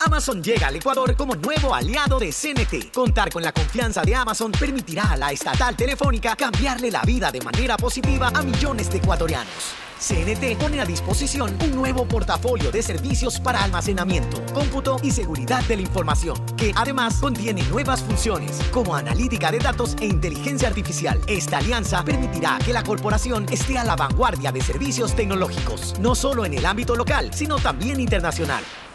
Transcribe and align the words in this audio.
Amazon 0.00 0.42
llega 0.42 0.68
al 0.68 0.76
Ecuador 0.76 1.16
como 1.16 1.34
nuevo 1.34 1.74
aliado 1.74 2.18
de 2.18 2.30
CNT. 2.30 2.92
Contar 2.92 3.30
con 3.30 3.42
la 3.42 3.52
confianza 3.52 4.02
de 4.02 4.14
Amazon 4.14 4.52
permitirá 4.52 5.12
a 5.12 5.16
la 5.16 5.32
estatal 5.32 5.76
telefónica 5.76 6.36
cambiarle 6.36 6.90
la 6.90 7.02
vida 7.02 7.32
de 7.32 7.40
manera 7.40 7.76
positiva 7.76 8.30
a 8.32 8.42
millones 8.42 8.90
de 8.90 8.98
ecuatorianos. 8.98 9.74
CNT 9.98 10.56
pone 10.60 10.80
a 10.80 10.84
disposición 10.84 11.56
un 11.60 11.74
nuevo 11.74 12.06
portafolio 12.06 12.70
de 12.70 12.82
servicios 12.82 13.40
para 13.40 13.64
almacenamiento, 13.64 14.40
cómputo 14.54 14.98
y 15.02 15.10
seguridad 15.10 15.64
de 15.64 15.74
la 15.74 15.82
información, 15.82 16.38
que 16.56 16.72
además 16.76 17.16
contiene 17.16 17.64
nuevas 17.64 18.02
funciones 18.02 18.60
como 18.70 18.94
analítica 18.94 19.50
de 19.50 19.58
datos 19.58 19.96
e 20.00 20.06
inteligencia 20.06 20.68
artificial. 20.68 21.20
Esta 21.26 21.58
alianza 21.58 22.04
permitirá 22.04 22.58
que 22.64 22.72
la 22.72 22.84
corporación 22.84 23.46
esté 23.50 23.76
a 23.76 23.84
la 23.84 23.96
vanguardia 23.96 24.52
de 24.52 24.60
servicios 24.60 25.16
tecnológicos, 25.16 25.98
no 25.98 26.14
solo 26.14 26.44
en 26.44 26.54
el 26.54 26.64
ámbito 26.64 26.94
local, 26.94 27.34
sino 27.34 27.56
también 27.56 27.98
internacional. 27.98 28.62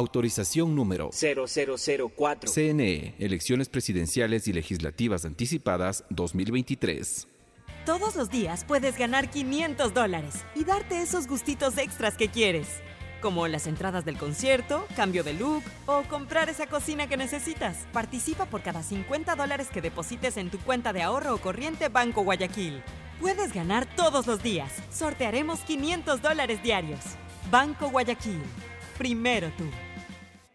Autorización 0.00 0.74
número 0.74 1.10
0004. 1.12 2.50
CNE, 2.50 3.14
Elecciones 3.18 3.68
Presidenciales 3.68 4.48
y 4.48 4.54
Legislativas 4.54 5.26
Anticipadas 5.26 6.04
2023. 6.08 7.28
Todos 7.84 8.16
los 8.16 8.30
días 8.30 8.64
puedes 8.64 8.96
ganar 8.96 9.28
500 9.28 9.92
dólares 9.92 10.36
y 10.54 10.64
darte 10.64 11.02
esos 11.02 11.26
gustitos 11.26 11.76
extras 11.76 12.16
que 12.16 12.28
quieres, 12.28 12.66
como 13.20 13.46
las 13.46 13.66
entradas 13.66 14.06
del 14.06 14.16
concierto, 14.16 14.86
cambio 14.96 15.22
de 15.22 15.34
look 15.34 15.62
o 15.84 16.02
comprar 16.04 16.48
esa 16.48 16.66
cocina 16.66 17.06
que 17.06 17.18
necesitas. 17.18 17.86
Participa 17.92 18.46
por 18.46 18.62
cada 18.62 18.82
50 18.82 19.36
dólares 19.36 19.68
que 19.70 19.82
deposites 19.82 20.38
en 20.38 20.48
tu 20.48 20.58
cuenta 20.60 20.94
de 20.94 21.02
ahorro 21.02 21.34
o 21.34 21.38
corriente 21.42 21.90
Banco 21.90 22.22
Guayaquil. 22.22 22.82
Puedes 23.20 23.52
ganar 23.52 23.84
todos 23.96 24.26
los 24.26 24.42
días. 24.42 24.72
Sortearemos 24.90 25.60
500 25.60 26.22
dólares 26.22 26.62
diarios. 26.62 27.00
Banco 27.50 27.90
Guayaquil. 27.90 28.40
Primero 28.96 29.50
tú. 29.58 29.64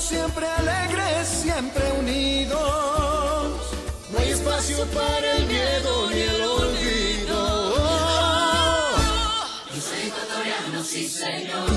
siempre 0.00 0.46
alegres, 0.46 1.28
siempre 1.28 1.84
unidos. 1.98 2.58
No 4.10 4.18
hay 4.18 4.30
espacio 4.30 4.84
para 4.86 5.36
el 5.36 5.46
miedo 5.46 6.10
ni 6.10 6.20
el 6.20 6.42
olvido. 6.42 7.74
Yo 9.74 9.80
soy 9.80 10.08
ecuatoriano, 10.08 10.84
sí 10.84 11.06
señor, 11.08 11.68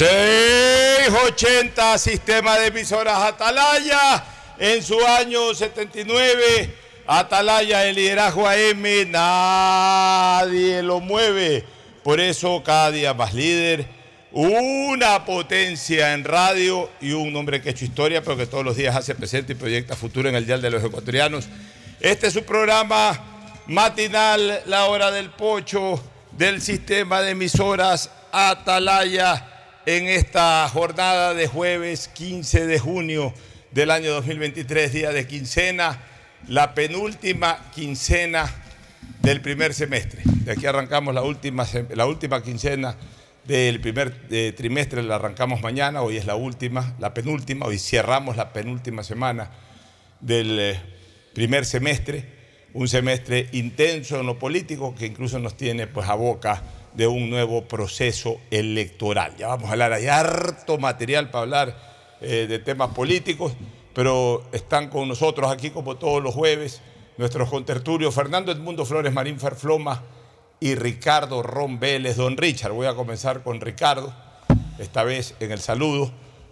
680 0.00 1.98
Sistema 1.98 2.58
de 2.58 2.68
Emisoras 2.68 3.18
Atalaya. 3.18 4.24
En 4.58 4.82
su 4.82 4.98
año 4.98 5.52
79, 5.52 6.74
Atalaya, 7.06 7.84
el 7.84 7.96
liderazgo 7.96 8.48
AM, 8.48 8.82
nadie 9.10 10.82
lo 10.82 11.00
mueve. 11.00 11.66
Por 12.02 12.18
eso 12.18 12.62
cada 12.64 12.90
día 12.90 13.12
más 13.12 13.34
líder, 13.34 13.84
una 14.32 15.26
potencia 15.26 16.14
en 16.14 16.24
radio 16.24 16.88
y 17.02 17.12
un 17.12 17.36
hombre 17.36 17.60
que 17.60 17.68
ha 17.68 17.72
hecho 17.72 17.84
historia, 17.84 18.22
pero 18.22 18.38
que 18.38 18.46
todos 18.46 18.64
los 18.64 18.78
días 18.78 18.96
hace 18.96 19.14
presente 19.14 19.52
y 19.52 19.56
proyecta 19.56 19.96
futuro 19.96 20.30
en 20.30 20.34
el 20.34 20.46
Dial 20.46 20.62
de 20.62 20.70
los 20.70 20.82
Ecuatorianos. 20.82 21.46
Este 22.00 22.28
es 22.28 22.32
su 22.32 22.44
programa 22.44 23.22
matinal, 23.66 24.62
la 24.64 24.86
hora 24.86 25.10
del 25.10 25.28
pocho 25.28 26.02
del 26.32 26.62
sistema 26.62 27.20
de 27.20 27.32
emisoras 27.32 28.08
Atalaya 28.32 29.59
en 29.86 30.06
esta 30.08 30.68
jornada 30.68 31.34
de 31.34 31.46
jueves 31.46 32.08
15 32.08 32.66
de 32.66 32.78
junio 32.78 33.32
del 33.70 33.90
año 33.90 34.12
2023, 34.12 34.92
día 34.92 35.10
de 35.10 35.26
quincena, 35.26 36.02
la 36.48 36.74
penúltima 36.74 37.70
quincena 37.74 38.50
del 39.22 39.40
primer 39.40 39.72
semestre. 39.72 40.22
De 40.24 40.52
aquí 40.52 40.66
arrancamos 40.66 41.14
la 41.14 41.22
última, 41.22 41.66
la 41.94 42.06
última 42.06 42.42
quincena 42.42 42.96
del 43.44 43.80
primer 43.80 44.14
eh, 44.30 44.52
trimestre, 44.54 45.02
la 45.02 45.16
arrancamos 45.16 45.62
mañana, 45.62 46.02
hoy 46.02 46.18
es 46.18 46.26
la 46.26 46.34
última, 46.34 46.94
la 46.98 47.14
penúltima, 47.14 47.66
hoy 47.66 47.78
cerramos 47.78 48.36
la 48.36 48.52
penúltima 48.52 49.02
semana 49.02 49.50
del 50.20 50.58
eh, 50.60 50.80
primer 51.32 51.64
semestre, 51.64 52.24
un 52.74 52.86
semestre 52.86 53.48
intenso 53.52 54.20
en 54.20 54.26
lo 54.26 54.38
político 54.38 54.94
que 54.94 55.06
incluso 55.06 55.38
nos 55.38 55.56
tiene 55.56 55.86
pues 55.86 56.08
a 56.08 56.14
boca 56.14 56.62
de 56.94 57.06
un 57.06 57.30
nuevo 57.30 57.64
proceso 57.64 58.40
electoral. 58.50 59.36
Ya 59.36 59.48
vamos 59.48 59.68
a 59.68 59.72
hablar, 59.72 59.92
hay 59.92 60.06
harto 60.06 60.78
material 60.78 61.30
para 61.30 61.42
hablar 61.42 61.76
eh, 62.20 62.46
de 62.48 62.58
temas 62.58 62.94
políticos, 62.94 63.52
pero 63.94 64.44
están 64.52 64.88
con 64.88 65.08
nosotros 65.08 65.50
aquí 65.50 65.70
como 65.70 65.96
todos 65.96 66.22
los 66.22 66.34
jueves 66.34 66.80
nuestros 67.16 67.50
contertulios 67.50 68.14
Fernando 68.14 68.50
Edmundo 68.50 68.86
Flores 68.86 69.12
Marín 69.12 69.38
Ferfloma 69.38 70.02
y 70.58 70.74
Ricardo 70.74 71.42
Ron 71.42 71.78
Vélez, 71.78 72.16
don 72.16 72.36
Richard. 72.36 72.72
Voy 72.72 72.86
a 72.86 72.94
comenzar 72.94 73.42
con 73.42 73.60
Ricardo, 73.60 74.14
esta 74.78 75.04
vez 75.04 75.34
en 75.40 75.52
el 75.52 75.60
saludo, 75.60 76.10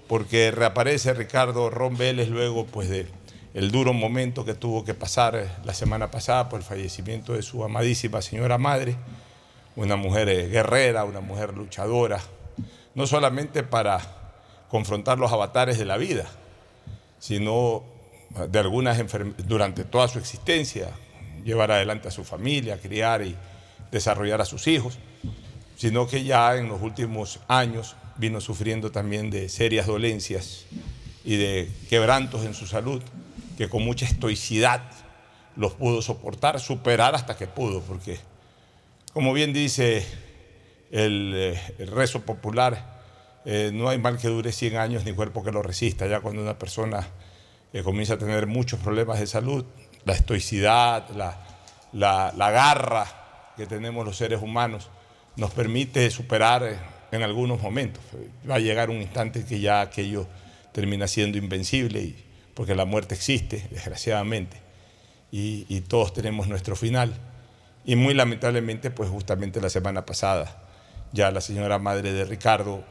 porque 0.08 0.50
reaparece 0.50 1.14
Ricardo 1.14 1.70
Ron 1.70 1.96
Vélez 1.96 2.28
luego 2.28 2.66
pues 2.66 2.88
de 2.88 3.06
duro 3.70 3.92
momento 3.92 4.44
que 4.44 4.54
tuvo 4.54 4.84
que 4.84 4.94
pasar 4.94 5.60
la 5.64 5.74
semana 5.74 6.10
pasada 6.10 6.48
por 6.48 6.60
el 6.60 6.64
fallecimiento 6.64 7.32
de 7.32 7.42
su 7.42 7.64
amadísima 7.64 8.22
señora 8.22 8.58
madre, 8.58 8.96
una 9.78 9.94
mujer 9.94 10.50
guerrera, 10.50 11.04
una 11.04 11.20
mujer 11.20 11.54
luchadora, 11.54 12.20
no 12.96 13.06
solamente 13.06 13.62
para 13.62 14.00
confrontar 14.68 15.18
los 15.18 15.32
avatares 15.32 15.78
de 15.78 15.84
la 15.84 15.96
vida, 15.96 16.26
sino 17.20 17.84
de 18.50 18.58
algunas 18.58 19.00
durante 19.46 19.84
toda 19.84 20.08
su 20.08 20.18
existencia, 20.18 20.90
llevar 21.44 21.70
adelante 21.70 22.08
a 22.08 22.10
su 22.10 22.24
familia, 22.24 22.80
criar 22.80 23.22
y 23.22 23.36
desarrollar 23.92 24.40
a 24.40 24.44
sus 24.44 24.66
hijos, 24.66 24.98
sino 25.76 26.08
que 26.08 26.24
ya 26.24 26.56
en 26.56 26.68
los 26.68 26.82
últimos 26.82 27.38
años 27.46 27.94
vino 28.16 28.40
sufriendo 28.40 28.90
también 28.90 29.30
de 29.30 29.48
serias 29.48 29.86
dolencias 29.86 30.66
y 31.24 31.36
de 31.36 31.70
quebrantos 31.88 32.44
en 32.44 32.54
su 32.54 32.66
salud, 32.66 33.00
que 33.56 33.68
con 33.68 33.84
mucha 33.84 34.06
estoicidad 34.06 34.82
los 35.54 35.74
pudo 35.74 36.02
soportar, 36.02 36.58
superar 36.58 37.14
hasta 37.14 37.36
que 37.36 37.46
pudo, 37.46 37.80
porque 37.80 38.18
como 39.12 39.32
bien 39.32 39.52
dice 39.52 40.04
el, 40.90 41.32
eh, 41.34 41.86
rezo 41.86 42.22
popular, 42.22 42.98
eh, 43.44 43.70
no 43.72 43.88
hay 43.88 43.98
mal 43.98 44.18
que 44.18 44.28
dure 44.28 44.52
100 44.52 44.76
años 44.76 45.04
ni 45.04 45.12
cuerpo 45.12 45.42
que 45.42 45.52
lo 45.52 45.62
resista. 45.62 46.06
Ya 46.06 46.20
cuando 46.20 46.42
una 46.42 46.58
persona 46.58 47.08
eh, 47.72 47.82
comienza 47.82 48.14
a 48.14 48.18
tener 48.18 48.46
muchos 48.46 48.80
problemas 48.80 49.20
de 49.20 49.26
salud, 49.26 49.64
la 50.04 50.12
estoicidad, 50.12 51.08
la, 51.10 51.40
la, 51.92 52.50
garra 52.50 53.52
que 53.56 53.66
tenemos 53.66 54.04
los 54.04 54.16
seres 54.16 54.40
humanos 54.42 54.90
nos 55.36 55.50
permite 55.52 56.10
superar 56.10 57.06
en 57.10 57.22
algunos 57.22 57.62
momentos. 57.62 58.02
Va 58.48 58.56
a 58.56 58.60
llegar 58.60 58.90
un 58.90 58.96
instante 58.96 59.44
que 59.44 59.60
ya 59.60 59.80
aquello 59.80 60.26
termina 60.72 61.06
siendo 61.08 61.38
invencible, 61.38 62.00
y, 62.00 62.24
porque 62.54 62.74
la 62.74 62.84
muerte 62.84 63.14
existe, 63.14 63.66
desgraciadamente, 63.70 64.58
y 65.30 65.80
todos 65.82 66.12
tenemos 66.12 66.48
nuestro 66.48 66.74
final. 66.76 67.14
Y 67.88 67.96
muy 67.96 68.12
lamentablemente, 68.12 68.90
pues 68.90 69.08
justamente 69.08 69.62
la 69.62 69.70
semana 69.70 70.04
pasada, 70.04 70.58
ya 71.14 71.30
la 71.30 71.40
señora 71.40 71.78
madre 71.78 72.12
de 72.12 72.26
Ricardo 72.26 72.84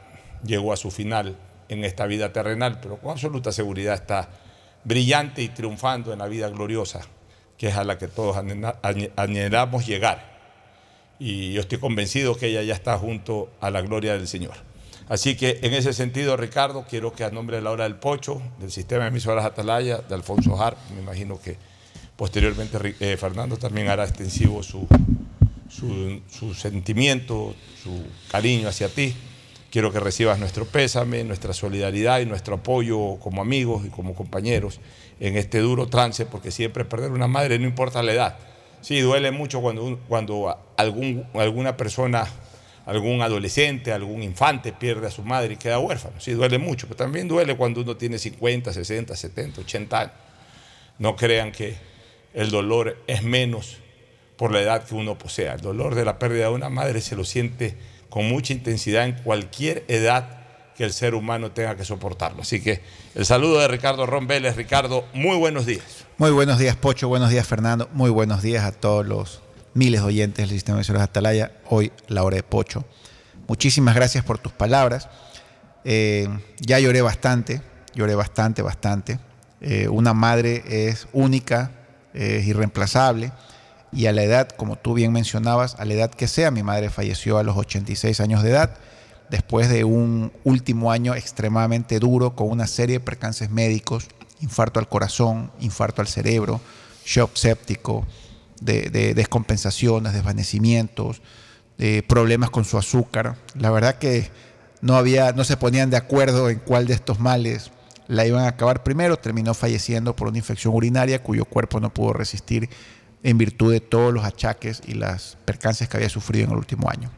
llegó 0.44 0.74
a 0.74 0.76
su 0.76 0.90
final 0.90 1.38
en 1.70 1.84
esta 1.84 2.08
vida 2.08 2.34
terrenal, 2.34 2.80
pero 2.82 2.98
con 2.98 3.12
absoluta 3.12 3.52
seguridad 3.52 3.94
está 3.94 4.28
brillante 4.86 5.44
y 5.44 5.50
triunfando 5.50 6.14
en 6.14 6.18
la 6.18 6.28
vida 6.28 6.50
gloriosa, 6.50 7.02
que 7.60 7.68
es 7.68 7.76
a 7.76 7.84
la 7.84 8.00
que 8.00 8.08
todos 8.08 8.38
anhelamos 8.38 9.86
llegar. 9.86 10.36
Y 11.20 11.54
yo 11.54 11.62
estoy 11.62 11.78
convencido 11.78 12.36
que 12.36 12.48
ella 12.48 12.64
ya 12.64 12.74
está 12.74 12.98
junto 12.98 13.52
a 13.62 13.70
la 13.70 13.82
gloria 13.82 14.14
del 14.14 14.28
Señor. 14.28 14.56
Así 15.10 15.38
que 15.38 15.60
en 15.62 15.76
ese 15.76 15.94
sentido, 15.94 16.38
Ricardo, 16.38 16.88
quiero 16.90 17.14
que 17.14 17.24
a 17.24 17.30
nombre 17.30 17.58
de 17.58 17.62
la 17.62 17.70
hora 17.70 17.84
del 17.84 17.98
Pocho, 17.98 18.42
del 18.58 18.72
sistema 18.72 19.04
de 19.04 19.10
emisoras 19.10 19.46
Atalaya, 19.46 20.00
de 20.00 20.16
Alfonso 20.16 20.60
Har, 20.60 20.76
me 20.96 21.02
imagino 21.02 21.40
que 21.40 21.77
posteriormente 22.18 22.96
eh, 23.00 23.16
Fernando 23.16 23.56
también 23.56 23.88
hará 23.88 24.04
extensivo 24.04 24.62
su, 24.64 24.86
su, 25.70 26.22
su 26.30 26.54
sentimiento, 26.54 27.56
su 27.82 28.04
cariño 28.30 28.68
hacia 28.68 28.90
ti 28.90 29.14
Quiero 29.70 29.92
que 29.92 30.00
recibas 30.00 30.40
nuestro 30.40 30.66
pésame, 30.66 31.24
nuestra 31.26 31.52
solidaridad 31.52 32.22
y 32.22 32.26
nuestro 32.26 32.56
apoyo 32.56 33.18
como 33.20 33.42
amigos 33.42 33.86
y 33.86 33.90
como 33.90 34.16
compañeros 34.16 34.80
en 35.20 35.36
este 35.36 35.60
duro 35.60 35.88
trance, 35.88 36.26
porque 36.26 36.52
siempre 36.52 36.86
perder 36.86 37.12
una 37.12 37.28
madre 37.28 37.60
no 37.60 37.68
importa 37.68 38.02
la 38.02 38.14
edad. 38.14 38.38
Sí, 38.80 39.02
duele 39.02 39.32
mucho 39.32 39.60
cuando, 39.60 40.00
cuando 40.08 40.58
algún, 40.78 41.28
alguna 41.34 41.76
persona, 41.76 42.26
algún 42.86 43.22
adolescente, 43.22 43.92
algún 43.92 44.24
infante 44.24 44.72
pierde 44.72 45.08
a 45.08 45.12
su 45.12 45.24
madre 45.24 45.56
y 45.56 45.58
queda 45.58 45.80
huérfano. 45.80 46.20
Sí, 46.20 46.32
duele 46.32 46.60
mucho, 46.60 46.88
pero 46.88 46.98
también 46.98 47.28
duele 47.28 47.58
cuando 47.58 47.82
uno 47.82 47.98
tiene 47.98 48.18
50, 48.18 48.72
60, 48.72 49.16
70, 49.16 49.62
80 49.62 50.00
años. 50.00 50.14
No 50.98 51.16
crean 51.18 51.52
que 51.52 51.76
el 52.34 52.52
dolor 52.52 52.98
es 53.08 53.24
menos 53.24 53.78
por 54.38 54.52
la 54.52 54.62
edad 54.62 54.84
que 54.84 54.96
uno 54.96 55.18
posea. 55.18 55.54
El 55.54 55.62
dolor 55.62 55.96
de 55.96 56.06
la 56.06 56.20
pérdida 56.20 56.46
de 56.46 56.54
una 56.54 56.70
madre 56.70 57.02
se 57.02 57.16
lo 57.16 57.24
siente 57.24 57.78
con 58.10 58.28
mucha 58.28 58.54
intensidad 58.54 59.06
en 59.06 59.14
cualquier 59.14 59.84
edad 59.88 60.38
que 60.78 60.84
el 60.84 60.94
ser 60.94 61.16
humano 61.16 61.52
tenga 61.52 61.76
que 61.76 61.84
soportarlo. 61.84 62.44
Así 62.44 62.62
que 62.62 62.82
el 63.16 63.26
saludo 63.26 63.60
de 63.60 63.68
Ricardo 63.68 64.06
Ron. 64.06 64.28
Ricardo, 64.28 65.06
muy 65.14 65.36
buenos 65.36 65.66
días. 65.66 66.06
Muy 66.18 66.30
buenos 66.30 66.60
días, 66.60 66.76
Pocho. 66.76 67.08
Buenos 67.08 67.32
días, 67.32 67.48
Fernando. 67.48 67.90
Muy 67.94 68.12
buenos 68.12 68.44
días 68.44 68.64
a 68.64 68.72
todos 68.72 69.06
los 69.06 69.42
miles 69.74 70.02
de 70.02 70.08
oyentes 70.08 70.38
del 70.48 70.50
sistema 70.50 70.76
de 70.76 70.82
emisoras 70.82 71.02
Atalaya. 71.02 71.52
Hoy, 71.70 71.92
la 72.08 72.24
hora 72.24 72.36
de 72.36 72.44
Pocho. 72.44 72.86
Muchísimas 73.48 73.96
gracias 73.96 74.24
por 74.24 74.38
tus 74.38 74.52
palabras. 74.52 75.10
Eh, 75.84 76.28
ya 76.60 76.80
lloré 76.80 77.02
bastante, 77.02 77.62
lloré 77.96 78.14
bastante, 78.14 78.62
bastante. 78.62 79.20
Eh, 79.62 79.88
una 79.88 80.14
madre 80.14 80.90
es 80.90 81.08
única, 81.14 81.72
es 82.18 82.46
irreemplazable 82.46 83.32
y 83.92 84.08
a 84.08 84.12
la 84.12 84.24
edad, 84.24 84.50
como 84.50 84.76
tú 84.76 84.94
bien 84.94 85.12
mencionabas, 85.14 85.76
a 85.80 85.86
la 85.86 85.94
edad 85.94 86.12
que 86.12 86.28
sea, 86.28 86.52
mi 86.52 86.64
madre 86.64 86.90
falleció 86.90 87.38
a 87.38 87.44
los 87.44 87.58
86 87.58 88.20
años 88.20 88.44
de 88.44 88.52
edad, 88.52 88.78
después 89.30 89.70
de 89.70 89.84
un 89.84 90.32
último 90.44 90.92
año 90.92 91.16
extremadamente 91.16 92.00
duro 92.00 92.36
con 92.36 92.50
una 92.50 92.68
serie 92.68 92.98
de 92.98 93.06
percances 93.06 93.50
médicos, 93.50 94.08
infarto 94.42 94.80
al 94.80 94.90
corazón, 94.90 95.52
infarto 95.60 96.02
al 96.02 96.08
cerebro, 96.08 96.62
shock 97.06 97.36
séptico, 97.36 98.06
de, 98.62 99.14
descompensaciones, 99.14 100.14
desvanecimientos, 100.14 101.22
de 101.78 102.04
problemas 102.04 102.50
con 102.50 102.66
su 102.66 102.78
azúcar. 102.78 103.36
La 103.56 103.70
verdad 103.70 103.98
que 104.00 104.30
no, 104.82 104.96
había, 104.96 105.32
no 105.32 105.44
se 105.44 105.58
ponían 105.58 105.90
de 105.90 105.98
acuerdo 105.98 106.50
en 106.50 106.60
cuál 106.60 106.88
de 106.88 106.94
estos 106.94 107.20
males 107.20 107.72
la 108.08 108.26
iban 108.26 108.46
a 108.46 108.50
acabar 108.50 108.84
primero, 108.84 109.18
terminó 109.18 109.54
falleciendo 109.54 110.16
por 110.16 110.30
una 110.30 110.38
infección 110.38 110.74
urinaria 110.74 111.22
cuyo 111.22 111.46
cuerpo 111.46 111.80
no 111.80 111.94
pudo 111.94 112.14
resistir 112.14 112.70
en 113.24 113.38
virtud 113.38 113.72
de 113.74 113.82
todos 113.82 114.14
los 114.14 114.24
achaques 114.24 114.82
y 114.86 114.94
las 114.94 115.38
percances 115.46 115.90
que 115.90 115.98
había 115.98 116.10
sufrido 116.10 116.46
en 116.46 116.52
el 116.52 116.58
último 116.58 116.90
año. 116.90 117.12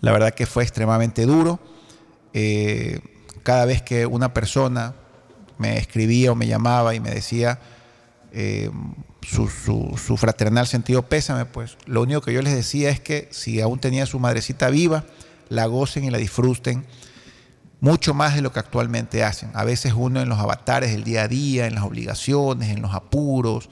La 0.00 0.12
verdad 0.12 0.34
que 0.34 0.46
fue 0.46 0.62
extremadamente 0.62 1.26
duro. 1.26 1.60
Eh, 2.32 3.00
cada 3.42 3.64
vez 3.64 3.82
que 3.82 4.06
una 4.06 4.34
persona 4.34 4.94
me 5.58 5.78
escribía 5.78 6.32
o 6.32 6.34
me 6.34 6.46
llamaba 6.46 6.94
y 6.94 7.00
me 7.00 7.10
decía 7.10 7.58
eh, 8.32 8.70
su, 9.22 9.48
su, 9.48 10.16
fraternal 10.16 10.66
sentido 10.66 11.02
pésame, 11.02 11.44
pues 11.44 11.76
lo 11.86 12.02
único 12.02 12.20
que 12.20 12.32
yo 12.32 12.42
les 12.42 12.54
decía 12.54 12.90
es 12.90 13.00
que 13.00 13.28
si 13.30 13.60
aún 13.60 13.78
tenía 13.78 14.06
su 14.06 14.18
madrecita 14.18 14.70
viva, 14.70 15.04
la 15.48 15.66
gocen 15.66 16.04
y 16.04 16.10
la 16.10 16.18
disfruten 16.18 16.86
mucho 17.80 18.12
más 18.12 18.34
de 18.34 18.42
lo 18.42 18.52
que 18.52 18.60
actualmente 18.60 19.24
hacen. 19.24 19.50
A 19.54 19.64
veces 19.64 19.94
uno 19.96 20.20
en 20.20 20.28
los 20.28 20.38
avatares 20.38 20.92
del 20.92 21.04
día 21.04 21.22
a 21.22 21.28
día, 21.28 21.66
en 21.66 21.74
las 21.74 21.84
obligaciones, 21.84 22.68
en 22.68 22.82
los 22.82 22.94
apuros, 22.94 23.70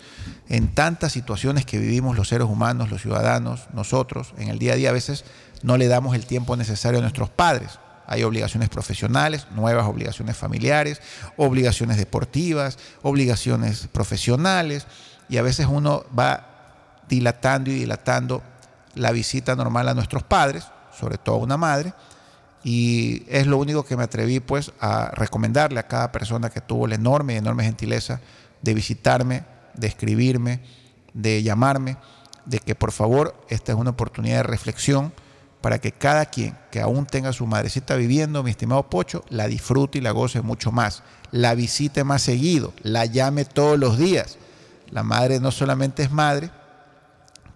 en 0.49 0.69
tantas 0.69 1.13
situaciones 1.13 1.67
que 1.67 1.79
vivimos 1.79 2.17
los 2.17 2.29
seres 2.29 2.49
humanos, 2.49 2.91
los 2.91 3.03
ciudadanos, 3.03 3.67
nosotros, 3.75 4.33
en 4.39 4.49
el 4.49 4.59
día 4.59 4.73
a 4.73 4.77
día 4.77 4.91
a 4.91 4.95
veces 4.95 5.25
no 5.63 5.77
le 5.77 5.89
damos 5.89 6.15
el 6.15 6.25
tiempo 6.25 6.57
necesario 6.57 6.99
a 6.99 7.03
nuestros 7.03 7.29
padres. 7.29 7.79
Hay 8.07 8.23
obligaciones 8.23 8.71
profesionales, 8.71 9.47
nuevas 9.55 9.87
obligaciones 9.87 10.37
familiares, 10.37 11.03
obligaciones 11.37 11.99
deportivas, 11.99 12.79
obligaciones 13.03 13.89
profesionales, 13.93 14.87
y 15.29 15.37
a 15.37 15.43
veces 15.43 15.67
uno 15.71 16.05
va 16.19 16.47
dilatando 17.07 17.71
y 17.71 17.75
dilatando 17.75 18.43
la 18.95 19.13
visita 19.13 19.55
normal 19.55 19.89
a 19.89 19.95
nuestros 19.95 20.23
padres, 20.23 20.65
sobre 20.99 21.19
todo 21.19 21.37
a 21.37 21.39
una 21.39 21.59
madre, 21.59 21.93
y 22.65 23.23
es 23.29 23.47
lo 23.47 23.59
único 23.59 23.85
que 23.85 23.97
me 23.97 24.05
atreví 24.05 24.41
pues 24.41 24.73
a 24.81 25.11
recomendarle 25.15 25.81
a 25.81 25.87
cada 25.87 26.13
persona 26.13 26.51
que 26.51 26.61
tuvo 26.61 26.87
la 26.87 26.97
enorme 26.97 27.35
y 27.35 27.37
enorme 27.37 27.65
gentileza 27.65 28.21
de 28.63 28.75
visitarme, 28.75 29.45
de 29.75 29.87
escribirme, 29.87 30.61
de 31.15 31.43
llamarme, 31.43 31.97
de 32.45 32.59
que 32.59 32.75
por 32.75 32.93
favor 32.93 33.35
esta 33.49 33.73
es 33.73 33.79
una 33.79 33.91
oportunidad 33.91 34.39
de 34.39 34.43
reflexión 34.43 35.13
para 35.61 35.81
que 35.81 35.93
cada 35.93 36.27
quien 36.27 36.57
que 36.71 36.81
aún 36.81 37.07
tenga 37.07 37.33
su 37.33 37.47
madrecita 37.47 37.97
viviendo, 37.97 38.43
mi 38.43 38.51
estimado 38.51 38.89
Pocho, 38.89 39.25
la 39.29 39.49
disfrute 39.49 39.99
y 39.99 40.01
la 40.01 40.13
goce 40.13 40.41
mucho 40.41 40.73
más, 40.73 41.03
la 41.31 41.55
visite 41.55 42.05
más 42.05 42.23
seguido, 42.23 42.73
la 42.83 43.07
llame 43.07 43.45
todos 43.45 43.79
los 43.79 43.99
días. 43.99 44.39
La 44.91 45.03
madre 45.03 45.41
no 45.41 45.51
solamente 45.51 46.03
es 46.03 46.11
madre 46.11 46.51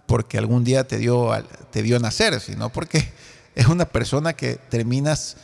porque 0.05 0.37
algún 0.37 0.63
día 0.63 0.87
te 0.87 0.97
dio, 0.97 1.31
te 1.71 1.81
dio 1.81 1.99
nacer, 1.99 2.39
sino 2.39 2.69
porque 2.69 3.11
es 3.55 3.67
una 3.67 3.85
persona 3.85 4.33
que 4.33 4.55
terminas 4.55 5.37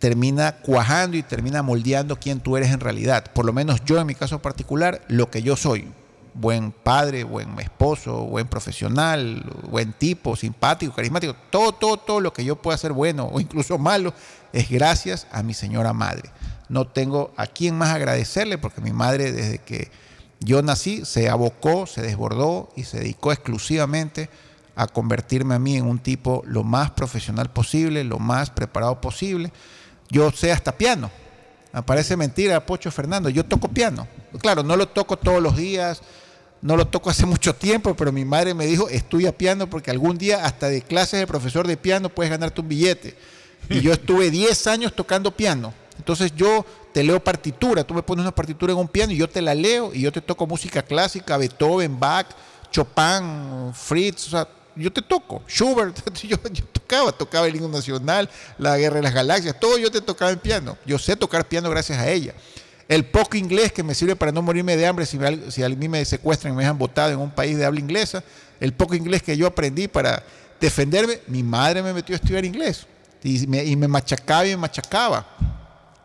termina 0.00 0.56
cuajando 0.56 1.16
y 1.16 1.22
termina 1.22 1.62
moldeando 1.62 2.18
quién 2.18 2.40
tú 2.40 2.56
eres 2.56 2.70
en 2.70 2.80
realidad. 2.80 3.26
Por 3.32 3.44
lo 3.44 3.52
menos 3.52 3.84
yo 3.84 4.00
en 4.00 4.06
mi 4.06 4.14
caso 4.14 4.40
particular, 4.40 5.02
lo 5.08 5.30
que 5.30 5.42
yo 5.42 5.56
soy. 5.56 5.92
Buen 6.32 6.72
padre, 6.72 7.24
buen 7.24 7.58
esposo, 7.58 8.24
buen 8.24 8.46
profesional, 8.46 9.44
buen 9.68 9.92
tipo, 9.92 10.36
simpático, 10.36 10.94
carismático. 10.94 11.36
Todo, 11.50 11.72
todo, 11.72 11.98
todo 11.98 12.20
lo 12.20 12.32
que 12.32 12.44
yo 12.44 12.56
pueda 12.56 12.76
hacer 12.76 12.92
bueno 12.92 13.28
o 13.30 13.40
incluso 13.40 13.78
malo 13.78 14.14
es 14.52 14.70
gracias 14.70 15.26
a 15.32 15.42
mi 15.42 15.54
señora 15.54 15.92
madre. 15.92 16.30
No 16.68 16.86
tengo 16.86 17.32
a 17.36 17.46
quién 17.46 17.76
más 17.76 17.90
agradecerle 17.90 18.58
porque 18.58 18.80
mi 18.80 18.92
madre 18.92 19.32
desde 19.32 19.58
que 19.58 19.90
yo 20.38 20.62
nací 20.62 21.04
se 21.04 21.28
abocó, 21.28 21.86
se 21.86 22.00
desbordó 22.00 22.70
y 22.74 22.84
se 22.84 23.00
dedicó 23.00 23.32
exclusivamente 23.32 24.24
a 24.24 24.49
convertirme 24.86 25.54
a 25.54 25.58
mí 25.58 25.76
en 25.76 25.86
un 25.86 25.98
tipo 25.98 26.42
lo 26.46 26.64
más 26.64 26.90
profesional 26.90 27.50
posible, 27.50 28.04
lo 28.04 28.18
más 28.18 28.50
preparado 28.50 29.00
posible. 29.00 29.52
Yo 30.08 30.30
sé 30.30 30.52
hasta 30.52 30.76
piano, 30.76 31.10
Me 31.72 31.82
parece 31.82 32.16
mentira, 32.16 32.64
Pocho 32.66 32.90
Fernando. 32.90 33.28
Yo 33.28 33.44
toco 33.44 33.68
piano. 33.68 34.08
Claro, 34.40 34.62
no 34.62 34.76
lo 34.76 34.88
toco 34.88 35.16
todos 35.16 35.42
los 35.42 35.56
días, 35.56 36.02
no 36.62 36.76
lo 36.76 36.86
toco 36.86 37.10
hace 37.10 37.26
mucho 37.34 37.54
tiempo, 37.54 37.94
pero 37.94 38.12
mi 38.12 38.24
madre 38.24 38.54
me 38.54 38.66
dijo, 38.66 38.88
estudia 38.88 39.36
piano 39.36 39.68
porque 39.68 39.90
algún 39.90 40.18
día 40.18 40.44
hasta 40.44 40.68
de 40.68 40.82
clases 40.82 41.20
de 41.20 41.26
profesor 41.26 41.66
de 41.66 41.76
piano 41.76 42.08
puedes 42.08 42.30
ganarte 42.30 42.60
un 42.60 42.68
billete. 42.68 43.16
Y 43.68 43.80
yo 43.80 43.92
estuve 43.92 44.30
10 44.30 44.66
años 44.66 44.94
tocando 44.94 45.30
piano. 45.36 45.72
Entonces 45.96 46.32
yo 46.34 46.64
te 46.92 47.04
leo 47.04 47.22
partitura, 47.22 47.84
tú 47.84 47.94
me 47.94 48.02
pones 48.02 48.22
una 48.22 48.34
partitura 48.34 48.72
en 48.72 48.78
un 48.78 48.88
piano 48.88 49.12
y 49.12 49.16
yo 49.16 49.28
te 49.28 49.42
la 49.42 49.54
leo 49.54 49.92
y 49.94 50.00
yo 50.00 50.10
te 50.10 50.20
toco 50.20 50.46
música 50.46 50.82
clásica, 50.82 51.36
Beethoven, 51.36 52.00
Bach, 52.00 52.26
Chopin, 52.70 53.72
Fritz, 53.74 54.26
o 54.28 54.30
sea, 54.30 54.48
yo 54.80 54.92
te 54.92 55.02
toco, 55.02 55.42
Schubert, 55.48 55.96
yo, 56.22 56.36
tocaba, 56.72 57.12
tocaba 57.12 57.46
el 57.46 57.56
himno 57.56 57.68
nacional, 57.68 58.28
la 58.58 58.76
guerra 58.78 58.96
de 58.96 59.02
las 59.02 59.14
galaxias, 59.14 59.58
todo 59.60 59.78
yo 59.78 59.90
te 59.90 60.00
tocaba 60.00 60.30
en 60.30 60.38
piano. 60.38 60.76
Yo 60.86 60.98
sé 60.98 61.16
tocar 61.16 61.46
piano 61.46 61.70
gracias 61.70 61.98
a 61.98 62.08
ella. 62.08 62.34
El 62.88 63.04
poco 63.04 63.36
inglés 63.36 63.70
que 63.72 63.82
me 63.84 63.94
sirve 63.94 64.16
para 64.16 64.32
no 64.32 64.42
morirme 64.42 64.76
de 64.76 64.86
hambre 64.86 65.06
si, 65.06 65.16
me- 65.18 65.28
a 65.28 65.68
mí 65.68 65.88
me 65.88 66.04
secuestran 66.04 66.52
y 66.52 66.56
me 66.56 66.62
dejan 66.64 66.76
botado 66.78 67.12
en 67.12 67.18
un 67.20 67.30
país 67.30 67.56
de 67.56 67.64
habla 67.64 67.78
inglesa, 67.78 68.24
el 68.58 68.72
poco 68.72 68.94
inglés 68.96 69.22
que 69.22 69.36
yo 69.36 69.46
aprendí 69.46 69.86
para 69.86 70.24
defenderme, 70.60 71.20
mi 71.28 71.42
madre 71.42 71.82
me 71.82 71.92
metió 71.94 72.14
a 72.14 72.16
estudiar 72.16 72.44
inglés 72.44 72.86
y 73.22 73.46
me, 73.46 73.64
y 73.64 73.76
me 73.76 73.86
machacaba 73.86 74.44
y 74.46 74.50
me 74.50 74.56
machacaba. 74.56 75.26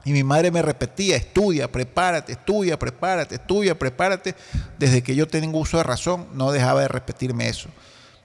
Y 0.08 0.12
mi 0.12 0.24
madre 0.24 0.51
me 0.51 0.62
repetía, 0.62 1.15
estudia, 1.15 1.72
prepárate, 1.72 2.34
estudia, 2.34 2.77
prepárate, 2.77 3.34
estudia, 3.36 3.77
prepárate. 3.77 4.36
Desde 4.77 5.01
que 5.01 5.15
yo 5.15 5.27
tengo 5.27 5.58
uso 5.58 5.77
de 5.77 5.84
razón, 5.84 6.27
no 6.34 6.51
dejaba 6.51 6.82
de 6.82 6.88
repetirme 6.88 7.50
eso. 7.50 7.70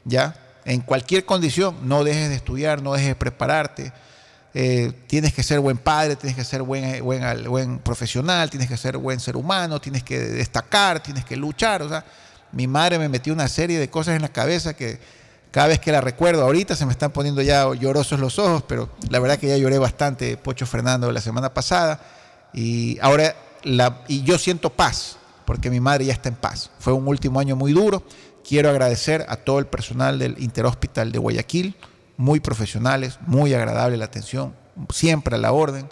¿Ya? 0.05 0.35
En 0.65 0.81
cualquier 0.81 1.25
condición, 1.25 1.77
no 1.83 2.05
dejes 2.05 2.29
de 2.29 2.35
estudiar, 2.35 2.83
no 2.83 2.93
dejes 2.93 3.09
de 3.09 3.15
prepararte. 3.15 3.93
Eh, 4.53 4.93
tienes 5.07 5.33
que 5.33 5.43
ser 5.43 5.61
buen 5.61 5.79
padre, 5.79 6.17
tienes 6.17 6.37
que 6.37 6.45
ser 6.45 6.63
buen, 6.63 7.03
buen, 7.05 7.23
al- 7.23 7.49
buen 7.49 7.79
profesional, 7.79 8.51
tienes 8.51 8.69
que 8.69 8.77
ser 8.77 8.97
buen 8.97 9.21
ser 9.21 9.37
humano, 9.37 9.81
tienes 9.81 10.03
que 10.03 10.19
destacar, 10.19 11.03
tienes 11.03 11.25
que 11.25 11.37
luchar. 11.37 11.83
O 11.83 11.89
sea, 11.89 12.05
mi 12.53 12.67
madre 12.67 12.99
me 12.99 13.09
metió 13.09 13.33
una 13.33 13.49
serie 13.49 13.79
de 13.79 13.89
cosas 13.89 14.17
en 14.17 14.23
la 14.23 14.29
cabeza 14.29 14.75
que 14.75 14.99
cada 15.51 15.69
vez 15.69 15.81
que 15.81 15.93
la 15.93 16.01
recuerdo, 16.01 16.43
ahorita 16.43 16.77
se 16.77 16.85
me 16.87 16.93
están 16.93 17.11
poniendo 17.11 17.43
ya 17.43 17.73
llorosos 17.75 18.21
los 18.21 18.39
ojos, 18.39 18.63
pero 18.69 18.91
la 19.09 19.19
verdad 19.19 19.39
que 19.39 19.49
ya 19.49 19.57
lloré 19.57 19.79
bastante, 19.79 20.37
Pocho 20.37 20.67
Fernando, 20.67 21.11
la 21.11 21.21
semana 21.21 21.53
pasada. 21.55 22.01
Y 22.53 22.99
ahora, 23.01 23.35
y 24.09 24.23
yo 24.23 24.39
siento 24.39 24.71
paz, 24.71 25.17
porque 25.45 25.71
mi 25.71 25.81
madre 25.81 26.05
ya 26.07 26.13
está 26.13 26.29
en 26.29 26.37
paz. 26.37 26.71
Fue 26.79 26.93
un 26.93 27.07
último 27.09 27.41
año 27.41 27.57
muy 27.57 27.73
duro. 27.73 28.05
Quiero 28.47 28.71
agradecer 28.71 29.25
a 29.29 29.37
todo 29.37 29.59
el 29.59 29.67
personal 29.67 30.19
del 30.19 30.37
Interhospital 30.39 31.13
de 31.13 31.19
Guayaquil, 31.19 31.75
muy 32.17 32.41
profesionales, 32.41 33.19
muy 33.27 33.55
agradable 33.55 33.97
la 33.97 34.07
atención, 34.07 34.55
siempre 34.93 35.37
a 35.37 35.39
la 35.39 35.53
orden, 35.53 35.89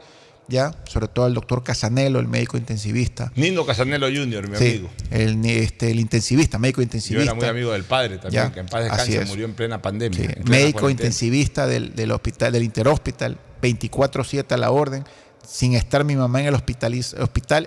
ya, 0.49 0.73
sobre 0.89 1.09
todo 1.09 1.27
al 1.27 1.35
doctor 1.35 1.63
Casanelo, 1.63 2.21
el 2.21 2.27
médico 2.27 2.57
intensivista. 2.57 3.31
Nino 3.37 3.67
Casanelo 3.67 4.07
Jr., 4.07 4.49
mi 4.49 4.57
Sí, 4.57 4.65
amigo. 4.71 4.91
El, 5.11 5.45
este, 5.45 5.91
el 5.91 6.01
intensivista, 6.01 6.59
médico 6.59 6.81
Yo 6.81 6.85
intensivista. 6.85 7.23
era 7.25 7.35
muy 7.35 7.45
amigo 7.45 7.73
del 7.73 7.85
padre 7.85 8.17
también, 8.17 8.45
Ya, 8.45 8.53
que 8.53 8.61
en 8.61 8.67
paz 8.67 8.85
descanse, 8.85 9.21
es. 9.23 9.29
murió 9.29 9.45
en 9.45 9.53
plena 9.53 9.83
pandemia. 9.83 10.19
en 10.19 10.27
plena 10.33 10.51
médico 10.51 10.81
cuarentena. 10.81 11.07
intensivista 11.09 11.67
del, 11.67 11.95
del 11.95 12.11
hospital, 12.13 12.53
del 12.53 12.63
Interhospital, 12.63 13.37
24-7 13.63 14.53
a 14.53 14.57
la 14.57 14.71
orden. 14.71 15.05
Sin 15.47 15.75
estar 15.75 16.05
mi 16.05 16.17
mamá 16.17 16.41
en 16.41 16.47
el 16.49 16.55
hospital, 16.55 16.95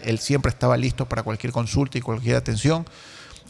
él 0.03 0.19
siempre 0.19 0.49
estaba 0.49 0.75
listo 0.77 1.07
para 1.07 1.23
cualquier 1.23 1.51
consulta 1.53 1.97
y 1.97 2.01
cualquier 2.01 2.35
atención. 2.35 2.85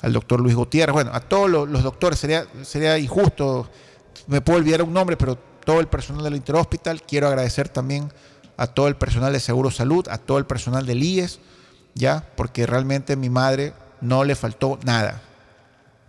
Al 0.01 0.13
doctor 0.13 0.39
Luis 0.39 0.55
Gutiérrez, 0.55 0.93
bueno, 0.93 1.11
a 1.13 1.19
todos 1.19 1.49
los, 1.49 1.69
los 1.69 1.83
doctores, 1.83 2.19
sería, 2.19 2.45
sería 2.63 2.97
injusto, 2.97 3.69
me 4.27 4.41
puedo 4.41 4.59
olvidar 4.59 4.81
un 4.81 4.93
nombre, 4.93 5.17
pero 5.17 5.35
todo 5.35 5.79
el 5.79 5.87
personal 5.87 6.23
del 6.23 6.35
Interhospital. 6.35 7.03
Quiero 7.03 7.27
agradecer 7.27 7.69
también 7.69 8.11
a 8.57 8.67
todo 8.67 8.87
el 8.87 8.95
personal 8.95 9.33
de 9.33 9.39
Seguro 9.39 9.71
Salud, 9.71 10.07
a 10.09 10.17
todo 10.17 10.37
el 10.37 10.45
personal 10.45 10.85
del 10.85 11.03
IES, 11.03 11.39
ya, 11.93 12.25
porque 12.35 12.65
realmente 12.65 13.15
mi 13.15 13.29
madre 13.29 13.73
no 14.01 14.23
le 14.23 14.35
faltó 14.35 14.79
nada 14.83 15.21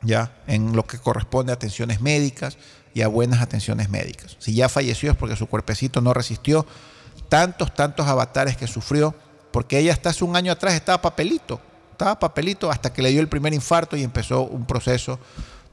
ya 0.03 0.33
en 0.47 0.75
lo 0.75 0.85
que 0.85 0.99
corresponde 0.99 1.53
a 1.53 1.55
atenciones 1.55 2.01
médicas 2.01 2.59
y 2.95 3.03
a 3.03 3.09
buenas 3.09 3.41
atenciones 3.41 3.89
médicas. 3.89 4.37
Si 4.39 4.55
ya 4.55 4.69
falleció 4.69 5.13
es 5.13 5.17
porque 5.17 5.37
su 5.37 5.47
cuerpecito 5.47 6.01
no 6.01 6.13
resistió 6.13 6.67
tantos, 7.29 7.75
tantos 7.75 8.07
avatares 8.07 8.57
que 8.57 8.67
sufrió, 8.67 9.15
porque 9.53 9.79
ella 9.79 9.93
hasta 9.93 10.11
hace 10.11 10.25
un 10.25 10.37
año 10.37 10.53
atrás 10.53 10.75
estaba 10.75 11.01
papelito, 11.01 11.61
estaba 11.93 12.19
papelito 12.19 12.71
hasta 12.71 12.93
que 12.93 13.03
le 13.03 13.11
dio 13.11 13.21
el 13.21 13.29
primer 13.29 13.55
infarto 13.55 13.97
y 13.97 14.03
empezó 14.03 14.43
un 14.43 14.67
proceso 14.67 15.19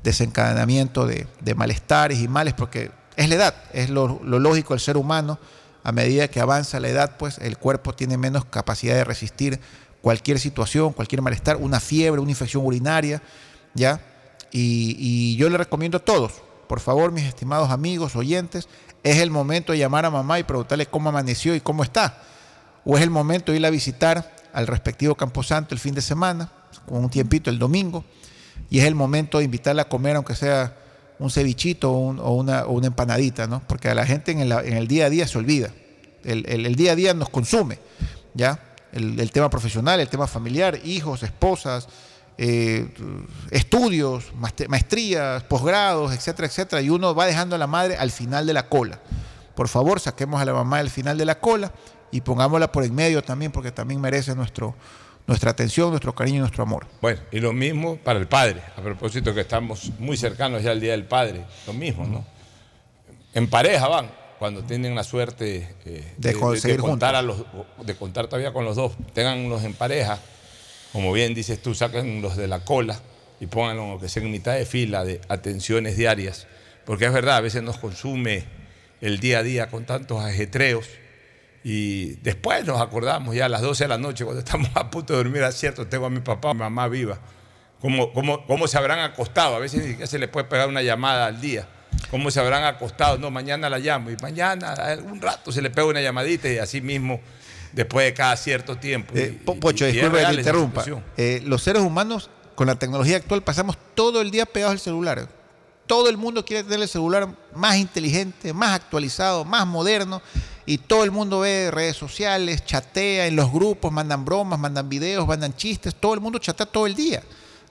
de 0.04 0.12
desencadenamiento 0.12 1.06
de, 1.06 1.28
malestares 1.56 2.20
y 2.20 2.28
males, 2.28 2.54
porque 2.54 2.92
es 3.16 3.28
la 3.30 3.36
edad, 3.36 3.56
es 3.74 3.90
lo, 3.90 4.22
lo 4.24 4.40
lógico 4.40 4.74
del 4.74 4.80
ser 4.80 4.98
humano, 4.98 5.40
a 5.84 5.92
medida 5.92 6.28
que 6.28 6.40
avanza 6.40 6.80
la 6.80 6.90
edad, 6.90 7.18
pues 7.18 7.38
el 7.40 7.58
cuerpo 7.58 7.94
tiene 7.94 8.18
menos 8.18 8.46
capacidad 8.46 8.96
de 8.96 9.04
resistir 9.04 9.60
cualquier 10.02 10.40
situación, 10.40 10.94
cualquier 10.94 11.22
malestar, 11.22 11.58
una 11.58 11.80
fiebre, 11.80 12.22
una 12.22 12.32
infección 12.32 12.66
urinaria, 12.66 13.22
¿ya? 13.74 14.02
Y, 14.52 14.96
y 14.98 15.36
yo 15.36 15.50
le 15.50 15.58
recomiendo 15.58 15.98
a 15.98 16.02
todos, 16.02 16.42
por 16.68 16.80
favor, 16.80 17.12
mis 17.12 17.26
estimados 17.26 17.72
amigos, 17.72 18.16
oyentes, 18.16 18.68
es 19.04 19.18
el 19.18 19.32
momento 19.32 19.72
de 19.72 19.80
llamar 19.80 20.06
a 20.06 20.12
mamá 20.12 20.40
y 20.40 20.44
preguntarle 20.44 20.86
cómo 20.86 21.10
amaneció 21.10 21.56
y 21.56 21.62
cómo 21.62 21.84
está. 21.84 22.22
O 22.86 22.98
es 22.98 23.04
el 23.04 23.10
momento 23.10 23.52
de 23.52 23.58
ir 23.58 23.66
a 23.66 23.70
visitar 23.70 24.39
al 24.54 24.68
respectivo 24.68 25.16
Camposanto 25.16 25.74
el 25.76 25.80
fin 25.80 25.94
de 25.96 26.02
semana, 26.02 26.50
con 26.88 27.04
un 27.04 27.10
tiempito 27.10 27.50
el 27.50 27.60
domingo, 27.60 28.04
y 28.70 28.80
es 28.80 28.86
el 28.86 28.96
momento 28.96 29.38
de 29.40 29.46
invitarla 29.46 29.84
a 29.84 29.90
comer, 29.90 30.16
aunque 30.16 30.36
sea 30.36 30.76
un 31.20 31.30
cevichito 31.32 31.92
o, 31.92 31.98
un- 32.00 32.20
o 32.20 32.32
una, 32.32 32.66
o 32.66 32.72
una 32.72 32.88
empanadita, 32.88 33.48
¿no? 33.48 33.62
Porque 33.68 33.90
a 33.90 33.96
la 33.96 34.06
gente 34.06 34.32
en 34.32 34.40
el, 34.40 34.52
en 34.52 34.78
el 34.78 34.88
día 34.88 35.06
a 35.08 35.10
día 35.10 35.28
se 35.28 35.38
olvida. 35.38 35.72
El, 36.24 36.46
el- 36.48 36.76
día 36.76 36.94
a 36.94 36.96
día 36.96 37.14
nos 37.14 37.30
consume, 37.30 37.80
¿ya? 38.34 38.60
El, 38.92 39.32
tema 39.32 39.50
profesional, 39.50 40.00
el 40.00 40.08
tema 40.10 40.28
familiar, 40.28 40.80
hijos, 40.84 41.22
esposas, 41.24 41.88
eh, 42.38 42.90
estudios, 43.52 44.32
maestrías, 44.68 45.44
posgrados, 45.44 46.14
etcétera, 46.14 46.48
etcétera, 46.48 46.82
y 46.82 46.90
uno 46.90 47.14
va 47.14 47.26
dejando 47.26 47.56
a 47.56 47.60
la 47.60 47.68
madre 47.68 47.98
al 47.98 48.12
final 48.12 48.46
de 48.46 48.54
la 48.54 48.68
cola. 48.70 49.00
Por 49.56 49.68
favor, 49.68 50.00
saquemos 50.00 50.42
a 50.42 50.46
la 50.46 50.54
mamá 50.54 50.80
al 50.80 50.90
final 50.90 51.18
de 51.18 51.26
la 51.26 51.40
cola 51.40 51.72
y 52.12 52.22
pongámosla 52.22 52.72
por 52.72 52.84
en 52.84 52.96
medio 52.96 53.22
también, 53.24 53.52
porque 53.52 53.72
también 53.72 54.02
merece 54.02 54.36
nuestro, 54.36 54.76
nuestra 55.28 55.52
atención, 55.52 55.90
nuestro 55.90 56.14
cariño 56.14 56.38
y 56.38 56.40
nuestro 56.40 56.64
amor. 56.64 56.88
Bueno, 57.02 57.20
y 57.32 57.40
lo 57.40 57.54
mismo 57.54 57.98
para 57.98 58.20
el 58.20 58.28
padre, 58.28 58.62
a 58.76 58.82
propósito 58.82 59.34
que 59.34 59.42
estamos 59.42 59.92
muy 60.00 60.18
cercanos 60.18 60.64
ya 60.64 60.72
al 60.72 60.80
Día 60.80 60.92
del 60.92 61.06
Padre, 61.06 61.46
lo 61.68 61.74
mismo, 61.74 62.06
¿no? 62.06 62.26
En 63.34 63.48
pareja 63.48 63.88
van, 63.88 64.10
cuando 64.40 64.64
tienen 64.64 64.96
la 64.96 65.04
suerte 65.04 65.76
eh, 65.86 66.14
De 66.18 66.34
contar 66.78 67.14
a 67.14 67.22
los, 67.22 67.44
de 67.86 67.96
contar 67.96 68.28
todavía 68.28 68.54
con 68.54 68.66
los 68.66 68.76
dos, 68.76 68.94
tenganlos 69.14 69.64
en 69.64 69.74
pareja, 69.74 70.20
como 70.92 71.12
bien 71.14 71.36
dices 71.36 71.62
tú, 71.62 71.76
saquen 71.76 72.22
los 72.22 72.36
de 72.36 72.48
la 72.48 72.64
cola 72.64 73.00
y 73.40 73.46
pónganlo 73.46 73.94
lo 73.94 74.00
que 74.00 74.10
sea 74.10 74.24
en 74.24 74.32
mitad 74.32 74.56
de 74.56 74.66
fila 74.66 75.04
de 75.04 75.22
atenciones 75.30 75.96
diarias, 75.96 76.48
porque 76.86 77.06
es 77.06 77.14
verdad, 77.14 77.38
a 77.38 77.42
veces 77.42 77.62
nos 77.62 77.78
consume 77.78 78.46
el 79.02 79.20
día 79.20 79.40
a 79.40 79.44
día 79.44 79.70
con 79.70 79.86
tantos 79.86 80.24
ajetreos 80.24 80.88
y 81.72 82.16
después 82.24 82.66
nos 82.66 82.82
acordamos 82.82 83.36
ya 83.36 83.46
a 83.46 83.50
las 83.50 83.62
12 83.62 83.84
de 83.84 83.88
la 83.88 83.98
noche, 84.00 84.24
cuando 84.24 84.40
estamos 84.40 84.70
a 84.74 84.90
punto 84.90 85.14
de 85.14 85.18
dormir, 85.24 85.44
es 85.44 85.56
cierto, 85.56 85.86
tengo 85.86 86.08
a 86.08 86.10
mi 86.10 86.20
papá, 86.20 86.50
a 86.50 86.54
mi 86.56 86.62
mamá 86.62 86.88
viva. 86.88 87.20
¿Cómo, 87.80 88.12
cómo, 88.12 88.46
cómo 88.48 88.68
se 88.68 88.78
habrán 88.78 89.00
acostado? 89.00 89.56
A 89.56 89.60
veces 89.60 90.10
se 90.10 90.18
le 90.20 90.28
puede 90.28 90.46
pegar 90.48 90.68
una 90.68 90.82
llamada 90.82 91.28
al 91.28 91.40
día. 91.40 91.68
¿Cómo 92.12 92.32
se 92.32 92.40
habrán 92.40 92.64
acostado? 92.64 93.18
No, 93.20 93.30
mañana 93.32 93.70
la 93.70 93.78
llamo. 93.80 94.10
Y 94.10 94.18
mañana, 94.22 94.74
algún 94.74 95.22
rato, 95.22 95.52
se 95.52 95.62
le 95.62 95.70
pega 95.70 95.86
una 95.88 96.02
llamadita 96.02 96.50
y 96.50 96.58
así 96.58 96.82
mismo, 96.82 97.22
después 97.72 98.06
de 98.06 98.14
cada 98.16 98.36
cierto 98.36 98.76
tiempo. 98.78 99.14
Eh, 99.16 99.40
Po- 99.46 99.56
Pocho, 99.60 99.88
y- 99.88 99.92
disculpe 99.92 100.18
que 100.18 100.34
interrumpa. 100.40 100.84
Eh, 101.18 101.42
los 101.46 101.62
seres 101.64 101.84
humanos, 101.84 102.30
con 102.56 102.68
la 102.68 102.76
tecnología 102.76 103.18
actual, 103.18 103.44
pasamos 103.44 103.78
todo 103.96 104.22
el 104.22 104.32
día 104.32 104.46
pegados 104.46 104.74
al 104.74 104.80
celular. 104.80 105.28
Todo 105.88 106.10
el 106.10 106.18
mundo 106.18 106.44
quiere 106.46 106.64
tener 106.64 106.82
el 106.82 106.90
celular 106.90 107.30
más 107.56 107.78
inteligente, 107.78 108.54
más 108.54 108.72
actualizado, 108.76 109.46
más 109.46 109.66
moderno. 109.66 110.22
Y 110.70 110.78
todo 110.78 111.04
el 111.04 111.10
mundo 111.10 111.40
ve 111.40 111.72
redes 111.72 111.98
sociales, 111.98 112.64
chatea 112.64 113.26
en 113.26 113.36
los 113.36 113.52
grupos, 113.52 113.92
mandan 113.92 114.24
bromas, 114.24 114.60
mandan 114.60 114.88
videos, 114.88 115.28
mandan 115.28 115.56
chistes. 115.56 115.96
Todo 115.96 116.14
el 116.14 116.20
mundo 116.20 116.38
chatea 116.38 116.68
todo 116.68 116.86
el 116.86 116.94
día. 116.94 117.24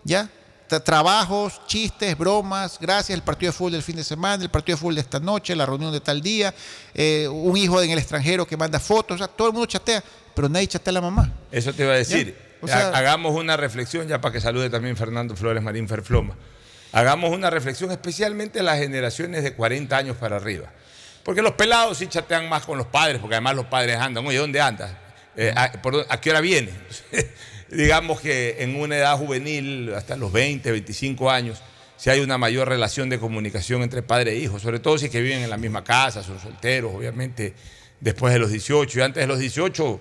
¿Ya? 0.02 0.28
Tra- 0.68 0.82
Trabajos, 0.82 1.60
chistes, 1.68 2.18
bromas, 2.18 2.76
gracias, 2.80 3.10
el 3.16 3.22
partido 3.22 3.52
de 3.52 3.56
fútbol 3.56 3.72
del 3.72 3.84
fin 3.84 3.94
de 3.94 4.02
semana, 4.02 4.42
el 4.42 4.50
partido 4.50 4.74
de 4.76 4.80
fútbol 4.80 4.96
de 4.96 5.02
esta 5.02 5.20
noche, 5.20 5.54
la 5.54 5.64
reunión 5.64 5.92
de 5.92 6.00
tal 6.00 6.20
día, 6.20 6.52
eh, 6.92 7.28
un 7.30 7.56
hijo 7.56 7.80
en 7.80 7.90
el 7.90 7.98
extranjero 7.98 8.44
que 8.48 8.56
manda 8.56 8.80
fotos, 8.80 9.14
o 9.14 9.18
sea, 9.18 9.28
todo 9.28 9.46
el 9.46 9.52
mundo 9.54 9.66
chatea, 9.66 10.02
pero 10.34 10.48
nadie 10.48 10.66
chatea 10.66 10.90
a 10.90 10.94
la 10.94 11.00
mamá. 11.00 11.32
Eso 11.52 11.72
te 11.72 11.84
iba 11.84 11.92
a 11.92 11.96
decir. 11.96 12.36
O 12.60 12.66
sea- 12.66 12.88
Hagamos 12.90 13.32
una 13.36 13.56
reflexión, 13.56 14.08
ya 14.08 14.20
para 14.20 14.32
que 14.32 14.40
salude 14.40 14.68
también 14.70 14.96
Fernando 14.96 15.36
Flores 15.36 15.62
Marín 15.62 15.86
Ferfloma. 15.88 16.34
Hagamos 16.90 17.30
una 17.30 17.48
reflexión 17.48 17.92
especialmente 17.92 18.58
a 18.58 18.62
las 18.64 18.78
generaciones 18.80 19.44
de 19.44 19.54
40 19.54 19.96
años 19.96 20.16
para 20.16 20.34
arriba. 20.36 20.72
Porque 21.28 21.42
los 21.42 21.52
pelados 21.52 21.98
sí 21.98 22.06
chatean 22.06 22.48
más 22.48 22.64
con 22.64 22.78
los 22.78 22.86
padres, 22.86 23.18
porque 23.18 23.34
además 23.34 23.54
los 23.54 23.66
padres 23.66 23.98
andan. 23.98 24.26
Oye, 24.26 24.38
¿dónde 24.38 24.62
andas? 24.62 24.90
Eh, 25.36 25.52
¿a, 25.54 25.72
por 25.72 25.92
dónde- 25.92 26.06
a 26.08 26.18
qué 26.22 26.30
hora 26.30 26.40
viene? 26.40 26.70
Digamos 27.68 28.22
que 28.22 28.56
en 28.60 28.74
una 28.76 28.96
edad 28.96 29.14
juvenil, 29.18 29.92
hasta 29.94 30.16
los 30.16 30.32
20, 30.32 30.70
25 30.72 31.30
años, 31.30 31.60
si 31.98 32.08
hay 32.08 32.20
una 32.20 32.38
mayor 32.38 32.66
relación 32.66 33.10
de 33.10 33.18
comunicación 33.18 33.82
entre 33.82 34.00
padre 34.02 34.32
e 34.32 34.36
hijo, 34.36 34.58
sobre 34.58 34.78
todo 34.80 34.96
si 34.96 35.04
es 35.04 35.10
que 35.10 35.20
viven 35.20 35.40
en 35.40 35.50
la 35.50 35.58
misma 35.58 35.84
casa, 35.84 36.22
son 36.22 36.40
solteros, 36.40 36.94
obviamente, 36.94 37.52
después 38.00 38.32
de 38.32 38.38
los 38.38 38.50
18 38.50 38.98
y 38.98 39.02
antes 39.02 39.20
de 39.22 39.26
los 39.26 39.38
18 39.38 40.00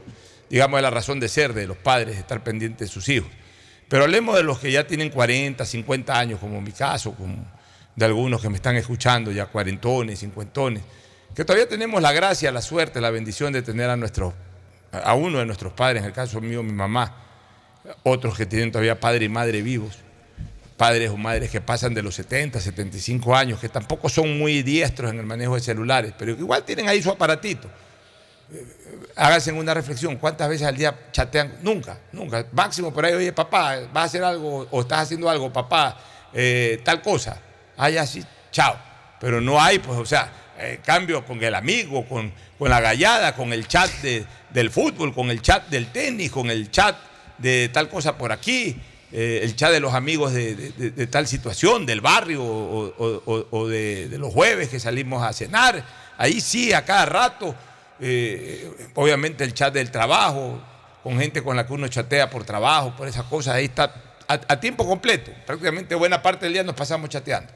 digamos, 0.50 0.78
es 0.78 0.82
la 0.82 0.92
razón 0.92 1.20
de 1.20 1.28
ser 1.28 1.52
de 1.54 1.68
los 1.68 1.76
padres, 1.76 2.16
estar 2.16 2.42
pendientes 2.42 2.88
de 2.88 2.94
sus 2.94 3.10
hijos. 3.10 3.30
Pero 3.90 4.04
hablemos 4.04 4.38
de 4.38 4.44
los 4.44 4.60
que 4.60 4.72
ya 4.72 4.88
tienen 4.88 5.10
40, 5.10 5.66
50 5.66 6.18
años, 6.18 6.40
como 6.40 6.60
en 6.60 6.64
mi 6.64 6.72
caso, 6.72 7.14
como 7.14 7.46
de 7.98 8.06
algunos 8.06 8.42
que 8.42 8.48
me 8.48 8.56
están 8.56 8.78
escuchando, 8.78 9.30
ya 9.34 9.48
cuarentones, 9.48 10.20
cincuentones, 10.22 10.84
que 11.38 11.46
todavía 11.46 11.70
tenemos 11.70 12.02
la 12.02 12.14
gracia, 12.14 12.52
la 12.52 12.64
suerte, 12.64 13.00
la 13.00 13.12
bendición 13.12 13.54
de 13.54 13.62
tener 13.62 13.92
a, 13.92 15.14
uno 15.14 15.38
de 15.38 15.46
nuestros 15.46 15.72
padres, 15.72 16.02
en 16.02 16.08
el 16.08 16.12
caso 16.12 16.42
mío, 16.42 16.64
mi 16.64 16.72
mamá, 16.72 17.16
otros 18.02 18.36
que 18.36 18.48
tienen 18.48 18.72
todavía 18.72 19.00
padre 19.00 19.26
y 19.26 19.30
madre 19.30 19.62
vivos, 19.62 20.00
padres 20.78 21.12
o 21.12 21.16
madres 21.16 21.52
que 21.52 21.62
pasan 21.62 21.94
de 21.94 22.02
los 22.02 22.16
70, 22.16 22.60
75 22.60 23.36
años, 23.36 23.60
que 23.60 23.70
tampoco 23.70 24.10
son 24.10 24.36
muy 24.40 24.64
diestros 24.64 25.12
en 25.12 25.20
el 25.20 25.28
manejo 25.28 25.54
de 25.54 25.62
celulares, 25.62 26.12
pero 26.18 26.32
igual 26.32 26.64
tienen 26.64 26.90
ahí 26.90 27.04
su 27.04 27.12
aparatito. 27.12 27.70
Eh, 28.52 28.66
Háganse 29.16 29.52
una 29.52 29.76
reflexión, 29.76 30.16
¿cuántas 30.16 30.50
veces 30.50 30.66
al 30.66 30.76
día 30.76 30.98
chatean? 31.12 31.60
Nunca, 31.62 32.00
nunca. 32.14 32.48
Máximo 32.52 32.92
por 32.92 33.06
ahí, 33.06 33.14
oye, 33.14 33.32
papá, 33.32 33.76
vas 33.94 34.02
a 34.02 34.06
hacer 34.06 34.24
algo 34.24 34.68
o 34.72 34.82
estás 34.82 35.02
haciendo 35.02 35.30
algo, 35.30 35.54
papá, 35.54 36.00
eh, 36.34 36.82
tal 36.84 37.00
cosa. 37.04 37.40
Ah, 37.78 37.92
ya 37.92 38.08
sí, 38.08 38.26
chao. 38.52 38.76
Pero 39.20 39.40
no 39.40 39.62
hay, 39.62 39.78
pues, 39.78 40.00
o 40.00 40.06
sea, 40.06 40.32
eh, 40.60 40.80
cambio 40.84 41.26
con 41.26 41.44
el 41.44 41.56
amigo, 41.56 42.06
con, 42.08 42.32
con 42.58 42.70
la 42.70 42.80
gallada, 42.80 43.36
con 43.36 43.54
el 43.54 43.68
chat 43.68 43.90
de- 44.02 44.26
del 44.52 44.70
fútbol, 44.72 45.14
con 45.14 45.30
el 45.32 45.42
chat 45.42 45.68
del 45.70 45.92
tenis, 45.92 46.32
con 46.32 46.50
el 46.50 46.72
chat 46.72 46.96
de 47.38 47.70
tal 47.70 47.90
cosa 47.90 48.18
por 48.18 48.32
aquí, 48.32 48.76
eh, 49.12 49.42
el 49.44 49.56
chat 49.56 49.72
de 49.72 49.80
los 49.80 49.94
amigos 49.94 50.34
de, 50.34 50.56
de- 50.56 51.08
tal 51.08 51.28
situación, 51.28 51.86
del 51.86 52.02
barrio 52.02 52.44
o, 52.44 53.68
de, 53.68 54.10
los 54.18 54.34
jueves 54.34 54.70
que 54.70 54.80
salimos 54.80 55.24
a 55.24 55.32
cenar. 55.34 55.84
Ahí 56.18 56.42
sí, 56.42 56.74
a 56.74 56.84
cada 56.84 57.06
rato. 57.06 57.56
eh, 58.00 58.70
obviamente 58.96 59.44
el 59.44 59.54
chat 59.54 59.74
del 59.74 59.90
trabajo, 59.92 60.62
con 61.04 61.20
gente 61.20 61.42
con 61.42 61.56
la 61.56 61.66
que 61.66 61.74
uno 61.74 61.88
chatea 61.88 62.30
por 62.30 62.44
trabajo, 62.44 62.94
por 62.98 63.08
esas 63.08 63.24
cosas, 63.26 63.56
ahí 63.56 63.66
está 63.66 63.94
a 64.28 64.60
tiempo 64.60 64.86
completo. 64.86 65.32
Prácticamente 65.46 65.96
buena 65.96 66.22
parte 66.22 66.46
del 66.46 66.54
día 66.54 66.64
nos 66.64 66.76
pasamos 66.76 67.10
chateando. 67.10 67.52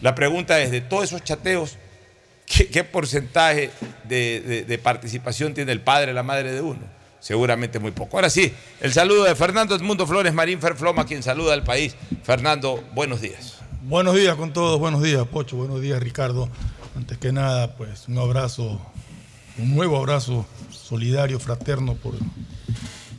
La 0.00 0.14
pregunta 0.14 0.60
es, 0.60 0.70
de 0.70 0.80
todos 0.80 1.04
esos 1.04 1.24
chateos, 1.24 1.78
¿qué, 2.46 2.68
qué 2.68 2.84
porcentaje 2.84 3.70
de, 4.04 4.40
de- 4.40 4.64
de 4.64 4.78
participación 4.78 5.54
tiene 5.54 5.72
el 5.72 5.80
padre, 5.80 6.12
la 6.12 6.22
madre 6.22 6.52
de 6.52 6.60
uno? 6.60 6.80
Seguramente 7.20 7.78
muy 7.78 7.92
poco. 7.92 8.16
Ahora 8.16 8.28
sí, 8.30 8.52
el 8.80 8.92
saludo 8.92 9.24
de 9.24 9.34
Fernando 9.36 9.76
Edmundo 9.76 10.06
Flores 10.08 10.34
Marín 10.34 10.60
Ferfloma, 10.60 11.06
quien 11.06 11.22
saluda 11.22 11.54
al 11.54 11.62
país. 11.62 11.94
Fernando, 12.24 12.82
buenos 12.94 13.20
días. 13.20 13.58
Buenos 13.82 14.14
días 14.16 14.34
con 14.36 14.52
todos, 14.52 14.78
buenos 14.78 15.02
días 15.02 15.26
Pocho, 15.28 15.56
buenos 15.56 15.80
días 15.80 16.00
Ricardo. 16.02 16.48
Antes 16.96 17.18
que 17.18 17.32
nada, 17.32 17.76
pues 17.76 18.06
un 18.08 18.18
abrazo, 18.18 18.80
un 19.58 19.74
nuevo 19.74 19.96
abrazo 19.98 20.44
solidario, 20.70 21.38
fraterno 21.40 21.94
por 21.94 22.14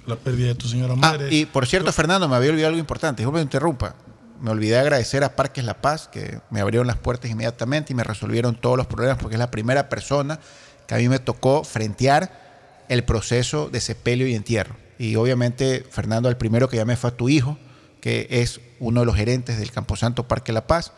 la 0.05 0.15
pérdida 0.17 0.47
de 0.49 0.55
tu 0.55 0.67
señora 0.67 0.93
Ah, 0.93 0.97
madre. 0.97 1.29
y 1.33 1.45
por 1.45 1.65
cierto, 1.65 1.91
Fernando, 1.93 2.27
me 2.27 2.35
había 2.35 2.49
olvidado 2.49 2.69
algo 2.69 2.79
importante. 2.79 3.21
Disculpe 3.21 3.39
que 3.39 3.43
interrumpa. 3.43 3.95
Me 4.43 4.51
olvidé 4.51 4.77
agradecer 4.77 5.23
a 5.23 5.37
Parques 5.37 5.63
La 5.63 5.75
Paz, 5.81 6.09
que 6.11 6.41
me 6.49 6.59
abrieron 6.59 6.85
las 6.85 6.97
puertas 6.97 7.31
inmediatamente 7.31 7.93
y 7.93 7.95
me 7.95 8.03
resolvieron 8.03 8.59
todos 8.59 8.75
los 8.75 8.87
problemas, 8.87 9.17
porque 9.17 9.35
es 9.35 9.39
la 9.39 9.49
primera 9.49 9.87
persona 9.87 10.37
que 10.85 10.95
a 10.95 10.97
mí 10.97 11.07
me 11.07 11.19
tocó 11.19 11.63
frentear 11.63 12.83
el 12.89 13.05
proceso 13.05 13.69
de 13.69 13.79
sepelio 13.79 14.27
y 14.27 14.35
entierro. 14.35 14.75
Y 14.97 15.15
obviamente, 15.15 15.85
Fernando, 15.89 16.27
el 16.27 16.35
primero 16.35 16.67
que 16.67 16.75
llamé 16.75 16.97
fue 16.97 17.11
a 17.11 17.15
tu 17.15 17.29
hijo, 17.29 17.57
que 18.01 18.27
es 18.29 18.59
uno 18.81 18.99
de 18.99 19.05
los 19.05 19.15
gerentes 19.15 19.59
del 19.59 19.71
Camposanto 19.71 20.27
Parque 20.27 20.51
La 20.51 20.67
Paz. 20.67 20.91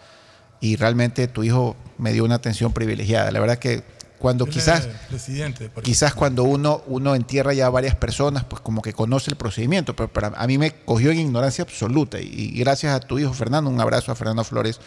Y 0.60 0.78
realmente 0.78 1.28
tu 1.28 1.44
hijo 1.44 1.76
me 2.00 2.14
dio 2.14 2.26
una 2.26 2.34
atención 2.34 2.74
privilegiada. 2.74 3.30
La 3.30 3.40
verdad 3.40 3.60
que 3.60 3.84
cuando 4.26 4.48
quizás 4.48 4.88
presidente. 5.08 5.70
quizás 5.84 6.16
cuando 6.16 6.46
uno, 6.46 6.82
uno 6.88 7.14
entierra 7.14 7.54
ya 7.54 7.68
a 7.68 7.70
varias 7.70 7.96
personas, 7.96 8.44
pues 8.44 8.60
como 8.60 8.82
que 8.82 8.92
conoce 8.92 9.30
el 9.30 9.38
procedimiento, 9.38 9.96
pero 9.96 10.12
para, 10.12 10.30
a 10.30 10.48
mí 10.48 10.58
me 10.58 10.72
cogió 10.72 11.12
en 11.12 11.20
ignorancia 11.20 11.64
absoluta. 11.64 12.20
Y, 12.20 12.26
y 12.56 12.60
gracias 12.60 12.96
a 12.96 13.00
tu 13.02 13.20
hijo 13.20 13.32
Fernando, 13.34 13.70
un 13.70 13.80
abrazo 13.80 14.12
a 14.12 14.16
Fernando 14.16 14.44
Flores 14.44 14.80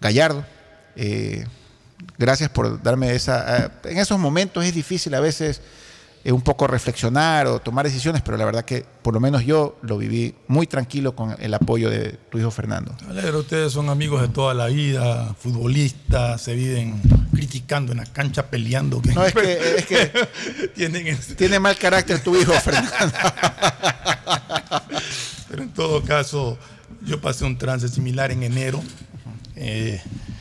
Gallardo. 0.00 0.46
eh, 0.96 1.44
gracias 2.16 2.48
por 2.48 2.82
darme 2.82 3.14
esa... 3.14 3.66
eh, 3.66 3.70
en 3.84 3.98
esos 3.98 4.18
momentos 4.18 4.64
es 4.64 4.72
difícil 4.72 5.14
a 5.14 5.20
veces 5.20 5.60
eh, 6.24 6.32
un 6.32 6.40
poco 6.40 6.66
reflexionar 6.66 7.46
o 7.46 7.60
tomar 7.60 7.84
decisiones, 7.84 8.22
pero 8.22 8.38
la 8.38 8.46
verdad 8.46 8.64
que 8.64 8.86
por 9.02 9.12
lo 9.12 9.20
menos 9.20 9.44
yo 9.44 9.76
lo 9.82 9.98
viví 9.98 10.34
muy 10.48 10.66
tranquilo 10.66 11.14
con 11.14 11.36
el 11.38 11.52
apoyo 11.52 11.90
de 11.90 12.18
tu 12.30 12.38
hijo 12.38 12.50
Fernando. 12.50 12.96
Me 13.06 13.10
alegro, 13.10 13.40
ustedes 13.40 13.72
son 13.74 13.90
amigos 13.90 14.22
de 14.22 14.28
toda 14.28 14.54
la 14.54 14.68
vida, 14.68 15.34
futbolistas, 15.38 16.40
se 16.40 16.54
viven 16.54 16.98
criticando 17.34 17.92
en 17.92 17.98
la 17.98 18.06
cancha, 18.06 18.46
peleando. 18.46 19.02
No, 19.14 19.22
es 19.22 19.34
que, 19.34 19.76
es 19.76 19.86
que 19.86 20.28
tienen 20.74 21.18
tiene 21.36 21.60
mal 21.60 21.76
carácter 21.76 22.20
tu 22.20 22.34
hijo 22.34 22.52
Fernando. 22.64 23.18
Pero 25.50 25.62
en 25.62 25.74
todo 25.74 26.02
caso, 26.04 26.56
yo 27.02 27.20
pasé 27.20 27.44
un 27.44 27.58
trance 27.58 27.86
similar 27.88 28.30
en 28.32 28.44
enero. 28.44 28.82
Eh, 29.56 30.00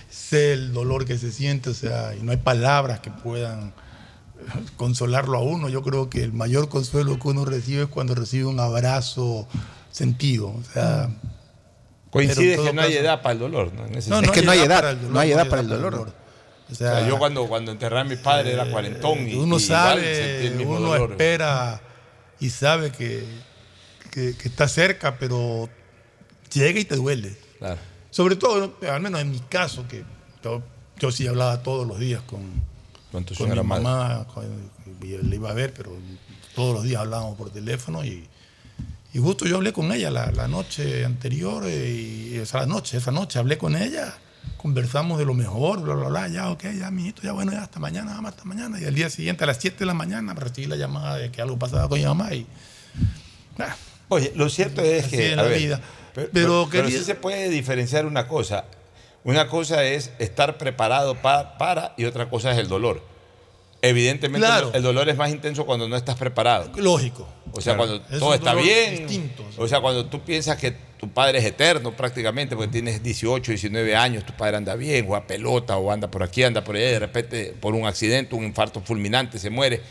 sé 0.09 0.53
el 0.53 0.71
dolor 0.71 1.03
que 1.03 1.17
se 1.17 1.29
siente, 1.29 1.71
o 1.71 1.73
sea, 1.73 2.15
y 2.15 2.23
no 2.23 2.31
hay 2.31 2.37
palabras 2.37 3.01
que 3.01 3.11
puedan 3.11 3.73
consolarlo 4.77 5.37
a 5.37 5.41
uno. 5.41 5.69
Yo 5.69 5.81
creo 5.81 6.09
que 6.09 6.23
el 6.23 6.33
mayor 6.33 6.69
consuelo 6.69 7.19
que 7.19 7.27
uno 7.27 7.45
recibe 7.45 7.83
es 7.83 7.89
cuando 7.89 8.15
recibe 8.15 8.45
un 8.45 8.59
abrazo 8.59 9.47
sentido. 9.91 10.47
O 10.49 10.63
sea, 10.73 11.09
Coincide 12.09 12.57
que 12.57 12.73
no 12.73 12.81
hay 12.81 12.93
edad 12.93 13.21
para 13.21 13.33
el 13.33 13.39
dolor. 13.39 13.73
¿no? 13.73 13.87
No, 13.87 14.01
sentido. 14.01 14.21
es 14.21 14.31
que 14.31 14.41
no 14.43 14.51
hay 14.51 14.59
edad, 14.59 14.77
para 14.77 14.89
el 14.91 14.97
dolor, 14.97 15.13
no 15.13 15.19
hay 15.19 15.29
no 15.29 15.35
edad 15.35 15.49
para 15.49 15.61
el 15.61 15.67
edad 15.67 15.75
para 15.75 15.87
el 15.87 15.91
dolor. 15.91 16.07
dolor. 16.13 16.23
O 16.69 16.71
O 16.71 16.75
sea, 16.75 17.07
yo 17.07 17.17
cuando, 17.19 17.47
cuando 17.47 17.71
enterré 17.71 17.99
a 17.99 18.03
mi 18.03 18.15
padre 18.15 18.53
era 18.53 18.69
cuarentón 18.71 19.27
y, 19.27 19.33
uno 19.35 19.57
y 19.59 19.61
igual 19.61 19.61
sentí 19.61 19.65
sabe, 19.67 20.47
el 20.47 20.55
mismo 20.55 20.75
uno 20.77 20.89
dolor. 20.89 21.11
espera 21.11 21.81
y 22.39 22.49
sabe 22.49 22.91
que, 22.91 23.23
que- 24.11 24.35
que 24.37 24.47
está 24.47 24.67
cerca, 24.67 25.17
pero 25.17 25.69
llega 26.51 26.79
y 26.79 26.85
te 26.85 26.95
duele. 26.95 27.35
Claro. 27.59 27.79
Sobre 28.11 28.35
todo, 28.35 28.77
al 28.87 29.01
menos 29.01 29.19
en 29.21 29.31
mi 29.31 29.39
caso, 29.39 29.87
que 29.87 30.03
yo, 30.43 30.61
yo 30.99 31.11
sí 31.11 31.25
hablaba 31.27 31.63
todos 31.63 31.87
los 31.87 31.97
días 31.99 32.21
con, 32.21 32.41
Con 33.13 33.23
tu 33.23 33.33
con 33.35 33.45
señora 33.47 33.63
mi 33.63 33.69
madre. 33.69 33.83
mamá, 33.83 34.27
con- 34.33 34.71
le 35.01 35.35
iba 35.35 35.49
a 35.49 35.53
ver, 35.53 35.73
pero 35.73 35.91
todos 36.55 36.73
los 36.75 36.83
días 36.83 36.99
hablábamos 37.01 37.37
por 37.37 37.49
teléfono 37.51 38.03
y, 38.03 38.27
y 39.13 39.19
justo 39.19 39.45
yo 39.45 39.55
hablé 39.57 39.71
con 39.71 39.91
ella 39.93 40.09
la, 40.11 40.31
la 40.31 40.47
noche 40.49 41.05
anterior, 41.05 41.63
eh, 41.65 42.31
y, 42.31 42.35
esa 42.37 42.65
noche, 42.65 42.97
esa 42.97 43.11
noche 43.11 43.37
hablé 43.39 43.57
con 43.57 43.75
ella, 43.77 44.13
conversamos 44.57 45.19
de 45.19 45.25
lo 45.25 45.33
mejor, 45.33 45.81
bla, 45.81 45.93
bla, 45.93 46.09
bla, 46.09 46.27
ya, 46.27 46.49
ok, 46.49 46.63
ya, 46.79 46.89
mijito, 46.91 47.21
ya, 47.21 47.31
bueno, 47.31 47.51
ya, 47.53 47.61
hasta 47.61 47.79
mañana, 47.79 48.13
mamá, 48.15 48.29
hasta 48.29 48.43
mañana. 48.45 48.79
Y 48.81 48.85
al 48.85 48.95
día 48.95 49.09
siguiente, 49.09 49.43
a 49.43 49.47
las 49.47 49.57
7 49.57 49.77
de 49.79 49.85
la 49.85 49.93
mañana, 49.93 50.33
recibí 50.33 50.67
la 50.67 50.75
llamada 50.75 51.17
de 51.17 51.31
que 51.31 51.41
algo 51.41 51.57
pasaba 51.59 51.87
con 51.87 51.99
mi 51.99 52.05
mamá 52.05 52.33
y... 52.33 52.45
ah, 53.59 53.75
Oye, 54.09 54.31
lo 54.35 54.49
cierto 54.49 54.81
es 54.81 55.05
que. 55.07 55.33
a 55.33 55.37
la 55.37 55.43
ver, 55.43 55.57
vida. 55.59 55.81
Pero, 56.13 56.29
Pero 56.33 56.67
pero- 56.69 56.69
pero 56.71 56.89
sí 56.89 57.03
se 57.03 57.15
puede 57.15 57.49
diferenciar 57.49 58.05
una 58.05 58.27
cosa. 58.27 58.65
Una 59.23 59.47
cosa 59.47 59.83
es 59.85 60.11
estar 60.19 60.57
preparado 60.57 61.15
pa- 61.15 61.57
para 61.57 61.93
y 61.97 62.05
otra 62.05 62.29
cosa 62.29 62.51
es 62.51 62.57
el 62.57 62.67
dolor. 62.67 63.01
Evidentemente, 63.81 64.47
Claro. 64.47 64.71
el 64.73 64.81
dolor 64.81 65.09
es 65.09 65.17
más 65.17 65.29
intenso 65.29 65.65
cuando 65.65 65.89
no 65.89 65.97
estás 65.97 66.15
preparado. 66.15 66.71
Lógico. 66.77 67.27
O 67.51 67.59
sea, 67.59 67.75
Claro. 67.75 67.89
cuando 67.99 68.15
Es 68.15 68.19
todo 68.19 68.33
está 68.33 68.53
bien. 68.53 68.99
distinto. 69.07 69.45
O 69.57 69.67
sea, 69.67 69.81
cuando 69.81 70.05
tú 70.05 70.21
piensas 70.21 70.57
que 70.57 70.71
tu 70.97 71.09
padre 71.09 71.39
es 71.39 71.45
eterno 71.45 71.91
prácticamente, 71.91 72.55
porque 72.55 72.71
tienes 72.71 73.03
18, 73.03 73.51
19 73.51 73.93
años, 73.95 74.25
tu 74.25 74.31
padre 74.33 74.55
anda 74.57 74.75
bien, 74.75 75.05
juega 75.05 75.27
pelota 75.27 75.75
o 75.77 75.91
anda 75.91 76.09
por 76.09 76.23
aquí, 76.23 76.43
anda 76.43 76.63
por 76.63 76.75
allá, 76.77 76.87
y 76.87 76.91
de 76.93 76.99
repente 76.99 77.55
por 77.59 77.73
un 77.75 77.85
accidente, 77.85 78.35
un 78.35 78.45
infarto 78.45 78.79
fulminante, 78.81 79.37
se 79.37 79.49
muere. 79.49 79.81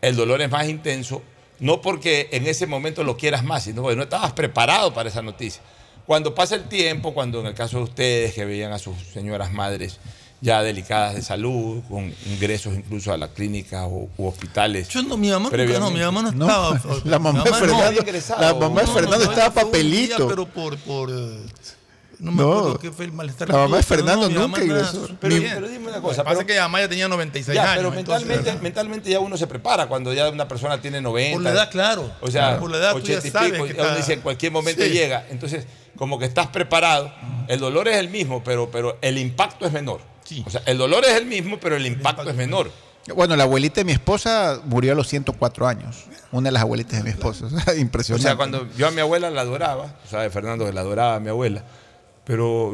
El 0.00 0.14
dolor 0.14 0.40
es 0.40 0.50
más 0.50 0.68
intenso, 0.68 1.20
no 1.58 1.80
porque 1.80 2.28
en 2.30 2.46
ese 2.46 2.66
momento 2.68 3.02
lo 3.02 3.16
quieras 3.16 3.42
más, 3.42 3.64
sino 3.64 3.82
porque 3.82 3.96
no 3.96 4.02
estabas 4.04 4.32
preparado 4.32 4.94
para 4.94 5.08
esa 5.08 5.22
noticia. 5.22 5.60
Cuando 6.06 6.34
pasa 6.34 6.54
el 6.54 6.64
tiempo, 6.64 7.14
cuando 7.14 7.40
en 7.40 7.46
el 7.46 7.54
caso 7.54 7.78
de 7.78 7.84
ustedes 7.84 8.34
que 8.34 8.44
veían 8.44 8.72
a 8.72 8.78
sus 8.78 8.96
señoras 9.12 9.52
madres 9.52 9.98
ya 10.40 10.62
delicadas 10.62 11.14
de 11.14 11.22
salud, 11.22 11.82
con 11.88 12.12
ingresos 12.26 12.74
incluso 12.74 13.12
a 13.12 13.16
la 13.16 13.28
clínica 13.28 13.86
o, 13.86 14.10
u 14.18 14.26
hospitales. 14.26 14.88
Yo 14.88 15.02
no, 15.02 15.16
mi 15.16 15.30
mamá 15.30 15.48
nunca, 15.50 15.78
no, 15.78 15.90
mi 15.90 16.00
mamá 16.00 16.20
no 16.22 16.32
No, 16.32 16.74
estaba. 16.74 16.96
la 17.04 17.18
mamá 17.18 17.42
de 17.44 17.50
no. 17.50 17.56
Fernando, 17.56 18.02
la 18.38 18.54
mamá 18.54 18.80
de 18.82 18.86
No, 18.86 18.92
Fernando 18.92 19.24
no, 19.24 19.30
estaba 19.32 19.48
un 19.48 19.54
día, 19.54 19.62
papelito. 19.64 20.28
pero 20.28 20.44
por, 20.46 20.76
por 20.78 21.10
eh, 21.10 21.38
no 22.18 22.30
me 22.32 22.42
No, 22.42 22.52
acuerdo 22.58 22.78
qué 22.78 22.92
fue 22.92 23.06
el 23.06 23.12
malestar. 23.12 23.48
la 23.48 23.54
que 23.54 23.60
mamá 23.60 23.76
de 23.78 23.82
Fernando 23.84 24.28
nunca 24.28 24.62
ingresó. 24.62 25.08
Pero, 25.18 25.36
pero 25.54 25.68
dime 25.68 25.86
una 25.88 25.96
Lo 25.96 26.02
que 26.02 26.08
cosa. 26.08 26.24
pasa 26.24 26.36
pero- 26.36 26.40
es 26.40 26.46
que 26.54 26.60
mamá 26.60 26.80
ya 26.80 26.88
tenía 26.90 27.08
96 27.08 27.54
Ya, 27.56 27.62
años. 27.72 27.76
pero 27.86 27.98
entonces, 27.98 28.28
mentalmente, 28.28 28.62
mentalmente 28.62 29.10
ya 29.10 29.20
uno 29.20 29.38
se 29.38 29.46
prepara 29.46 29.86
cuando 29.86 30.12
ya 30.12 30.28
una 30.28 30.46
persona 30.46 30.78
tiene 30.78 31.00
90. 31.00 31.32
Por 31.36 31.42
la 31.42 31.50
edad, 31.52 31.70
claro. 31.70 32.12
O 32.20 32.30
sea, 32.30 32.58
Por 32.60 32.70
la 32.70 32.76
edad 32.76 32.92
tú 32.92 32.98
ya 32.98 33.16
80 33.18 33.28
y 33.28 33.30
sabes 33.30 33.52
pico, 33.52 33.64
que 33.64 33.72
ya 33.72 33.80
uno 33.80 33.84
está- 33.88 33.96
dice 33.96 34.12
en 34.12 34.20
cualquier 34.20 34.52
momento 34.52 34.82
Sí. 34.82 34.90
llega. 34.90 35.24
Entonces, 35.30 35.64
como 35.96 36.18
que 36.18 36.24
estás 36.24 36.48
preparado. 36.48 37.12
El 37.48 37.60
dolor 37.60 37.88
es 37.88 37.96
el 37.96 38.08
mismo, 38.08 38.42
pero, 38.44 38.70
pero 38.70 38.96
el 39.02 39.18
impacto 39.18 39.66
es 39.66 39.72
menor. 39.72 40.00
O 40.46 40.50
sea, 40.50 40.62
el 40.66 40.78
dolor 40.78 41.04
es 41.04 41.12
el 41.12 41.26
mismo, 41.26 41.58
pero 41.60 41.76
el 41.76 41.86
impacto 41.86 42.28
es 42.28 42.34
menor. 42.36 42.70
Bueno, 43.14 43.36
la 43.36 43.42
abuelita 43.44 43.76
de 43.82 43.84
mi 43.84 43.92
esposa 43.92 44.62
murió 44.64 44.92
a 44.92 44.94
los 44.94 45.06
104 45.08 45.66
años. 45.68 46.04
Una 46.32 46.48
de 46.48 46.52
las 46.52 46.62
abuelitas 46.62 46.98
de 46.98 47.04
mi 47.04 47.10
esposa. 47.10 47.48
Sea, 47.64 47.74
O 47.74 47.76
impresionante. 47.76 48.26
sea, 48.28 48.36
cuando 48.36 48.66
yo 48.78 48.86
a 48.88 48.90
mi 48.90 49.00
abuela 49.02 49.30
la 49.30 49.42
adoraba, 49.42 49.94
o 50.04 50.08
sea, 50.08 50.20
de 50.20 50.30
Fernando 50.30 50.64
que 50.64 50.72
la 50.72 50.80
adoraba 50.80 51.16
a 51.16 51.20
mi 51.20 51.28
abuela, 51.28 51.62
pero 52.24 52.72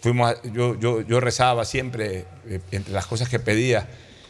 fuimos 0.00 0.30
a- 0.32 0.42
yo, 0.50 0.78
yo, 0.78 1.02
yo 1.02 1.20
rezaba 1.20 1.64
siempre, 1.66 2.24
eh, 2.46 2.60
entre 2.70 2.94
las 2.94 3.06
cosas 3.06 3.28
que 3.28 3.38
pedía, 3.38 3.86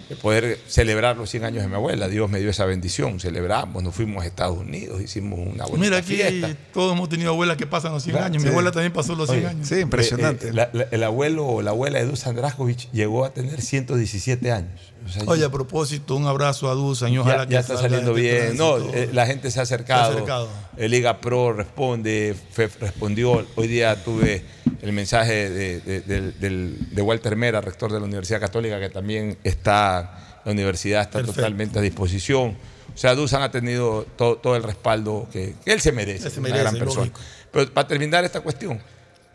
de 0.08 0.16
poder 0.16 0.58
celebrar 0.68 1.16
los 1.16 1.28
100 1.30 1.44
años 1.44 1.62
de 1.62 1.68
mi 1.68 1.74
abuela. 1.74 2.08
Dios 2.08 2.30
me 2.30 2.38
dio 2.38 2.50
esa 2.50 2.64
bendición, 2.64 3.18
celebramos, 3.18 3.82
nos 3.82 3.94
fuimos 3.94 4.22
a 4.22 4.26
Estados 4.26 4.58
Unidos, 4.58 5.00
hicimos 5.02 5.38
una 5.40 5.64
bonita 5.64 5.78
Mira, 5.78 5.96
aquí 5.98 6.14
fiesta. 6.16 6.56
todos 6.72 6.92
hemos 6.94 7.08
tenido 7.08 7.30
abuelas 7.30 7.56
que 7.56 7.66
pasan 7.66 7.92
los 7.92 8.02
100 8.04 8.12
Claro, 8.14 8.26
años. 8.26 8.42
sí. 8.42 8.46
Mi 8.48 8.52
abuela 8.52 8.70
también 8.70 8.92
pasó 8.92 9.14
los 9.16 9.28
100 9.28 9.38
Oye, 9.40 9.48
años. 9.48 9.68
Sí, 9.68 9.76
impresionante. 9.80 10.46
Eh, 10.46 10.50
eh, 10.50 10.52
la- 10.52 10.70
la- 10.72 10.86
el 10.90 11.02
abuelo 11.02 11.46
o 11.46 11.62
la 11.62 11.70
abuela 11.70 11.98
de 11.98 12.06
Dusan 12.06 12.36
Draskovic 12.36 12.90
llegó 12.92 13.24
a 13.24 13.34
tener 13.34 13.60
117 13.60 14.52
años. 14.52 14.92
O 15.04 15.08
sea, 15.08 15.22
Oye, 15.26 15.44
a 15.44 15.50
propósito, 15.50 16.16
un 16.16 16.26
abrazo 16.26 16.68
a 16.70 16.74
Dusan 16.74 17.10
y 17.12 17.14
ya, 17.14 17.20
ojalá 17.20 17.44
ya 17.44 17.48
que 17.48 17.56
está 17.56 17.74
salga 17.74 17.82
saliendo 17.82 18.12
bien. 18.14 18.56
No, 18.56 18.78
eh, 18.78 19.10
la 19.12 19.26
gente 19.26 19.50
se 19.50 19.60
ha 19.60 19.62
acercado. 19.62 20.04
Se 20.04 20.10
ha 20.10 20.14
acercado. 20.14 20.48
El 20.76 20.90
Liga 20.90 21.20
Pro 21.20 21.52
responde, 21.52 22.34
FEF 22.52 22.80
respondió. 22.80 23.46
Hoy 23.54 23.68
día 23.68 24.02
tuve 24.02 24.44
el 24.82 24.92
mensaje 24.92 25.50
de, 25.50 27.02
Walter 27.02 27.36
Mera, 27.36 27.60
rector 27.60 27.92
de 27.92 28.00
la 28.00 28.06
Universidad 28.06 28.40
Católica, 28.40 28.80
que 28.80 28.90
también 28.90 29.38
está, 29.44 30.40
la 30.44 30.52
universidad 30.52 31.02
está 31.02 31.18
Perfecto. 31.18 31.40
totalmente 31.40 31.78
a 31.78 31.82
disposición. 31.82 32.56
O 32.92 32.98
sea, 32.98 33.14
Dusan 33.14 33.42
ha 33.42 33.50
tenido 33.50 34.06
todo, 34.16 34.36
todo 34.36 34.56
el 34.56 34.62
respaldo 34.62 35.28
que, 35.30 35.54
que 35.64 35.72
él 35.72 35.80
se 35.80 35.92
merece, 35.92 36.30
Se 36.30 36.40
una 36.40 36.48
merece, 36.48 36.62
gran 36.62 36.78
persona. 36.78 37.00
lógico. 37.06 37.20
Pero 37.52 37.72
para 37.72 37.86
terminar 37.86 38.24
esta 38.24 38.40
cuestión, 38.40 38.80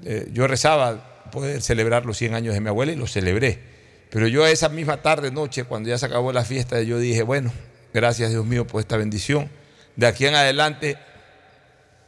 eh, 0.03 0.29
yo 0.33 0.47
rezaba 0.47 1.29
poder 1.31 1.61
celebrar 1.61 2.05
los 2.05 2.17
100 2.17 2.35
años 2.35 2.53
de 2.53 2.59
mi 2.59 2.69
abuela 2.69 2.91
y 2.91 2.95
los 2.95 3.11
celebré. 3.11 3.70
Pero 4.11 4.27
yo 4.27 4.45
esa 4.45 4.69
misma 4.69 4.97
tarde, 4.97 5.31
noche, 5.31 5.63
cuando 5.63 5.89
ya 5.89 5.97
se 5.97 6.05
acabó 6.05 6.31
la 6.33 6.43
fiesta, 6.45 6.81
yo 6.81 6.99
dije, 6.99 7.23
bueno, 7.23 7.51
gracias 7.93 8.29
Dios 8.29 8.45
mío 8.45 8.67
por 8.67 8.81
esta 8.81 8.97
bendición. 8.97 9.49
De 9.95 10.05
aquí 10.05 10.25
en 10.25 10.35
adelante 10.35 10.97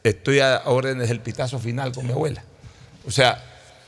estoy 0.04 0.40
a 0.40 0.62
órdenes 0.66 1.10
del 1.10 1.22
pitazo 1.22 1.60
final 1.60 1.92
con 1.94 2.06
mi 2.06 2.12
abuela. 2.12 2.44
O 3.08 3.12
sea, 3.12 3.42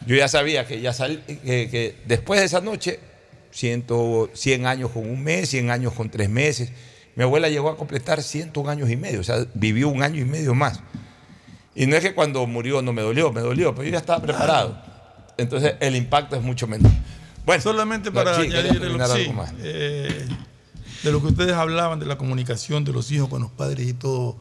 yo 0.05 0.15
ya 0.15 0.27
sabía 0.27 0.65
que 0.65 0.81
ya 0.81 0.93
sal- 0.93 1.23
que, 1.25 1.95
después 2.05 2.39
de 2.39 2.45
esa 2.45 2.61
noche, 2.61 2.99
ciento, 3.51 4.29
100 4.33 4.65
años 4.65 4.91
con 4.91 5.09
un 5.09 5.23
mes, 5.23 5.49
100 5.49 5.69
años 5.71 5.93
con 5.93 6.09
tres 6.09 6.29
meses, 6.29 6.71
mi 7.15 7.23
abuela 7.23 7.49
llegó 7.49 7.69
a 7.69 7.77
completar 7.77 8.21
101 8.21 8.69
años 8.69 8.89
y 8.89 8.97
medio, 8.97 9.21
o 9.21 9.23
sea, 9.23 9.45
vivió 9.53 9.87
un 9.89 10.03
año 10.03 10.21
y 10.21 10.25
medio 10.25 10.53
más. 10.53 10.79
Y 11.73 11.85
no 11.87 11.95
es 11.97 12.01
que 12.01 12.13
cuando 12.13 12.45
murió 12.47 12.81
no 12.81 12.93
me 12.93 13.01
dolió, 13.01 13.31
me 13.31 13.41
dolió, 13.41 13.73
pero 13.73 13.85
yo 13.85 13.91
ya 13.91 13.97
estaba 13.99 14.21
preparado. 14.21 14.81
Entonces 15.37 15.75
el 15.81 15.95
impacto 15.97 16.35
es 16.37 16.41
mucho 16.41 16.67
menor. 16.67 16.91
Bueno, 17.45 17.61
Solamente 17.61 18.09
no, 18.09 18.15
para 18.15 18.35
sí, 18.35 18.47
añadir 18.47 18.81
lo, 18.81 19.05
sí, 19.07 19.21
algo 19.21 19.33
más. 19.33 19.53
eh, 19.59 20.27
de 21.03 21.11
lo 21.11 21.21
que 21.21 21.27
ustedes 21.27 21.53
hablaban 21.53 21.99
de 21.99 22.05
la 22.05 22.17
comunicación 22.17 22.83
de 22.83 22.91
los 22.91 23.11
hijos 23.11 23.29
con 23.29 23.41
los 23.41 23.51
padres 23.51 23.87
y 23.87 23.93
todo. 23.93 24.35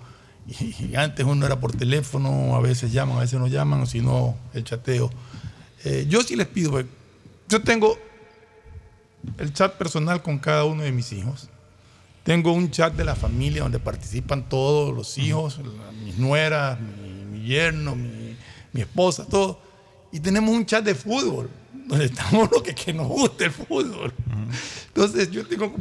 Y, 0.46 0.94
antes 0.96 1.24
uno 1.24 1.46
era 1.46 1.58
por 1.60 1.72
teléfono, 1.72 2.54
a 2.56 2.60
veces 2.60 2.92
llaman, 2.92 3.16
a 3.18 3.20
veces 3.20 3.38
no 3.38 3.46
llaman, 3.46 3.82
o 3.82 3.86
si 3.86 4.00
no, 4.00 4.36
el 4.54 4.64
chateo. 4.64 5.10
Eh, 5.84 6.06
yo 6.08 6.22
sí 6.22 6.36
les 6.36 6.46
pido, 6.46 6.70
pues, 6.72 6.86
yo 7.48 7.62
tengo 7.62 7.98
el 9.38 9.52
chat 9.52 9.74
personal 9.74 10.22
con 10.22 10.38
cada 10.38 10.64
uno 10.64 10.82
de 10.82 10.92
mis 10.92 11.12
hijos. 11.12 11.48
Tengo 12.24 12.52
un 12.52 12.70
chat 12.70 12.94
de 12.94 13.04
la 13.04 13.14
familia 13.14 13.62
donde 13.62 13.78
participan 13.78 14.48
todos 14.48 14.94
los 14.94 15.18
hijos, 15.18 15.60
mis 16.04 16.16
nueras, 16.16 16.78
mi, 16.80 17.24
mi 17.38 17.46
yerno, 17.46 17.94
mi, 17.94 18.34
mi 18.72 18.80
esposa, 18.80 19.26
todo. 19.26 19.60
Y 20.10 20.20
tenemos 20.20 20.54
un 20.54 20.64
chat 20.64 20.84
de 20.84 20.94
fútbol, 20.94 21.50
donde 21.86 22.06
estamos 22.06 22.50
los 22.50 22.62
que, 22.62 22.74
que 22.74 22.92
nos 22.92 23.06
gusta 23.08 23.44
el 23.44 23.50
fútbol. 23.52 24.12
Entonces 24.88 25.30
yo 25.30 25.46
tengo 25.46 25.74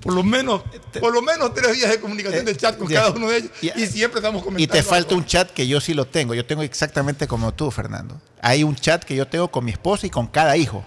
por 0.00 0.14
lo 0.14 0.22
menos, 0.22 0.62
por 1.00 1.12
lo 1.12 1.20
menos 1.20 1.52
tres 1.54 1.76
días 1.76 1.90
de 1.90 2.00
comunicación 2.00 2.44
de 2.44 2.56
chat 2.56 2.78
con 2.78 2.86
ya. 2.88 3.00
cada 3.00 3.10
uno 3.10 3.28
de 3.28 3.38
ellos. 3.38 3.50
Y, 3.60 3.68
siempre 3.86 4.20
estamos 4.20 4.44
comentando. 4.44 4.62
Y 4.62 4.66
te 4.68 4.82
falta 4.84 5.10
algo. 5.10 5.20
un 5.22 5.26
chat 5.26 5.50
que 5.50 5.66
yo 5.66 5.80
sí 5.80 5.92
lo 5.92 6.06
tengo. 6.06 6.34
Yo 6.34 6.46
tengo 6.46 6.62
exactamente 6.62 7.26
como 7.26 7.52
tú, 7.52 7.70
Fernando. 7.72 8.20
Hay 8.40 8.62
un 8.62 8.76
chat 8.76 9.02
que 9.02 9.16
yo 9.16 9.26
tengo 9.26 9.48
con 9.50 9.64
mi 9.64 9.72
esposa 9.72 10.06
y 10.06 10.10
con 10.10 10.28
cada 10.28 10.56
hijo. 10.56 10.84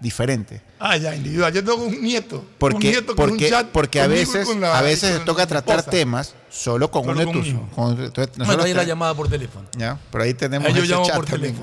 Diferente. 0.00 0.60
Ah, 0.78 0.96
ya, 0.96 1.14
individual. 1.16 1.52
Yo 1.52 1.64
tengo 1.64 1.82
un 1.84 2.02
nieto. 2.02 2.36
un 2.36 2.46
Porque, 2.58 2.90
nieto 2.90 3.16
con 3.16 3.16
porque, 3.30 3.44
un 3.44 3.50
chat 3.50 3.66
porque 3.68 4.00
a 4.00 4.06
veces, 4.06 4.46
con 4.46 4.60
la- 4.60 4.78
a 4.78 4.82
veces 4.82 5.10
te 5.10 5.16
con 5.16 5.24
toca 5.24 5.46
tratar 5.46 5.78
esposa. 5.78 5.90
temas 5.90 6.34
solo 6.50 6.90
con 6.90 7.04
Solo 7.04 7.22
uno 7.22 7.32
de 7.32 7.32
tus 7.32 7.54
con- 7.74 8.04
entonces, 8.04 8.36
Bueno, 8.46 8.62
ahí 8.64 8.74
la 8.74 8.84
llamada 8.84 9.14
por 9.14 9.28
teléfono. 9.28 9.66
Ya, 9.76 9.98
pero 10.12 10.24
ahí 10.24 10.34
tenemos 10.34 10.68
Ahí 10.68 10.74
yo 10.74 10.82
ese 10.84 10.92
llamo 10.92 11.06
chat 11.06 11.16
por 11.16 11.24
también. 11.26 11.56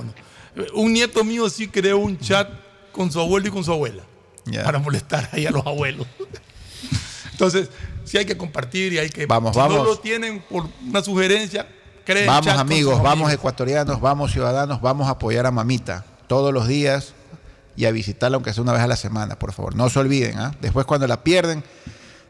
Un 0.74 0.94
nieto 0.94 1.24
mío 1.24 1.50
sí 1.50 1.68
creó 1.68 1.98
un 1.98 2.18
chat 2.20 2.50
con 2.92 3.12
su 3.12 3.20
abuelo 3.20 3.48
y 3.48 3.52
con 3.52 3.64
su 3.64 3.72
abuela. 3.72 4.04
Para 4.64 4.80
molestar 4.80 5.30
ahí 5.32 5.46
a 5.46 5.52
los 5.52 5.66
abuelos. 5.66 6.08
Entonces, 7.32 7.70
sí 8.04 8.18
hay 8.18 8.26
que 8.26 8.38
compartir 8.38 8.94
y 8.94 8.98
hay 8.98 9.10
que. 9.10 9.26
Vamos, 9.26 9.54
si 9.54 9.60
no 9.60 9.68
vamos. 9.68 9.86
lo 9.86 10.00
tienen 10.00 10.42
por 10.42 10.68
una 10.88 11.04
sugerencia, 11.04 11.68
creen 12.06 12.28
Vamos 12.28 12.46
chat 12.46 12.60
amigos, 12.60 12.98
vamos 12.98 13.12
amigos. 13.14 13.34
ecuatorianos, 13.34 14.02
vamos 14.02 14.32
ciudadanos, 14.32 14.82
vamos 14.82 15.08
a 15.08 15.12
apoyar 15.12 15.46
a 15.46 15.52
mamita 15.52 16.06
todos 16.28 16.54
los 16.54 16.68
días 16.68 17.14
y 17.76 17.86
a 17.86 17.92
visitarla 17.92 18.36
aunque 18.36 18.54
sea 18.54 18.64
una 18.64 18.74
vez 18.74 18.82
a 18.82 18.88
la 18.88 18.96
semana, 18.96 19.40
por 19.40 19.54
favor. 19.54 19.76
No 19.76 19.90
se 19.90 20.00
olviden, 20.00 20.38
¿ah? 20.38 20.56
Después 20.62 20.86
cuando 20.86 21.08
la 21.08 21.24
pierden, 21.24 21.64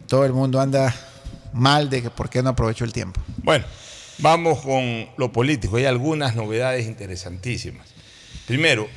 todo 0.07 0.25
el 0.25 0.33
mundo 0.33 0.61
anda 0.61 0.93
mal 1.53 1.89
de 1.89 2.01
que 2.01 2.09
por 2.09 2.29
qué 2.29 2.43
no 2.43 2.51
aprovechó 2.51 2.85
el 2.85 2.93
tiempo. 2.93 3.19
Bueno, 3.43 3.65
vamos 4.19 4.59
con 4.59 5.09
lo 5.17 5.31
político. 5.31 5.77
Hay 5.77 5.85
algunas 5.85 6.35
novedades 6.35 6.85
interesantísimas. 6.85 7.87
Primero, 8.47 8.87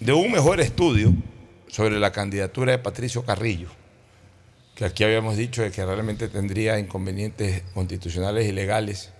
de 0.00 0.12
un 0.12 0.32
mejor 0.32 0.60
estudio 0.60 1.12
sobre 1.68 1.98
la 1.98 2.12
candidatura 2.12 2.72
de 2.72 2.78
Patricio 2.78 3.24
Carrillo, 3.24 3.68
que 4.74 4.84
aquí 4.84 5.04
habíamos 5.04 5.36
dicho 5.36 5.62
de 5.62 5.70
que 5.70 5.84
realmente 5.84 6.28
tendría 6.28 6.78
inconvenientes 6.78 7.62
constitucionales 7.74 8.48
y 8.48 8.52
legales, 8.52 9.10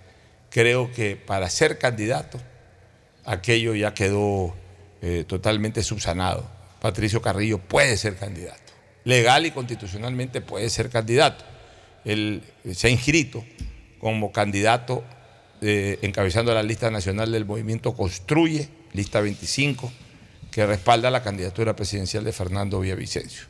creo 0.49 0.91
que 0.91 1.15
para 1.15 1.49
ser 1.49 1.77
candidato, 1.77 2.39
aquello 3.23 3.75
ya 3.75 3.93
quedó 3.93 4.55
eh, 5.01 5.23
totalmente 5.27 5.83
subsanado. 5.83 6.49
Patricio 6.81 7.21
Carrillo 7.21 7.59
puede 7.59 7.97
ser 7.97 8.15
candidato. 8.15 8.73
Legal 9.03 9.45
y 9.45 9.51
constitucionalmente 9.51 10.41
puede 10.41 10.69
ser 10.69 10.89
candidato. 10.89 11.45
Él 12.03 12.43
se 12.73 12.87
ha 12.87 12.89
inscrito 12.89 13.43
como 13.99 14.31
candidato 14.31 15.03
eh, 15.61 15.99
encabezando 16.01 16.53
la 16.53 16.63
lista 16.63 16.91
nacional 16.91 17.31
del 17.31 17.45
movimiento 17.45 17.93
Construye, 17.95 18.69
lista 18.95 19.21
25, 19.21 19.91
que 20.51 20.65
respalda 20.65 21.11
la 21.11 21.21
candidatura 21.21 21.75
presidencial 21.75 22.23
de 22.23 22.31
Fernando 22.31 22.79
Villavicencio. 22.79 23.45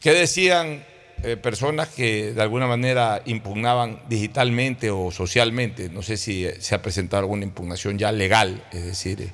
¿Qué 0.00 0.12
decían 0.12 0.84
eh, 1.22 1.36
personas 1.36 1.88
que 1.88 2.32
de 2.32 2.42
alguna 2.42 2.66
manera 2.66 3.22
impugnaban 3.26 4.00
digitalmente 4.08 4.90
o 4.90 5.12
socialmente? 5.12 5.88
No 5.90 6.02
sé 6.02 6.16
si 6.16 6.44
eh, 6.44 6.56
se 6.58 6.74
ha 6.74 6.82
presentado 6.82 7.20
alguna 7.20 7.44
impugnación 7.44 7.98
ya 7.98 8.10
legal, 8.10 8.64
es 8.72 8.84
decir, 8.84 9.30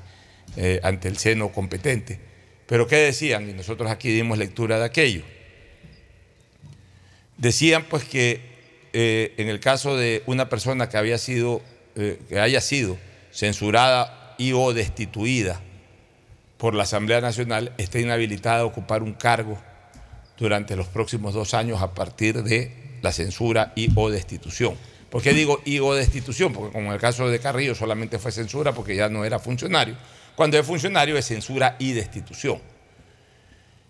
eh, 0.56 0.80
ante 0.82 1.08
el 1.08 1.16
seno 1.16 1.52
competente. 1.52 2.20
Pero 2.66 2.86
¿qué 2.86 2.96
decían? 2.96 3.48
Y 3.48 3.54
nosotros 3.54 3.90
aquí 3.90 4.10
dimos 4.10 4.36
lectura 4.36 4.78
de 4.78 4.84
aquello. 4.84 5.22
Decían 7.38 7.84
pues 7.88 8.04
que 8.04 8.58
en 8.92 9.48
el 9.48 9.60
caso 9.60 9.96
de 9.96 10.24
una 10.26 10.48
persona 10.48 10.88
que 10.88 10.96
había 10.96 11.18
sido, 11.18 11.62
que 11.94 12.40
haya 12.40 12.60
sido 12.60 12.98
censurada 13.32 14.17
y 14.38 14.52
o 14.52 14.72
destituida 14.72 15.60
por 16.56 16.74
la 16.74 16.84
Asamblea 16.84 17.20
Nacional, 17.20 17.72
está 17.78 18.00
inhabilitada 18.00 18.60
a 18.60 18.64
ocupar 18.64 19.02
un 19.02 19.12
cargo 19.12 19.58
durante 20.38 20.76
los 20.76 20.88
próximos 20.88 21.34
dos 21.34 21.54
años 21.54 21.82
a 21.82 21.94
partir 21.94 22.42
de 22.42 22.98
la 23.02 23.12
censura 23.12 23.72
y 23.76 23.90
o 23.94 24.10
destitución. 24.10 24.76
¿Por 25.10 25.22
qué 25.22 25.32
digo 25.32 25.60
y 25.64 25.78
o 25.78 25.94
destitución? 25.94 26.52
Porque 26.52 26.72
como 26.72 26.86
en 26.86 26.92
el 26.92 27.00
caso 27.00 27.28
de 27.28 27.38
Carrillo 27.38 27.74
solamente 27.74 28.18
fue 28.18 28.32
censura 28.32 28.72
porque 28.72 28.94
ya 28.94 29.08
no 29.08 29.24
era 29.24 29.38
funcionario. 29.38 29.96
Cuando 30.36 30.58
es 30.58 30.66
funcionario 30.66 31.16
es 31.16 31.26
censura 31.26 31.76
y 31.78 31.92
destitución. 31.92 32.60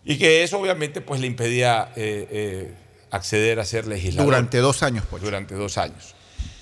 Y 0.04 0.16
que 0.16 0.42
eso 0.42 0.58
obviamente 0.58 1.00
pues 1.00 1.20
le 1.20 1.26
impedía 1.26 1.92
eh, 1.96 2.28
eh, 2.30 2.74
acceder 3.10 3.60
a 3.60 3.64
ser 3.64 3.86
legislador. 3.86 4.26
Durante 4.26 4.58
dos 4.58 4.82
años, 4.82 5.04
pues. 5.10 5.22
Durante 5.22 5.54
dos 5.54 5.76
años. 5.76 6.14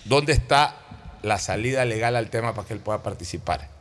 ¿Dónde 0.04 0.32
está 0.32 0.76
la 1.22 1.38
salida 1.38 1.84
legal 1.84 2.16
al 2.16 2.30
tema 2.30 2.54
para 2.54 2.66
que 2.66 2.74
él 2.74 2.80
pueda 2.80 3.02
participar? 3.02 3.75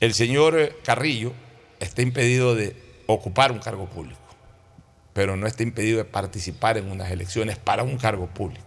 El 0.00 0.14
señor 0.14 0.58
eh, 0.58 0.76
Carrillo 0.82 1.32
está 1.78 2.00
impedido 2.02 2.54
de 2.54 2.74
ocupar 3.06 3.52
un 3.52 3.58
cargo 3.58 3.86
público, 3.86 4.18
pero 5.12 5.36
no 5.36 5.46
está 5.46 5.62
impedido 5.62 5.98
de 5.98 6.04
participar 6.04 6.78
en 6.78 6.90
unas 6.90 7.10
elecciones 7.10 7.58
para 7.58 7.82
un 7.82 7.98
cargo 7.98 8.26
público. 8.26 8.64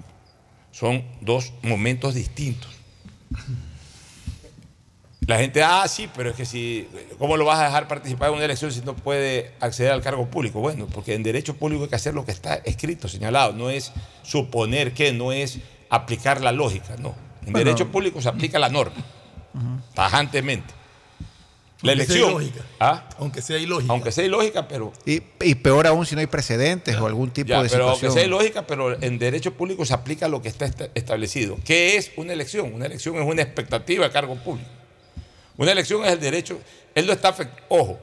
Son 0.72 1.04
dos 1.22 1.54
momentos 1.64 2.14
distintos. 2.14 2.72
La 5.26 5.38
gente, 5.38 5.64
ah, 5.64 5.88
sí, 5.88 6.10
pero 6.16 6.32
es 6.32 6.36
que 6.36 6.46
si, 6.46 6.88
¿cómo 7.18 7.38
lo 7.38 7.46
vas 7.46 7.60
a 7.60 7.66
dejar 7.66 7.88
participar 7.88 8.30
en 8.30 8.36
una 8.36 8.46
elección 8.46 8.72
si 8.72 8.82
no 8.82 8.94
puede 8.96 9.54
acceder 9.62 9.92
al 9.92 10.02
cargo 10.02 10.28
público? 10.30 10.60
Bueno, 10.60 10.88
porque 10.88 11.14
en 11.16 11.24
derecho 11.24 11.56
público 11.56 11.84
hay 11.84 11.90
que 11.90 11.96
hacer 11.96 12.14
lo 12.14 12.26
que 12.26 12.32
está 12.32 12.56
escrito, 12.56 13.08
señalado, 13.08 13.54
no 13.54 13.70
es 13.70 13.94
suponer 14.24 14.94
que, 14.94 15.14
no 15.14 15.32
es 15.32 15.60
aplicar 15.90 16.42
la 16.42 16.52
lógica, 16.52 16.98
no. 16.98 17.16
En 17.46 17.54
Bueno. 17.54 17.60
derecho 17.60 17.90
público 17.90 18.22
se 18.22 18.30
aplica 18.30 18.60
la 18.60 18.70
norma, 18.70 19.02
tajantemente. 19.96 20.74
La 21.84 21.92
Aunque 21.92 22.06
sea 22.06 22.16
elección. 22.16 22.42
ilógica. 22.42 22.66
¿Ah? 22.80 23.10
Aunque 23.20 23.42
sea 23.42 23.58
ilógica. 23.60 23.94
Aunque 23.94 24.12
sea 24.12 24.24
ilógica, 24.26 24.68
pero. 24.68 24.94
Y, 25.06 25.22
y 25.42 25.56
peor 25.56 25.86
aún 25.86 26.06
si 26.06 26.16
no 26.16 26.22
hay 26.22 26.28
precedentes 26.28 26.96
o 26.98 27.06
algún 27.06 27.30
tipo 27.30 27.50
Ya, 27.50 27.62
de 27.62 27.70
pero 27.70 27.84
aunque 27.90 27.98
situación. 28.08 28.14
sea 28.14 28.24
ilógica, 28.26 28.66
pero 28.66 29.02
en 29.04 29.20
derecho 29.20 29.54
público 29.54 29.86
se 29.86 29.94
aplica 29.94 30.28
lo 30.30 30.42
que 30.42 30.48
está 30.48 30.66
est- 30.66 30.82
establecido. 30.96 31.58
¿Qué 31.66 31.98
es 31.98 32.12
una 32.16 32.32
elección? 32.34 32.74
Una 32.74 32.86
elección 32.86 33.18
es 33.18 33.26
una 33.28 33.42
expectativa 33.42 34.06
de 34.08 34.12
cargo 34.14 34.36
público. 34.38 34.70
Una 35.58 35.72
elección 35.74 36.04
es 36.06 36.12
el 36.14 36.20
derecho. 36.22 36.58
Él 36.96 37.06
no 37.06 37.12
está. 37.14 37.36
Ojo, 37.68 38.00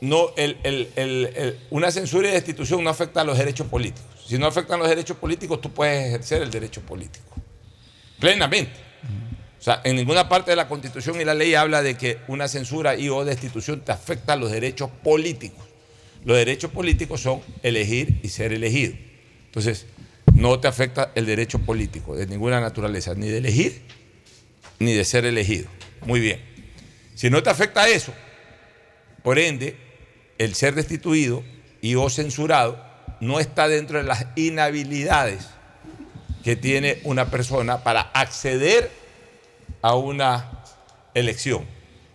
no, 0.00 0.28
el- 0.36 0.56
el- 0.62 0.88
el- 0.94 1.32
el- 1.34 1.58
una 1.70 1.90
censura 1.90 2.28
y 2.28 2.30
destitución 2.32 2.84
no 2.84 2.90
afecta 2.90 3.22
a 3.22 3.24
los 3.24 3.36
derechos 3.36 3.66
políticos. 3.66 4.06
Si 4.28 4.38
no 4.38 4.46
afectan 4.46 4.78
los 4.78 4.88
derechos 4.88 5.16
políticos, 5.16 5.60
tú 5.60 5.72
puedes 5.72 6.06
ejercer 6.06 6.40
el 6.42 6.50
derecho 6.52 6.80
político. 6.82 7.26
Plenamente. 8.20 8.72
En 9.84 9.96
ninguna 9.96 10.28
parte 10.28 10.50
de 10.50 10.56
la 10.56 10.68
Constitución 10.68 11.20
y 11.20 11.24
la 11.24 11.34
ley 11.34 11.54
habla 11.54 11.82
de 11.82 11.96
que 11.96 12.18
una 12.28 12.48
censura 12.48 12.96
y 12.96 13.08
o 13.08 13.24
destitución 13.24 13.80
te 13.80 13.92
afecta 13.92 14.34
a 14.34 14.36
los 14.36 14.50
derechos 14.50 14.90
políticos. 15.02 15.66
Los 16.24 16.36
derechos 16.36 16.70
políticos 16.70 17.20
son 17.20 17.40
elegir 17.62 18.20
y 18.22 18.28
ser 18.28 18.52
elegido. 18.52 18.94
Entonces, 19.46 19.86
no 20.34 20.60
te 20.60 20.68
afecta 20.68 21.12
el 21.14 21.26
derecho 21.26 21.58
político 21.58 22.16
de 22.16 22.26
ninguna 22.26 22.60
naturaleza, 22.60 23.14
ni 23.14 23.28
de 23.28 23.38
elegir 23.38 23.82
ni 24.78 24.94
de 24.94 25.04
ser 25.04 25.24
elegido. 25.24 25.68
Muy 26.02 26.20
bien. 26.20 26.40
Si 27.14 27.30
no 27.30 27.42
te 27.42 27.50
afecta 27.50 27.88
eso, 27.88 28.12
por 29.22 29.38
ende, 29.38 29.76
el 30.38 30.54
ser 30.54 30.74
destituido 30.74 31.42
y 31.80 31.96
o 31.96 32.08
censurado 32.10 32.84
no 33.20 33.40
está 33.40 33.68
dentro 33.68 33.98
de 33.98 34.04
las 34.04 34.26
inhabilidades 34.36 35.48
que 36.44 36.54
tiene 36.54 37.00
una 37.02 37.30
persona 37.30 37.82
para 37.82 38.02
acceder 38.02 38.90
a 39.82 39.94
una 39.94 40.62
elección. 41.14 41.66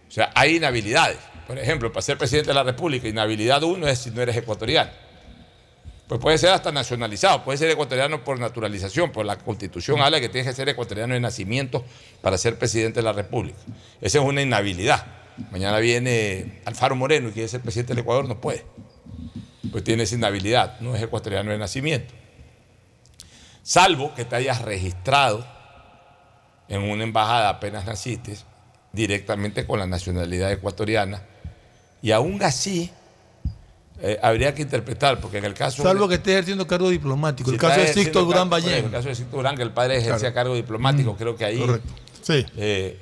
O 0.07 0.11
sea, 0.11 0.31
hay 0.35 0.57
inhabilidades. 0.57 1.17
Por 1.47 1.57
ejemplo, 1.57 1.91
para 1.91 2.01
ser 2.01 2.17
presidente 2.17 2.49
de 2.49 2.55
la 2.55 2.63
República, 2.63 3.07
inhabilidad 3.07 3.63
uno 3.63 3.87
es 3.87 3.99
si 3.99 4.11
no 4.11 4.21
eres 4.21 4.37
ecuatoriano. 4.37 4.91
Pues 6.07 6.19
puede 6.19 6.37
ser 6.37 6.49
hasta 6.49 6.71
nacionalizado, 6.71 7.43
puede 7.43 7.57
ser 7.57 7.71
ecuatoriano 7.71 8.23
por 8.23 8.37
naturalización, 8.39 9.11
por 9.11 9.25
la 9.25 9.37
constitución 9.37 10.01
habla 10.01 10.19
que 10.19 10.29
tienes 10.29 10.49
que 10.49 10.55
ser 10.55 10.69
ecuatoriano 10.69 11.13
de 11.13 11.19
nacimiento 11.19 11.83
para 12.21 12.37
ser 12.37 12.57
presidente 12.59 12.99
de 12.99 13.03
la 13.03 13.13
República. 13.13 13.57
Esa 14.01 14.19
es 14.19 14.23
una 14.23 14.41
inhabilidad. 14.41 15.05
Mañana 15.49 15.79
viene 15.79 16.61
Alfaro 16.65 16.95
Moreno 16.95 17.29
y 17.29 17.31
quiere 17.31 17.47
ser 17.47 17.61
presidente 17.61 17.93
del 17.93 18.03
Ecuador, 18.03 18.27
no 18.27 18.39
puede. 18.39 18.65
Pues 19.71 19.83
tiene 19.83 20.03
esa 20.03 20.15
inhabilidad, 20.15 20.79
no 20.81 20.95
es 20.95 21.01
ecuatoriano 21.01 21.51
de 21.51 21.57
nacimiento. 21.57 22.13
Salvo 23.63 24.13
que 24.13 24.25
te 24.25 24.35
hayas 24.35 24.61
registrado 24.61 25.47
en 26.67 26.81
una 26.81 27.03
embajada 27.03 27.49
apenas 27.49 27.85
naciste, 27.85 28.37
directamente 28.91 29.65
con 29.65 29.79
la 29.79 29.87
nacionalidad 29.87 30.51
ecuatoriana, 30.51 31.21
y 32.01 32.11
aún 32.11 32.41
así 32.43 32.89
eh, 34.01 34.19
habría 34.21 34.53
que 34.53 34.61
interpretar, 34.61 35.19
porque 35.19 35.37
en 35.37 35.45
el 35.45 35.53
caso... 35.53 35.83
Salvo 35.83 36.07
que 36.07 36.15
esté 36.15 36.31
ejerciendo 36.33 36.67
cargo 36.67 36.89
diplomático. 36.89 37.49
Si 37.49 37.55
el 37.55 37.61
caso 37.61 37.79
de 37.79 37.93
Sixto 37.93 38.23
Durán 38.25 38.49
Ballén. 38.49 38.85
El 38.85 38.91
caso 38.91 39.07
de 39.07 39.15
Sixto 39.15 39.37
Durán, 39.37 39.55
que 39.55 39.63
el 39.63 39.71
padre 39.71 39.97
ejercía 39.97 40.17
Claro. 40.31 40.35
cargo 40.35 40.55
diplomático, 40.55 41.13
Mm, 41.13 41.15
creo 41.17 41.35
que 41.35 41.45
ahí. 41.45 41.59
correcto. 41.59 41.89
Sí. 42.21 42.45
eh, 42.57 42.99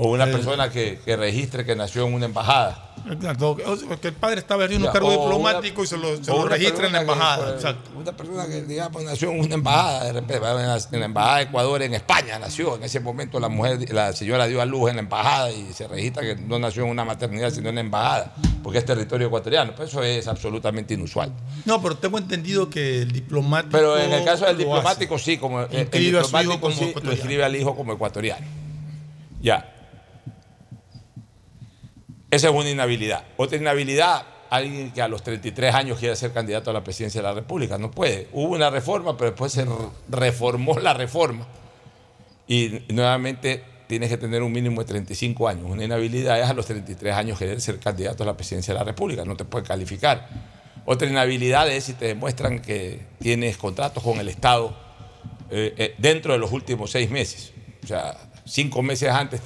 o 0.00 0.10
una 0.10 0.28
Eh. 0.28 0.32
persona 0.32 0.70
que, 0.70 1.00
que 1.04 1.16
registre 1.16 1.64
que 1.64 1.74
nació 1.74 2.06
en 2.06 2.14
una 2.14 2.26
embajada. 2.26 2.84
Exacto, 3.10 3.56
sea, 3.76 3.96
que 3.96 4.08
el 4.08 4.14
padre 4.14 4.38
estaba 4.40 4.66
Ya, 4.68 4.76
un 4.76 4.92
cargo 4.92 5.10
diplomático 5.10 5.80
una- 5.80 5.84
y 5.84 5.86
se 5.88 5.96
lo, 5.96 6.22
se 6.22 6.48
registra 6.48 6.86
en 6.86 6.92
la 6.92 6.98
que, 6.98 7.02
embajada. 7.02 7.36
pues, 7.44 7.54
exacto. 7.54 7.90
Una 7.96 8.12
persona 8.16 8.46
que, 8.46 8.62
digamos, 8.62 9.02
nació 9.02 9.30
en 9.32 9.40
una 9.40 9.54
embajada, 9.54 10.04
de 10.04 10.12
repente, 10.12 10.36
en 10.36 10.42
la, 10.68 10.78
en 10.92 11.02
embajada 11.02 11.36
de 11.38 11.42
Ecuador, 11.44 11.82
en 11.82 11.94
España 11.94 12.38
nació. 12.38 12.76
En 12.76 12.82
ese 12.84 13.00
momento 13.00 13.40
la 13.40 13.48
mujer, 13.48 13.92
la 13.92 14.12
señora 14.12 14.46
dio 14.46 14.60
a 14.60 14.66
luz 14.66 14.90
en 14.90 14.96
la 14.96 15.02
embajada 15.02 15.50
y 15.50 15.72
se 15.72 15.88
registra 15.88 16.22
que 16.22 16.36
no 16.36 16.58
nació 16.60 16.84
en 16.84 16.90
una 16.90 17.04
maternidad, 17.04 17.50
sino 17.50 17.68
en 17.70 17.76
la 17.76 17.80
embajada, 17.80 18.34
porque 18.62 18.78
es 18.78 18.84
territorio 18.84 19.26
ecuatoriano. 19.28 19.74
Pues 19.74 19.88
eso 19.88 20.02
es 20.04 20.28
absolutamente 20.28 20.94
inusual. 20.94 21.32
No, 21.64 21.80
pero 21.82 21.96
tengo 21.96 22.18
entendido 22.18 22.68
que 22.70 23.02
el 23.02 23.10
diplomático. 23.12 23.72
Pero 23.72 23.98
en 23.98 24.12
el 24.12 24.24
caso 24.24 24.44
del 24.44 24.54
lo 24.58 24.64
diplomático, 24.64 25.18
sí, 25.18 25.38
como 25.38 25.62
el- 25.62 25.68
el 25.90 26.02
hijo 26.02 26.18
diplomático 26.18 26.60
como 26.60 26.74
sí, 26.74 26.80
lo 26.82 26.86
ecuatoriano. 26.90 27.20
escribe 27.22 27.44
al 27.44 27.56
hijo 27.56 27.74
como 27.74 27.92
ecuatoriano. 27.94 28.46
Ya. 29.40 29.74
Esa 32.30 32.48
es 32.48 32.54
una 32.54 32.68
inhabilidad. 32.70 33.24
Otra 33.36 33.56
inhabilidad, 33.58 34.26
alguien 34.50 34.90
que 34.92 35.00
a 35.02 35.08
los 35.08 35.22
33 35.22 35.74
años 35.74 35.98
quiere 35.98 36.14
ser 36.16 36.32
candidato 36.32 36.70
a 36.70 36.74
la 36.74 36.84
presidencia 36.84 37.20
de 37.22 37.26
la 37.28 37.34
República. 37.34 37.78
No 37.78 37.90
puede. 37.90 38.28
Hubo 38.32 38.54
una 38.54 38.70
reforma, 38.70 39.16
pero 39.16 39.30
después 39.30 39.52
se 39.52 39.64
re- 39.64 39.70
reformó 40.10 40.78
la 40.78 40.94
reforma. 40.94 41.46
Y 42.46 42.80
nuevamente 42.88 43.62
tienes 43.86 44.10
que 44.10 44.18
tener 44.18 44.42
un 44.42 44.52
mínimo 44.52 44.82
de 44.82 44.86
35 44.88 45.48
años. 45.48 45.64
Una 45.68 45.84
inhabilidad 45.84 46.38
es 46.40 46.48
a 46.48 46.52
los 46.54 46.66
33 46.66 47.14
años 47.14 47.38
querer 47.38 47.60
ser 47.60 47.78
candidato 47.78 48.22
a 48.22 48.26
la 48.26 48.36
presidencia 48.36 48.74
de 48.74 48.78
la 48.80 48.84
República. 48.84 49.24
No 49.24 49.36
te 49.36 49.44
puede 49.44 49.64
calificar. 49.64 50.28
Otra 50.84 51.08
inhabilidad 51.08 51.68
es 51.70 51.84
si 51.84 51.94
te 51.94 52.06
demuestran 52.06 52.60
que 52.60 53.00
tienes 53.20 53.56
contratos 53.58 54.02
con 54.02 54.18
el 54.18 54.28
Estado 54.28 54.76
eh, 55.50 55.74
eh, 55.76 55.94
dentro 55.98 56.32
de 56.32 56.38
los 56.38 56.52
últimos 56.52 56.90
seis 56.90 57.10
meses. 57.10 57.52
O 57.84 57.86
sea, 57.86 58.16
cinco 58.46 58.82
meses 58.82 59.10
antes 59.10 59.40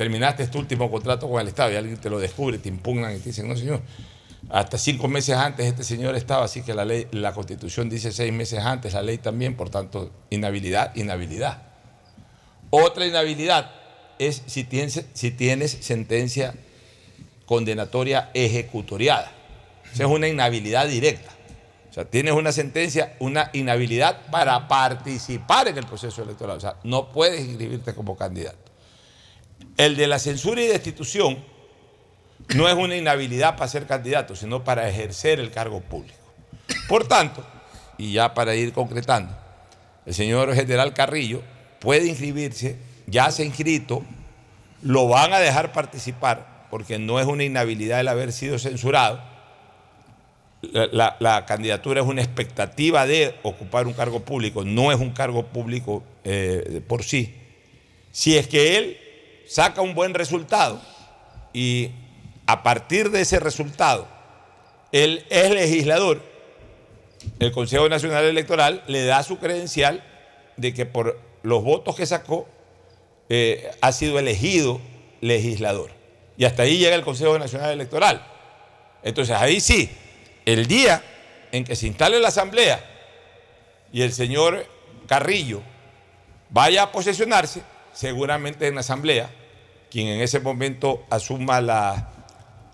terminaste 0.00 0.44
este 0.44 0.56
último 0.56 0.90
contrato 0.90 1.28
con 1.28 1.42
el 1.42 1.48
Estado 1.48 1.72
y 1.72 1.76
alguien 1.76 1.98
te 1.98 2.08
lo 2.08 2.18
descubre, 2.18 2.56
te 2.56 2.70
impugnan 2.70 3.14
y 3.14 3.18
te 3.18 3.24
dicen, 3.24 3.46
no 3.46 3.54
señor, 3.54 3.82
hasta 4.48 4.78
cinco 4.78 5.08
meses 5.08 5.36
antes 5.36 5.66
este 5.66 5.84
señor 5.84 6.16
estaba, 6.16 6.46
así 6.46 6.62
que 6.62 6.72
la 6.72 6.86
ley, 6.86 7.06
la 7.10 7.34
constitución 7.34 7.90
dice 7.90 8.10
seis 8.10 8.32
meses 8.32 8.60
antes, 8.60 8.94
la 8.94 9.02
ley 9.02 9.18
también, 9.18 9.58
por 9.58 9.68
tanto, 9.68 10.10
inhabilidad, 10.30 10.96
inhabilidad. 10.96 11.64
Otra 12.70 13.04
inhabilidad 13.04 13.72
es 14.18 14.42
si 14.46 14.64
tienes, 14.64 15.04
si 15.12 15.32
tienes 15.32 15.70
sentencia 15.82 16.54
condenatoria 17.44 18.30
ejecutoriada. 18.32 19.30
Esa 19.92 20.04
es 20.04 20.08
una 20.08 20.28
inhabilidad 20.28 20.88
directa. 20.88 21.30
O 21.90 21.92
sea, 21.92 22.06
tienes 22.06 22.32
una 22.32 22.52
sentencia, 22.52 23.16
una 23.18 23.50
inhabilidad 23.52 24.30
para 24.30 24.66
participar 24.66 25.68
en 25.68 25.76
el 25.76 25.84
proceso 25.84 26.22
electoral. 26.22 26.56
O 26.56 26.60
sea, 26.60 26.76
no 26.84 27.12
puedes 27.12 27.44
inscribirte 27.44 27.94
como 27.94 28.16
candidato. 28.16 28.69
El 29.76 29.96
de 29.96 30.06
la 30.06 30.18
censura 30.18 30.60
y 30.60 30.66
destitución 30.66 31.38
no 32.54 32.68
es 32.68 32.74
una 32.74 32.96
inhabilidad 32.96 33.56
para 33.56 33.68
ser 33.68 33.86
candidato, 33.86 34.34
sino 34.34 34.64
para 34.64 34.88
ejercer 34.88 35.40
el 35.40 35.50
cargo 35.50 35.80
público. 35.80 36.18
Por 36.88 37.06
tanto, 37.06 37.44
y 37.98 38.12
ya 38.12 38.34
para 38.34 38.54
ir 38.54 38.72
concretando, 38.72 39.36
el 40.06 40.14
señor 40.14 40.54
general 40.54 40.94
Carrillo 40.94 41.42
puede 41.78 42.06
inscribirse, 42.06 42.76
ya 43.06 43.30
se 43.30 43.42
ha 43.42 43.46
inscrito, 43.46 44.02
lo 44.82 45.08
van 45.08 45.32
a 45.32 45.38
dejar 45.38 45.72
participar, 45.72 46.66
porque 46.70 46.98
no 46.98 47.20
es 47.20 47.26
una 47.26 47.44
inhabilidad 47.44 48.00
el 48.00 48.08
haber 48.08 48.32
sido 48.32 48.58
censurado. 48.58 49.20
La, 50.62 51.44
candidatura 51.46 52.02
es 52.02 52.06
una 52.06 52.20
expectativa 52.22 53.06
de 53.06 53.34
ocupar 53.42 53.86
un 53.86 53.94
cargo 53.94 54.20
público, 54.20 54.62
no 54.62 54.92
es 54.92 55.00
un 55.00 55.10
cargo 55.10 55.46
público 55.46 56.02
eh, 56.24 56.82
por 56.86 57.02
sí. 57.02 57.34
Si 58.12 58.36
es 58.36 58.46
que 58.46 58.76
él 58.76 58.98
saca 59.50 59.80
un 59.80 59.96
buen 59.96 60.14
resultado 60.14 60.80
y 61.52 61.90
a 62.46 62.62
partir 62.62 63.10
de 63.10 63.22
ese 63.22 63.40
resultado 63.40 64.06
él 64.92 65.26
es 65.28 65.50
legislador, 65.50 66.22
el 67.40 67.50
Consejo 67.50 67.88
Nacional 67.88 68.24
Electoral 68.26 68.84
le 68.86 69.04
da 69.04 69.24
su 69.24 69.38
credencial 69.38 70.04
de 70.56 70.72
que 70.72 70.86
por 70.86 71.20
los 71.42 71.64
votos 71.64 71.96
que 71.96 72.06
sacó 72.06 72.46
eh, 73.28 73.68
ha 73.80 73.90
sido 73.90 74.20
elegido 74.20 74.80
legislador. 75.20 75.90
Y 76.36 76.44
hasta 76.44 76.62
ahí 76.62 76.78
llega 76.78 76.94
el 76.94 77.02
Consejo 77.02 77.36
Nacional 77.38 77.72
Electoral. 77.72 78.24
Entonces 79.02 79.36
ahí 79.36 79.60
sí, 79.60 79.90
el 80.44 80.66
día 80.66 81.02
en 81.50 81.64
que 81.64 81.74
se 81.74 81.88
instale 81.88 82.20
la 82.20 82.28
asamblea 82.28 82.84
y 83.92 84.02
el 84.02 84.12
señor 84.12 84.64
Carrillo 85.08 85.60
vaya 86.50 86.84
a 86.84 86.92
posesionarse, 86.92 87.62
seguramente 87.92 88.68
en 88.68 88.76
la 88.76 88.80
asamblea, 88.82 89.30
quien 89.90 90.08
en 90.08 90.20
ese 90.20 90.40
momento 90.40 91.04
asuma 91.10 91.60
la 91.60 92.10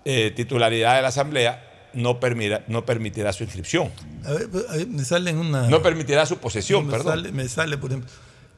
eh, 0.05 0.31
titularidad 0.35 0.95
de 0.95 1.01
la 1.01 1.07
asamblea, 1.09 1.63
no, 1.93 2.19
permira- 2.19 2.63
no 2.67 2.85
permitirá 2.85 3.33
su 3.33 3.43
inscripción. 3.43 3.91
A 4.25 4.31
ver, 4.33 4.49
a 4.69 4.73
ver, 4.75 4.87
me 4.87 5.03
sale 5.03 5.31
en 5.31 5.37
una. 5.37 5.67
No 5.67 5.81
permitirá 5.81 6.25
su 6.25 6.37
posesión, 6.37 6.85
me 6.85 6.91
perdón. 6.91 7.07
Sale, 7.17 7.31
me 7.31 7.47
sale, 7.47 7.77
por 7.77 7.91
ejemplo. 7.91 8.09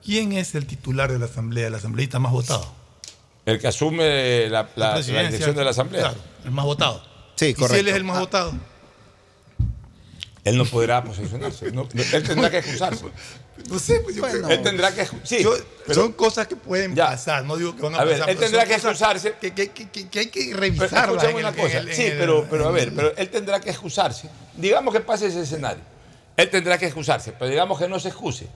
¿Quién 0.04 0.34
es 0.34 0.56
el 0.56 0.66
titular 0.66 1.12
de 1.12 1.20
la 1.20 1.26
asamblea, 1.26 1.68
el 1.68 1.76
asambleísta 1.76 2.20
más 2.20 2.32
votado? 2.32 2.74
El 3.46 3.60
que 3.60 3.68
asume 3.68 4.48
la, 4.50 4.64
la- 4.76 4.88
la 4.88 4.94
presidencia, 4.96 5.30
dirección 5.30 5.56
de 5.56 5.64
la 5.64 5.70
asamblea. 5.72 6.02
Claro, 6.04 6.18
el 6.46 6.52
más 6.52 6.66
votado. 6.66 7.04
Sí, 7.36 7.46
¿Y 7.46 7.50
si 7.50 7.54
correcto. 7.56 7.80
él 7.80 7.88
es 7.88 7.96
el 7.96 8.04
más 8.04 8.20
votado? 8.20 8.54
Él 10.46 10.58
no 10.58 10.66
podrá 10.66 11.04
posesionarse. 11.04 11.72
no- 11.72 11.88
él 12.14 12.24
tendrá 12.24 12.50
que 12.50 12.58
excusarse. 12.60 13.06
No 13.70 13.78
sé, 13.80 14.00
pues 14.02 14.16
yo 14.16 14.22
Bueno. 14.22 14.48
creo- 14.48 14.58
Él 14.58 14.64
tendrá 14.64 14.94
que 14.94 15.06
sí, 15.24 15.44
Yo- 15.44 15.54
pero- 15.86 16.02
son 16.02 16.14
cosas 16.14 16.48
que 16.48 16.56
pueden 16.56 16.96
Ya. 16.96 17.08
pasar, 17.08 17.44
no 17.46 17.58
digo 17.58 17.76
que 17.76 17.82
van 17.84 17.96
a, 17.96 18.00
A 18.00 18.04
ver, 18.04 18.16
pasar. 18.20 18.30
él 18.30 18.38
tendrá 18.38 18.66
que 18.66 18.74
excusarse. 18.76 19.34
Que, 19.40 19.54
que- 19.54 19.70
que- 19.70 19.90
que- 19.90 20.08
que 20.10 20.20
hay 20.20 20.28
que 20.28 20.54
en 21.30 21.36
una 21.36 21.50
el- 21.50 21.56
cosa. 21.56 21.78
el- 21.80 21.94
sí, 21.94 22.04
el- 22.04 22.18
pero, 22.18 22.48
pero 22.50 22.68
a 22.68 22.72
ver, 22.72 22.94
pero 22.96 23.16
él 23.16 23.30
tendrá 23.30 23.60
que 23.60 23.70
excusarse. 23.70 24.30
Digamos 24.56 24.94
que 24.94 25.00
pase 25.02 25.28
ese 25.28 25.42
escenario. 25.42 25.84
Él 26.38 26.50
tendrá 26.50 26.78
que 26.78 26.86
excusarse, 26.86 27.34
pero 27.34 27.50
digamos 27.52 27.78
que 27.78 27.88
no 27.88 28.00
se 28.00 28.08
excuse. 28.10 28.48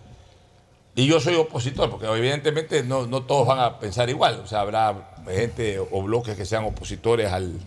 Y 0.95 1.07
yo 1.07 1.19
soy 1.19 1.35
opositor, 1.35 1.89
porque 1.89 2.05
evidentemente 2.05 2.83
no, 2.83 3.07
no 3.07 3.23
todos 3.23 3.47
van 3.47 3.59
a 3.59 3.79
pensar 3.79 4.09
igual. 4.09 4.39
O 4.43 4.47
sea, 4.47 4.61
habrá 4.61 5.15
gente 5.27 5.79
o 5.79 6.01
bloques 6.03 6.35
que 6.37 6.45
sean 6.45 6.63
opositores 6.65 7.31
al 7.31 7.59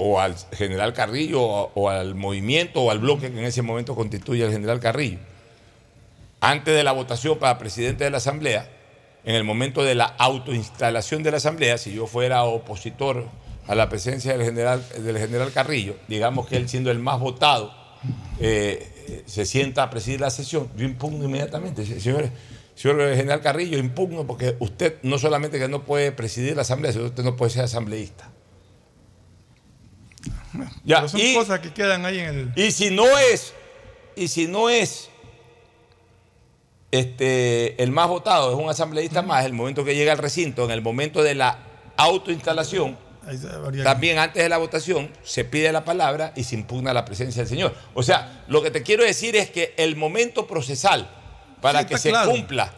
o 0.00 0.20
al 0.20 0.36
general 0.52 0.92
Carrillo 0.92 1.42
o, 1.42 1.72
o 1.74 1.88
al 1.90 2.14
movimiento 2.14 2.82
o 2.82 2.90
al 2.90 2.98
bloque 3.00 3.30
que 3.32 3.38
en 3.38 3.44
ese 3.44 3.62
momento 3.62 3.94
constituye 3.96 4.44
el 4.44 4.52
general 4.52 4.78
Carrillo. 4.80 5.18
Antes 6.40 6.74
de 6.74 6.84
la 6.84 6.92
votación 6.92 7.38
para 7.38 7.58
presidente 7.58 8.04
de 8.04 8.10
la 8.10 8.18
Asamblea, 8.18 8.70
en 9.24 9.34
el 9.34 9.44
momento 9.44 9.82
de 9.82 9.94
la 9.94 10.04
autoinstalación 10.04 11.22
de 11.22 11.30
la 11.32 11.38
Asamblea, 11.38 11.78
si 11.78 11.92
yo 11.92 12.06
fuera 12.06 12.44
opositor 12.44 13.26
a 13.66 13.74
la 13.74 13.88
presencia 13.88 14.32
del 14.32 14.44
general, 14.44 14.82
del 15.02 15.18
general 15.18 15.52
Carrillo, 15.52 15.96
digamos 16.06 16.46
que 16.46 16.56
él 16.56 16.68
siendo 16.68 16.90
el 16.90 16.98
más 17.00 17.18
votado, 17.20 17.74
eh, 18.40 19.22
se 19.26 19.44
sienta 19.44 19.82
a 19.82 19.90
presidir 19.90 20.20
la 20.20 20.30
sesión, 20.30 20.68
yo 20.76 20.84
impugno 20.84 21.24
inmediatamente. 21.24 21.84
Señor, 22.00 22.30
señor 22.76 23.00
general 23.16 23.40
Carrillo, 23.42 23.76
impugno 23.76 24.26
porque 24.26 24.56
usted 24.60 24.96
no 25.02 25.18
solamente 25.18 25.58
que 25.58 25.66
no 25.68 25.82
puede 25.82 26.12
presidir 26.12 26.54
la 26.54 26.62
asamblea, 26.62 26.92
sino 26.92 27.04
que 27.04 27.10
usted 27.10 27.24
no 27.24 27.34
puede 27.36 27.50
ser 27.50 27.64
asambleísta. 27.64 28.30
Ya, 30.84 30.96
Pero 30.96 31.08
son 31.08 31.20
y- 31.20 31.34
cosas 31.34 31.60
que 31.60 31.72
quedan 31.72 32.04
ahí 32.06 32.18
en 32.20 32.26
el. 32.26 32.52
y 32.56 32.70
si 32.72 32.90
no 32.90 33.04
es, 33.18 33.52
y 34.16 34.28
si 34.28 34.46
no 34.46 34.68
es 34.70 35.07
este, 36.90 37.82
el 37.82 37.90
más 37.90 38.08
votado, 38.08 38.50
es 38.52 38.56
un 38.56 38.68
asambleísta 38.70 39.22
más, 39.22 39.44
el 39.44 39.52
momento 39.52 39.84
que 39.84 39.94
llega 39.94 40.12
al 40.12 40.18
recinto, 40.18 40.64
en 40.64 40.70
el 40.70 40.82
momento 40.82 41.22
de 41.22 41.34
la 41.34 41.58
autoinstalación, 41.96 42.96
también 43.84 44.18
antes 44.18 44.42
de 44.42 44.48
la 44.48 44.56
votación 44.56 45.10
se 45.22 45.44
pide 45.44 45.70
la 45.70 45.84
palabra 45.84 46.32
y 46.34 46.44
se 46.44 46.54
impugna 46.54 46.94
la 46.94 47.04
presencia 47.04 47.42
del 47.42 47.48
Señor. 47.48 47.74
O 47.94 48.02
sea, 48.02 48.44
lo 48.48 48.62
que 48.62 48.70
te 48.70 48.82
quiero 48.82 49.04
decir 49.04 49.36
es 49.36 49.50
que 49.50 49.74
el 49.76 49.96
momento 49.96 50.46
procesal 50.46 51.08
para 51.60 51.80
Sí, 51.80 51.86
que 51.86 51.98
se 51.98 52.08
claro. 52.10 52.30
cumpla 52.30 52.72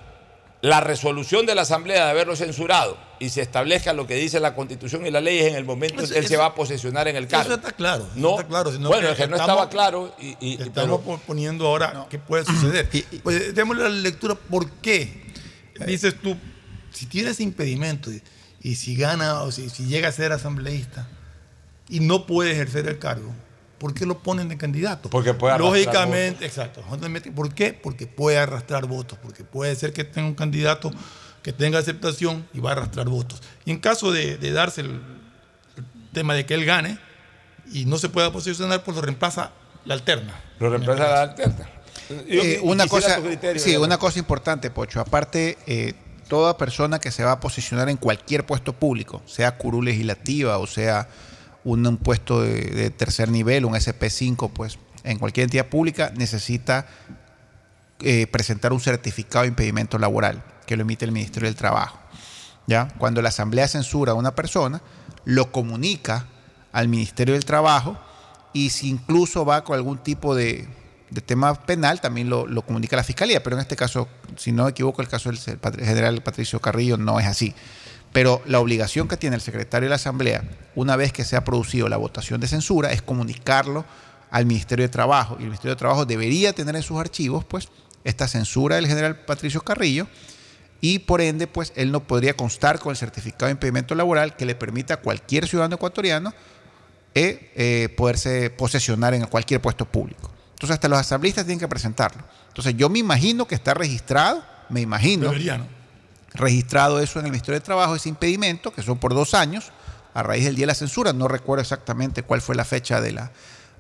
la 0.63 0.81
resolución 0.81 1.47
de 1.47 1.55
la 1.55 1.63
Asamblea 1.63 2.05
de 2.05 2.11
haberlo 2.11 2.37
censurado 2.37 2.99
y 3.19 3.31
se 3.31 3.41
establezca 3.41 3.95
lo 3.95 4.07
que 4.07 4.15
dice 4.17 4.41
la 4.41 4.55
Constitución 4.55 5.07
y 5.07 5.11
la 5.11 5.21
ley 5.23 5.39
es 5.39 5.47
en 5.47 5.55
el 5.55 5.65
momento 5.65 6.01
en 6.01 6.05
Eso- 6.05 6.13
que 6.13 6.19
él 6.19 6.27
se 6.29 6.37
va 6.37 6.47
a 6.47 6.55
posesionar 6.55 7.09
en 7.09 7.17
el 7.17 7.27
cargo. 7.29 7.47
Eso 7.47 7.55
está 7.55 7.73
claro. 7.73 8.05
eso 8.05 8.13
No, 8.17 8.31
está 8.39 8.47
claro. 8.47 8.71
sino 8.73 8.89
bueno, 8.89 9.09
es 9.09 9.17
que 9.17 9.27
no 9.27 9.37
estamos- 9.37 9.63
estaba 9.65 9.71
claro 9.71 10.15
y, 10.21 10.37
y- 10.41 10.63
Estamos 10.63 11.01
pero- 11.05 11.19
poniendo 11.27 11.67
ahora 11.67 12.07
qué 12.11 12.19
puede 12.19 12.45
suceder. 12.45 12.89
Pues 13.23 13.55
démosle 13.55 13.85
la 13.85 13.89
lectura. 13.89 14.35
¿Por 14.35 14.71
qué? 14.83 15.23
Dices 15.87 16.15
tú, 16.23 16.37
si 16.93 17.07
tienes 17.07 17.41
impedimento 17.41 18.13
y, 18.13 18.23
y 18.63 18.75
si 18.75 18.97
gana 18.97 19.43
o 19.43 19.53
si, 19.53 19.71
si 19.71 19.87
llega 19.87 20.09
a 20.09 20.13
ser 20.13 20.33
asambleísta 20.33 21.09
y 21.89 22.01
no 22.01 22.27
puede 22.27 22.53
ejercer 22.53 22.87
el 22.87 22.99
cargo, 22.99 23.35
¿por 23.81 23.95
qué 23.95 24.05
lo 24.05 24.19
ponen 24.19 24.49
de 24.49 24.59
candidato? 24.59 25.09
Porque 25.09 25.33
puede 25.33 25.55
arrastrar 25.55 25.75
Lógicamente, 25.75 26.45
exacto. 26.45 26.83
justamente, 26.83 27.33
¿Por 27.33 27.53
qué? 27.55 27.73
Porque 27.73 28.07
puede 28.07 28.39
arrastrar 28.39 28.87
votos, 28.87 29.19
porque 29.21 29.43
puede 29.43 29.75
ser 29.75 29.95
que 29.95 30.05
tenga 30.05 30.29
un 30.29 30.35
candidato 30.35 30.93
que 31.43 31.55
tenga 31.55 31.79
aceptación 31.79 32.47
y 32.53 32.61
va 32.61 32.71
a 32.71 32.73
arrastrar 32.75 33.09
votos. 33.09 33.43
Y 33.65 33.71
en 33.71 33.79
caso 33.79 34.13
de, 34.13 34.37
de 34.37 34.53
darse 34.53 34.83
el, 34.83 34.91
el 34.91 35.85
tema 36.13 36.35
de 36.35 36.45
que 36.45 36.53
él 36.53 36.67
gane 36.67 36.99
y 37.73 37.87
no 37.87 37.97
se 37.97 38.11
pueda 38.11 38.31
posicionar, 38.31 38.85
pues 38.85 38.95
lo 38.95 39.03
reemplaza 39.03 39.53
la 39.87 39.95
alterna. 39.95 40.39
Lo 40.59 40.69
reemplaza 40.69 41.09
la 41.09 41.23
alterna. 41.23 41.71
Yo 42.29 42.43
Eh, 42.43 42.61
una 42.63 42.87
cosa, 42.87 43.19
criterio, 43.23 43.63
sí, 43.63 43.77
una 43.77 43.97
cosa 43.97 44.19
importante, 44.19 44.71
Pocho. 44.71 45.01
Aparte, 45.01 45.57
eh, 45.67 45.95
toda 46.29 46.59
persona 46.59 46.99
que 46.99 47.11
se 47.11 47.25
va 47.25 47.33
a 47.33 47.41
posicionar 47.41 47.89
en 47.89 47.97
cualquier 47.97 48.45
puesto 48.45 48.75
público, 48.75 49.23
sea 49.25 49.57
curul 49.57 49.87
legislativa 49.87 50.59
o 50.59 50.67
sea 50.67 51.09
un, 51.65 51.87
un 51.87 51.97
puesto 51.97 52.43
de, 52.43 52.91
tercer 52.91 53.31
nivel, 53.31 53.65
un 53.65 53.75
SP5, 53.75 54.51
pues 54.53 54.79
en 55.05 55.19
cualquier 55.19 55.45
entidad 55.45 55.67
pública 55.67 56.13
necesita 56.17 56.87
eh, 58.01 58.27
presentar 58.27 58.73
un 58.73 58.81
certificado 58.81 59.43
de 59.43 59.49
impedimento 59.49 59.99
laboral 59.99 60.43
que 60.67 60.77
lo 60.77 60.83
emite 60.83 61.05
el 61.05 61.13
Ministerio 61.13 61.49
del 61.49 61.57
Trabajo. 61.57 61.99
¿ya? 62.67 62.89
Cuando 62.99 63.23
la 63.23 63.31
Asamblea 63.31 63.69
censura 63.69 64.13
a 64.13 64.15
una 64.15 64.35
persona, 64.35 64.81
lo 65.25 65.53
comunica 65.53 66.27
al 66.73 66.89
Ministerio 66.89 67.35
del 67.35 67.45
Trabajo 67.45 67.99
y 68.53 68.71
si 68.71 68.89
incluso 68.89 69.45
va 69.45 69.65
con 69.65 69.77
algún 69.77 69.99
tipo 69.99 70.35
de, 70.35 70.69
de 71.11 71.21
tema 71.21 71.55
penal, 71.55 72.01
también 72.01 72.31
lo, 72.31 72.47
lo 72.47 72.63
comunica 72.63 72.97
la 72.97 73.05
Fiscalía. 73.05 73.43
Pero 73.43 73.57
en 73.57 73.63
este 73.63 73.77
caso, 73.77 74.09
si 74.37 74.53
no 74.53 74.65
me 74.65 74.71
equivoco, 74.71 75.03
el 75.03 75.09
caso 75.09 75.31
del 75.31 75.39
general 75.39 76.23
Patricio 76.23 76.61
Carrillo 76.61 76.97
no 76.97 77.21
es 77.21 77.27
así. 77.27 77.55
Pero 78.13 78.43
la 78.47 78.61
obligación 78.61 79.07
que 79.07 79.17
tiene 79.17 79.37
el 79.37 79.43
secretario 79.43 79.87
de 79.87 79.91
la 79.91 79.97
Asamblea, 79.97 80.43
una 80.75 80.97
vez 80.97 81.13
que 81.13 81.25
se 81.25 81.37
ha 81.37 81.45
producido 81.45 81.89
la 81.89 81.97
votación 81.97 82.41
de 82.41 82.49
censura, 82.49 82.93
es 82.93 83.03
comunicarlo 83.03 83.85
al 84.31 84.47
Ministerio 84.47 84.85
de 84.85 84.89
Trabajo. 84.89 85.37
Y 85.39 85.43
el 85.43 85.49
Ministerio 85.49 85.75
de 85.75 85.79
Trabajo 85.79 86.07
debería 86.07 86.53
tener 86.53 86.75
en 86.75 86.83
sus 86.83 86.99
archivos, 86.99 87.45
pues, 87.45 87.69
esta 88.05 88.27
censura 88.27 88.77
del 88.77 88.87
general 88.87 89.21
Patricio 89.27 89.61
Carrillo 89.61 90.07
y 90.81 91.01
por 91.01 91.21
ende, 91.21 91.47
pues 91.47 91.73
él 91.77 91.93
no 91.93 92.01
podría 92.01 92.35
constar 92.35 92.79
con 92.79 92.91
el 92.91 92.97
certificado 92.97 93.47
de 93.47 93.53
impedimento 93.53 93.95
laboral 93.95 94.37
que 94.37 94.47
le 94.47 94.55
permita 94.55 94.95
a 94.95 94.97
cualquier 94.99 95.47
ciudadano 95.47 95.75
ecuatoriano 95.75 96.33
eh, 97.15 97.53
eh, 97.55 97.95
poderse 97.97 98.51
posesionar 98.51 99.15
en 99.15 99.27
cualquier 99.27 99.61
puesto 99.61 99.85
público. 99.85 100.31
Entonces, 100.53 100.75
hasta 100.75 100.89
los 100.89 100.99
asambleístas 100.99 101.45
tienen 101.45 101.59
que 101.59 101.69
presentarlo. 101.69 102.23
Entonces, 102.49 102.75
yo 102.77 102.89
me 102.89 102.99
imagino 102.99 103.47
que 103.47 103.55
está 103.55 103.75
registrado, 103.75 104.43
me 104.69 104.81
imagino, 104.81 105.27
Debería, 105.27 105.59
¿no? 105.59 105.67
Registrado 106.35 107.01
eso 107.01 107.19
en 107.19 107.27
el 107.27 107.31
Ministerio 107.33 107.59
de 107.61 107.65
Trabajo, 107.65 107.95
ese 107.97 108.09
impedimento, 108.09 108.73
que 108.73 108.83
son 108.83 108.99
por 108.99 109.15
dos 109.15 109.35
años, 109.35 109.73
a 110.15 110.23
raíz 110.23 110.45
del 110.45 110.55
día 110.57 110.65
de 110.65 110.69
la 110.69 110.75
censura. 110.75 111.13
No 111.13 111.29
recuerdo 111.29 111.63
exactamente 111.63 112.23
cuál 112.23 112.41
fue 112.41 112.55
la 112.55 112.65
fecha 112.65 113.01
de 113.01 113.13
la 113.13 113.31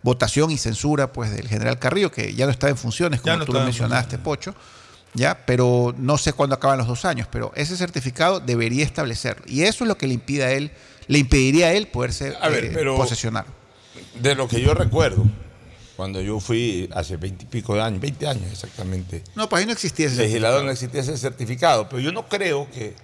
votación 0.03 0.51
y 0.51 0.59
censura 0.59 1.13
pues 1.13 1.31
del 1.31 1.49
general 1.49 1.79
Carrillo, 1.79 2.11
que 2.11 2.35
ya 2.35 2.47
no 2.47 2.53
está 2.53 2.69
en 2.69 2.77
funciones, 2.77 3.21
como 3.21 3.37
no 3.37 3.45
tú 3.45 3.53
lo 3.53 3.61
mencionaste, 3.65 4.19
Pocho. 4.19 4.55
Ya, 5.13 5.45
pero 5.45 5.93
no 5.99 6.17
sé 6.19 6.33
cuándo 6.33 6.55
acaban 6.55 6.79
los 6.79 6.87
dos 6.87 7.05
años, 7.05 7.27
pero 7.31 7.51
ese 7.57 7.77
certificado 7.77 8.39
debería 8.39 8.85
establecerlo. 8.85 9.45
Y 9.49 9.63
eso 9.63 9.83
es 9.85 9.89
lo 9.89 9.99
que 9.99 10.07
le 10.07 10.15
impide 10.15 10.45
a 10.45 10.53
él, 10.53 10.71
le 11.09 11.19
impediría 11.19 11.67
a 11.67 11.73
él 11.73 11.89
poderse 11.89 12.37
A 12.41 12.49
ver, 12.49 12.67
eh, 12.67 12.71
pero- 12.73 12.97
posesionar. 12.97 13.45
De 14.21 14.35
lo 14.37 14.47
que 14.47 14.61
yo 14.61 14.73
recuerdo, 14.73 15.25
cuando 16.01 16.23
yo 16.23 16.41
fui 16.41 16.89
hace 16.95 17.19
veintipico 17.19 17.75
de 17.75 17.83
años, 17.83 18.01
20 18.01 18.27
años 18.27 18.51
exactamente, 18.51 19.23
No, 19.35 19.51
pues 19.51 19.61
ahí 19.61 19.67
no 19.67 19.73
existía 19.75 20.07
ese 20.07 20.17
legislador 20.17 20.65
no 20.65 20.71
existía 20.71 21.03
ese 21.03 21.15
certificado, 21.19 21.91
pero 21.91 22.01
yo 22.01 22.11
no 22.11 22.27
creo 22.27 22.67
que, 22.71 22.97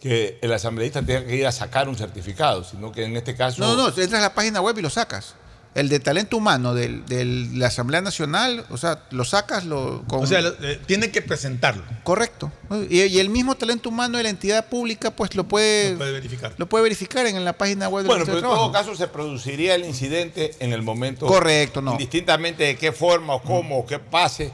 que 0.00 0.38
el 0.40 0.50
asambleísta 0.50 1.02
tenga 1.02 1.26
que 1.26 1.36
ir 1.36 1.46
a 1.46 1.52
sacar 1.52 1.90
un 1.90 1.94
certificado, 1.94 2.64
sino 2.64 2.90
que 2.90 3.04
en 3.04 3.18
este 3.18 3.36
caso... 3.36 3.60
No, 3.60 3.76
no, 3.76 3.88
entras 3.88 4.14
a 4.14 4.20
la 4.20 4.34
página 4.34 4.62
web 4.62 4.78
y 4.78 4.80
lo 4.80 4.88
sacas. 4.88 5.34
El 5.74 5.88
de 5.88 6.00
talento 6.00 6.36
humano 6.36 6.74
del- 6.74 7.04
de 7.06 7.24
la 7.24 7.68
Asamblea 7.68 8.00
Nacional, 8.00 8.64
o 8.70 8.76
sea, 8.78 9.04
lo 9.10 9.24
sacas 9.24 9.64
lo, 9.64 10.02
con... 10.08 10.24
O 10.24 10.26
sea, 10.26 10.40
lo- 10.40 10.54
eh, 10.62 10.80
tiene 10.86 11.10
que 11.10 11.22
presentarlo. 11.22 11.84
Correcto. 12.02 12.50
Y, 12.90 13.02
y 13.02 13.18
el 13.20 13.28
mismo 13.28 13.54
talento 13.54 13.88
humano 13.90 14.16
de 14.16 14.24
la 14.24 14.30
entidad 14.30 14.66
pública, 14.68 15.10
pues 15.12 15.36
lo 15.36 15.44
puede, 15.44 15.92
Lo 15.92 15.98
puede 15.98 16.12
verificar. 16.12 16.54
lo 16.56 16.68
puede 16.68 16.82
verificar 16.84 17.26
en 17.26 17.44
la 17.44 17.52
página 17.52 17.88
web 17.88 18.02
del 18.04 18.08
Bueno, 18.08 18.24
pero 18.24 18.38
en 18.38 18.44
de 18.44 18.48
todo 18.48 18.72
caso 18.72 18.96
se 18.96 19.06
produciría 19.06 19.74
el 19.76 19.84
incidente 19.84 20.50
en 20.58 20.72
el 20.72 20.82
momento. 20.82 21.26
Correcto, 21.26 21.80
no. 21.80 21.92
Indistintamente 21.92 22.64
de 22.64 22.76
qué 22.76 22.90
forma 22.90 23.34
o 23.34 23.42
cómo 23.42 23.78
o 23.78 23.86
qué 23.86 23.98
pase, 24.00 24.50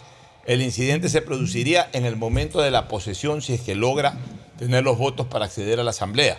el 0.46 0.60
incidente 0.60 1.08
se 1.08 1.22
produciría 1.22 1.88
en 1.94 2.04
el 2.04 2.16
momento 2.16 2.60
de 2.60 2.70
la 2.70 2.86
posesión 2.88 3.40
si 3.40 3.54
es 3.54 3.62
que 3.62 3.74
logra 3.74 4.14
tener 4.58 4.84
los 4.84 4.98
votos 4.98 5.26
para 5.28 5.46
acceder 5.46 5.80
a 5.80 5.84
la 5.84 5.90
asamblea. 5.90 6.38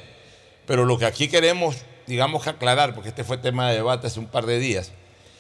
Pero 0.68 0.86
lo 0.86 1.00
que 1.00 1.06
aquí 1.06 1.28
queremos, 1.28 1.78
digamos 2.08 2.44
que 2.44 2.52
aclarar, 2.52 2.94
porque 2.94 3.10
este 3.10 3.24
fue 3.24 3.38
tema 3.38 3.70
de 3.70 3.76
debate 3.76 4.08
hace 4.08 4.20
un 4.20 4.28
par 4.28 4.46
de 4.46 4.60
días, 4.60 4.92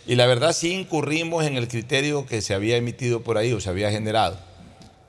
y 0.07 0.15
la 0.15 0.27
verdad 0.27 0.53
sí 0.53 0.71
incurrimos 0.71 1.45
en 1.45 1.57
el 1.57 1.67
criterio 1.67 2.25
que 2.25 2.41
se 2.41 2.53
había 2.53 2.77
emitido 2.77 3.23
por 3.23 3.37
ahí 3.37 3.53
o 3.53 3.59
se 3.59 3.69
había 3.69 3.91
generado, 3.91 4.37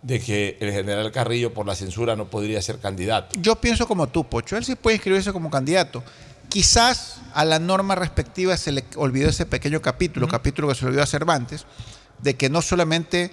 de 0.02 0.20
que 0.20 0.56
el 0.60 0.72
general 0.72 1.10
Carrillo 1.12 1.52
por 1.52 1.66
la 1.66 1.74
censura 1.74 2.16
no 2.16 2.28
podría 2.28 2.62
ser 2.62 2.78
candidato. 2.78 3.38
Yo 3.40 3.56
pienso 3.56 3.86
como 3.86 4.06
tú, 4.06 4.24
Pocho. 4.24 4.56
Él 4.56 4.64
sí 4.64 4.76
puede 4.76 4.96
inscribirse 4.96 5.32
como 5.32 5.50
candidato. 5.50 6.02
Quizás 6.48 7.16
a 7.34 7.44
la 7.44 7.58
norma 7.58 7.96
respectiva 7.96 8.56
se 8.56 8.72
le 8.72 8.84
olvidó 8.94 9.28
ese 9.28 9.46
pequeño 9.46 9.82
capítulo, 9.82 10.28
capítulo 10.28 10.68
que 10.68 10.76
se 10.76 10.82
le 10.82 10.88
olvidó 10.88 11.02
a 11.02 11.06
Cervantes, 11.06 11.66
de 12.22 12.34
que 12.36 12.48
no 12.48 12.62
solamente 12.62 13.32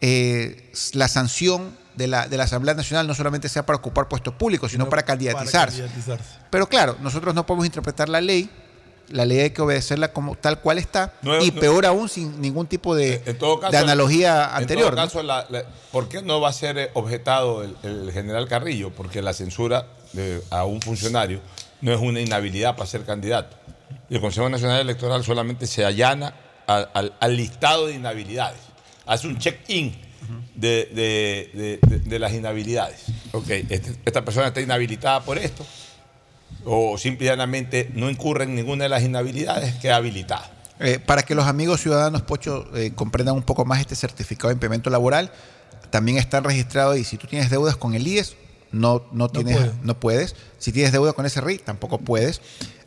eh, 0.00 0.72
la 0.94 1.06
sanción 1.06 1.76
de 1.94 2.06
la, 2.06 2.28
de 2.28 2.36
la 2.36 2.44
Asamblea 2.44 2.74
Nacional 2.74 3.06
no 3.06 3.14
solamente 3.14 3.48
sea 3.48 3.66
para 3.66 3.76
ocupar 3.78 4.08
puestos 4.08 4.34
públicos, 4.34 4.70
sino 4.70 4.88
para 4.88 5.02
candidatizarse. 5.02 5.78
candidatizarse. 5.80 6.38
Pero 6.50 6.68
claro, 6.68 6.96
nosotros 7.00 7.34
no 7.34 7.44
podemos 7.46 7.66
interpretar 7.66 8.08
la 8.08 8.20
ley. 8.20 8.48
La 9.08 9.24
ley 9.24 9.40
hay 9.40 9.50
que 9.50 9.60
obedecerla 9.60 10.12
como 10.12 10.36
tal 10.36 10.60
cual 10.60 10.78
está. 10.78 11.14
No, 11.22 11.42
y 11.42 11.50
no. 11.50 11.60
peor 11.60 11.84
aún 11.84 12.08
sin 12.08 12.40
ningún 12.40 12.68
tipo 12.68 12.94
de, 12.94 13.20
En 13.26 13.36
todo 13.38 13.58
caso, 13.58 13.72
de 13.72 13.78
analogía 13.78 14.50
en 14.52 14.62
anterior. 14.62 14.90
todo 14.90 14.96
¿no? 14.96 15.02
caso, 15.08 15.22
la- 15.24 15.46
la- 15.50 15.64
¿por 15.90 16.08
qué 16.08 16.22
no 16.22 16.40
va 16.40 16.50
a 16.50 16.52
ser 16.52 16.78
eh, 16.78 16.90
objetado 16.94 17.64
el, 17.64 17.76
el 17.82 18.12
general 18.12 18.46
Carrillo? 18.46 18.90
Porque 18.90 19.20
la 19.20 19.32
censura 19.32 19.86
de- 20.12 20.40
a 20.50 20.64
un 20.64 20.80
funcionario 20.80 21.40
no 21.80 21.92
es 21.92 21.98
una 22.00 22.20
inhabilidad 22.20 22.76
para 22.76 22.86
ser 22.88 23.04
candidato. 23.04 23.56
Y 24.08 24.14
el 24.14 24.20
Consejo 24.20 24.48
Nacional 24.48 24.78
Electoral 24.80 25.24
solamente 25.24 25.66
se 25.66 25.84
allana 25.84 26.32
a- 26.68 26.86
al, 26.94 27.12
al 27.18 27.36
listado 27.36 27.88
de 27.88 27.94
inhabilidades. 27.94 28.60
Hace 29.06 29.26
un 29.26 29.38
check-in 29.38 29.92
de, 30.54 31.80
de- 31.82 31.98
de- 31.98 32.18
las 32.18 32.32
inhabilidades. 32.32 33.04
Ok, 33.32 33.48
este- 33.48 33.94
esta 34.04 34.24
persona 34.24 34.48
está 34.48 34.60
inhabilitada 34.60 35.20
por 35.24 35.38
esto, 35.38 35.64
o 36.64 36.98
simplemente 36.98 37.90
no 37.94 38.10
incurre 38.10 38.44
en 38.44 38.54
ninguna 38.54 38.84
de 38.84 38.88
las 38.90 39.02
inhabilidades, 39.02 39.74
queda 39.76 39.96
habilitada. 39.96 40.50
Eh, 40.80 40.98
para 40.98 41.22
que 41.22 41.34
los 41.34 41.46
amigos 41.46 41.80
ciudadanos 41.80 42.22
Pocho 42.22 42.66
eh, 42.76 42.92
comprendan 42.94 43.34
un 43.34 43.42
poco 43.42 43.64
más 43.64 43.80
este 43.80 43.94
certificado 43.94 44.48
de 44.48 44.54
impedimento 44.54 44.88
laboral, 44.90 45.30
también 45.90 46.18
están 46.18 46.44
registrados 46.44 46.96
y 46.98 47.04
si 47.04 47.16
tú 47.16 47.26
tienes 47.26 47.50
deudas 47.50 47.76
con 47.76 47.94
el 47.94 48.06
IES, 48.06 48.36
no, 48.72 49.04
no, 49.12 49.28
tienes, 49.28 49.56
puedo. 49.56 49.72
no 49.82 49.98
puedes. 49.98 50.36
Si 50.58 50.70
tienes 50.72 50.92
deuda 50.92 51.12
con 51.12 51.28
SRI, 51.28 51.58
tampoco 51.58 51.98
puedes. 51.98 52.40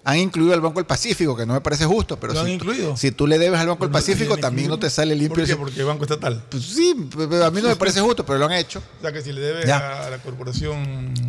Han 0.05 0.17
incluido 0.17 0.53
al 0.53 0.59
Banco 0.59 0.79
del 0.79 0.85
Pacífico, 0.85 1.35
que 1.35 1.45
no 1.45 1.53
me 1.53 1.61
parece 1.61 1.85
justo, 1.85 2.19
pero 2.19 2.33
¿Lo 2.33 2.41
han 2.41 2.47
si, 2.47 2.51
incluido? 2.53 2.97
si 2.97 3.11
tú 3.11 3.25
le 3.25 3.37
debes 3.39 3.57
al 3.59 3.67
Banco 3.67 3.85
del 3.85 3.91
¿Lo 3.91 3.93
Pacífico, 3.93 4.35
también 4.37 4.67
no 4.67 4.77
te 4.77 4.89
sale 4.89 5.15
limpio. 5.15 5.37
¿Por 5.43 5.47
qué? 5.47 5.55
Porque 5.55 5.79
el 5.79 5.85
Banco 5.85 6.03
Estatal. 6.03 6.43
Pues 6.49 6.63
sí, 6.63 6.93
pero 7.15 7.45
a 7.45 7.51
mí 7.51 7.61
no 7.61 7.69
me 7.69 7.75
parece 7.77 8.01
justo, 8.01 8.25
pero 8.25 8.37
lo 8.39 8.45
han 8.45 8.51
hecho. 8.53 8.83
O 8.99 9.01
sea 9.01 9.13
que 9.13 9.21
si 9.21 9.31
le 9.31 9.39
debe 9.39 9.65
Ya. 9.65 10.05
a 10.05 10.09
la 10.09 10.17
corporación 10.17 11.23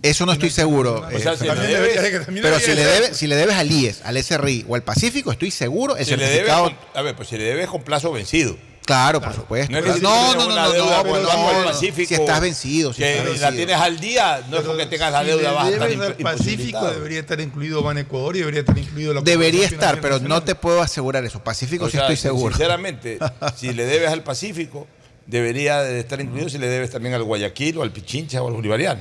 Eso 0.00 0.26
no 0.26 0.32
estoy 0.32 0.50
seguro. 0.50 1.04
O 1.12 1.18
sea, 1.18 1.36
si 1.36 1.44
debes- 1.46 2.26
pero 2.42 2.58
si 2.60 2.74
le, 2.74 2.84
debes, 2.84 3.16
si 3.16 3.26
le 3.28 3.36
debes 3.36 3.54
al 3.56 3.70
IES, 3.70 4.02
al 4.04 4.16
SRI 4.16 4.64
o 4.68 4.74
al 4.74 4.82
Pacífico, 4.82 5.30
estoy 5.32 5.50
seguro, 5.50 5.96
el 5.96 6.04
Si 6.04 6.10
le 6.12 6.16
debes 6.18 6.30
certificado. 6.48 6.72
a 6.94 7.02
ver, 7.02 7.14
pues 7.16 7.28
si 7.28 7.36
le 7.36 7.44
debes 7.44 7.68
con 7.68 7.82
plazo 7.82 8.10
vencido. 8.12 8.56
Claro, 8.84 9.20
por 9.20 9.32
supuesto. 9.34 9.70
No 9.72 9.78
es 9.78 9.84
que 9.84 9.92
si 9.94 10.00
no, 10.00 10.34
no, 10.34 10.48
no, 10.48 10.54
no, 10.56 10.72
deuda 10.72 11.02
no, 11.04 11.68
el 11.70 11.74
Si 11.74 12.14
estás 12.14 12.40
vencido, 12.40 12.92
si 12.92 13.02
que 13.02 13.18
estás 13.18 13.40
la 13.40 13.52
tienes 13.52 13.76
al 13.76 14.00
día, 14.00 14.44
no 14.50 14.58
es 14.58 14.64
porque 14.64 14.86
tengas 14.86 15.12
la 15.12 15.20
Si 15.20 15.26
deuda 15.26 15.42
le 15.42 15.54
vas 15.54 15.64
a 15.66 15.70
estar 15.70 15.88
debes 15.88 16.06
al 16.06 16.16
imp- 16.18 16.22
Pacífico 16.22 16.90
debería 16.90 17.20
estar 17.20 17.40
incluido 17.40 17.82
Ban 17.82 17.98
Ecuador 17.98 18.36
y 18.36 18.40
debería 18.40 18.60
estar 18.60 18.76
incluido 18.76 19.14
la 19.14 19.20
Debería 19.20 19.66
estar, 19.66 20.00
pero 20.00 20.18
no 20.18 20.42
te 20.42 20.54
puedo 20.54 20.82
asegurar 20.82 21.24
eso. 21.24 21.42
Pacífico 21.42 21.84
O 21.84 21.88
sí 21.88 21.92
sea, 21.92 22.02
estoy 22.02 22.16
seguro. 22.16 22.54
Sinceramente, 22.54 23.18
si 23.56 23.72
le 23.72 23.86
debes 23.86 24.10
al 24.10 24.22
Pacífico, 24.24 24.86
debería 25.26 25.80
de 25.82 26.00
estar 26.00 26.20
incluido 26.20 26.48
si 26.48 26.58
le 26.58 26.66
debes 26.66 26.90
también 26.90 27.14
al 27.14 27.22
Guayaquil 27.22 27.78
o 27.78 27.82
al 27.82 27.92
Pichincha 27.92 28.42
o 28.42 28.48
al 28.48 28.54
Bolivariano. 28.54 29.00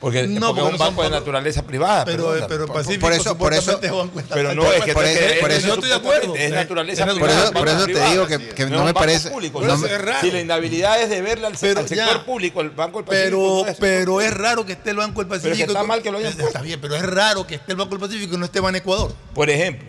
Porque, 0.00 0.26
No, 0.26 0.48
porque 0.48 0.60
porque 0.60 0.60
es 0.60 0.66
un 0.66 0.72
no 0.72 0.78
son 0.78 0.78
banco 0.78 1.02
de 1.02 1.08
por- 1.08 1.18
naturaleza 1.18 1.62
privada. 1.62 2.04
Pero- 2.04 2.24
perdona. 2.28 2.46
pero 2.46 2.66
Por- 2.66 2.76
Pacífico 2.76 3.00
por 3.00 3.12
eso- 3.14 3.38
por 3.38 3.54
eso- 3.54 3.80
banco. 3.80 4.20
Pero 4.34 4.54
no, 4.54 4.70
es 4.70 4.82
que 4.84 4.92
por 4.92 5.04
eso- 5.06 5.40
por 5.40 5.50
es- 5.50 5.56
eso- 5.56 5.56
es 5.56 5.64
Yo 5.64 5.74
estoy 5.74 5.88
de 5.88 5.94
acuerdo. 5.94 6.34
Es 6.36 6.50
naturaleza 6.52 7.04
Por 7.06 7.10
eso, 7.14 7.20
privada, 7.24 7.52
por 7.52 7.68
eso 7.68 7.78
banco 7.78 7.92
te 7.92 8.10
digo 8.10 8.26
que, 8.26 8.48
que 8.50 8.64
No 8.64 8.70
no, 8.70 8.76
me 8.78 8.84
banco 8.86 9.00
parece. 9.00 9.30
público. 9.30 9.62
no 9.62 9.78
me- 9.78 9.86
es 9.92 10.00
raro. 10.02 10.20
Si 10.20 10.30
la 10.30 10.40
inhabilidad 10.40 11.00
es 11.00 11.08
deberle 11.08 11.46
al, 11.46 11.54
Pero 11.58 11.80
al 11.80 11.88
sector 11.88 12.16
ya. 12.18 12.24
público, 12.24 12.60
el 12.60 12.70
Banco 12.70 12.98
del 12.98 13.06
Pacífico. 13.06 13.24
Pero, 13.30 13.62
no 13.64 13.70
es- 13.70 13.76
pero 13.78 14.20
es 14.20 14.34
raro 14.34 14.66
que 14.66 14.72
esté 14.72 14.90
el 14.90 14.96
Banco 14.96 15.20
del 15.20 15.28
Pacífico. 15.28 15.44
Pero 15.44 15.54
es 15.54 15.58
que 15.66 15.72
está 15.72 15.82
mal 15.84 16.02
que 16.02 16.10
lo 16.10 16.18
hayan 16.18 16.32
Está- 16.32 16.44
Está 16.44 16.60
bien, 16.60 16.80
pero 16.82 16.96
es 16.96 17.02
raro 17.02 17.46
que 17.46 17.54
esté 17.54 17.72
el 17.72 17.78
Banco 17.78 17.92
del 17.96 18.00
Pacífico 18.00 18.34
y 18.34 18.38
no 18.38 18.44
esté 18.44 18.60
Ban 18.60 18.74
Ecuador. 18.76 19.14
Por 19.32 19.48
ejemplo. 19.48 19.88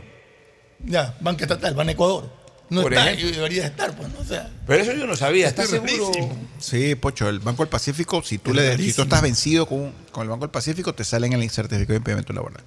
Ya, 0.85 1.15
Banca 1.19 1.43
Estatal, 1.43 1.73
Ban 1.73 1.89
Ecuador. 1.89 2.29
No 2.69 2.81
Por 2.81 2.93
está 2.93 3.11
ejemplo. 3.11 3.35
debería 3.35 3.65
estar, 3.67 3.95
pues, 3.95 4.11
no 4.11 4.19
o 4.19 4.23
sea. 4.25 4.49
Pero 4.65 4.81
eso 4.83 4.93
yo 4.93 5.05
no 5.05 5.15
sabía. 5.15 5.47
¿Estás 5.47 5.69
seguro? 5.69 6.11
Sí, 6.59 6.95
Pocho, 6.95 7.29
el 7.29 7.39
Banco 7.39 7.63
del 7.63 7.69
Pacífico, 7.69 8.23
si 8.23 8.37
tú, 8.39 8.51
Es 8.51 8.55
le, 8.55 8.77
si 8.77 8.93
tú 8.93 9.03
estás 9.03 9.21
vencido 9.21 9.67
con, 9.67 9.91
con 10.11 10.23
el 10.23 10.29
Banco 10.29 10.45
del 10.45 10.51
Pacífico, 10.51 10.93
te 10.95 11.03
sale 11.03 11.27
en 11.27 11.33
el 11.33 11.49
certificado 11.49 11.93
de 11.93 11.97
impedimento 11.97 12.33
laboral. 12.33 12.63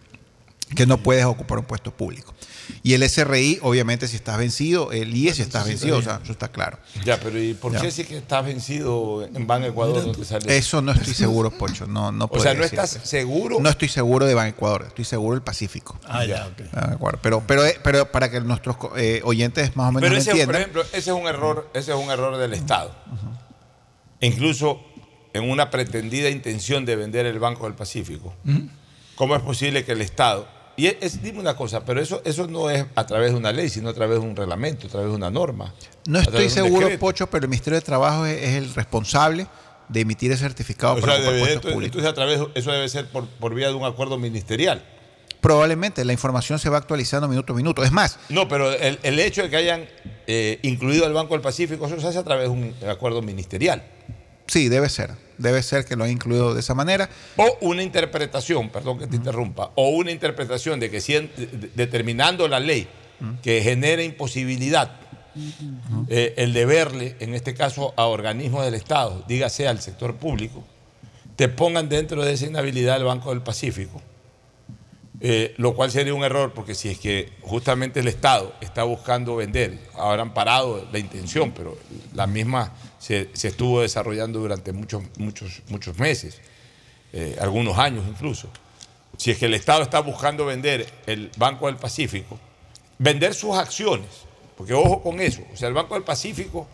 Que 0.74 0.86
no 0.86 0.98
puedes 0.98 1.24
ocupar 1.24 1.58
un 1.58 1.64
puesto 1.64 1.90
público. 1.90 2.34
Y 2.82 2.92
el 2.92 3.02
SRI, 3.08 3.60
obviamente, 3.62 4.06
si 4.08 4.16
estás 4.16 4.36
vencido, 4.36 4.92
el 4.92 5.14
IES 5.16 5.36
si 5.36 5.42
estás 5.42 5.66
vencido, 5.66 5.96
o 5.96 6.02
sea, 6.02 6.20
eso 6.22 6.32
está 6.32 6.48
claro. 6.48 6.78
Ya, 7.04 7.18
pero 7.18 7.42
¿y 7.42 7.54
por 7.54 7.72
Ya. 7.72 7.80
qué 7.80 7.90
si 7.90 8.04
que 8.04 8.18
estás 8.18 8.44
vencido 8.44 9.24
en 9.24 9.46
Ban 9.46 9.64
Ecuador 9.64 10.06
no 10.06 10.12
te 10.12 10.24
sale? 10.24 10.54
Eso 10.56 10.82
no 10.82 10.92
estoy 10.92 11.14
seguro, 11.14 11.50
Pocho. 11.50 11.86
No, 11.86 12.12
no 12.12 12.28
O 12.30 12.40
sea, 12.40 12.52
¿no 12.52 12.64
estás 12.64 12.90
seguro? 13.04 13.58
No 13.60 13.70
estoy 13.70 13.88
seguro 13.88 14.26
de 14.26 14.34
Ban 14.34 14.48
Ecuador, 14.48 14.84
estoy 14.88 15.06
seguro 15.06 15.34
del 15.34 15.42
Pacífico. 15.42 15.98
Ah, 16.06 16.24
ya, 16.26 16.46
ok. 16.46 16.62
Ah. 16.74 16.96
Pero, 17.22 17.42
pero, 17.46 17.64
eh, 17.64 17.78
pero 17.82 18.12
para 18.12 18.30
que 18.30 18.40
nuestros 18.40 18.76
eh, 18.96 19.22
oyentes 19.24 19.74
más 19.74 19.88
o 19.88 19.92
menos 19.92 20.08
Pero 20.10 20.20
ese, 20.20 20.30
por 20.30 20.38
entiendan. 20.40 20.60
ejemplo, 20.60 20.82
ese 20.82 20.98
es 20.98 21.16
un 21.16 21.26
error, 21.26 21.70
ese 21.72 21.92
es 21.92 21.96
un 21.96 22.10
error 22.10 22.36
del 22.36 22.52
Estado. 22.52 22.94
E 24.20 24.26
incluso 24.26 24.82
en 25.32 25.48
una 25.48 25.70
pretendida 25.70 26.28
intención 26.28 26.84
de 26.84 26.96
vender 26.96 27.24
el 27.26 27.38
Banco 27.38 27.64
del 27.64 27.74
Pacífico. 27.74 28.34
¿Cómo 29.14 29.34
es 29.34 29.42
posible 29.42 29.84
que 29.84 29.92
el 29.92 30.00
Estado 30.02 30.46
y 30.78 30.86
es, 30.86 31.22
dime 31.22 31.40
una 31.40 31.54
cosa, 31.56 31.84
pero 31.84 32.00
eso 32.00 32.22
eso 32.24 32.46
no 32.46 32.70
es 32.70 32.86
a 32.94 33.04
través 33.06 33.32
de 33.32 33.36
una 33.36 33.52
ley, 33.52 33.68
sino 33.68 33.90
a 33.90 33.94
través 33.94 34.20
de 34.20 34.26
un 34.26 34.34
reglamento, 34.34 34.86
a 34.86 34.90
través 34.90 35.10
de 35.10 35.16
una 35.16 35.30
norma. 35.30 35.74
No 36.06 36.20
estoy 36.20 36.48
seguro, 36.48 36.86
decreto. 36.86 37.00
Pocho, 37.00 37.26
pero 37.28 37.44
el 37.44 37.50
Ministerio 37.50 37.78
de 37.78 37.84
Trabajo 37.84 38.24
es, 38.24 38.42
es 38.42 38.54
el 38.54 38.72
responsable 38.74 39.46
de 39.88 40.00
emitir 40.00 40.30
el 40.32 40.38
certificado 40.38 40.94
O 40.94 41.00
para 41.00 41.16
sea, 41.16 41.22
debe- 41.24 41.38
puestos 41.40 41.54
entonces, 41.56 41.74
públicos. 41.74 41.96
entonces 41.98 42.10
a 42.10 42.14
través 42.14 42.40
eso 42.54 42.72
debe 42.72 42.88
ser 42.88 43.08
por, 43.08 43.26
por 43.26 43.54
vía 43.54 43.68
de 43.68 43.74
un 43.74 43.84
acuerdo 43.84 44.16
ministerial. 44.18 44.82
Probablemente 45.40 46.04
la 46.04 46.12
información 46.12 46.58
se 46.58 46.68
va 46.68 46.78
actualizando 46.78 47.28
minuto 47.28 47.52
a 47.52 47.56
minuto. 47.56 47.84
Es 47.84 47.92
más, 47.92 48.18
No, 48.28 48.48
pero 48.48 48.72
el, 48.72 48.98
el 49.02 49.18
hecho 49.20 49.42
de 49.42 49.50
que 49.50 49.56
hayan 49.56 49.86
eh, 50.26 50.58
incluido 50.62 51.06
al 51.06 51.12
Banco 51.12 51.34
del 51.34 51.40
Pacífico, 51.42 51.86
eso 51.86 52.00
se 52.00 52.06
hace 52.08 52.18
a 52.18 52.24
través 52.24 52.44
de 52.44 52.50
un 52.50 52.74
acuerdo 52.88 53.22
ministerial. 53.22 53.82
sí, 54.46 54.68
debe 54.68 54.88
ser. 54.88 55.10
Debe 55.38 55.62
ser 55.62 55.84
que 55.84 55.96
lo 55.96 56.04
han 56.04 56.10
incluido 56.10 56.52
de 56.52 56.60
esa 56.60 56.74
manera. 56.74 57.08
O 57.36 57.56
una 57.62 57.82
interpretación, 57.82 58.70
perdón 58.70 58.98
que 58.98 59.06
te 59.06 59.16
interrumpa, 59.16 59.70
o 59.76 59.90
una 59.90 60.10
interpretación 60.10 60.80
de 60.80 60.90
que 60.90 61.00
si 61.00 61.14
en- 61.16 61.30
de- 61.36 61.46
de- 61.46 61.70
determinando 61.74 62.46
la 62.48 62.60
ley 62.60 62.86
que 63.42 63.62
genere 63.62 64.04
imposibilidad 64.04 64.92
eh, 66.08 66.34
el 66.36 66.52
deberle, 66.52 67.16
en 67.20 67.34
este 67.34 67.54
caso 67.54 67.94
a 67.96 68.06
organismos 68.06 68.64
del 68.64 68.74
Estado, 68.74 69.24
dígase 69.28 69.68
al 69.68 69.80
sector 69.80 70.16
público, 70.16 70.64
te 71.36 71.48
pongan 71.48 71.88
dentro 71.88 72.24
de 72.24 72.32
esa 72.32 72.46
inhabilidad 72.46 72.96
el 72.96 73.04
Banco 73.04 73.30
del 73.30 73.40
Pacífico. 73.42 74.02
Eh, 75.20 75.54
lo 75.56 75.74
cual 75.74 75.90
sería 75.90 76.14
un 76.14 76.22
error 76.22 76.52
porque 76.54 76.76
si 76.76 76.88
es 76.90 76.98
que 77.00 77.32
justamente 77.42 77.98
el 77.98 78.06
Estado 78.06 78.54
está 78.60 78.84
buscando 78.84 79.34
vender, 79.34 79.76
habrán 79.96 80.32
parado 80.32 80.86
la 80.92 80.98
intención, 81.00 81.50
pero 81.50 81.76
la 82.14 82.28
misma 82.28 82.72
se, 83.00 83.28
se 83.32 83.48
estuvo 83.48 83.80
desarrollando 83.82 84.38
durante 84.38 84.72
muchos, 84.72 85.02
muchos, 85.16 85.60
muchos 85.70 85.98
meses, 85.98 86.40
eh, 87.12 87.36
algunos 87.40 87.76
años 87.78 88.04
incluso. 88.08 88.48
Si 89.16 89.32
es 89.32 89.38
que 89.38 89.46
el 89.46 89.54
Estado 89.54 89.82
está 89.82 89.98
buscando 89.98 90.46
vender 90.46 90.86
el 91.06 91.32
Banco 91.36 91.66
del 91.66 91.74
Pacífico, 91.76 92.38
vender 92.98 93.34
sus 93.34 93.56
acciones, 93.56 94.06
porque 94.56 94.72
ojo 94.72 95.02
con 95.02 95.20
eso, 95.20 95.42
o 95.52 95.56
sea, 95.56 95.66
el 95.66 95.74
Banco 95.74 95.94
del 95.94 96.04
Pacífico 96.04 96.68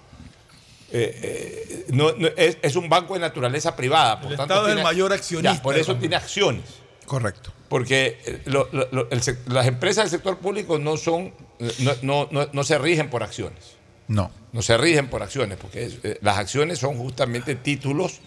eh, 0.93 1.19
eh, 1.23 1.87
no- 1.93 2.13
no- 2.13 2.29
es, 2.37 2.59
es 2.61 2.77
un 2.77 2.91
banco 2.91 3.15
de 3.15 3.21
naturaleza 3.21 3.75
privada. 3.75 4.21
Por 4.21 4.31
El 4.33 4.37
tanto, 4.37 4.53
Estado 4.53 4.67
es 4.67 4.73
el 4.73 4.77
tiene- 4.77 4.83
mayor 4.85 5.13
accionista 5.15 5.55
Ya, 5.55 5.63
por 5.63 5.79
eso 5.79 5.97
tiene 5.97 6.15
acciones. 6.17 6.65
Correcto. 7.07 7.53
Porque 7.69 8.19
eh, 8.27 8.41
lo- 8.45 8.69
lo- 8.73 8.89
lo- 8.93 9.11
el 9.11 9.21
sec- 9.23 9.47
las 9.49 9.67
empresas 9.67 10.05
del 10.05 10.11
sector 10.11 10.39
público 10.39 10.79
no 10.79 10.97
son, 10.97 11.33
no, 11.81 11.93
no- 12.03 12.29
no- 12.31 12.49
no 12.53 12.65
se 12.65 12.79
rigen 12.79 13.11
por 13.11 13.23
acciones. 13.23 13.77
No. 14.07 14.31
No 14.53 14.63
se 14.63 14.77
rigen 14.77 15.09
por 15.09 15.23
acciones, 15.23 15.57
porque 15.59 15.85
es- 15.87 15.99
eh, 16.05 16.19
las 16.21 16.37
acciones 16.39 16.79
son 16.79 16.97
justamente 16.99 17.55
títulos, 17.55 18.21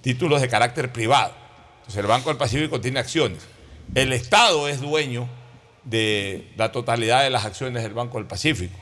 títulos 0.00 0.40
de 0.40 0.48
carácter 0.48 0.90
privado. 0.92 1.34
Entonces 1.80 2.00
el 2.00 2.06
Banco 2.06 2.30
del 2.30 2.38
Pacífico 2.38 2.80
tiene 2.80 2.98
acciones. 2.98 3.40
El 3.94 4.12
Estado 4.12 4.68
es 4.68 4.80
dueño 4.80 5.28
de 5.84 6.48
la 6.56 6.72
totalidad 6.72 7.22
de 7.22 7.30
las 7.30 7.44
acciones 7.44 7.82
del 7.82 7.94
Banco 7.94 8.18
del 8.18 8.26
Pacífico. 8.26 8.76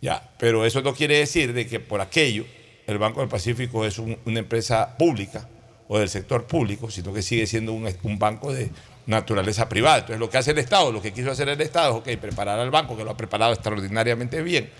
Ya, 0.00 0.30
pero 0.38 0.66
eso 0.66 0.82
no 0.82 0.94
quiere 0.94 1.18
decir 1.18 1.52
de 1.52 1.66
que 1.66 1.80
por 1.80 2.00
aquello 2.00 2.44
el 2.86 2.98
Banco 2.98 3.20
del 3.20 3.28
Pacífico 3.28 3.84
es 3.86 3.98
un- 3.98 4.18
una 4.24 4.40
empresa 4.40 4.96
pública 4.98 5.48
o 5.88 5.98
del 5.98 6.08
sector 6.08 6.44
público, 6.46 6.90
sino 6.90 7.12
que 7.12 7.22
sigue 7.22 7.46
siendo 7.46 7.72
un, 7.72 7.88
un 8.02 8.18
banco 8.18 8.52
de 8.52 8.70
naturaleza 9.06 9.68
privada. 9.68 9.98
Entonces 9.98 10.20
lo 10.20 10.30
que 10.30 10.38
hace 10.38 10.52
el 10.52 10.58
Estado, 10.58 10.92
lo 10.92 11.02
que 11.02 11.12
quiso 11.12 11.30
hacer 11.30 11.48
el 11.48 11.60
Estado 11.60 11.90
es, 11.90 11.96
ok, 12.14 12.20
preparar 12.20 12.58
al 12.58 12.70
banco, 12.70 12.96
que 12.96 13.04
lo 13.04 13.10
ha 13.10 13.16
preparado 13.16 13.52
extraordinariamente 13.52 14.42
bien. 14.42 14.70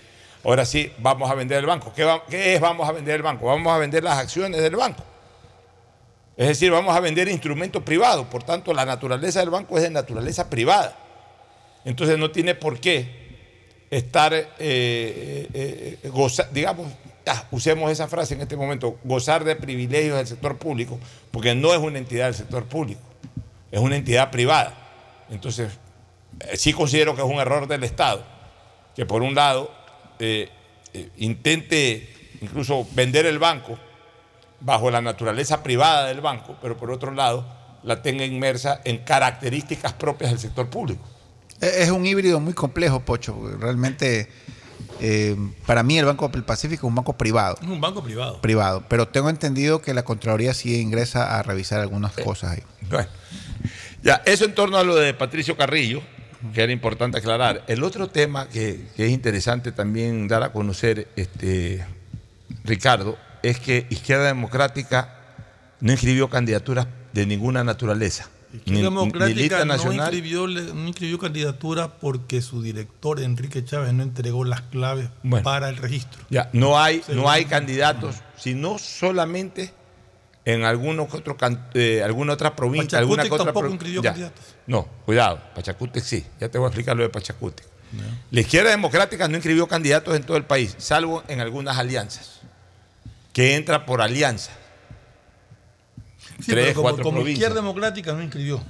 Ahora 0.45 0.65
sí, 0.65 0.93
vamos 0.99 1.31
a 1.31 1.35
vender 1.35 1.59
el 1.59 1.67
banco. 1.67 1.93
¿Qué, 1.95 2.55
es 2.55 2.61
vamos 2.61 2.89
a 2.89 2.93
vender 2.93 3.17
el 3.17 3.23
banco? 3.23 3.47
Vamos 3.47 3.73
a 3.73 3.79
vender 3.79 4.03
las 4.03 4.19
acciones 4.19 4.61
del 4.61 4.77
banco. 4.77 5.05
Es 6.37 6.49
decir, 6.49 6.71
vamos 6.71 6.97
a 6.97 7.01
vender 7.01 7.29
instrumentos 7.29 7.83
privados. 7.83 8.27
Por 8.27 8.43
tanto, 8.43 8.75
la 8.75 8.85
naturaleza 8.85 9.41
del 9.41 9.51
banco 9.51 9.77
es 9.77 9.85
de 9.85 9.91
naturaleza 9.91 10.51
privada. 10.51 10.97
Entonces 11.85 12.19
no 12.19 12.31
tiene 12.31 12.55
por 12.55 12.81
qué 12.81 13.23
estar, 13.91 14.33
eh, 14.33 14.49
eh, 14.59 15.99
eh, 16.03 16.11
digamos, 16.51 16.89
ah, 17.27 17.47
usemos 17.51 17.91
esa 17.93 18.09
frase 18.09 18.35
en 18.35 18.41
este 18.41 18.57
momento, 18.57 18.99
gozar 19.05 19.45
de 19.45 19.55
privilegios 19.55 20.17
del 20.17 20.27
sector 20.27 20.57
público, 20.57 20.99
porque 21.31 21.55
no 21.55 21.73
es 21.75 21.79
una 21.79 21.99
entidad 21.99 22.27
del 22.27 22.35
sector 22.35 22.65
público, 22.65 23.01
es 23.73 23.81
una 23.81 23.97
entidad 23.97 24.31
privada. 24.31 24.75
Entonces, 25.31 25.73
eh, 26.39 26.57
sí 26.57 26.73
considero 26.73 27.17
que 27.17 27.23
es 27.23 27.27
un 27.27 27.41
error 27.41 27.67
del 27.67 27.83
Estado, 27.83 28.23
que 28.95 29.05
por 29.07 29.23
un 29.23 29.35
lado 29.35 29.73
eh, 30.21 30.49
eh, 30.95 31.11
intente 31.17 32.09
incluso 32.41 32.87
vender 32.93 33.27
el 33.27 33.39
banco 33.39 33.79
bajo 34.61 34.91
la 34.91 35.01
naturaleza 35.01 35.63
privada 35.63 36.07
del 36.07 36.21
banco, 36.21 36.57
pero 36.63 36.77
por 36.77 36.91
otro 36.91 37.11
lado 37.13 37.45
la 37.83 38.03
tenga 38.03 38.25
inmersa 38.25 38.81
en 38.85 38.99
características 38.99 39.93
propias 39.95 40.31
del 40.31 40.39
sector 40.39 40.69
público. 40.69 41.03
Es 41.61 41.73
es 41.77 41.91
un 41.91 42.05
híbrido 42.07 42.41
muy 42.41 42.53
complejo, 42.53 43.01
Pocho. 43.01 43.37
Realmente, 43.59 44.29
eh, 45.01 45.37
para 45.67 45.83
mí 45.83 45.99
el 45.99 46.05
Banco 46.05 46.29
del 46.29 46.45
Pacífico 46.45 46.87
es 46.87 46.89
un 46.89 46.95
banco 46.95 47.15
privado. 47.15 47.57
Es 47.61 47.69
un 47.69 47.81
banco 47.81 48.03
privado. 48.03 48.41
Privado. 48.41 48.85
Pero 48.89 49.09
tengo 49.09 49.31
entendido 49.31 49.81
que 49.81 49.95
la 49.95 50.05
Contraloría 50.05 50.55
sí 50.55 50.81
ingresa 50.81 51.39
a 51.39 51.43
revisar 51.43 51.81
algunas 51.81 52.13
cosas 52.13 52.53
ahí. 52.53 52.63
Bueno, 52.89 53.09
ya, 54.03 54.23
eso 54.25 54.45
en 54.45 54.55
torno 54.55 54.79
a 54.79 54.85
lo 54.85 54.97
de 54.97 55.15
Patricio 55.15 55.57
Carrillo, 55.57 56.03
que 56.53 56.63
era 56.63 56.73
importante 56.73 57.19
aclarar. 57.19 57.65
El 57.69 57.85
otro 57.85 58.09
tema 58.09 58.49
que, 58.49 58.89
que 58.97 59.07
es 59.07 59.11
interesante 59.11 59.73
también 59.73 60.29
dar 60.29 60.43
a 60.43 60.53
conocer, 60.53 61.09
este, 61.17 61.85
Ricardo, 62.65 63.17
es 63.43 63.59
que 63.59 63.87
Izquierda 63.91 64.27
Democrática 64.27 65.17
no 65.81 65.93
inscribió 65.93 66.29
candidaturas 66.29 66.87
de 67.13 67.27
ninguna 67.27 67.65
naturaleza. 67.65 68.29
Ni, 68.53 68.59
Izquierda 68.59 68.81
ni 68.81 68.83
Democrática 68.83 69.41
lista 69.41 69.65
no 69.65 69.93
inscribió, 69.93 70.47
no 70.47 70.89
inscribió 70.89 71.19
candidatura 71.19 71.99
porque 71.99 72.43
su 72.43 72.63
director, 72.63 73.21
Enrique 73.21 73.65
Chávez, 73.65 73.93
no 73.95 74.03
entregó 74.03 74.45
las 74.45 74.63
claves 74.63 75.09
Bueno. 75.23 75.43
para 75.43 75.69
el 75.69 75.77
registro. 75.77 76.23
Ya, 76.29 76.51
no 76.53 76.79
hay, 76.79 77.03
no 77.09 77.31
hay 77.31 77.47
candidatos, 77.47 78.17
sino 78.37 78.79
solamente 78.79 79.73
en 80.45 80.65
algunos 80.65 81.13
otro 81.15 81.37
eh, 81.75 82.03
alguna 82.05 82.33
otra 82.33 82.57
provincia, 82.57 82.99
alguna 82.99 83.23
otra 83.25 83.39
tampoco 83.45 83.69
pro- 83.77 83.79
candidatos. 84.03 84.45
No, 84.67 84.89
cuidado, 85.07 85.41
Pachacútec 85.55 86.03
sí, 86.03 86.25
ya 86.41 86.49
te 86.49 86.59
voy 86.59 86.67
a 86.67 86.69
explicar 86.69 86.97
lo 86.97 87.03
de 87.05 87.09
Pachacútec. 87.09 87.67
La 88.31 88.41
izquierda 88.41 88.71
democrática 88.71 89.29
no 89.29 89.37
inscribió 89.37 89.69
candidatos 89.69 90.17
en 90.17 90.23
todo 90.25 90.37
el 90.39 90.45
país, 90.45 90.75
salvo 90.79 91.23
en 91.29 91.41
algunas 91.41 91.77
alianzas, 91.77 92.41
que 93.35 93.55
entra 93.55 93.85
por 93.87 94.01
alianza. 94.01 94.51
Sí, 96.41 96.47
tres, 96.53 96.65
pero 96.67 96.75
como, 96.75 96.83
cuatro 96.89 97.03
como 97.05 97.17
provincias. 97.19 97.39
Izquierda 97.39 97.55
Democrática 97.61 98.13
no 98.15 98.23
inscribió. 98.23 98.63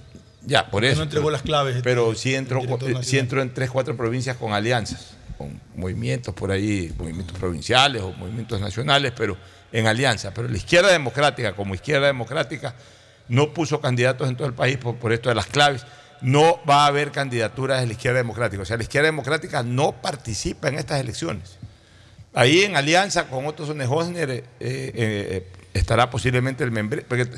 Ya, 0.45 0.69
por 0.71 0.83
No 0.83 0.89
eso. 0.89 1.03
entregó 1.05 1.27
pero- 1.27 1.33
las 1.33 1.43
claves, 1.43 1.77
este, 1.77 1.89
Pero 1.89 2.15
sí 2.15 2.35
entró, 2.35 2.61
eh, 2.61 2.97
sí 3.03 3.19
entró 3.19 3.41
en 3.41 3.55
tres, 3.55 3.71
cuatro 3.71 3.97
provincias 3.97 4.37
con 4.37 4.53
alianzas, 4.53 5.15
con 5.39 5.61
movimientos 5.77 6.35
por 6.35 6.51
ahí, 6.51 6.93
movimientos 6.99 7.39
provinciales 7.39 8.03
o 8.03 8.13
movimientos 8.13 8.61
nacionales, 8.61 9.13
pero 9.17 9.37
en 9.73 9.87
alianza. 9.87 10.33
Pero 10.33 10.49
la 10.49 10.57
izquierda 10.57 10.91
democrática, 10.91 11.55
como 11.55 11.75
izquierda 11.75 12.07
democrática, 12.07 12.75
no 13.29 13.53
puso 13.55 13.81
candidatos 13.81 14.29
en 14.29 14.37
todo 14.37 14.47
el 14.47 14.55
país 14.55 14.77
por, 14.77 14.97
por 14.97 15.13
esto 15.13 15.29
de 15.29 15.35
las 15.35 15.47
claves. 15.47 15.85
No 16.21 16.61
va 16.69 16.85
a 16.85 16.87
haber 16.87 17.11
candidaturas 17.11 17.81
de 17.81 17.87
la 17.87 17.93
izquierda 17.93 18.19
democrática. 18.19 18.63
O 18.63 18.65
sea, 18.65 18.77
la 18.77 18.85
izquierda 18.85 19.07
democrática 19.07 19.63
no 19.63 19.93
participa 19.93 20.69
en 20.69 20.79
estas 20.79 21.01
elecciones. 21.01 21.59
Ahí 22.35 22.63
en 22.63 22.77
alianza 22.77 23.27
con 23.27 23.47
Otto 23.47 23.67
Sonnenhosner 23.67 24.31
eh, 24.31 24.45
eh, 24.61 24.93
eh, 24.95 25.47
estará 25.75 26.09
posiblemente 26.09 26.65
el 26.65 26.71
membre. 26.71 27.03
Porque 27.03 27.29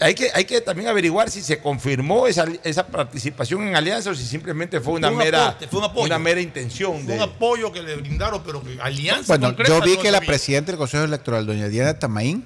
hay 0.00 0.14
que, 0.14 0.30
hay 0.34 0.44
que 0.44 0.60
también 0.60 0.88
averiguar 0.88 1.30
si 1.30 1.40
se 1.42 1.58
confirmó 1.58 2.26
esa, 2.26 2.46
esa 2.64 2.86
participación 2.86 3.66
en 3.68 3.76
alianza 3.76 4.10
o 4.10 4.14
si 4.14 4.24
simplemente 4.26 4.80
fue 4.80 4.94
una, 4.94 5.08
Fue 5.08 5.16
un 5.18 5.22
mera, 5.24 5.46
aporte, 5.48 5.68
fue 5.68 5.78
un 5.78 5.84
apoyo. 5.86 6.06
una 6.06 6.18
mera 6.18 6.40
intención. 6.40 7.02
Fue 7.04 7.12
de- 7.12 7.18
un 7.18 7.22
apoyo 7.22 7.72
que 7.72 7.82
le 7.82 7.96
brindaron, 7.96 8.42
pero 8.44 8.62
que 8.62 8.78
alianza 8.80 9.24
Bueno, 9.28 9.48
concreta 9.48 9.70
yo 9.70 9.80
vi 9.84 9.96
no 9.96 10.02
que 10.02 10.10
la 10.10 10.20
presidenta 10.20 10.72
del 10.72 10.78
Consejo 10.78 11.04
Electoral, 11.04 11.46
doña 11.46 11.68
Diana 11.68 11.98
Tamaín, 11.98 12.44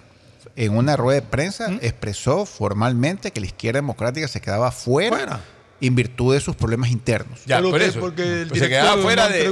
en 0.57 0.77
una 0.77 0.97
rueda 0.97 1.21
de 1.21 1.27
prensa 1.27 1.71
expresó 1.83 2.45
formalmente 2.47 3.31
que 3.31 3.41
la 3.41 3.47
izquierda 3.47 3.79
democrática 3.79 4.27
se 4.29 4.41
quedaba 4.41 4.71
fuera, 4.73 5.41
en 5.81 5.95
virtud 5.95 6.35
de 6.35 6.41
sus 6.41 6.57
problemas 6.57 6.91
internos. 6.91 7.41
Ya, 7.47 7.59
Pero 7.59 7.71
por 7.71 7.81
eso. 7.83 8.01
porque 8.01 8.23
el 8.43 8.49
Pues 8.49 8.59
se 8.61 8.67
director 8.67 8.69
quedaba 8.69 9.01
fuera 9.03 9.29
de, 9.29 9.45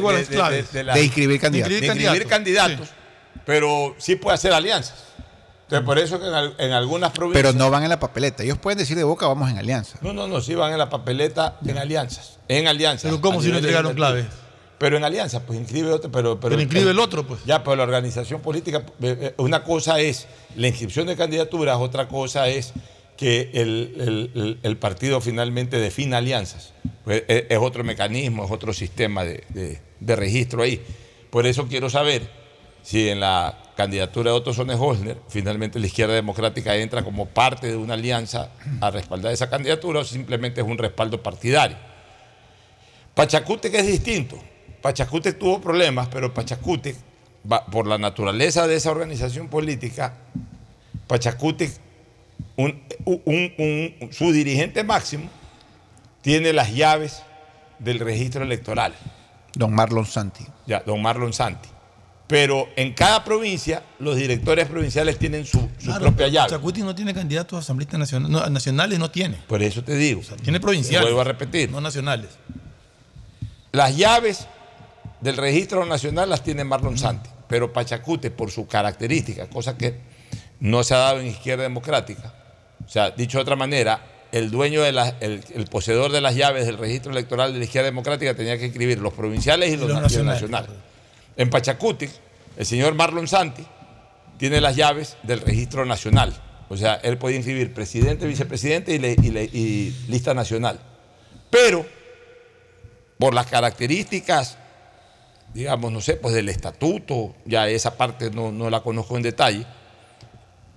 de- 0.72 0.84
la- 0.84 0.94
De 0.94 1.04
inscribir 1.04 1.40
candidatos. 1.40 1.80
de 1.80 1.86
inscribir 1.86 2.26
candidatos, 2.26 2.88
pero 3.44 3.94
sí 3.98 4.16
puede 4.16 4.34
hacer 4.34 4.52
alianzas. 4.52 5.04
Entonces, 5.66 5.84
por 5.84 5.98
eso 5.98 6.20
que 6.20 6.26
en, 6.28 6.34
al- 6.34 6.54
en 6.58 6.72
algunas 6.72 7.10
provincias. 7.12 7.42
Pero 7.44 7.58
no 7.58 7.70
van 7.70 7.82
en 7.82 7.88
la 7.88 7.98
papeleta. 7.98 8.42
Ellos 8.44 8.58
pueden 8.58 8.78
decir 8.78 8.96
de 8.96 9.02
boca, 9.04 9.26
vamos 9.26 9.50
en 9.50 9.58
alianza. 9.58 9.98
No, 10.00 10.12
no, 10.12 10.28
no, 10.28 10.40
sí 10.40 10.54
van 10.54 10.72
en 10.72 10.78
la 10.78 10.88
papeleta 10.88 11.58
en 11.66 11.76
alianzas. 11.78 12.38
En 12.48 12.68
alianzas. 12.68 13.10
Pero 13.10 13.20
¿cómo 13.20 13.42
si 13.42 13.48
no 13.50 13.58
entregaron 13.58 13.94
claves? 13.94 14.26
Pero 14.78 14.96
en 14.98 15.04
alianza, 15.04 15.40
pues 15.40 15.58
inscribe 15.58 15.90
otro, 15.90 16.12
pero. 16.12 16.38
Pero 16.38 16.60
inscribe 16.60 16.90
el 16.90 16.98
otro, 17.00 17.26
pues. 17.26 17.40
Ya, 17.46 17.64
pero 17.64 17.76
la 17.76 17.82
organización 17.82 18.42
política, 18.42 18.84
eh, 19.00 19.18
eh, 19.20 19.34
una 19.38 19.64
cosa 19.64 19.98
es 20.00 20.26
la 20.54 20.68
inscripción 20.68 21.06
de 21.06 21.16
candidaturas, 21.16 21.78
otra 21.78 22.06
cosa 22.08 22.46
es 22.48 22.72
que 23.16 23.50
el, 23.54 23.94
el- 23.98 24.30
el- 24.40 24.58
el 24.62 24.76
partido 24.76 25.20
finalmente 25.22 25.78
defina 25.80 26.18
alianzas. 26.18 26.74
Pues, 27.04 27.24
es, 27.26 27.44
es 27.48 27.58
otro 27.58 27.82
mecanismo, 27.84 28.44
es 28.44 28.50
otro 28.52 28.72
sistema 28.74 29.24
de, 29.24 29.42
de- 29.48 29.80
de 29.98 30.14
registro 30.16 30.62
ahí. 30.62 30.80
Por 31.30 31.46
eso 31.46 31.66
quiero 31.68 31.88
saber 31.90 32.30
si 32.82 33.08
en 33.08 33.18
la 33.20 33.58
candidatura 33.76 34.30
de 34.30 34.36
Otto 34.36 34.52
Sonnenhosner, 34.54 35.18
finalmente 35.28 35.78
la 35.78 35.86
izquierda 35.86 36.14
democrática 36.14 36.74
entra 36.76 37.04
como 37.04 37.26
parte 37.26 37.66
de 37.68 37.76
una 37.76 37.94
alianza 37.94 38.50
a 38.80 38.90
respaldar 38.90 39.32
esa 39.32 39.50
candidatura 39.50 40.00
o 40.00 40.04
simplemente 40.04 40.60
es 40.62 40.66
un 40.66 40.78
respaldo 40.78 41.22
partidario. 41.22 41.76
Pachacútec 43.14 43.74
es 43.74 43.86
distinto. 43.86 44.38
Pachacútec 44.82 45.38
tuvo 45.38 45.60
problemas, 45.60 46.08
pero 46.08 46.32
Pachacútec, 46.32 46.96
por 47.70 47.86
la 47.86 47.98
naturaleza 47.98 48.66
de 48.66 48.76
esa 48.76 48.90
organización 48.90 49.48
política, 49.48 50.14
Pachacútec, 51.06 51.70
un- 52.56 52.82
un- 53.04 53.52
un- 53.58 54.12
su 54.12 54.32
dirigente 54.32 54.84
máximo, 54.84 55.28
tiene 56.22 56.52
las 56.52 56.72
llaves 56.74 57.22
del 57.78 58.00
registro 58.00 58.42
electoral. 58.42 58.94
Don 59.54 59.72
Marlon 59.74 60.06
Santi. 60.06 60.44
Ya, 60.66 60.80
don 60.80 61.00
Marlon 61.00 61.32
Santi. 61.32 61.68
Pero 62.28 62.68
en 62.74 62.92
cada 62.92 63.22
provincia, 63.24 63.84
los 64.00 64.16
directores 64.16 64.66
provinciales 64.66 65.16
tienen 65.18 65.46
su, 65.46 65.60
su 65.78 65.86
Claro, 65.86 66.06
propia 66.06 66.26
llave. 66.28 66.50
Chacuti 66.50 66.82
no 66.82 66.92
tiene 66.94 67.14
candidatos 67.14 67.56
a 67.56 67.60
asambleístas 67.60 68.00
nacionales, 68.00 68.30
no, 68.32 68.46
nacionales, 68.50 68.98
no 68.98 69.10
tiene. 69.12 69.36
Por 69.46 69.62
eso 69.62 69.84
te 69.84 69.94
digo. 69.94 70.22
Tiene 70.42 70.58
provinciales. 70.58 71.02
Vuelvo 71.02 71.20
a 71.20 71.24
repetir. 71.24 71.70
No 71.70 71.80
nacionales. 71.80 72.30
Las 73.72 73.96
llaves 73.96 74.46
del 75.20 75.36
registro 75.36 75.84
nacional 75.86 76.28
las 76.30 76.42
tiene 76.42 76.64
Marlon 76.64 76.98
Santi, 76.98 77.28
pero 77.48 77.72
Pachacute, 77.72 78.30
por 78.30 78.50
su 78.50 78.66
característica, 78.66 79.48
cosa 79.48 79.76
que 79.76 79.98
no 80.60 80.82
se 80.82 80.94
ha 80.94 80.98
dado 80.98 81.20
en 81.20 81.26
izquierda 81.26 81.62
democrática, 81.64 82.34
o 82.84 82.88
sea, 82.88 83.10
dicho 83.10 83.38
de 83.38 83.42
otra 83.42 83.56
manera, 83.56 84.00
el 84.32 84.50
dueño, 84.50 84.82
de 84.82 84.92
la- 84.92 85.14
el, 85.20 85.42
el 85.54 85.66
poseedor 85.66 86.10
de 86.12 86.20
las 86.20 86.34
llaves 86.34 86.66
del 86.66 86.78
registro 86.78 87.12
electoral 87.12 87.52
de 87.52 87.58
la 87.58 87.64
izquierda 87.64 87.86
democrática 87.86 88.34
tenía 88.34 88.58
que 88.58 88.66
escribir 88.66 88.98
los 88.98 89.12
provinciales 89.12 89.68
y 89.70 89.76
los, 89.76 89.84
y 89.90 89.92
los 89.92 90.02
nacionales. 90.02 90.42
nacionales. 90.42 90.70
En 91.36 91.50
Pachacute, 91.50 92.10
el 92.56 92.66
señor 92.66 92.94
Marlon 92.94 93.28
Santi 93.28 93.64
tiene 94.38 94.60
las 94.60 94.76
llaves 94.76 95.16
del 95.22 95.40
registro 95.40 95.84
nacional. 95.84 96.34
O 96.68 96.76
sea, 96.76 96.94
él 96.96 97.18
podía 97.18 97.36
inscribir 97.36 97.72
presidente, 97.72 98.26
vicepresidente 98.26 98.94
y, 98.94 99.94
lista 100.08 100.34
nacional. 100.34 100.80
Pero 101.50 101.86
por 103.18 103.34
las 103.34 103.46
características, 103.46 104.58
digamos, 105.54 105.92
no 105.92 106.00
sé, 106.00 106.16
pues 106.16 106.34
del 106.34 106.48
estatuto, 106.48 107.34
ya 107.44 107.68
esa 107.68 107.96
parte 107.96 108.30
no, 108.30 108.50
no 108.50 108.68
la 108.68 108.80
conozco 108.80 109.16
en 109.16 109.22
detalle, 109.22 109.66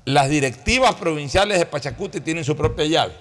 las 0.05 0.29
directivas 0.29 0.95
provinciales 0.95 1.59
de 1.59 1.65
Pachacute 1.65 2.21
tienen 2.21 2.43
su 2.43 2.55
propia 2.55 2.85
llave 2.85 3.13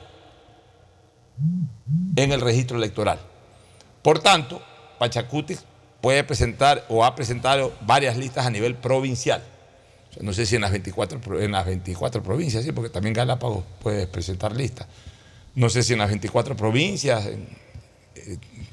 en 2.17 2.33
el 2.33 2.41
registro 2.41 2.77
electoral. 2.77 3.19
Por 4.03 4.21
tanto, 4.21 4.63
Pachacute 4.99 5.59
puede 6.09 6.25
presentar 6.25 6.87
o 6.89 7.05
ha 7.05 7.15
presentado 7.15 7.71
varias 7.83 8.17
listas 8.17 8.47
a 8.47 8.51
nivel 8.51 8.75
provincial. 8.77 9.43
No 10.23 10.33
sé 10.33 10.47
si 10.47 10.55
en 10.57 10.63
las 10.63 10.71
24, 10.71 11.21
pro- 11.21 11.39
en 11.39 11.53
las 11.53 11.67
24 11.67 12.23
provincias, 12.23 12.65
sí, 12.65 12.73
porque 12.73 12.89
también 12.89 13.13
Galápagos 13.13 13.63
puede 13.83 14.07
presentar 14.07 14.57
listas. 14.57 14.87
No 15.55 15.69
sé 15.69 15.83
si 15.83 15.93
en 15.93 15.99
las 15.99 16.09
24 16.09 16.57
provincias, 16.57 17.27
en, 17.27 17.47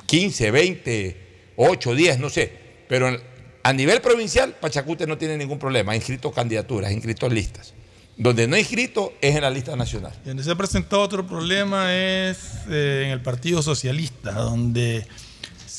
15, 0.06 0.50
20, 0.52 1.52
8, 1.58 1.94
10, 1.96 2.20
no 2.20 2.30
sé. 2.30 2.54
Pero 2.88 3.20
a 3.64 3.74
nivel 3.74 4.00
provincial, 4.00 4.56
Pachacute 4.62 5.06
no 5.06 5.18
tiene 5.18 5.36
ningún 5.38 5.60
problema. 5.60 5.92
Ha 5.92 5.96
inscrito 5.98 6.32
candidaturas, 6.32 6.90
ha 6.90 6.94
inscrito 6.94 7.28
listas. 7.28 7.74
Donde 8.16 8.48
no 8.48 8.56
ha 8.56 8.60
inscrito 8.60 9.12
es 9.20 9.36
en 9.36 9.42
la 9.42 9.50
lista 9.50 9.76
nacional. 9.76 10.14
Y 10.24 10.30
donde 10.30 10.42
se 10.42 10.52
ha 10.52 10.56
presentado 10.56 11.02
otro 11.02 11.28
problema 11.28 11.94
es 11.94 12.38
eh, 12.70 13.04
en 13.08 13.12
el 13.12 13.22
Partido 13.22 13.62
Socialista, 13.62 14.32
donde 14.32 15.06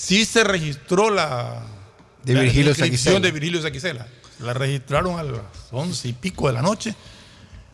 sí 0.07 0.25
se 0.25 0.45
registró 0.45 1.11
la, 1.11 1.63
De 2.23 2.35
la 2.35 2.43
Virgilio 2.43 2.71
inscripción 2.71 3.21
de 3.21 3.33
Virgilio 3.33 3.61
Saquicela. 3.61 4.07
La 4.41 4.55
registraron 4.55 5.19
a 5.19 5.23
las 5.23 5.41
once 5.73 6.09
y 6.09 6.13
pico 6.13 6.47
de 6.47 6.53
la 6.53 6.63
noche, 6.63 6.95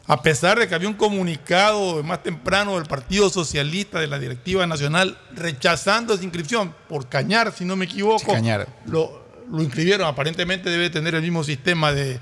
a 0.06 0.22
pesar 0.22 0.58
de 0.58 0.68
que 0.68 0.74
había 0.74 0.88
un 0.88 0.94
comunicado 0.94 2.02
más 2.02 2.22
temprano 2.22 2.76
del 2.76 2.86
Partido 2.86 3.28
Socialista 3.28 4.00
de 4.00 4.06
la 4.06 4.18
Directiva 4.18 4.66
Nacional 4.66 5.18
rechazando 5.34 6.14
esa 6.14 6.22
inscripción 6.24 6.74
por 6.88 7.08
Cañar, 7.08 7.52
si 7.52 7.64
no 7.64 7.76
me 7.76 7.84
equivoco. 7.84 8.32
Cañar. 8.32 8.66
Lo, 8.86 9.26
lo 9.50 9.62
inscribieron, 9.62 10.06
aparentemente 10.06 10.70
debe 10.70 10.88
tener 10.88 11.14
el 11.14 11.22
mismo 11.22 11.44
sistema 11.44 11.92
de, 11.92 12.18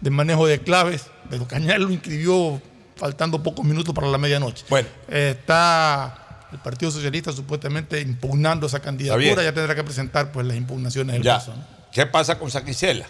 de 0.00 0.10
manejo 0.10 0.46
de 0.46 0.60
claves, 0.60 1.06
pero 1.30 1.48
Cañar 1.48 1.80
lo 1.80 1.90
inscribió 1.90 2.60
faltando 2.94 3.42
pocos 3.42 3.64
minutos 3.64 3.94
para 3.94 4.06
la 4.08 4.18
medianoche. 4.18 4.64
Bueno. 4.68 4.88
Está 5.08 6.27
el 6.52 6.58
Partido 6.58 6.90
Socialista 6.90 7.32
supuestamente 7.32 8.00
impugnando 8.00 8.66
esa 8.66 8.80
candidatura, 8.80 9.42
ya 9.42 9.52
tendrá 9.52 9.74
que 9.74 9.84
presentar 9.84 10.32
pues 10.32 10.46
las 10.46 10.56
impugnaciones 10.56 11.14
del 11.14 11.22
Ya. 11.22 11.34
caso. 11.34 11.54
¿no? 11.54 11.64
¿Qué 11.92 12.06
pasa 12.06 12.38
con 12.38 12.50
Saquicela? 12.50 13.06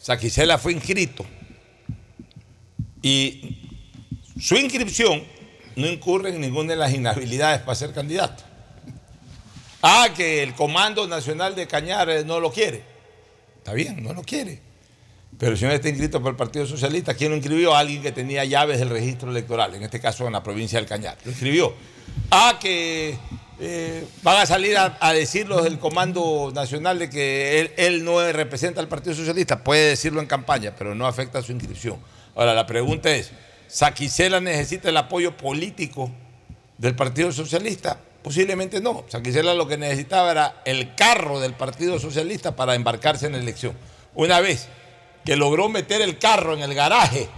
Saquicela 0.00 0.58
fue 0.58 0.72
inscrito 0.72 1.24
y 3.02 3.58
su 4.40 4.56
inscripción 4.56 5.22
no 5.76 5.86
incurre 5.86 6.30
en 6.30 6.40
ninguna 6.40 6.70
de 6.70 6.76
las 6.76 6.92
inhabilidades 6.92 7.60
para 7.62 7.74
ser 7.74 7.92
candidato. 7.92 8.44
Ah, 9.82 10.08
que 10.16 10.42
el 10.42 10.54
Comando 10.54 11.06
Nacional 11.06 11.54
de 11.54 11.66
Cañares 11.68 12.24
no 12.26 12.40
lo 12.40 12.50
quiere. 12.50 12.82
Está 13.58 13.72
bien, 13.74 14.02
no 14.02 14.12
lo 14.12 14.22
quiere. 14.22 14.60
Pero 15.38 15.52
el 15.52 15.58
señor 15.58 15.74
está 15.74 15.88
inscrito 15.88 16.20
por 16.20 16.30
el 16.32 16.36
Partido 16.36 16.66
Socialista. 16.66 17.14
¿Quién 17.14 17.30
lo 17.30 17.36
inscribió? 17.36 17.76
Alguien 17.76 18.02
que 18.02 18.10
tenía 18.10 18.44
llaves 18.44 18.80
del 18.80 18.88
registro 18.90 19.30
electoral, 19.30 19.72
en 19.76 19.84
este 19.84 20.00
caso 20.00 20.26
en 20.26 20.32
la 20.32 20.42
provincia 20.42 20.80
del 20.80 20.88
Cañar. 20.88 21.16
Lo 21.24 21.30
inscribió. 21.30 21.74
Ah, 22.30 22.58
que 22.60 23.16
eh, 23.60 24.06
van 24.22 24.36
a 24.36 24.46
salir 24.46 24.76
a, 24.76 24.98
a 25.00 25.12
decir 25.12 25.48
los 25.48 25.64
del 25.64 25.78
Comando 25.78 26.52
Nacional 26.54 26.98
de 26.98 27.08
que 27.10 27.60
él, 27.60 27.72
él 27.76 28.04
no 28.04 28.20
representa 28.32 28.80
al 28.80 28.88
Partido 28.88 29.14
Socialista. 29.14 29.64
Puede 29.64 29.90
decirlo 29.90 30.20
en 30.20 30.26
campaña, 30.26 30.74
pero 30.76 30.94
no 30.94 31.06
afecta 31.06 31.38
a 31.38 31.42
su 31.42 31.52
inscripción. 31.52 31.98
Ahora, 32.34 32.54
la 32.54 32.66
pregunta 32.66 33.10
es, 33.10 33.32
¿Saquicela 33.68 34.40
necesita 34.40 34.88
el 34.88 34.96
apoyo 34.96 35.36
político 35.36 36.10
del 36.78 36.94
Partido 36.94 37.30
Socialista? 37.32 37.98
Posiblemente 38.22 38.80
no. 38.80 39.04
Saquicela 39.08 39.54
lo 39.54 39.68
que 39.68 39.76
necesitaba 39.76 40.30
era 40.30 40.62
el 40.64 40.94
carro 40.94 41.38
del 41.38 41.52
Partido 41.52 41.98
Socialista 41.98 42.56
para 42.56 42.74
embarcarse 42.74 43.26
en 43.26 43.32
la 43.32 43.38
elección. 43.38 43.74
Una 44.14 44.40
vez 44.40 44.68
que 45.24 45.36
logró 45.36 45.68
meter 45.68 46.00
el 46.00 46.18
carro 46.18 46.54
en 46.54 46.62
el 46.62 46.74
garaje 46.74 47.28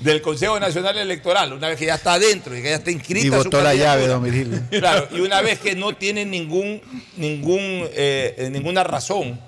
del 0.00 0.20
Consejo 0.22 0.58
Nacional 0.58 0.98
Electoral, 0.98 1.52
una 1.52 1.68
vez 1.68 1.78
que 1.78 1.86
ya 1.86 1.94
está 1.94 2.14
adentro 2.14 2.56
y 2.56 2.62
que 2.62 2.70
ya 2.70 2.76
está 2.76 2.90
inscrita 2.90 3.26
Y 3.26 3.30
su 3.30 3.36
botó 3.36 3.62
la 3.62 3.74
llave, 3.74 4.06
don 4.06 4.22
Virgilio. 4.22 4.60
Claro, 4.70 5.08
y 5.12 5.20
una 5.20 5.40
vez 5.40 5.58
que 5.60 5.74
no 5.74 5.96
tiene 5.96 6.24
ningún, 6.24 6.80
ningún, 7.16 7.60
eh, 7.60 8.34
eh, 8.36 8.50
ninguna 8.50 8.84
razón 8.84 9.40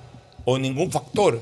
o 0.45 0.59
ningún 0.59 0.91
factor 0.91 1.41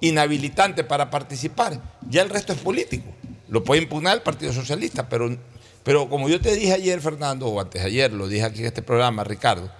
inhabilitante 0.00 0.84
para 0.84 1.10
participar, 1.10 1.80
ya 2.08 2.22
el 2.22 2.30
resto 2.30 2.52
es 2.52 2.58
político. 2.58 3.06
Lo 3.48 3.62
puede 3.62 3.82
impugnar 3.82 4.16
el 4.16 4.22
Partido 4.22 4.52
Socialista, 4.52 5.08
pero, 5.08 5.36
pero 5.82 6.08
como 6.08 6.28
yo 6.28 6.40
te 6.40 6.54
dije 6.54 6.72
ayer, 6.72 7.00
Fernando, 7.00 7.46
o 7.46 7.60
antes 7.60 7.82
ayer, 7.82 8.12
lo 8.12 8.28
dije 8.28 8.44
aquí 8.44 8.60
en 8.60 8.66
este 8.66 8.82
programa, 8.82 9.24
Ricardo, 9.24 9.70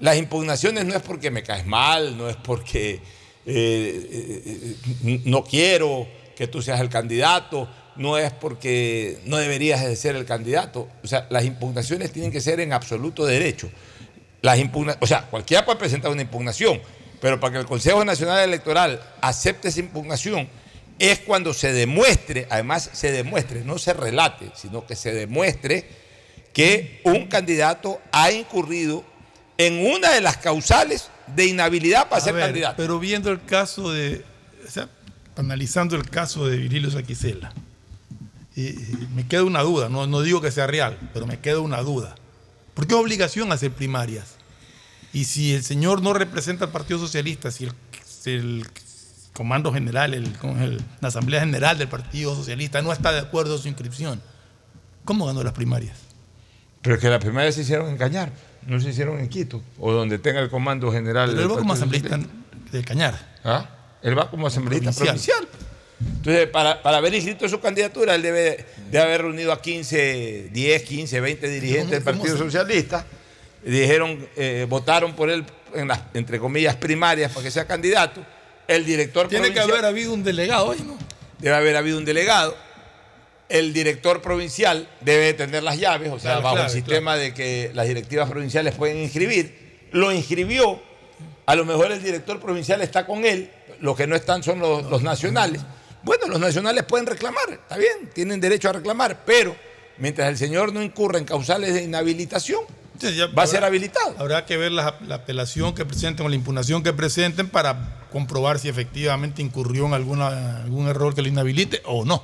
las 0.00 0.16
impugnaciones 0.16 0.84
no 0.84 0.94
es 0.94 1.02
porque 1.02 1.30
me 1.30 1.42
caes 1.42 1.66
mal, 1.66 2.18
no 2.18 2.28
es 2.28 2.36
porque 2.36 3.00
eh, 3.46 4.76
no 5.24 5.44
quiero 5.44 6.06
que 6.36 6.46
tú 6.46 6.62
seas 6.62 6.80
el 6.80 6.88
candidato, 6.88 7.68
no 7.96 8.18
es 8.18 8.30
porque 8.30 9.18
no 9.24 9.38
deberías 9.38 9.82
de 9.84 9.96
ser 9.96 10.16
el 10.16 10.26
candidato. 10.26 10.88
O 11.02 11.06
sea, 11.06 11.26
las 11.30 11.44
impugnaciones 11.44 12.12
tienen 12.12 12.30
que 12.30 12.40
ser 12.40 12.60
en 12.60 12.72
absoluto 12.72 13.24
derecho. 13.24 13.70
Las 14.42 14.58
impugna- 14.58 14.98
o 15.00 15.06
sea, 15.06 15.22
cualquiera 15.22 15.64
puede 15.64 15.78
presentar 15.78 16.10
una 16.10 16.22
impugnación, 16.22 16.80
pero 17.20 17.40
para 17.40 17.54
que 17.54 17.58
el 17.60 17.66
Consejo 17.66 18.04
Nacional 18.04 18.40
Electoral 18.40 19.00
acepte 19.22 19.68
esa 19.68 19.80
impugnación 19.80 20.48
es 20.98 21.18
cuando 21.20 21.52
se 21.54 21.72
demuestre, 21.72 22.46
además 22.50 22.90
se 22.92 23.12
demuestre, 23.12 23.62
no 23.64 23.78
se 23.78 23.92
relate, 23.94 24.50
sino 24.54 24.86
que 24.86 24.94
se 24.94 25.12
demuestre 25.12 25.86
que 26.52 27.00
un 27.04 27.26
candidato 27.26 28.00
ha 28.12 28.30
incurrido 28.30 29.04
en 29.58 29.86
una 29.86 30.10
de 30.12 30.20
las 30.20 30.36
causales 30.36 31.08
de 31.34 31.46
inhabilidad 31.46 32.08
para 32.08 32.20
A 32.20 32.24
ser 32.24 32.34
ver, 32.34 32.44
candidato. 32.44 32.74
Pero 32.76 32.98
viendo 32.98 33.30
el 33.30 33.42
caso 33.44 33.90
de, 33.92 34.22
o 34.66 34.70
sea, 34.70 34.88
analizando 35.36 35.96
el 35.96 36.08
caso 36.08 36.46
de 36.48 36.56
Virilio 36.56 36.90
Saquicela, 36.90 37.52
y- 38.54 38.68
y 38.68 39.08
me 39.14 39.26
queda 39.26 39.44
una 39.44 39.60
duda, 39.62 39.88
no, 39.88 40.06
no 40.06 40.22
digo 40.22 40.40
que 40.40 40.50
sea 40.50 40.66
real, 40.66 40.98
pero 41.12 41.26
me 41.26 41.38
queda 41.40 41.60
una 41.60 41.80
duda. 41.82 42.14
¿Por 42.74 42.86
qué 42.86 42.94
es 42.94 43.00
obligación 43.00 43.52
hacer 43.52 43.70
primarias? 43.72 44.36
Y 45.12 45.24
si 45.24 45.54
el 45.54 45.62
señor 45.62 46.02
no 46.02 46.12
representa 46.12 46.66
al 46.66 46.72
Partido 46.72 46.98
Socialista, 46.98 47.50
si 47.50 47.64
el, 47.64 47.72
si 48.06 48.30
el 48.32 48.66
comando 49.32 49.72
general, 49.72 50.14
el, 50.14 50.32
la 51.00 51.08
Asamblea 51.08 51.40
General 51.40 51.76
del 51.78 51.88
Partido 51.88 52.34
Socialista 52.34 52.80
no 52.82 52.92
está 52.92 53.12
de 53.12 53.20
acuerdo 53.20 53.56
en 53.56 53.62
su 53.62 53.68
inscripción, 53.68 54.20
¿cómo 55.04 55.26
ganó 55.26 55.42
las 55.42 55.52
primarias? 55.52 55.96
Pero 56.82 56.96
es 56.96 57.00
que 57.00 57.08
las 57.10 57.20
primarias 57.20 57.54
se 57.54 57.62
hicieron 57.62 57.88
en 57.90 57.96
Cañar, 57.98 58.32
no 58.66 58.80
se 58.80 58.90
hicieron 58.90 59.18
en 59.20 59.28
Quito, 59.28 59.62
o 59.78 59.92
donde 59.92 60.18
tenga 60.18 60.40
el 60.40 60.48
comando 60.50 60.90
general. 60.92 61.32
Pero 61.34 61.48
va 61.50 61.58
como 61.58 61.72
asambleísta 61.74 62.18
de 62.72 62.84
Cañar. 62.84 63.36
¿Ah? 63.44 63.70
Él 64.02 64.18
va 64.18 64.30
como 64.30 64.46
asambleísta 64.46 64.92
Provincial. 64.92 65.38
provincial. 65.38 65.66
Entonces, 66.18 66.46
para, 66.48 66.82
para 66.82 66.98
haber 66.98 67.14
inscrito 67.14 67.48
su 67.48 67.58
candidatura, 67.60 68.14
él 68.14 68.22
debe 68.22 68.64
de 68.90 68.98
haber 68.98 69.22
reunido 69.22 69.52
a 69.52 69.62
15, 69.62 70.48
10, 70.52 70.82
15, 70.82 71.20
20 71.20 71.48
dirigentes 71.48 71.90
del 71.90 72.02
¿Cómo- 72.04 72.12
cómo 72.18 72.22
Partido 72.24 72.36
se- 72.36 72.44
Socialista. 72.44 73.06
Dijeron, 73.64 74.28
eh, 74.36 74.66
votaron 74.68 75.14
por 75.16 75.30
él 75.30 75.44
en 75.74 75.88
las, 75.88 76.00
entre 76.14 76.38
comillas, 76.38 76.76
primarias 76.76 77.32
para 77.32 77.44
que 77.44 77.50
sea 77.50 77.66
candidato. 77.66 78.24
El 78.68 78.84
director 78.84 79.28
Tiene 79.28 79.48
que 79.48 79.54
provincial- 79.54 79.78
haber 79.78 79.84
habido 79.86 80.12
un 80.12 80.22
delegado 80.22 80.66
hoy, 80.66 80.78
¿no? 80.86 80.96
debe 81.38 81.54
haber 81.56 81.76
habido 81.76 81.98
un 81.98 82.04
delegado. 82.04 82.56
El 83.48 83.72
director 83.72 84.20
provincial 84.22 84.88
debe 85.00 85.32
tener 85.34 85.62
las 85.62 85.78
llaves, 85.78 86.10
o 86.10 86.18
sea, 86.18 86.32
Claro, 86.32 86.42
bajo 86.42 86.54
claro, 86.56 86.68
el 86.70 86.74
sistema 86.74 87.16
de 87.16 87.32
que 87.32 87.70
las 87.74 87.86
directivas 87.86 88.28
provinciales 88.28 88.74
pueden 88.74 88.98
inscribir. 88.98 89.86
Lo 89.92 90.12
inscribió. 90.12 90.82
A 91.46 91.54
lo 91.54 91.64
mejor 91.64 91.92
el 91.92 92.02
director 92.02 92.40
provincial 92.40 92.82
está 92.82 93.06
con 93.06 93.24
él. 93.24 93.50
Los 93.80 93.96
que 93.96 94.06
no 94.06 94.16
están 94.16 94.42
son 94.42 94.58
los, 94.58 94.84
los 94.90 95.02
nacionales. 95.02 95.62
Bueno, 96.02 96.26
los 96.28 96.38
nacionales 96.38 96.84
pueden 96.84 97.06
reclamar, 97.06 97.50
está 97.50 97.76
bien, 97.76 98.10
tienen 98.14 98.40
derecho 98.40 98.68
a 98.68 98.72
reclamar, 98.72 99.24
pero 99.26 99.56
mientras 99.98 100.28
el 100.28 100.38
señor 100.38 100.72
no 100.72 100.80
incurra 100.80 101.18
en 101.18 101.24
causales 101.24 101.74
de 101.74 101.82
inhabilitación, 101.82 102.60
va 103.36 103.42
a 103.42 103.46
ser 103.46 103.64
habilitado. 103.64 104.14
Habrá 104.16 104.46
que 104.46 104.56
ver 104.56 104.70
la, 104.70 104.98
la 105.06 105.16
apelación 105.16 105.74
que 105.74 105.84
presenten 105.84 106.24
o 106.24 106.28
la 106.28 106.36
impugnación 106.36 106.84
que 106.84 106.92
presenten 106.92 107.48
para 107.48 108.06
comprobar 108.12 108.60
si 108.60 108.68
efectivamente 108.68 109.42
incurrió 109.42 109.86
en 109.86 109.94
alguna, 109.94 110.62
algún 110.62 110.86
error 110.86 111.12
que 111.12 111.22
lo 111.22 111.28
inhabilite 111.28 111.82
o 111.84 112.04
no. 112.04 112.22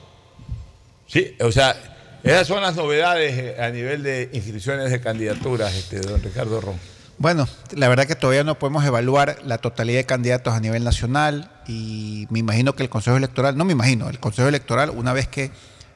Sí, 1.09 1.37
o 1.41 1.51
sea, 1.51 1.77
esas 2.23 2.47
son 2.47 2.63
las 2.63 2.77
novedades 2.77 3.37
eh, 3.37 3.61
a 3.61 3.69
nivel 3.71 4.05
de 4.05 4.31
inscripciones 4.33 4.91
de 4.93 5.01
candidaturas, 5.01 5.75
este, 5.75 6.01
don 6.01 6.23
Ricardo 6.23 6.61
Ron. 6.61 6.92
Bueno, 7.23 7.47
la 7.77 7.89
verdad 7.89 8.09
que 8.09 8.17
todavía 8.17 8.43
no 8.43 8.59
podemos 8.59 8.85
evaluar 8.85 9.39
la 9.45 9.59
totalidad 9.59 9.99
de 10.01 10.07
candidatos 10.07 10.55
a 10.55 10.59
nivel 10.59 10.83
nacional 10.83 11.53
y 11.69 12.27
me 12.31 12.41
imagino 12.41 12.75
que 12.75 12.83
el 12.83 12.89
Consejo 12.89 13.17
Electoral, 13.17 13.57
no 13.57 13.65
me 13.65 13.71
imagino, 13.75 14.09
el 14.09 14.19
Consejo 14.19 14.49
Electoral 14.49 14.91
una 14.91 15.13
vez 15.13 15.29
que 15.29 15.53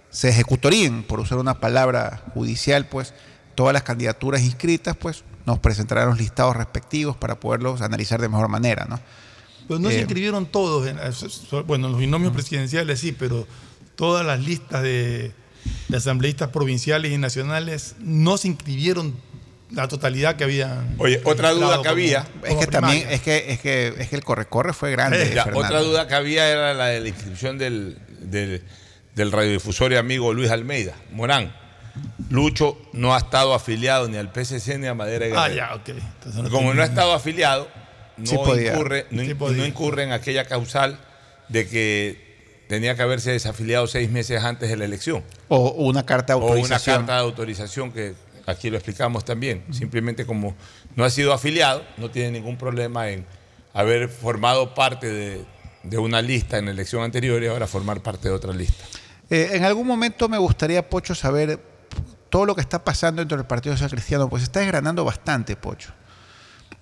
se 0.09 0.29
ejecutorían, 0.29 1.03
por 1.03 1.19
usar 1.19 1.39
una 1.39 1.59
palabra 1.59 2.23
judicial, 2.33 2.87
pues 2.87 3.13
todas 3.57 3.73
las 3.73 3.83
candidaturas 3.83 4.43
inscritas, 4.43 4.95
pues 4.97 5.25
nos 5.47 5.59
presentarán 5.59 6.11
los 6.11 6.19
listados 6.19 6.55
respectivos 6.55 7.17
para 7.17 7.41
poderlos 7.41 7.81
analizar 7.83 8.21
de 8.21 8.29
mejor 8.29 8.47
manera, 8.49 8.87
¿no? 8.89 9.01
Pues 9.67 9.81
no 9.81 9.89
se 9.91 9.97
Eh, 9.97 10.01
inscribieron 10.03 10.47
todos, 10.47 10.87
en- 10.87 10.97
bueno, 11.67 11.87
en 11.87 11.93
los 11.93 12.01
binomios 12.01 12.35
presidenciales 12.35 13.01
sí, 13.01 13.11
pero 13.11 13.49
todas 13.97 14.25
las 14.25 14.39
listas 14.39 14.81
de, 14.85 15.33
de 15.89 15.97
asambleístas 15.97 16.51
provinciales 16.51 17.11
y 17.11 17.19
nacionales 17.19 17.97
no 17.99 18.37
se 18.37 18.47
inscribieron 18.47 19.17
la 19.71 19.89
totalidad 19.89 20.37
que 20.37 20.45
habían. 20.45 20.95
Oye, 20.99 21.21
otra 21.25 21.51
duda 21.53 21.71
que 21.71 21.77
como- 21.79 21.91
había. 21.91 22.27
Es 22.45 22.55
que 22.57 22.67
también, 22.67 23.09
es 23.11 23.21
que, 23.21 23.53
es 23.53 23.61
que, 23.61 23.95
es 23.99 24.09
que 24.09 24.17
el 24.17 24.25
corre-corre 24.25 24.73
fue 24.73 24.91
grande. 24.93 25.23
Eh, 25.33 25.41
otra 25.55 25.81
duda 25.81 26.07
que 26.07 26.15
había 26.15 26.49
era 26.49 26.73
la 26.75 26.87
de 26.87 27.01
la 27.01 27.09
inscripción 27.09 27.59
del, 27.59 27.99
del, 28.21 28.63
del 29.15 29.33
radiodifusor 29.33 29.93
y 29.93 29.97
amigo 29.97 30.33
Luis 30.33 30.51
Almeida, 30.51 30.95
Morán. 31.13 31.55
Lucho 32.31 32.77
no 32.93 33.15
ha 33.15 33.19
estado 33.19 33.55
afiliado 33.55 34.09
ni 34.09 34.17
al 34.19 34.31
PSC 34.33 34.79
ni 34.79 34.87
a 34.87 34.95
Madera 34.95 35.27
y 35.29 35.33
Ah, 35.35 35.49
Guerrero. 35.49 35.57
ya, 35.57 35.75
ok. 35.75 35.89
Entonces 35.89 36.43
no 36.43 36.51
Como 36.51 36.59
tiene- 36.61 36.75
no 36.75 36.83
ha 36.83 36.85
estado 36.87 37.13
afiliado, 37.15 37.69
no, 38.19 38.27
Sí 38.27 38.35
incurre, 38.35 39.07
no, 39.11 39.23
Sí 39.23 39.35
no 39.39 39.65
incurre 39.67 40.03
en 40.05 40.13
aquella 40.13 40.45
causal 40.45 40.99
de 41.49 41.67
que 41.69 42.27
tenía 42.69 42.97
que 42.97 43.03
haberse 43.03 43.31
desafiliado 43.31 43.87
seis 43.87 44.11
meses 44.11 44.43
antes 44.43 44.69
de 44.69 44.77
la 44.77 44.85
elección. 44.85 45.23
O 45.49 45.71
una 45.71 46.05
carta 46.05 46.35
de 46.35 46.41
O 46.41 46.45
una 46.45 46.49
autorización. 46.55 46.97
carta 46.99 47.15
de 47.15 47.21
autorización 47.21 47.93
que 47.93 48.15
aquí 48.47 48.71
lo 48.71 48.77
explicamos 48.77 49.25
también. 49.25 49.65
Simplemente 49.71 50.25
como 50.25 50.55
no 50.95 51.05
ha 51.05 51.11
sido 51.11 51.33
afiliado, 51.33 51.85
no 51.97 52.11
tiene 52.11 52.31
ningún 52.31 52.57
problema 52.57 53.11
en 53.11 53.27
haber 53.75 54.09
formado 54.09 54.75
parte 54.75 55.07
de, 55.09 55.45
de 55.83 55.99
una 55.99 56.23
lista 56.23 56.59
en 56.59 56.67
la 56.67 56.71
elección 56.71 57.03
anterior 57.03 57.43
y 57.43 57.47
ahora 57.47 57.67
formar 57.67 58.03
parte 58.03 58.29
de 58.29 58.35
otra 58.35 58.53
lista. 58.53 58.85
Eh, 59.29 59.51
en 59.53 59.65
algún 59.65 59.87
momento 59.87 60.29
me 60.29 60.39
gustaría, 60.39 60.89
Pocho, 60.89 61.15
saber 61.15 61.61
todo 62.31 62.47
lo 62.47 62.55
que 62.55 62.61
está 62.61 62.85
pasando 62.85 63.21
dentro 63.21 63.37
del 63.37 63.47
Partido 63.47 63.75
Social 63.75 63.91
Cristiano, 63.91 64.29
pues 64.29 64.43
está 64.43 64.61
desgranando 64.61 65.05
bastante, 65.05 65.57
Pocho. 65.57 65.93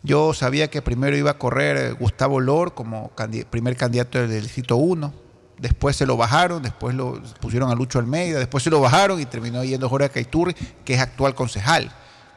Yo 0.02 0.34
sabía 0.34 0.68
que 0.68 0.82
primero 0.82 1.16
iba 1.16 1.30
a 1.30 1.38
correr 1.38 1.76
eh, 1.76 1.92
Gustavo 1.92 2.40
Lor 2.40 2.74
como 2.74 3.12
primer 3.50 3.76
candidato 3.76 4.26
del 4.26 4.42
Distrito 4.42 4.76
1, 4.76 5.14
después 5.58 5.96
se 5.96 6.06
lo 6.06 6.16
bajaron, 6.16 6.62
después 6.62 6.94
lo 6.94 7.22
pusieron 7.40 7.70
a 7.70 7.74
Lucho 7.74 7.98
Almeida, 7.98 8.38
después 8.38 8.64
se 8.64 8.70
lo 8.70 8.80
bajaron 8.80 9.20
y 9.20 9.26
terminó 9.26 9.64
yendo 9.64 9.88
Jorge 9.88 10.10
Caiturri, 10.10 10.54
que 10.84 10.94
es 10.94 11.00
actual 11.00 11.34
concejal. 11.34 11.92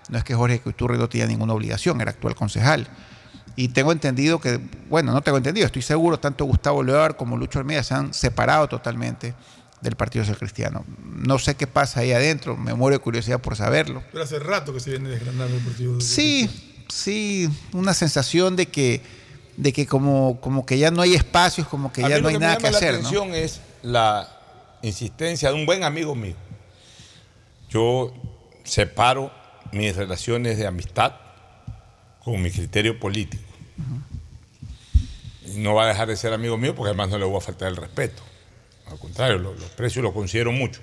No 0.09 0.18
es 0.18 0.24
que 0.24 0.36
Jorge 0.36 0.59
Caiturri 0.59 0.97
no 0.97 1.09
tenía 1.09 1.28
ninguna 1.28 1.53
obligación, 1.53 1.99
era 2.01 2.11
actual 2.11 2.36
concejal. 2.36 2.88
Y 3.55 3.70
tengo 3.70 3.91
entendido 3.91 4.39
que, 4.39 4.59
bueno, 4.89 5.11
no 5.11 5.22
tengo 5.22 5.38
entendido, 5.38 5.65
estoy 5.65 5.82
seguro, 5.82 6.20
tanto 6.20 6.45
Gustavo 6.45 6.84
Lear 6.84 7.18
como 7.18 7.36
Lucho 7.38 7.59
Almeida 7.59 7.84
se 7.84 7.95
han 7.95 8.13
separado 8.13 8.68
totalmente 8.68 9.34
del 9.82 9.95
Partido 9.95 10.24
Social 10.24 10.39
Cristiano. 10.39 10.86
No 11.03 11.39
sé 11.39 11.55
qué 11.55 11.68
pasa 11.68 12.01
ahí 12.01 12.11
adentro, 12.11 12.55
me 12.55 12.74
muero 12.74 12.97
de 12.97 12.99
curiosidad 12.99 13.39
por 13.39 13.55
saberlo. 13.55 14.03
Pero 14.11 14.24
hace 14.24 14.39
rato 14.39 14.74
que 14.74 14.80
se 14.80 14.91
viene 14.91 15.09
desgranando 15.09 15.55
el 15.55 15.63
partido. 15.63 15.99
Sí, 16.01 16.86
sí, 16.88 17.49
una 17.74 17.93
sensación 17.93 18.55
de 18.55 18.68
que, 18.68 19.01
de 19.57 19.73
que 19.73 19.87
como, 19.87 20.39
como 20.39 20.65
que 20.65 20.77
ya 20.77 20.91
no 20.91 21.01
hay 21.01 21.15
espacios, 21.15 21.67
como 21.67 21.91
que 21.91 22.05
A 22.05 22.09
ya 22.09 22.19
no 22.19 22.27
hay 22.27 22.35
que 22.35 22.39
me 22.39 22.45
nada 22.45 22.57
llama 22.57 22.67
que 22.67 22.71
la 22.71 22.77
hacer. 22.77 22.93
¿no? 22.93 22.99
atención 22.99 23.33
es 23.33 23.59
la 23.81 24.29
insistencia 24.83 25.49
de 25.49 25.55
un 25.55 25.65
buen 25.65 25.83
amigo 25.83 26.15
mío. 26.15 26.35
Yo 27.69 28.13
separo 28.63 29.31
mis 29.71 29.95
relaciones 29.95 30.57
de 30.57 30.67
amistad 30.67 31.13
con 32.23 32.41
mi 32.41 32.51
criterio 32.51 32.99
político. 32.99 33.43
No 35.55 35.73
va 35.73 35.85
a 35.85 35.87
dejar 35.87 36.07
de 36.07 36.15
ser 36.15 36.33
amigo 36.33 36.57
mío 36.57 36.75
porque 36.75 36.89
además 36.89 37.09
no 37.09 37.17
le 37.17 37.25
voy 37.25 37.37
a 37.37 37.41
faltar 37.41 37.69
el 37.69 37.77
respeto. 37.77 38.21
Al 38.85 38.99
contrario, 38.99 39.39
lo, 39.39 39.53
lo 39.53 39.65
aprecio 39.65 40.01
y 40.01 40.03
lo 40.03 40.13
considero 40.13 40.51
mucho. 40.51 40.79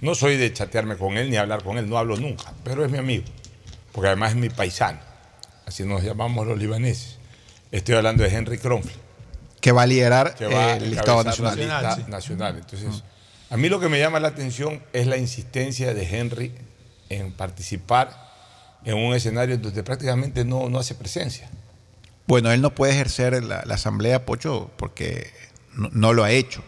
No 0.00 0.14
soy 0.14 0.36
de 0.36 0.52
chatearme 0.52 0.96
con 0.96 1.16
él 1.18 1.28
ni 1.28 1.36
hablar 1.36 1.64
con 1.64 1.76
él, 1.76 1.88
no 1.88 1.98
hablo 1.98 2.16
nunca, 2.16 2.52
pero 2.64 2.84
es 2.84 2.90
mi 2.90 2.98
amigo, 2.98 3.24
porque 3.90 4.08
además 4.08 4.30
es 4.30 4.36
mi 4.36 4.48
paisano. 4.48 5.00
Así 5.66 5.84
nos 5.84 6.02
llamamos 6.02 6.46
los 6.46 6.58
libaneses. 6.58 7.18
Estoy 7.72 7.94
hablando 7.96 8.22
de 8.22 8.28
Henry 8.28 8.58
Kronfle 8.58 8.92
Que 9.60 9.72
va 9.72 9.82
a 9.82 9.86
liderar 9.86 10.34
que 10.36 10.46
va 10.46 10.74
eh, 10.74 10.76
el 10.76 10.90
listado 10.90 11.24
nacional. 11.24 11.56
lista 11.58 11.96
nacional. 12.08 12.56
Entonces, 12.58 13.02
a 13.50 13.56
mí 13.56 13.68
lo 13.68 13.80
que 13.80 13.88
me 13.88 13.98
llama 13.98 14.20
la 14.20 14.28
atención 14.28 14.82
es 14.92 15.06
la 15.06 15.16
insistencia 15.16 15.92
de 15.94 16.04
Henry 16.18 16.52
en 17.08 17.32
participar 17.32 18.30
en 18.84 18.96
un 18.96 19.14
escenario 19.14 19.58
donde 19.58 19.82
prácticamente 19.82 20.44
no, 20.44 20.68
no 20.68 20.78
hace 20.78 20.94
presencia. 20.94 21.48
Bueno, 22.26 22.50
él 22.52 22.60
no 22.60 22.74
puede 22.74 22.92
ejercer 22.92 23.42
la, 23.44 23.62
la 23.66 23.74
asamblea, 23.74 24.24
Pocho, 24.24 24.70
porque 24.76 25.30
no, 25.74 25.88
no 25.92 26.12
lo 26.12 26.24
ha 26.24 26.30
hecho. 26.30 26.62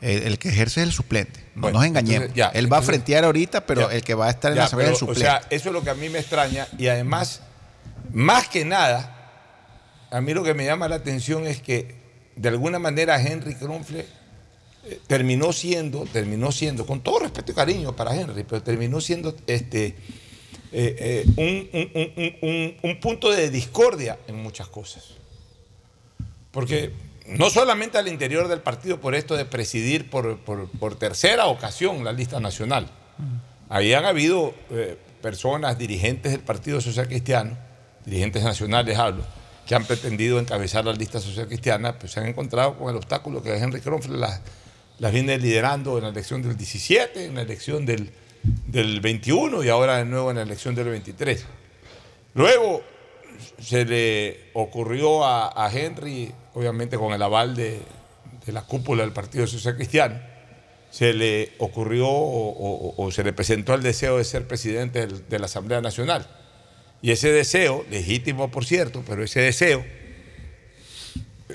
El, 0.00 0.22
el 0.24 0.38
que 0.38 0.48
ejerce 0.50 0.80
es 0.82 0.86
el 0.88 0.92
suplente. 0.92 1.40
No 1.54 1.62
Bueno, 1.62 1.78
nos 1.78 1.86
engañemos. 1.86 2.26
entonces, 2.28 2.36
ya, 2.36 2.46
él 2.48 2.52
va 2.72 2.76
a 2.76 2.80
entonces- 2.80 2.86
frentear 2.86 3.24
ahorita, 3.24 3.66
pero 3.66 3.88
Ya. 3.90 3.96
el 3.96 4.02
que 4.04 4.14
va 4.14 4.26
a 4.26 4.30
estar 4.30 4.52
en 4.52 4.56
Ya, 4.56 4.60
la 4.62 4.66
asamblea 4.66 4.90
es 4.90 4.94
el 5.02 5.06
pero, 5.06 5.14
suplente. 5.14 5.28
O 5.36 5.40
sea, 5.40 5.48
eso 5.50 5.68
es 5.68 5.72
lo 5.72 5.82
que 5.82 5.90
a 5.90 5.94
mí 5.94 6.08
me 6.08 6.18
extraña 6.20 6.66
y 6.78 6.86
además, 6.88 7.40
más 8.12 8.48
que 8.48 8.64
nada, 8.64 9.17
a 10.10 10.20
mí 10.20 10.34
lo 10.34 10.42
que 10.42 10.54
me 10.54 10.64
llama 10.64 10.88
la 10.88 10.96
atención 10.96 11.46
es 11.46 11.60
que 11.60 11.94
de 12.36 12.48
alguna 12.48 12.78
manera 12.78 13.20
Henry 13.20 13.54
Kronfle 13.54 14.06
eh, 14.84 15.00
terminó 15.06 15.52
siendo, 15.52 16.04
terminó 16.06 16.52
siendo, 16.52 16.86
con 16.86 17.00
todo 17.02 17.18
respeto 17.20 17.52
y 17.52 17.54
cariño 17.54 17.94
para 17.96 18.14
Henry, 18.14 18.44
pero 18.44 18.62
terminó 18.62 19.00
siendo 19.00 19.34
este, 19.46 19.86
eh, 19.86 19.94
eh, 20.72 21.24
un, 21.36 21.68
un- 21.80 22.12
un- 22.16 22.36
un- 22.48 22.76
un 22.90 23.00
punto 23.00 23.30
de 23.30 23.50
discordia 23.50 24.18
en 24.28 24.36
muchas 24.36 24.68
cosas. 24.68 25.04
Porque 26.50 26.92
no 27.26 27.50
solamente 27.50 27.98
al 27.98 28.08
interior 28.08 28.48
del 28.48 28.60
partido 28.60 29.00
por 29.00 29.14
esto 29.14 29.36
de 29.36 29.44
presidir 29.44 30.08
por, 30.08 30.38
por- 30.38 30.68
por 30.70 30.96
tercera 30.96 31.46
ocasión 31.46 32.04
la 32.04 32.12
lista 32.12 32.40
nacional. 32.40 32.88
Ahí 33.68 33.92
han 33.92 34.06
habido 34.06 34.54
personas, 35.20 35.76
dirigentes 35.76 36.32
del 36.32 36.40
Partido 36.40 36.80
Social 36.80 37.06
Cristiano, 37.08 37.58
dirigentes 38.06 38.42
nacionales 38.44 38.96
hablo, 38.96 39.24
que 39.68 39.74
han 39.74 39.84
pretendido 39.84 40.40
encabezar 40.40 40.86
la 40.86 40.94
lista 40.94 41.20
social 41.20 41.46
cristiana, 41.46 41.98
pues 41.98 42.12
se 42.12 42.20
han 42.20 42.26
encontrado 42.26 42.78
con 42.78 42.88
el 42.88 42.96
obstáculo 42.96 43.42
que 43.42 43.54
Henry 43.54 43.82
Kronfeld 43.82 44.16
las, 44.16 45.12
viene 45.12 45.36
liderando 45.38 45.98
en 45.98 46.04
la 46.04 46.08
elección 46.08 46.40
del 46.40 46.56
17, 46.56 47.26
en 47.26 47.34
la 47.34 47.42
elección 47.42 47.84
del, 47.84 48.10
del 48.66 49.00
21 49.02 49.62
y 49.62 49.68
ahora 49.68 49.98
de 49.98 50.06
nuevo 50.06 50.30
en 50.30 50.36
la 50.36 50.42
elección 50.42 50.74
del 50.74 50.88
23. 50.88 51.44
Luego 52.32 52.82
se 53.60 53.84
le 53.84 54.50
ocurrió 54.54 55.26
a, 55.26 55.70
Henry, 55.70 56.32
obviamente 56.54 56.96
con 56.96 57.12
el 57.12 57.20
aval 57.20 57.54
de, 57.54 57.82
de 58.46 58.52
la 58.52 58.62
cúpula 58.62 59.02
del 59.02 59.12
Partido 59.12 59.46
Social 59.46 59.76
Cristiano, 59.76 60.18
se 60.90 61.12
le 61.12 61.52
ocurrió 61.58 62.06
o, 62.08 63.10
se 63.12 63.22
le 63.22 63.34
presentó 63.34 63.74
el 63.74 63.82
deseo 63.82 64.16
de 64.16 64.24
ser 64.24 64.48
presidente 64.48 65.06
de 65.06 65.38
la 65.38 65.44
Asamblea 65.44 65.82
Nacional. 65.82 66.26
Y 67.02 67.10
ese 67.12 67.30
deseo, 67.30 67.84
legítimo 67.90 68.50
por 68.50 68.64
cierto, 68.64 69.02
pero 69.06 69.22
ese 69.22 69.40
deseo... 69.40 69.84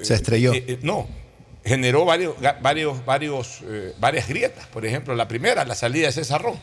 Se 0.01 0.15
estrelló. 0.15 0.53
eh, 0.53 0.63
eh, 0.67 0.79
no, 0.81 1.07
generó 1.63 2.03
varios, 2.05 2.35
varios, 2.61 3.05
varios, 3.05 3.59
eh, 3.63 3.93
varias 3.99 4.27
grietas. 4.27 4.65
Por 4.67 4.85
ejemplo, 4.85 5.13
la 5.15 5.27
primera, 5.27 5.63
la 5.65 5.75
salida 5.75 6.07
de 6.07 6.13
César 6.13 6.41
Ron. 6.41 6.59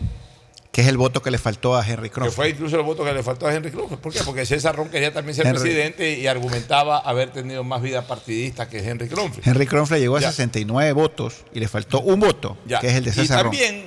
Que 0.73 0.83
es 0.83 0.89
el 0.89 0.97
voto 0.97 1.21
que 1.23 1.31
le 1.31 1.39
faltó 1.39 1.77
a 1.77 1.87
Henry 1.87 2.09
Que 2.09 2.15
Cronfeld. 2.15 2.35
fue 2.37 2.49
incluso 2.51 2.77
el 2.77 2.83
voto 2.83 3.05
que 3.05 3.13
le 3.13 3.23
faltó 3.23 3.47
a 3.47 3.55
Henry 3.55 3.71
Cruz. 3.71 3.91
¿Por 4.01 4.13
qué? 4.13 4.21
Porque 4.25 4.47
César 4.47 4.75
Ron 4.77 4.89
quería 4.89 5.13
también 5.13 5.35
ser 5.35 5.47
Henry- 5.47 5.61
presidente 5.61 6.19
y 6.19 6.27
argumentaba 6.29 6.99
haber 6.99 7.31
tenido 7.33 7.65
más 7.65 7.83
vida 7.83 8.07
partidista 8.07 8.69
que 8.69 8.79
Henry 8.79 9.09
Kronfeld. 9.09 9.47
Henry 9.47 9.67
Cronfeld 9.67 10.01
llegó 10.01 10.17
a 10.17 10.21
Ya. 10.21 10.31
69 10.31 10.93
votos 10.93 11.45
y 11.53 11.61
le 11.61 11.67
faltó 11.69 12.01
un 12.01 12.21
voto, 12.21 12.57
Ya. 12.67 12.79
que 12.81 12.89
es 12.89 12.95
el 12.95 13.05
de 13.05 13.11
y 13.11 13.13
César 13.15 13.45
Ron. 13.45 13.53
también 13.53 13.87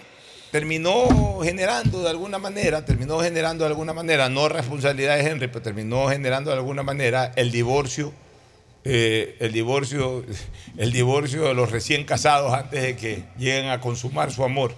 terminó 0.53 1.39
generando 1.41 2.03
de 2.03 2.11
alguna 2.11 2.37
manera, 2.37 2.85
terminó 2.85 3.19
generando 3.21 3.63
de 3.63 3.71
alguna 3.71 3.91
manera, 3.91 4.29
no 4.29 4.49
responsabilidad 4.49 5.17
de 5.17 5.27
Henry, 5.27 5.47
pero 5.47 5.63
terminó 5.63 6.07
generando 6.09 6.51
de 6.51 6.57
alguna 6.57 6.83
manera 6.83 7.31
el 7.35 7.51
divorcio, 7.51 8.13
eh, 8.83 9.35
el 9.39 9.51
divorcio, 9.51 10.23
el 10.77 10.91
divorcio 10.91 11.45
de 11.45 11.55
los 11.55 11.71
recién 11.71 12.05
casados 12.05 12.53
antes 12.53 12.83
de 12.83 12.95
que 12.95 13.23
lleguen 13.35 13.69
a 13.71 13.81
consumar 13.81 14.31
su 14.31 14.43
amor. 14.43 14.75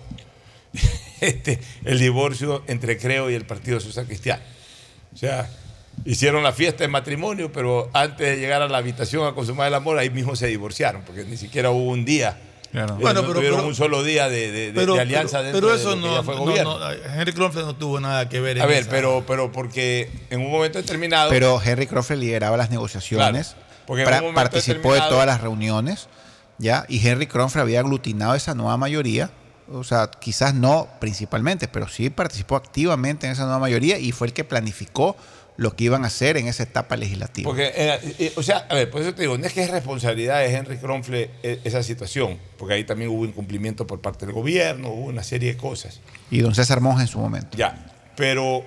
Este, 1.21 1.59
el 1.85 1.97
divorcio 1.97 2.63
entre 2.67 2.97
Creo 2.97 3.31
y 3.31 3.35
el 3.35 3.45
Partido 3.45 3.79
Social 3.79 4.05
Cristiano. 4.05 4.43
O 5.13 5.17
sea, 5.17 5.49
hicieron 6.03 6.43
la 6.43 6.51
fiesta 6.51 6.83
de 6.83 6.89
matrimonio, 6.89 7.51
pero 7.51 7.89
antes 7.93 8.27
de 8.27 8.37
llegar 8.37 8.61
a 8.61 8.67
la 8.67 8.77
habitación 8.77 9.25
a 9.25 9.33
consumar 9.33 9.69
el 9.69 9.73
amor, 9.73 9.97
ahí 9.97 10.09
mismo 10.09 10.35
se 10.35 10.47
divorciaron, 10.47 11.03
porque 11.03 11.23
ni 11.23 11.37
siquiera 11.37 11.71
hubo 11.71 11.89
un 11.89 12.05
día. 12.05 12.37
Eh, 12.83 12.85
Bueno, 12.99 13.21
no 13.21 13.27
pero- 13.27 13.33
tuvieron 13.39 13.57
pero- 13.59 13.67
un 13.69 13.75
solo 13.75 14.03
día 14.03 14.27
de, 14.29 14.51
de- 14.51 14.71
de- 14.71 14.73
Pero, 14.73 14.95
de 14.95 15.01
alianza 15.01 15.37
pero- 15.39 15.43
dentro 15.43 15.61
pero 15.61 15.73
de 15.73 15.79
eso 15.81 15.89
lo 15.91 15.95
que 15.95 16.07
no, 16.07 16.15
ya 16.15 16.23
fue 16.23 16.35
no, 16.35 16.41
gobierno. 16.41 16.79
no, 16.79 16.91
Henry 16.91 17.33
Cronfeld 17.33 17.65
no 17.65 17.75
tuvo 17.75 17.99
nada 17.99 18.27
que 18.29 18.39
ver 18.39 18.57
en 18.57 18.63
a 18.63 18.65
ver, 18.65 18.81
esa- 18.81 18.89
pero, 18.91 19.23
pero 19.27 19.51
porque 19.51 20.09
en 20.29 20.41
un 20.41 20.51
momento 20.51 20.77
determinado. 20.79 21.29
Pero 21.29 21.61
Henry 21.63 21.87
Cronfeld 21.87 22.21
lideraba 22.21 22.57
las 22.57 22.69
negociaciones, 22.69 23.55
Claro, 23.55 23.65
porque 23.85 24.05
participó 24.33 24.93
de 24.93 24.99
todas 25.01 25.25
las 25.25 25.41
reuniones, 25.41 26.07
¿ya? 26.57 26.85
Y 26.89 27.05
Henry 27.07 27.27
Cronfeld 27.27 27.61
había 27.61 27.79
aglutinado 27.81 28.35
esa 28.35 28.55
nueva 28.55 28.77
mayoría, 28.77 29.29
o 29.71 29.83
sea, 29.83 30.09
quizás 30.19 30.53
no 30.53 30.87
principalmente, 30.99 31.67
pero 31.67 31.87
sí 31.87 32.09
participó 32.09 32.55
activamente 32.55 33.25
en 33.25 33.33
esa 33.33 33.43
nueva 33.43 33.59
mayoría 33.59 33.97
y 33.97 34.11
fue 34.11 34.27
el 34.27 34.33
que 34.33 34.43
planificó 34.43 35.15
lo 35.57 35.75
que 35.75 35.85
iban 35.85 36.03
a 36.03 36.07
hacer 36.07 36.35
en 36.37 36.47
esa 36.47 36.63
etapa 36.63 36.97
legislativa. 36.97 37.47
Porque, 37.47 37.71
eh, 37.75 37.99
eh, 38.19 38.33
o 38.35 38.43
sea, 38.43 38.65
a 38.69 38.75
ver, 38.75 38.89
por 38.89 39.01
eso 39.01 39.13
te 39.15 39.21
digo, 39.21 39.37
no 39.37 39.45
es 39.45 39.53
que 39.53 39.63
es 39.63 39.69
responsabilidad 39.71 40.39
de 40.39 40.53
Henry 40.53 40.77
Kronfle 40.77 41.29
eh, 41.43 41.59
esa 41.63 41.81
situación, 41.81 42.37
porque 42.57 42.73
ahí 42.73 42.83
también 42.83 43.09
hubo 43.09 43.23
incumplimiento 43.25 43.87
por 43.87 44.01
parte 44.01 44.25
del 44.25 44.33
gobierno, 44.35 44.89
hubo 44.89 45.05
una 45.05 45.23
serie 45.23 45.53
de 45.53 45.57
cosas. 45.57 46.01
Y 46.29 46.39
don 46.39 46.53
César 46.53 46.81
Monge 46.81 47.03
en 47.03 47.07
su 47.07 47.19
momento. 47.19 47.55
Ya, 47.57 47.85
pero 48.17 48.65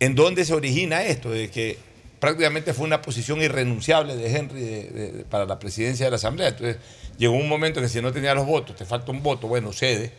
¿en 0.00 0.14
dónde 0.14 0.44
se 0.44 0.54
origina 0.54 1.02
esto? 1.02 1.30
De 1.30 1.50
que 1.50 1.78
prácticamente 2.20 2.72
fue 2.74 2.86
una 2.86 3.02
posición 3.02 3.40
irrenunciable 3.42 4.16
de 4.16 4.36
Henry 4.36 4.60
de- 4.60 4.82
de- 4.90 5.12
de- 5.12 5.24
para 5.24 5.44
la 5.44 5.58
presidencia 5.58 6.06
de 6.06 6.10
la 6.10 6.16
Asamblea. 6.16 6.48
Entonces 6.48 6.76
llegó 7.18 7.34
un 7.34 7.48
momento 7.48 7.80
en 7.80 7.86
que 7.86 7.90
si 7.90 8.00
no 8.00 8.12
tenía 8.12 8.34
los 8.34 8.46
votos, 8.46 8.76
te 8.76 8.84
falta 8.84 9.10
un 9.12 9.22
voto, 9.22 9.46
bueno, 9.48 9.72
cede 9.72 10.12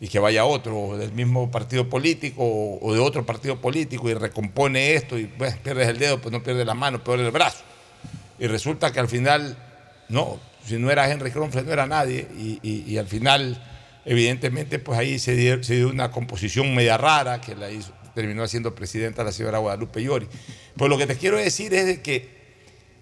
y 0.00 0.08
que 0.08 0.18
vaya 0.18 0.44
otro 0.44 0.96
del 0.96 1.12
mismo 1.12 1.50
partido 1.50 1.88
político 1.88 2.42
o, 2.80 2.94
de 2.94 3.00
otro 3.00 3.26
partido 3.26 3.60
político 3.60 4.08
y 4.08 4.14
recompone 4.14 4.94
esto 4.94 5.18
y 5.18 5.26
pues, 5.26 5.56
pierdes 5.56 5.88
el 5.88 5.98
dedo, 5.98 6.20
pues 6.20 6.32
no 6.32 6.42
pierdes 6.42 6.66
la 6.66 6.74
mano, 6.74 7.02
pierdes 7.02 7.26
el 7.26 7.32
brazo. 7.32 7.64
Y 8.38 8.46
resulta 8.46 8.92
que 8.92 9.00
al 9.00 9.08
final, 9.08 9.56
no, 10.08 10.38
si 10.64 10.76
no 10.78 10.90
era 10.90 11.10
Henry 11.10 11.30
Kronfeld, 11.32 11.66
no 11.66 11.72
era 11.72 11.86
nadie. 11.86 12.28
Y, 12.38 12.60
y- 12.62 12.96
al 12.98 13.06
final, 13.08 13.60
evidentemente, 14.04 14.78
pues 14.78 14.98
ahí 14.98 15.18
se 15.18 15.34
dio, 15.34 15.62
se 15.64 15.74
dio 15.76 15.88
una 15.88 16.10
composición 16.12 16.74
media 16.74 16.96
rara 16.96 17.40
que 17.40 17.56
la 17.56 17.68
hizo, 17.70 17.92
terminó 18.14 18.46
siendo 18.46 18.74
presidenta 18.76 19.24
la 19.24 19.32
señora 19.32 19.58
Guadalupe 19.58 20.00
Llori. 20.02 20.28
Pues 20.76 20.88
lo 20.88 20.96
que 20.96 21.06
te 21.08 21.16
quiero 21.16 21.36
decir 21.38 21.74
es 21.74 21.98
que 21.98 22.38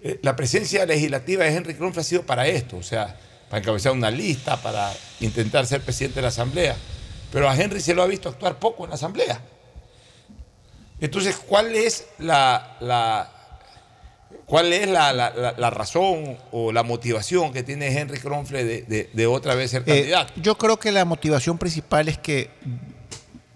eh, 0.01 0.19
la 0.23 0.35
presencia 0.35 0.85
legislativa 0.87 1.43
de 1.43 1.55
Henry 1.55 1.75
Kronfeld 1.75 1.99
ha 2.01 2.03
sido 2.03 2.23
para 2.23 2.47
esto, 2.47 2.77
o 2.77 2.83
sea, 2.83 3.19
para 3.49 3.59
encabezar 3.61 3.91
una 3.93 4.11
lista, 4.11 4.57
para 4.61 4.91
intentar 5.19 5.65
ser 5.65 5.81
presidente 5.81 6.15
de 6.15 6.21
la 6.23 6.27
Asamblea. 6.29 6.75
Pero 7.31 7.49
a 7.49 7.55
Henry 7.55 7.79
se 7.81 7.93
lo 7.93 8.03
ha 8.03 8.07
visto 8.07 8.29
actuar 8.29 8.57
poco 8.59 8.83
en 8.83 8.89
la 8.89 8.95
Asamblea. 8.95 9.41
Entonces, 10.99 11.35
¿cuál 11.35 11.75
es 11.75 12.05
la, 12.17 12.77
la- 12.79 13.31
cuál 14.45 14.73
es 14.73 14.87
la, 14.89 15.13
la- 15.13 15.53
la- 15.57 15.69
razón 15.69 16.37
o 16.51 16.71
la 16.71 16.83
motivación 16.83 17.53
que 17.53 17.63
tiene 17.63 17.87
Henry 17.97 18.19
Kronfeld 18.19 18.67
de, 18.67 18.81
de- 18.83 19.09
de 19.13 19.27
otra 19.27 19.53
vez 19.55 19.71
ser 19.71 19.83
Eh, 19.83 19.85
candidato? 19.85 20.33
yo 20.37 20.57
creo 20.57 20.77
que 20.79 20.91
la 20.91 21.05
motivación 21.05 21.57
principal 21.57 22.07
es 22.07 22.17
que, 22.17 22.49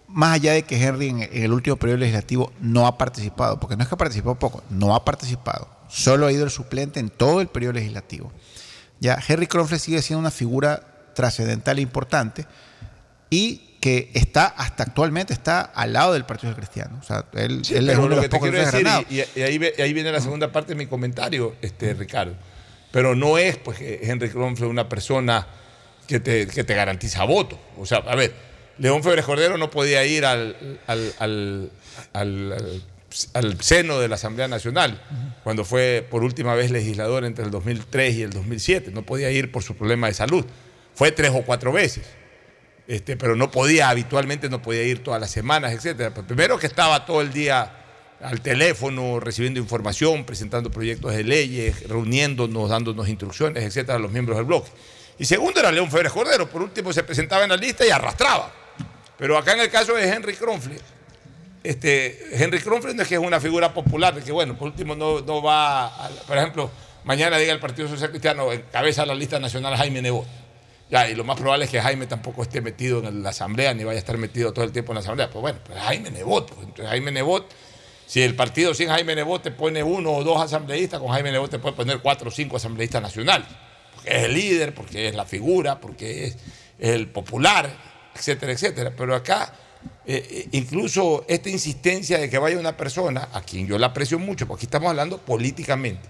más 0.07 0.35
allá 0.35 0.53
de 0.53 0.63
que 0.63 0.81
Henry 0.81 1.07
en, 1.09 1.23
en 1.23 1.43
el 1.43 1.51
último 1.53 1.77
periodo 1.77 1.99
legislativo 1.99 2.51
no 2.59 2.85
ha 2.85 2.97
participado, 2.97 3.59
porque 3.59 3.75
no 3.75 3.83
es 3.83 3.89
que 3.89 3.95
ha 3.95 3.97
participado 3.97 4.35
poco, 4.35 4.61
no 4.69 4.93
ha 4.93 5.03
participado, 5.03 5.67
solo 5.89 6.27
ha 6.27 6.31
ido 6.31 6.43
el 6.43 6.51
suplente 6.51 6.99
en 6.99 7.09
todo 7.09 7.41
el 7.41 7.47
periodo 7.47 7.73
legislativo. 7.73 8.31
Ya, 9.01 9.19
Henry 9.27 9.47
Kronfeld 9.47 9.81
sigue 9.81 10.01
siendo 10.01 10.19
una 10.21 10.31
figura 10.31 10.81
trascendental 11.13 11.77
e 11.77 11.81
importante 11.81 12.45
y 13.29 13.67
que 13.81 14.11
está 14.13 14.45
hasta 14.45 14.83
actualmente 14.83 15.33
está 15.33 15.61
al 15.61 15.91
lado 15.93 16.13
del 16.13 16.23
Partido 16.23 16.55
Cristiano. 16.55 16.97
O 17.01 17.03
sea, 17.03 17.25
él, 17.33 17.65
Sí, 17.65 17.75
él 17.75 17.89
es 17.89 17.97
uno 17.97 18.09
lo 18.09 18.15
de 18.15 18.21
que 18.21 18.27
los 18.27 18.29
te 18.29 18.37
pocos 18.37 18.49
quiero 18.49 18.65
decir, 18.65 19.25
y, 19.35 19.39
y 19.39 19.43
ahí, 19.43 19.57
ve- 19.57 19.73
y 19.77 19.81
ahí 19.81 19.91
viene 19.93 20.11
la 20.11 20.21
segunda 20.21 20.51
parte 20.51 20.73
de 20.73 20.75
mi 20.75 20.85
comentario, 20.85 21.55
este, 21.61 21.93
Ricardo. 21.95 22.33
Pero 22.91 23.15
no 23.15 23.37
es 23.39 23.57
pues 23.57 23.79
que 23.79 23.99
Henry 24.03 24.29
Kronfeld 24.29 24.69
una 24.69 24.87
persona 24.87 25.47
que 26.07 26.19
te, 26.19 26.45
que 26.45 26.63
te 26.63 26.75
garantiza 26.75 27.23
voto. 27.23 27.59
O 27.79 27.85
sea, 27.87 27.99
a 27.99 28.15
ver, 28.15 28.33
León 28.77 29.01
Febres 29.01 29.25
Cordero 29.25 29.57
no 29.57 29.71
podía 29.71 30.05
ir 30.05 30.25
al, 30.25 30.79
al, 30.85 31.13
al- 31.19 31.71
al- 32.13 32.83
al- 33.34 33.45
al 33.45 33.62
seno 33.62 33.99
de 33.99 34.07
la 34.07 34.16
Asamblea 34.16 34.47
Nacional 34.47 35.01
cuando 35.43 35.66
fue 35.66 36.05
por 36.09 36.24
última 36.24 36.55
vez 36.55 36.72
legislador 36.72 37.26
entre 37.26 37.45
el 37.45 37.51
2003 37.51 38.16
y 38.16 38.22
el 38.24 38.32
2007. 38.32 38.91
No 38.91 39.03
podía 39.03 39.30
ir 39.32 39.51
por 39.51 39.64
su 39.64 39.76
problema 39.76 40.07
de 40.07 40.14
salud. 40.14 40.45
Fue 40.95 41.12
tres 41.12 41.32
o 41.34 41.41
cuatro 41.43 41.72
veces. 41.72 42.05
Este, 42.88 43.16
pero 43.16 43.36
no 43.36 43.51
podía, 43.51 43.89
habitualmente 43.89 44.49
no 44.49 44.62
podía 44.62 44.84
ir 44.84 45.03
todas 45.03 45.22
las 45.22 45.32
semanas. 45.32 45.74
Pues 45.82 46.26
Primero 46.28 46.57
que 46.57 46.68
estaba 46.68 47.05
todo 47.05 47.22
el 47.22 47.32
día 47.32 47.78
al 48.22 48.41
teléfono, 48.41 49.20
recibiendo 49.20 49.59
información, 49.59 50.26
presentando 50.26 50.70
proyectos 50.70 51.14
de 51.14 51.24
leyes, 51.24 51.88
reuniéndonos, 51.88 52.70
dándonos 52.70 53.07
instrucciones, 53.07 53.64
etcétera, 53.64 53.95
a 53.97 53.99
los 53.99 54.12
miembros 54.12 54.38
del 54.38 54.45
bloque. 54.45 54.70
Y 55.18 55.26
segundo 55.26 55.59
era 55.59 55.72
León 55.72 55.89
Febres 55.89 56.12
Cordero, 56.12 56.49
por 56.49 56.62
último 56.62 56.91
se 56.93 57.03
presentaba 57.03 57.43
en 57.43 57.49
la 57.49 57.57
lista 57.57 57.86
y 57.86 57.89
arrastraba. 57.89 58.51
Pero 59.18 59.38
acá 59.38 59.53
en 59.53 59.62
el 59.62 59.70
caso 59.70 59.93
de 59.93 60.07
Henry 60.07 60.34
Kronfeld, 60.36 60.80
este, 61.64 62.43
Henry 62.43 62.59
Kronfeld 62.59 62.95
no 62.95 63.03
es 63.03 63.07
que 63.07 63.16
es 63.16 63.22
una 63.22 63.39
figura 63.39 63.74
popular, 63.74 64.22
que 64.22 64.32
bueno, 64.32 64.57
por 64.57 64.68
último 64.70 64.95
no, 64.95 65.22
no 65.22 65.41
va, 65.41 65.86
a- 65.88 66.09
por 66.28 66.38
ejemplo, 66.38 66.70
mañana 67.03 67.38
diga 67.38 67.53
el 67.53 67.59
Partido 67.59 67.88
Social 67.88 68.09
Cristiano, 68.09 68.51
encabeza 68.51 69.05
la 69.05 69.16
lista 69.16 69.39
nacional 69.39 69.76
Jaime 69.76 70.01
Nebot. 70.01 70.26
Ya, 70.89 71.09
y 71.09 71.16
lo 71.16 71.24
más 71.24 71.38
probable 71.39 71.66
es 71.66 71.72
que 71.72 71.82
Jaime 71.82 72.05
tampoco 72.05 72.41
esté 72.43 72.59
metido 72.59 72.99
en 73.07 73.24
la 73.24 73.30
asamblea, 73.30 73.74
ni 73.74 73.86
vaya 73.86 73.95
a 73.97 73.99
estar 73.99 74.18
metido 74.18 74.51
todo 74.51 74.66
el 74.66 74.74
tiempo 74.74 74.91
en 74.91 74.95
la 74.95 74.99
asamblea. 74.99 75.30
Pues 75.30 75.41
bueno, 75.41 75.59
pues 75.66 75.80
Jaime 75.80 76.12
Nebot. 76.12 76.47
pues, 76.49 76.59
entonces 76.68 76.88
Jaime 76.88 77.12
Nebot, 77.12 77.49
si 78.05 78.22
el 78.22 78.36
partido 78.36 78.74
sin 78.74 78.89
Jaime 78.89 79.16
Nebot 79.16 79.41
te 79.41 79.51
pone 79.51 79.82
uno 79.84 80.12
o 80.12 80.24
dos 80.26 80.41
asambleístas, 80.41 80.99
con 80.99 81.07
Jaime 81.09 81.32
Nebot 81.32 81.49
te 81.49 81.59
puede 81.59 81.78
poner 81.78 81.99
cuatro 81.99 82.28
o 82.28 82.32
cinco 82.32 82.57
asambleístas 82.57 83.01
nacionales. 83.01 83.47
Porque 83.95 84.09
es 84.18 84.24
el 84.26 84.34
líder, 84.34 84.74
porque 84.76 85.07
es 85.07 85.16
la 85.16 85.26
figura, 85.26 85.80
porque 85.80 86.26
es 86.26 86.38
el 86.78 87.07
popular, 87.07 87.70
etcétera, 88.14 88.51
etcétera. 88.51 88.91
Pero 88.97 89.16
acá, 89.16 89.53
eh, 90.05 90.27
eh, 90.29 90.47
incluso 90.53 91.25
esta 91.27 91.49
insistencia 91.49 92.17
de 92.17 92.29
que 92.29 92.38
vaya 92.38 92.57
una 92.57 92.75
persona, 92.77 93.29
a 93.34 93.41
quien 93.41 93.67
yo 93.67 93.77
la 93.77 93.88
aprecio 93.88 94.17
mucho, 94.19 94.47
porque 94.47 94.61
aquí 94.61 94.65
estamos 94.67 94.89
hablando 94.89 95.17
políticamente, 95.19 96.09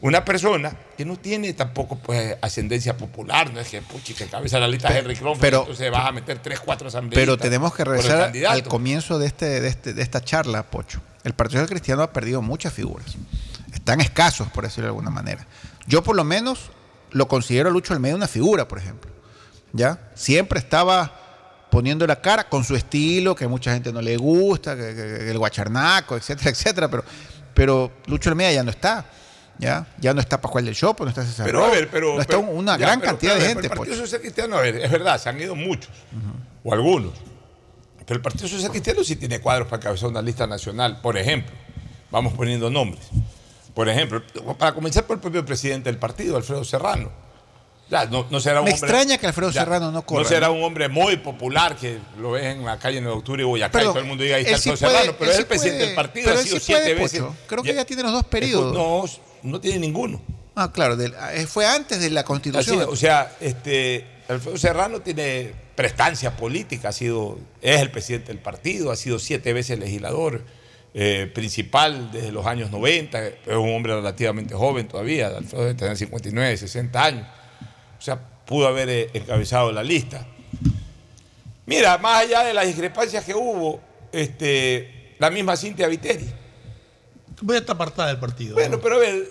Una 0.00 0.24
persona 0.24 0.76
que 0.96 1.04
no 1.04 1.16
tiene 1.16 1.52
tampoco 1.54 1.96
pues, 1.98 2.36
ascendencia 2.40 2.96
popular, 2.96 3.52
no 3.52 3.58
es 3.58 3.68
que 3.68 3.82
puchi, 3.82 4.14
que 4.14 4.26
cabeza 4.26 4.60
la 4.60 4.68
lista 4.68 4.96
Henry 4.96 5.16
Cronfeld, 5.16 5.40
pero- 5.40 5.60
entonces 5.62 5.90
vas 5.90 6.06
a 6.06 6.12
meter 6.12 6.38
tres, 6.40 6.60
cuatro 6.60 6.86
asambleístas. 6.86 7.20
Pero 7.20 7.36
tenemos 7.36 7.74
que 7.74 7.84
regresar 7.84 8.32
al 8.48 8.62
comienzo 8.62 9.18
de, 9.18 9.26
este, 9.26 9.60
de, 9.60 9.66
este- 9.68 9.94
de 9.94 10.02
esta 10.02 10.20
charla, 10.20 10.70
Pocho. 10.70 11.00
El 11.24 11.34
Partido 11.34 11.60
Social 11.62 11.70
Cristiano 11.70 12.02
ha 12.04 12.12
perdido 12.12 12.42
muchas 12.42 12.72
figuras. 12.72 13.16
Están 13.74 14.00
escasos, 14.00 14.46
por 14.48 14.62
decirlo 14.64 14.84
de 14.84 14.90
alguna 14.90 15.10
manera. 15.10 15.46
Yo 15.88 16.04
por 16.04 16.14
lo 16.14 16.22
menos 16.22 16.70
lo 17.10 17.26
considero 17.26 17.68
a 17.70 17.72
Lucho 17.72 17.92
Almeida 17.92 18.14
una 18.14 18.28
figura, 18.28 18.68
por 18.68 18.78
ejemplo. 18.78 19.10
¿Ya? 19.72 19.98
Siempre 20.14 20.60
estaba 20.60 21.27
poniendo 21.70 22.06
la 22.06 22.20
cara 22.20 22.48
con 22.48 22.64
su 22.64 22.74
estilo, 22.76 23.34
que 23.34 23.44
a 23.44 23.48
mucha 23.48 23.72
gente 23.72 23.92
no 23.92 24.00
le 24.02 24.16
gusta, 24.16 24.74
que, 24.76 24.94
que- 24.94 24.94
que 25.24 25.30
el 25.30 25.38
guacharnaco, 25.38 26.16
etcétera, 26.16 26.50
etcétera. 26.50 26.88
Pero, 26.90 27.04
pero 27.54 27.92
Lucho 28.06 28.30
Almeida 28.30 28.52
ya 28.52 28.62
no 28.62 28.70
está. 28.70 29.04
¿Ya? 29.60 29.84
Ya 29.98 30.14
no 30.14 30.20
está 30.20 30.40
Pascual 30.40 30.64
del 30.66 30.76
Chopo, 30.76 31.02
no 31.02 31.10
está 31.10 31.24
César 31.24 31.44
Pero 31.44 31.64
a 31.64 31.70
ver, 31.70 31.88
pero. 31.90 32.14
no 32.14 32.20
está 32.20 32.36
pero- 32.38 32.48
una 32.48 32.72
ya, 32.72 32.86
gran 32.86 33.00
pero- 33.00 33.10
cantidad 33.12 33.32
pero, 33.32 33.42
de 33.42 33.48
gente, 33.48 33.62
El 33.66 33.68
Partido 33.70 33.96
Pocho. 33.96 34.06
Social 34.06 34.20
Cristiano, 34.20 34.56
a 34.56 34.60
ver, 34.60 34.76
es 34.76 34.88
verdad, 34.90 35.20
se 35.20 35.28
han 35.28 35.40
ido 35.40 35.56
muchos, 35.56 35.90
o 36.62 36.72
algunos. 36.72 37.14
Pero 38.06 38.14
el 38.18 38.22
Partido 38.22 38.46
Social 38.48 38.70
Cristiano 38.70 39.02
sí 39.02 39.16
tiene 39.16 39.40
cuadros 39.40 39.66
para 39.66 39.80
encabezar 39.80 40.08
una 40.10 40.22
lista 40.22 40.46
nacional. 40.46 41.00
Por 41.00 41.18
ejemplo, 41.18 41.52
vamos 42.12 42.34
poniendo 42.34 42.70
nombres. 42.70 43.08
Por 43.74 43.88
ejemplo, 43.88 44.22
para 44.56 44.72
comenzar 44.74 45.04
por 45.06 45.16
el 45.16 45.20
propio 45.20 45.44
presidente 45.44 45.90
del 45.90 45.98
partido, 45.98 46.36
Alfredo 46.36 46.62
Serrano. 46.64 47.10
Ya, 47.90 48.04
no, 48.04 48.26
no 48.30 48.38
será 48.40 48.60
un 48.60 48.66
Me 48.66 48.72
hombre- 48.74 48.86
extraña 48.86 49.16
que 49.16 49.26
Alfredo 49.26 49.50
ya, 49.50 49.62
Serrano 49.62 49.90
no 49.90 50.02
corra, 50.04 50.22
No 50.22 50.28
será 50.28 50.50
un 50.50 50.62
hombre 50.62 50.88
muy 50.88 51.16
popular 51.16 51.74
que 51.74 51.98
lo 52.18 52.32
ves 52.32 52.44
en 52.44 52.64
la 52.64 52.78
calle 52.78 53.00
9 53.00 53.14
de 53.14 53.18
octubre 53.18 53.42
y 53.42 53.46
Boyacá 53.46 53.80
y 53.80 53.84
todo 53.86 53.98
el 54.00 54.04
mundo 54.04 54.24
diga 54.24 54.36
ahí 54.36 54.44
está 54.44 54.58
sí 54.58 54.68
Alfredo 54.70 54.90
puede- 54.90 54.98
Serrano, 55.00 55.16
pero 55.18 55.24
él 55.24 55.30
es 55.30 55.36
sí 55.36 55.40
el 55.42 55.46
presidente 55.48 55.76
puede- 55.78 55.86
del 55.86 55.94
partido, 55.96 56.24
pero 56.26 56.38
ha 56.38 56.42
sido 56.42 56.58
sí 56.58 56.64
siete 56.66 56.82
puede, 56.82 56.94
veces. 56.96 57.20
Pocho. 57.20 57.36
Creo 57.46 57.62
que 57.62 57.74
ya 57.74 57.84
tiene 57.86 58.02
los 58.02 58.12
dos 58.12 58.24
periodos. 58.24 58.74
No, 58.74 59.04
no 59.50 59.60
tiene 59.60 59.78
ninguno. 59.78 60.20
Ah, 60.54 60.70
claro, 60.72 60.96
del- 60.96 61.14
eh, 61.32 61.46
fue 61.46 61.66
antes 61.66 61.98
de 62.00 62.10
la 62.10 62.24
constitución. 62.24 62.80
Así, 62.80 62.88
o 62.90 62.96
sea, 62.96 63.32
este, 63.40 64.04
Alfredo 64.28 64.58
Serrano 64.58 65.00
tiene 65.00 65.52
prestancia 65.74 66.36
política, 66.36 66.88
ha 66.90 66.92
sido, 66.92 67.38
es 67.62 67.80
el 67.80 67.90
presidente 67.90 68.28
del 68.28 68.38
partido, 68.42 68.90
ha 68.90 68.96
sido 68.96 69.18
siete 69.18 69.52
veces 69.54 69.78
legislador 69.78 70.42
eh, 70.94 71.30
principal 71.32 72.10
desde 72.10 72.32
los 72.32 72.44
años 72.46 72.70
90, 72.70 73.24
es 73.24 73.34
un 73.46 73.72
hombre 73.74 73.94
relativamente 73.94 74.54
joven 74.54 74.88
todavía, 74.88 75.28
Alfredo 75.28 75.62
debe 75.64 75.74
tener 75.74 75.96
59, 75.96 76.56
60 76.56 77.04
años. 77.04 77.26
O 77.98 78.02
sea, 78.02 78.18
pudo 78.46 78.66
haber 78.68 78.88
eh, 78.88 79.10
encabezado 79.12 79.72
la 79.72 79.82
lista. 79.82 80.26
Mira, 81.66 81.98
más 81.98 82.22
allá 82.22 82.44
de 82.44 82.54
las 82.54 82.66
discrepancias 82.66 83.24
que 83.24 83.34
hubo, 83.34 83.80
este, 84.12 85.14
la 85.18 85.30
misma 85.30 85.56
Cintia 85.56 85.86
Viteri. 85.86 86.28
Voy 87.42 87.56
a 87.56 87.58
estar 87.60 87.76
apartada 87.76 88.08
del 88.08 88.18
partido. 88.18 88.54
Bueno, 88.54 88.80
pero 88.80 88.96
a 88.96 88.98
ver, 88.98 89.26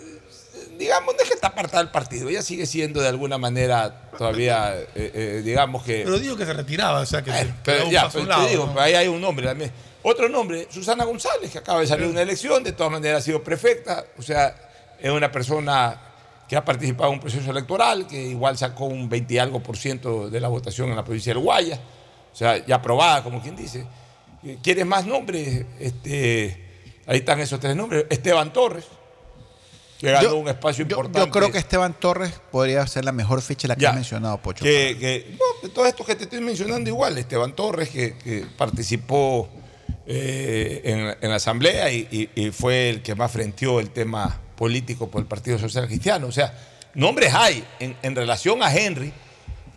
digamos, 0.77 1.15
no 1.15 1.21
es 1.21 1.27
que 1.27 1.33
está 1.33 1.47
apartada 1.47 1.83
del 1.83 1.91
partido, 1.91 2.29
ella 2.29 2.41
sigue 2.41 2.65
siendo 2.65 3.01
de 3.01 3.07
alguna 3.07 3.37
manera 3.37 4.09
todavía, 4.17 4.75
eh, 4.77 4.87
eh, 4.95 5.41
digamos 5.43 5.83
que... 5.83 6.03
Pero 6.03 6.19
digo 6.19 6.37
que 6.37 6.45
se 6.45 6.53
retiraba, 6.53 7.01
o 7.01 7.05
sea, 7.05 7.21
que, 7.23 7.31
que 7.31 7.53
Pero 7.63 7.89
ya, 7.89 8.09
pero 8.09 8.23
un 8.23 8.45
te 8.45 8.49
digo, 8.51 8.71
¿no? 8.73 8.79
ahí 8.79 8.93
hay 8.93 9.07
un 9.07 9.19
nombre 9.19 9.45
también. 9.47 9.71
Otro 10.03 10.29
nombre, 10.29 10.67
Susana 10.69 11.03
González, 11.03 11.51
que 11.51 11.57
acaba 11.57 11.81
de 11.81 11.87
salir 11.87 12.05
de 12.05 12.11
una 12.11 12.21
elección, 12.21 12.63
de 12.63 12.71
todas 12.71 12.91
maneras 12.91 13.23
ha 13.23 13.25
sido 13.25 13.43
prefecta, 13.43 14.05
o 14.17 14.21
sea, 14.21 14.55
es 14.99 15.11
una 15.11 15.31
persona 15.31 16.06
que 16.47 16.55
ha 16.55 16.63
participado 16.63 17.09
en 17.09 17.15
un 17.15 17.19
proceso 17.19 17.51
electoral, 17.51 18.07
que 18.07 18.21
igual 18.21 18.57
sacó 18.57 18.85
un 18.85 19.09
20 19.09 19.33
y 19.33 19.37
algo 19.37 19.61
por 19.61 19.75
ciento 19.77 20.29
de 20.29 20.39
la 20.39 20.47
votación 20.47 20.89
en 20.89 20.95
la 20.95 21.03
provincia 21.03 21.33
del 21.33 21.43
Guaya, 21.43 21.79
o 22.31 22.35
sea, 22.35 22.65
ya 22.65 22.75
aprobada, 22.75 23.23
como 23.23 23.41
quien 23.41 23.55
dice. 23.55 23.85
¿Quieres 24.61 24.85
más 24.85 25.05
nombres? 25.05 25.65
Este, 25.79 26.63
ahí 27.05 27.17
están 27.17 27.39
esos 27.39 27.59
tres 27.59 27.75
nombres. 27.75 28.05
Esteban 28.09 28.53
Torres, 28.53 28.85
que 29.99 30.11
ganó 30.11 30.35
un 30.35 30.47
espacio 30.47 30.83
importante. 30.83 31.19
Yo 31.19 31.29
creo 31.31 31.51
que 31.51 31.57
Esteban 31.57 31.93
Torres 31.99 32.31
podría 32.51 32.85
ser 32.87 33.03
la 33.03 33.11
mejor 33.11 33.41
ficha 33.41 33.67
la 33.67 33.75
que 33.75 33.81
Ya. 33.81 33.89
has 33.89 33.95
mencionado, 33.95 34.37
Pocho. 34.37 34.63
Que, 34.63 34.95
que- 34.99 35.31
no, 35.37 35.67
de 35.67 35.73
todos 35.73 35.87
estos 35.87 36.05
que 36.05 36.15
te 36.15 36.25
estoy 36.25 36.39
mencionando 36.39 36.89
igual, 36.89 37.17
Esteban 37.17 37.53
Torres, 37.55 37.89
que, 37.89 38.15
que 38.19 38.45
participó 38.57 39.49
eh, 40.05 40.81
en, 40.85 41.17
en 41.19 41.29
la 41.29 41.35
asamblea 41.35 41.91
y, 41.91 42.07
y- 42.35 42.41
y 42.45 42.51
fue 42.51 42.89
el 42.89 43.01
que 43.01 43.15
más 43.15 43.31
frenteó 43.31 43.79
el 43.79 43.89
tema 43.89 44.39
político 44.57 45.09
por 45.09 45.21
el 45.21 45.27
Partido 45.27 45.57
Social 45.57 45.87
Cristiano. 45.87 46.27
O 46.27 46.31
sea, 46.33 46.53
nombres 46.95 47.33
hay 47.33 47.65
en, 47.79 47.95
en 48.01 48.15
relación 48.15 48.61
a 48.61 48.73
Henry, 48.75 49.13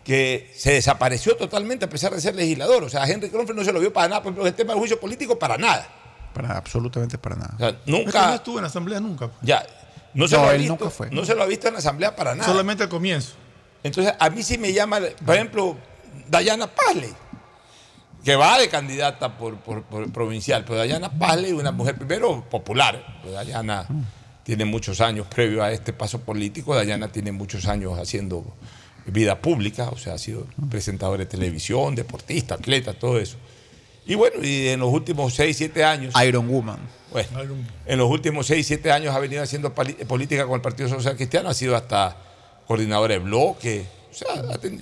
que 0.03 0.51
se 0.57 0.73
desapareció 0.73 1.37
totalmente 1.37 1.85
a 1.85 1.89
pesar 1.89 2.13
de 2.13 2.19
ser 2.19 2.35
legislador. 2.35 2.83
O 2.83 2.89
sea, 2.89 3.03
a 3.03 3.07
Henry 3.09 3.29
Cronfeld 3.29 3.57
no 3.59 3.63
se 3.63 3.71
lo 3.71 3.79
vio 3.79 3.93
para 3.93 4.07
nada, 4.09 4.21
por 4.23 4.31
ejemplo, 4.31 4.47
el 4.47 4.53
tema 4.55 4.73
del 4.73 4.79
juicio 4.79 4.99
político 4.99 5.37
para 5.39 5.57
nada. 5.57 5.87
Para, 6.33 6.57
absolutamente 6.57 7.17
para 7.17 7.35
nada. 7.35 7.53
O 7.55 7.59
sea, 7.59 7.69
Es 7.69 7.75
que 7.85 7.91
no 7.91 7.97
nunca, 7.99 8.35
estuvo 8.35 8.57
en 8.57 8.63
la 8.63 8.67
asamblea 8.69 8.99
nunca. 8.99 9.29
ya, 9.41 9.65
no 10.13 10.27
se 10.27 10.35
No, 10.35 10.41
lo 10.43 10.49
ha 10.49 10.53
visto, 10.53 10.73
nunca 10.73 10.89
fue. 10.89 11.09
no 11.11 11.23
se 11.23 11.35
lo 11.35 11.43
ha 11.43 11.45
visto 11.45 11.67
en 11.67 11.73
la 11.73 11.79
asamblea 11.79 12.15
para 12.15 12.33
nada. 12.35 12.49
Solamente 12.49 12.83
al 12.83 12.89
comienzo. 12.89 13.33
Entonces, 13.83 14.13
a 14.19 14.29
mí 14.29 14.41
sí 14.43 14.57
me 14.57 14.73
llama, 14.73 14.99
por 15.25 15.35
ejemplo, 15.35 15.77
Dayana 16.29 16.67
Pazley, 16.67 17.13
que 18.23 18.35
va 18.35 18.59
de 18.59 18.69
candidata 18.69 19.37
por, 19.37 19.57
por- 19.57 19.83
por 19.83 20.11
provincial, 20.11 20.63
pero 20.63 20.77
Dayana 20.77 21.11
Pazley, 21.11 21.51
una 21.53 21.71
mujer 21.71 21.95
primero 21.95 22.43
popular, 22.49 23.19
pues 23.21 23.33
Dayana 23.33 23.85
tiene 24.43 24.65
muchos 24.65 25.01
años 25.01 25.27
previo 25.27 25.63
a 25.63 25.71
este 25.71 25.93
paso 25.93 26.19
político, 26.21 26.75
Dayana 26.75 27.11
tiene 27.11 27.31
muchos 27.31 27.67
años 27.67 27.97
haciendo 27.99 28.43
vida 29.05 29.39
pública, 29.41 29.89
o 29.89 29.97
sea, 29.97 30.13
ha 30.13 30.17
sido 30.17 30.47
presentadora 30.69 31.19
de 31.19 31.25
televisión, 31.25 31.95
deportista, 31.95 32.55
atleta, 32.55 32.93
todo 32.93 33.19
eso. 33.19 33.37
Y 34.05 34.15
bueno, 34.15 34.43
y 34.43 34.69
en 34.69 34.79
los 34.79 34.89
últimos 34.91 35.33
6, 35.35 35.55
7 35.57 35.83
años... 35.83 36.13
Iron 36.25 36.47
Woman. 36.49 36.79
Bueno, 37.11 37.29
en 37.85 37.97
los 37.99 38.09
últimos 38.09 38.47
6, 38.47 38.65
7 38.65 38.91
años 38.91 39.13
ha 39.15 39.19
venido 39.19 39.43
haciendo 39.43 39.73
política 39.73 40.45
con 40.45 40.55
el 40.55 40.61
Partido 40.61 40.89
Social 40.89 41.15
Cristiano, 41.15 41.49
ha 41.49 41.53
sido 41.53 41.75
hasta 41.75 42.15
coordinadora 42.67 43.13
de 43.13 43.19
bloque. 43.19 43.85
O 44.09 44.13
sea, 44.13 44.57
ten- 44.57 44.81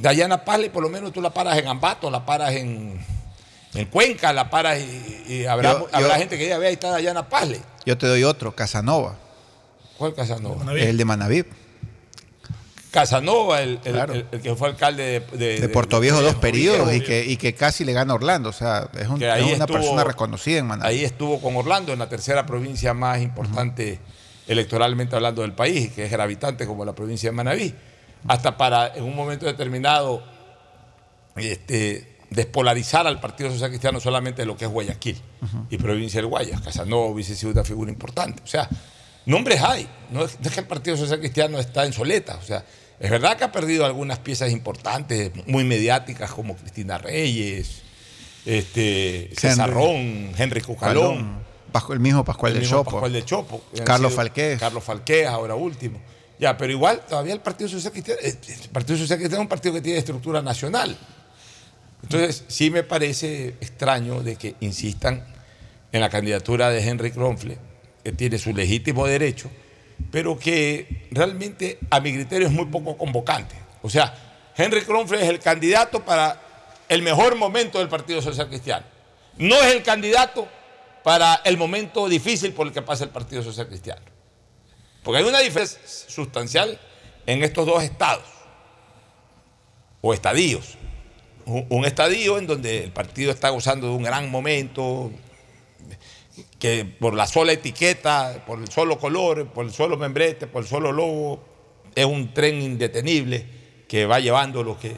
Dayana 0.00 0.44
Pazley, 0.44 0.68
por 0.68 0.82
lo 0.82 0.90
menos 0.90 1.12
tú 1.12 1.22
la 1.22 1.32
paras 1.32 1.56
en 1.58 1.66
Ambato, 1.66 2.10
la 2.10 2.26
paras 2.26 2.52
en, 2.54 3.00
en 3.74 3.86
Cuenca, 3.86 4.32
la 4.32 4.50
paras 4.50 4.78
y, 4.80 5.32
y 5.32 5.46
habrá, 5.46 5.72
Yo- 5.78 5.88
habrá 5.92 6.14
yo- 6.14 6.18
gente 6.18 6.36
que 6.36 6.44
diga, 6.44 6.58
ve, 6.58 6.66
ahí 6.68 6.74
está 6.74 6.90
Dayana 6.90 7.28
Pazley. 7.28 7.60
Yo 7.86 7.96
te 7.96 8.06
doy 8.06 8.24
otro, 8.24 8.54
Casanova, 8.54 9.16
¿Cuál 9.96 10.14
Casanova? 10.14 10.72
el 10.74 10.96
de 10.98 11.04
Manaví. 11.04 11.44
Casanova, 12.90 13.60
el, 13.62 13.78
el- 13.84 13.92
Claro. 13.92 14.14
el- 14.14 14.26
el 14.32 14.40
que 14.40 14.54
fue 14.56 14.68
alcalde 14.68 15.20
de, 15.30 15.36
de, 15.36 15.60
De 15.60 15.68
Puerto 15.68 16.00
Viejo 16.00 16.22
dos 16.22 16.34
periodos 16.36 16.92
y 16.94 17.00
que, 17.02 17.24
y 17.26 17.36
que 17.36 17.54
casi 17.54 17.84
le 17.84 17.92
gana 17.92 18.12
a 18.12 18.16
Orlando. 18.16 18.48
O 18.48 18.52
sea, 18.52 18.88
es, 18.98 19.06
un- 19.08 19.16
una 19.22 19.36
estuvo- 19.38 19.66
persona 19.66 20.02
reconocida 20.04 20.58
en 20.58 20.66
Manaví. 20.66 20.88
Ahí 20.88 21.04
estuvo 21.04 21.40
con 21.40 21.56
Orlando, 21.56 21.92
en 21.92 21.98
la 21.98 22.08
tercera 22.08 22.46
provincia 22.46 22.94
más 22.94 23.20
importante 23.20 24.00
electoralmente 24.46 25.14
hablando 25.14 25.42
del 25.42 25.52
país, 25.52 25.92
que 25.92 26.04
es 26.06 26.10
gravitante 26.10 26.66
como 26.66 26.84
la 26.84 26.94
provincia 26.94 27.28
de 27.30 27.36
Manabí. 27.36 27.74
Hasta 28.28 28.56
para, 28.56 28.94
en 28.94 29.04
un 29.04 29.14
momento 29.14 29.44
determinado, 29.46 30.22
este, 31.36 32.15
despolarizar 32.30 33.06
al 33.06 33.20
Partido 33.20 33.50
Social 33.50 33.70
Cristiano 33.70 34.00
solamente 34.00 34.42
de 34.42 34.46
lo 34.46 34.56
que 34.56 34.64
es 34.64 34.70
Guayaquil 34.70 35.20
y 35.70 35.76
provincia 35.78 36.18
del 36.20 36.26
Guayas. 36.28 36.60
Casanova 36.60 37.06
hubiese 37.06 37.34
sido 37.36 37.52
una 37.52 37.64
figura 37.64 37.90
importante. 37.90 38.42
O 38.42 38.46
sea, 38.46 38.68
nombres 39.26 39.60
hay. 39.62 39.88
No 40.10 40.24
es, 40.24 40.38
no 40.40 40.46
es 40.48 40.52
que 40.54 40.60
el 40.60 40.66
Partido 40.66 40.96
Social 40.96 41.18
Cristiano 41.20 41.58
está 41.58 41.84
en 41.86 41.92
soleta. 41.92 42.36
O 42.36 42.42
sea, 42.42 42.64
es 42.98 43.10
verdad 43.10 43.36
que 43.36 43.44
ha 43.44 43.52
perdido 43.52 43.84
algunas 43.84 44.18
piezas 44.18 44.50
importantes, 44.50 45.30
muy 45.46 45.64
mediáticas, 45.64 46.30
como 46.32 46.56
Cristina 46.56 46.98
Reyes, 46.98 47.82
este, 48.44 49.30
César 49.36 49.70
Ron, 49.70 50.32
Henry 50.36 50.60
Cucalón. 50.60 51.44
Pascu- 51.72 51.92
el 51.92 52.00
mismo 52.00 52.24
Pascual 52.24 52.52
el 52.52 52.54
del 52.58 52.62
mismo 52.62 52.78
Chopo. 52.78 52.90
Pascual 52.92 53.12
del 53.12 53.24
Chopo. 53.24 53.62
Carlos 53.84 54.12
Falqués. 54.14 54.58
Carlos 54.58 54.82
Falqués, 54.84 55.26
ahora 55.26 55.54
último. 55.54 56.00
Ya, 56.38 56.56
pero 56.56 56.72
igual 56.72 57.02
todavía 57.08 57.32
el 57.34 57.40
Partido 57.40 57.68
Social 57.68 57.92
Cristiano, 57.92 58.20
eh, 58.22 58.36
el 58.62 58.68
Partido 58.70 58.98
Social 58.98 59.18
Cristiano 59.18 59.42
es 59.42 59.44
un 59.44 59.48
partido 59.48 59.74
que 59.74 59.80
tiene 59.80 59.98
estructura 59.98 60.42
nacional. 60.42 60.96
Entonces, 62.06 62.44
sí 62.46 62.70
me 62.70 62.84
parece 62.84 63.48
extraño 63.60 64.22
de 64.22 64.36
que 64.36 64.54
insistan 64.60 65.26
en 65.90 66.00
la 66.00 66.08
candidatura 66.08 66.70
de 66.70 66.80
Henry 66.80 67.10
Kronfle, 67.10 67.58
que 68.04 68.12
tiene 68.12 68.38
su 68.38 68.54
legítimo 68.54 69.08
derecho, 69.08 69.50
pero 70.12 70.38
que 70.38 71.08
realmente 71.10 71.80
a 71.90 71.98
mi 71.98 72.14
criterio 72.14 72.46
es 72.46 72.52
muy 72.52 72.66
poco 72.66 72.96
convocante. 72.96 73.56
O 73.82 73.90
sea, 73.90 74.14
Henry 74.56 74.82
Kronfle 74.82 75.20
es 75.20 75.28
el 75.28 75.40
candidato 75.40 76.04
para 76.04 76.40
el 76.88 77.02
mejor 77.02 77.34
momento 77.34 77.80
del 77.80 77.88
Partido 77.88 78.22
Social 78.22 78.46
Cristiano. 78.46 78.86
No 79.36 79.56
es 79.56 79.74
el 79.74 79.82
candidato 79.82 80.46
para 81.02 81.40
el 81.44 81.56
momento 81.56 82.08
difícil 82.08 82.52
por 82.52 82.68
el 82.68 82.72
que 82.72 82.82
pasa 82.82 83.02
el 83.02 83.10
Partido 83.10 83.42
Social 83.42 83.66
Cristiano. 83.66 84.02
Porque 85.02 85.18
hay 85.18 85.24
una 85.24 85.40
diferencia 85.40 85.80
sustancial 86.06 86.78
en 87.26 87.42
estos 87.42 87.66
dos 87.66 87.82
estados 87.82 88.28
o 90.00 90.14
estadios. 90.14 90.78
Un, 91.46 91.84
estadio 91.84 92.38
en 92.38 92.46
donde 92.46 92.82
el 92.82 92.92
partido 92.92 93.30
está 93.30 93.50
gozando 93.50 93.86
de 93.86 93.94
un 93.94 94.02
gran 94.02 94.30
momento, 94.30 95.12
que 96.58 96.84
por 96.84 97.14
la 97.14 97.26
sola 97.26 97.52
etiqueta, 97.52 98.44
por 98.46 98.58
el 98.58 98.68
solo 98.68 98.98
color, 98.98 99.46
por 99.52 99.64
el 99.64 99.72
solo 99.72 99.96
membrete, 99.96 100.48
por 100.48 100.62
el 100.62 100.68
solo 100.68 100.90
logo, 100.90 101.44
es 101.94 102.04
un 102.04 102.34
tren 102.34 102.60
indetenible 102.60 103.46
que 103.86 104.06
va 104.06 104.18
llevando 104.18 104.64
lo 104.64 104.78
que, 104.78 104.96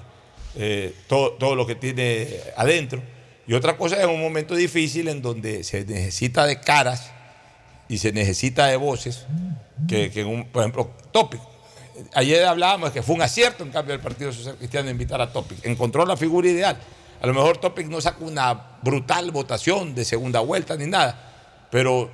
eh, 0.57 0.95
todo, 1.07 1.33
todo 1.33 1.55
lo 1.55 1.67
que 1.67 1.75
tiene 1.75 2.29
adentro. 2.57 3.03
Y 3.47 3.55
otra 3.55 3.77
cosa 3.77 4.01
es 4.01 4.07
un 4.07 4.21
momento 4.21 4.55
difícil 4.55 5.09
en 5.09 5.21
donde 5.21 5.65
se 5.65 5.85
necesita 5.85 6.47
de 6.47 6.61
caras 6.61 7.13
y 7.89 7.99
se 7.99 8.13
necesita 8.13 8.67
de 8.67 8.77
voces 8.77 9.27
que, 9.87 10.11
por 10.53 10.63
ejemplo, 10.63 10.91
Topic. 11.13 11.41
Ayer 12.15 12.45
hablábamos 12.45 12.91
de 12.91 12.95
que 12.95 13.03
fue 13.03 13.15
un 13.15 13.23
acierto 13.23 13.65
en 13.65 13.71
cambio 13.71 13.93
del 13.93 14.01
Partido 14.01 14.33
Social 14.33 14.57
Cristiano 14.57 14.91
invitar 14.91 15.21
a 15.21 15.33
Topic. 15.33 15.65
Encontró 15.65 16.05
la 16.07 16.17
figura 16.17 16.49
ideal. 16.49 16.79
A 17.21 17.27
lo 17.27 17.35
mejor 17.35 17.59
Topic 17.59 17.87
no 17.87 18.01
saca 18.01 18.25
una 18.25 18.79
brutal 18.83 19.31
votación 19.31 19.95
de 19.95 20.05
segunda 20.05 20.41
vuelta 20.41 20.77
ni 20.77 20.87
nada, 20.87 21.67
pero 21.71 22.11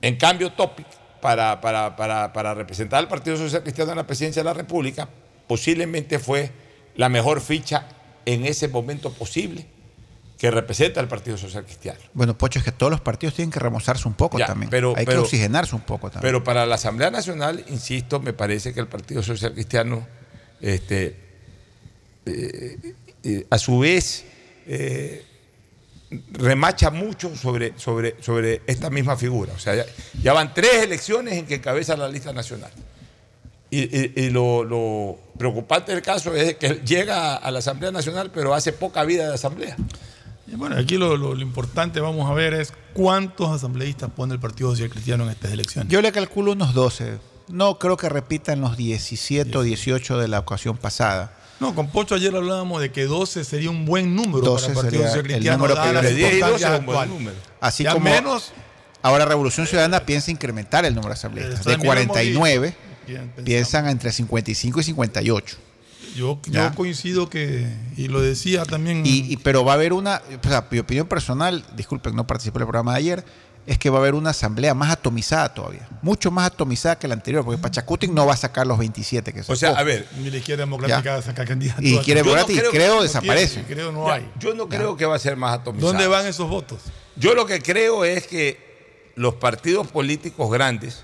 en 0.00 0.16
cambio 0.16 0.52
Topic, 0.52 0.86
para, 1.20 1.60
para, 1.60 1.96
para, 1.96 2.32
para 2.32 2.54
representar 2.54 3.00
al 3.00 3.08
Partido 3.08 3.36
Social 3.36 3.62
Cristiano 3.62 3.90
en 3.90 3.96
la 3.96 4.06
presidencia 4.06 4.40
de 4.40 4.44
la 4.44 4.54
República, 4.54 5.08
posiblemente 5.48 6.18
fue 6.18 6.52
la 6.94 7.08
mejor 7.08 7.40
ficha 7.40 7.88
en 8.24 8.44
ese 8.44 8.68
momento 8.68 9.12
posible 9.12 9.66
que 10.38 10.50
representa 10.50 11.00
al 11.00 11.08
Partido 11.08 11.38
Social 11.38 11.64
Cristiano. 11.64 11.98
Bueno, 12.12 12.36
Pocho, 12.36 12.58
es 12.58 12.64
que 12.64 12.72
todos 12.72 12.90
los 12.92 13.00
partidos 13.00 13.34
tienen 13.34 13.50
que 13.50 13.58
remozarse 13.58 14.06
un 14.06 14.14
poco 14.14 14.38
Ya, 14.38 14.46
también. 14.46 14.68
pero- 14.70 14.94
Hay 14.96 15.06
pero- 15.06 15.22
que 15.22 15.24
oxigenarse 15.24 15.74
un 15.74 15.80
poco 15.82 16.10
también. 16.10 16.28
Pero 16.28 16.44
para 16.44 16.66
la 16.66 16.74
Asamblea 16.74 17.10
Nacional, 17.10 17.64
insisto, 17.68 18.20
me 18.20 18.32
parece 18.34 18.74
que 18.74 18.80
el 18.80 18.86
Partido 18.86 19.22
Social 19.22 19.52
Cristiano, 19.54 20.06
este, 20.60 21.16
eh, 22.26 22.94
eh, 23.24 23.46
a 23.50 23.58
su 23.58 23.78
vez, 23.78 24.24
eh, 24.66 25.24
remacha 26.32 26.90
mucho 26.90 27.34
sobre, 27.34 27.72
sobre, 27.78 28.16
sobre 28.22 28.62
esta 28.66 28.90
misma 28.90 29.16
figura. 29.16 29.52
O 29.54 29.58
sea, 29.58 29.74
ya, 29.74 29.84
ya 30.22 30.32
van 30.32 30.52
tres 30.54 30.82
elecciones 30.82 31.34
en 31.34 31.46
que 31.46 31.56
encabeza 31.56 31.96
la 31.96 32.08
lista 32.08 32.32
nacional. 32.32 32.70
Y, 33.70 33.80
y- 33.82 34.12
y 34.16 34.30
lo, 34.30 34.62
lo 34.64 35.18
preocupante 35.38 35.92
del 35.92 36.02
caso 36.02 36.34
es 36.34 36.54
que 36.56 36.80
llega 36.84 37.36
a 37.36 37.50
la 37.50 37.58
Asamblea 37.58 37.90
Nacional, 37.90 38.30
pero 38.32 38.54
hace 38.54 38.72
poca 38.72 39.02
vida 39.04 39.26
de 39.28 39.34
Asamblea. 39.34 39.76
Y 40.48 40.54
bueno, 40.54 40.76
aquí 40.76 40.96
lo, 40.96 41.16
lo- 41.16 41.34
lo 41.34 41.42
importante, 41.42 42.00
vamos 42.00 42.30
a 42.30 42.34
ver, 42.34 42.54
es 42.54 42.72
cuántos 42.92 43.50
asambleístas 43.50 44.10
pone 44.10 44.32
el 44.34 44.40
Partido 44.40 44.70
Social 44.70 44.90
Cristiano 44.90 45.24
en 45.24 45.30
estas 45.30 45.52
elecciones. 45.52 45.90
Yo 45.90 46.00
le 46.00 46.12
calculo 46.12 46.52
unos 46.52 46.72
12. 46.74 47.18
No 47.48 47.78
creo 47.78 47.96
que 47.96 48.08
repitan 48.08 48.60
los 48.60 48.76
17 48.76 49.56
o 49.56 49.62
18 49.62 50.18
de 50.18 50.28
la 50.28 50.38
ocasión 50.40 50.76
pasada. 50.76 51.32
No, 51.58 51.74
con 51.74 51.88
Pocho 51.88 52.14
ayer 52.16 52.34
hablábamos 52.34 52.80
de 52.80 52.92
que 52.92 53.04
12 53.06 53.44
sería 53.44 53.70
un 53.70 53.86
buen 53.86 54.14
número 54.14 54.40
12 54.40 54.66
para 54.66 54.68
el 54.68 54.74
Partido 54.74 54.90
sería 55.02 55.06
Social 55.08 55.18
el 55.26 55.32
Cristiano. 55.32 55.56
número 55.58 55.74
dadas 55.74 55.88
que 55.88 55.94
yo 55.94 56.02
las 56.02 56.04
le- 56.12 56.16
10 56.16 56.32
y 56.34 56.38
12 56.38 56.58
circunstancias 56.58 56.72
es 56.74 56.78
un 56.80 56.86
buen 56.86 57.08
número. 57.08 57.36
Así 57.60 57.84
Ya 57.84 57.92
como 57.92 58.04
menos, 58.04 58.52
ahora 59.02 59.24
Revolución 59.24 59.66
Ciudadana 59.66 60.00
piensa 60.00 60.30
incrementar 60.30 60.84
el 60.84 60.94
número 60.94 61.10
de 61.10 61.14
asambleístas. 61.14 61.60
Eso 61.60 61.70
De 61.70 61.74
también 61.76 61.94
lo 61.94 62.00
hemos 62.00 62.12
49 62.12 62.66
dicho. 62.66 62.78
Bien 63.06 63.32
piensan 63.44 63.88
entre 63.88 64.10
55 64.12 64.80
y 64.80 64.82
58. 64.82 65.56
Yo, 66.16 66.40
coincido 66.74 67.28
que, 67.30 67.66
y 67.96 68.08
lo 68.08 68.20
decía 68.20 68.64
también. 68.64 69.04
Y, 69.06 69.32
y- 69.32 69.36
pero 69.36 69.64
va 69.64 69.72
a 69.72 69.74
haber 69.76 69.92
una, 69.92 70.22
o 70.44 70.48
sea, 70.48 70.66
mi 70.70 70.78
opinión 70.78 71.06
personal, 71.06 71.64
disculpen, 71.76 72.16
no 72.16 72.26
participé 72.26 72.58
del 72.58 72.66
programa 72.66 72.92
de 72.92 72.98
ayer, 72.98 73.24
es 73.66 73.78
que 73.78 73.90
va 73.90 73.98
a 73.98 74.00
haber 74.00 74.14
una 74.14 74.30
asamblea 74.30 74.74
más 74.74 74.90
atomizada 74.92 75.52
todavía, 75.52 75.88
mucho 76.00 76.30
más 76.30 76.46
atomizada 76.46 76.98
que 77.00 77.08
la 77.08 77.14
anterior, 77.14 77.44
porque 77.44 77.60
Pachacutic 77.60 78.12
no 78.12 78.24
va 78.24 78.34
a 78.34 78.36
sacar 78.36 78.64
los 78.66 78.78
27 78.78 79.32
que 79.32 79.40
sacó. 79.40 79.52
O 79.54 79.56
sea, 79.56 79.70
a 79.70 79.82
ver, 79.82 80.06
Ni 80.20 80.30
la 80.30 80.36
izquierda 80.36 80.62
democrática 80.64 81.20
saca 81.20 81.44
candidatos. 81.44 81.82
Y 81.84 81.94
Izquierda 81.96 82.22
Yo 82.22 82.26
no 82.26 82.30
Democrática, 82.36 82.60
creo- 82.60 82.70
creo, 82.70 83.02
desaparece. 83.02 83.54
tiene, 83.64 83.66
creo 83.68 83.92
no 83.92 84.06
Ya, 84.06 84.14
hay. 84.14 84.30
Yo 84.38 84.54
no 84.54 84.68
creo 84.68 84.96
que 84.96 85.04
va 85.04 85.16
a 85.16 85.18
ser 85.18 85.36
más 85.36 85.52
atomizado. 85.58 85.88
¿Dónde 85.92 86.06
van 86.06 86.26
esos 86.26 86.48
votos? 86.48 86.78
Yo 87.16 87.34
lo 87.34 87.44
que 87.46 87.60
creo 87.60 88.04
es 88.04 88.28
que 88.28 89.12
los 89.16 89.34
partidos 89.34 89.88
políticos 89.88 90.48
grandes 90.52 91.02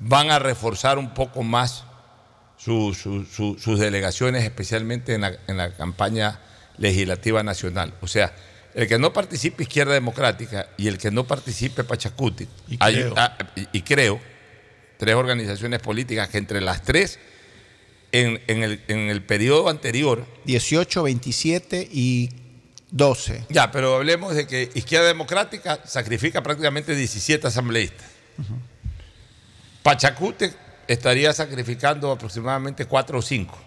van 0.00 0.30
a 0.30 0.38
reforzar 0.38 0.98
un 0.98 1.14
poco 1.14 1.42
más 1.42 1.84
su- 2.62 2.94
su- 2.94 3.24
su- 3.24 3.56
sus 3.58 3.78
delegaciones, 3.80 4.44
especialmente 4.44 5.14
en 5.14 5.22
la, 5.22 5.32
en 5.48 5.56
la 5.56 5.72
campaña 5.74 6.38
legislativa 6.78 7.42
nacional. 7.42 7.94
O 8.02 8.06
sea, 8.06 8.34
el 8.74 8.86
que 8.86 8.98
no 8.98 9.12
participe 9.12 9.62
Izquierda 9.62 9.94
Democrática 9.94 10.68
y 10.76 10.86
el 10.88 10.98
que 10.98 11.10
no 11.10 11.26
participe 11.26 11.84
Pachacuti, 11.84 12.46
Y 12.68 12.76
hay- 12.80 12.94
creo. 12.94 13.14
ah, 13.16 13.36
y- 13.56 13.68
y 13.78 13.82
creo, 13.82 14.20
tres 14.98 15.14
organizaciones 15.14 15.80
políticas 15.80 16.28
que 16.28 16.38
entre 16.38 16.60
las 16.60 16.82
tres, 16.82 17.18
en, 18.12 18.40
en 18.48 18.62
el, 18.62 18.82
en 18.88 18.98
el 19.08 19.22
periodo 19.22 19.68
anterior, 19.68 20.26
18, 20.44 21.02
27 21.04 21.88
y 21.90 22.28
12. 22.90 23.44
ya, 23.48 23.70
pero 23.70 23.94
hablemos 23.96 24.34
de 24.34 24.46
que 24.46 24.70
Izquierda 24.74 25.06
Democrática 25.06 25.80
sacrifica 25.86 26.42
prácticamente 26.42 26.94
17 26.94 27.46
asambleístas. 27.46 28.06
Pachacute 29.82 30.52
estaría 30.92 31.32
sacrificando 31.32 32.10
aproximadamente 32.12 32.84
4 32.86 33.18
o 33.18 33.22
5. 33.22 33.58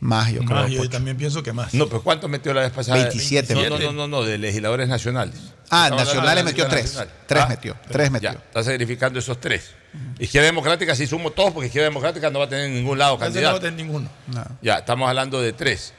Más, 0.00 0.32
yo 0.32 0.40
creo. 0.44 0.62
Más, 0.62 0.70
yo 0.70 0.90
también 0.90 1.16
pienso 1.16 1.42
que 1.44 1.52
más. 1.52 1.72
No, 1.74 1.86
pero 1.86 2.02
¿cuánto 2.02 2.26
metió 2.26 2.52
la 2.52 2.62
vez 2.62 2.72
pasada? 2.72 2.98
27 3.04 3.54
No, 3.54 3.60
metió. 3.60 3.78
no, 3.78 3.92
no, 3.92 3.92
no, 3.92 4.08
no, 4.08 4.22
de 4.24 4.36
legisladores 4.36 4.88
nacionales. 4.88 5.36
Ah, 5.70 5.84
Estamos 5.84 6.04
nacionales 6.06 6.44
metió 6.44 6.64
lista 6.64 6.76
3. 6.76 6.84
nacional. 6.86 7.14
3 7.28 7.42
Ah, 7.42 7.48
metió. 7.48 7.76
3 7.88 8.10
metió. 8.10 8.32
Ya, 8.32 8.38
está 8.38 8.62
sacrificando 8.64 9.18
esos 9.20 9.40
tres. 9.40 9.70
Izquierda 10.18 10.46
Democrática 10.46 10.96
sí 10.96 11.06
sumo 11.06 11.30
todos 11.30 11.52
porque 11.52 11.66
Izquierda 11.66 11.88
Democrática 11.88 12.30
no 12.30 12.40
va 12.40 12.46
a 12.46 12.48
tener 12.48 12.64
en 12.66 12.74
ningún 12.74 12.98
lado 12.98 13.14
Ese 13.14 13.18
no 13.18 13.22
va 13.22 13.26
a 13.26 13.32
candidato. 13.32 13.60
tener 13.60 13.74
ninguno. 13.74 14.08
No. 14.26 14.44
Ya, 14.60 14.78
estamos 14.78 15.08
hablando 15.08 15.40
de 15.40 15.52
tres. 15.52 15.94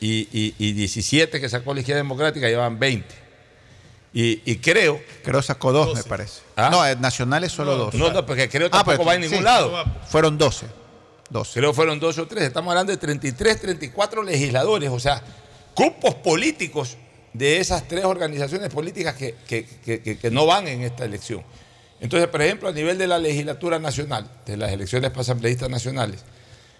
Y, 0.00 0.28
y, 0.32 0.54
y 0.58 0.72
17 0.72 1.40
que 1.40 1.48
sacó 1.48 1.74
la 1.74 1.80
Izquierda 1.80 1.98
Democrática 2.00 2.48
llevan 2.48 2.78
20. 2.80 3.14
Y, 4.12 4.40
y 4.50 4.56
creo 4.56 5.00
Creo 5.22 5.42
sacó 5.42 5.72
2, 5.72 5.94
me 5.94 6.02
parece. 6.04 6.40
¿Ah? 6.56 6.68
No, 6.70 6.86
eh, 6.86 6.96
nacionales 6.96 7.52
solo 7.52 7.76
2. 7.76 7.94
No, 7.94 8.10
no, 8.12 8.24
porque 8.26 8.48
creo 8.48 8.68
Ah, 8.68 8.70
tampoco 8.70 8.96
pero 8.98 9.04
va 9.04 9.14
en 9.14 9.22
sí, 9.24 9.28
ningún 9.28 9.44
lado. 9.44 9.84
Fueron 10.08 10.38
12. 10.38 10.66
12. 11.30 11.60
Creo 11.60 11.74
fueron 11.74 12.00
dos 12.00 12.16
o 12.18 12.26
tres. 12.26 12.44
Estamos 12.44 12.70
hablando 12.70 12.90
de 12.90 12.96
33, 12.96 13.60
34 13.60 14.22
legisladores, 14.22 14.88
o 14.90 14.98
sea, 14.98 15.22
grupos 15.76 16.14
políticos 16.16 16.96
de 17.34 17.58
esas 17.58 17.86
tres 17.86 18.06
organizaciones 18.06 18.70
políticas 18.70 19.14
que, 19.14 19.34
que- 19.46 19.66
que- 19.84 20.00
que- 20.00 20.16
que 20.18 20.30
no 20.30 20.46
van 20.46 20.66
en 20.68 20.82
esta 20.84 21.04
elección. 21.04 21.42
Entonces, 22.00 22.28
por 22.30 22.40
ejemplo, 22.40 22.68
a 22.70 22.72
nivel 22.72 22.96
de 22.96 23.06
la 23.06 23.18
legislatura 23.18 23.78
nacional, 23.78 24.26
de 24.46 24.56
las 24.56 24.72
elecciones 24.72 25.10
para 25.10 25.20
asambleístas 25.20 25.68
nacionales, 25.68 26.20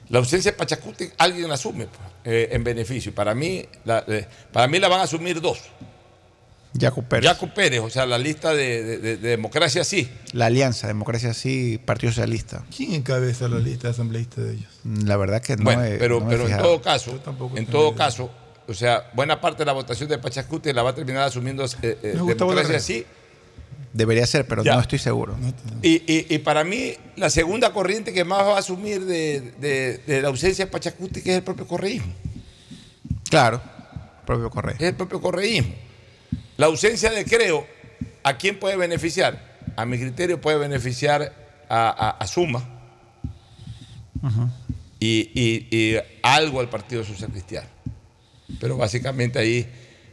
la 0.08 0.20
ausencia 0.20 0.52
de 0.52 0.56
Pachacuti 0.56 1.10
alguien 1.18 1.48
la 1.48 1.54
asume 1.54 1.86
pues, 1.86 2.00
eh, 2.24 2.48
en 2.52 2.64
beneficio. 2.64 3.14
Para 3.14 3.34
mí, 3.34 3.66
la, 3.84 4.02
eh, 4.08 4.26
para 4.50 4.66
mí 4.66 4.78
la 4.78 4.88
van 4.88 5.00
a 5.00 5.02
asumir 5.02 5.40
dos. 5.42 5.58
Jaco 6.80 7.02
Pérez. 7.02 7.28
Jaco 7.30 7.52
Pérez, 7.54 7.80
o 7.80 7.90
sea, 7.90 8.06
la 8.06 8.18
lista 8.18 8.52
de, 8.54 8.82
de- 8.82 8.98
de- 8.98 9.16
de 9.16 9.28
democracia 9.30 9.84
sí. 9.84 10.08
La 10.32 10.46
Alianza, 10.46 10.86
Democracia 10.86 11.34
Sí, 11.34 11.78
Partido 11.84 12.12
Socialista. 12.12 12.64
¿Quién 12.76 12.94
encabeza 12.94 13.48
la 13.48 13.58
lista 13.58 13.88
de 13.88 13.92
asambleístas 13.94 14.44
de 14.44 14.52
ellos? 14.54 14.68
La 14.84 15.16
verdad 15.16 15.40
que 15.42 15.56
no 15.56 15.64
bueno, 15.64 15.84
he- 15.84 15.98
pero, 15.98 16.20
no 16.20 16.30
he 16.30 16.34
en 16.50 16.58
todo 16.58 16.80
caso, 16.82 17.18
en 17.56 17.66
todo 17.66 17.94
caso, 17.94 18.30
o 18.66 18.74
sea, 18.74 19.10
buena 19.14 19.40
parte 19.40 19.58
de 19.60 19.66
la 19.66 19.72
votación 19.72 20.08
de 20.08 20.18
Pachacuti 20.18 20.72
la 20.72 20.82
va 20.82 20.90
a 20.90 20.94
terminar 20.94 21.22
asumiendo 21.22 21.64
eh, 21.64 21.68
eh, 21.82 22.14
democracia 22.26 22.78
sí. 22.80 23.04
Debería 23.90 24.26
ser, 24.26 24.46
pero 24.46 24.62
Ya. 24.62 24.74
no 24.74 24.80
estoy 24.82 24.98
seguro. 24.98 25.34
Y, 25.82 26.02
y- 26.06 26.26
y 26.28 26.38
para 26.40 26.62
mí, 26.62 26.92
la 27.16 27.30
segunda 27.30 27.72
corriente 27.72 28.12
que 28.12 28.22
más 28.22 28.42
va 28.42 28.56
a 28.56 28.58
asumir 28.58 29.04
de, 29.06 29.52
de- 29.58 29.98
de 30.06 30.20
la 30.22 30.28
ausencia 30.28 30.66
de 30.66 30.70
Pachacuti, 30.70 31.22
que 31.22 31.30
es 31.30 31.36
el 31.38 31.42
propio 31.42 31.66
correísmo. 31.66 32.12
Claro, 33.30 33.60
propio 34.26 34.50
Correa. 34.50 34.74
Es 34.74 34.82
el 34.88 34.94
propio 34.94 35.20
correísmo. 35.20 35.74
La 36.59 36.66
ausencia 36.66 37.11
de 37.11 37.24
Creo, 37.24 37.66
¿a 38.22 38.36
quién 38.36 38.59
puede 38.59 38.76
beneficiar? 38.76 39.56
A 39.76 39.86
mi 39.86 39.96
criterio 39.98 40.40
puede 40.40 40.59
beneficiar 40.59 41.32
a, 41.68 41.88
a- 41.88 42.11
a 42.11 42.26
Suma 42.26 42.62
y, 45.00 45.30
y- 45.34 45.68
y 45.70 45.97
algo 46.22 46.60
al 46.60 46.68
Partido 46.68 47.05
Social 47.05 47.30
Cristiano. 47.30 47.68
Pero 48.60 48.76
básicamente 48.76 49.39
ahí 49.39 49.66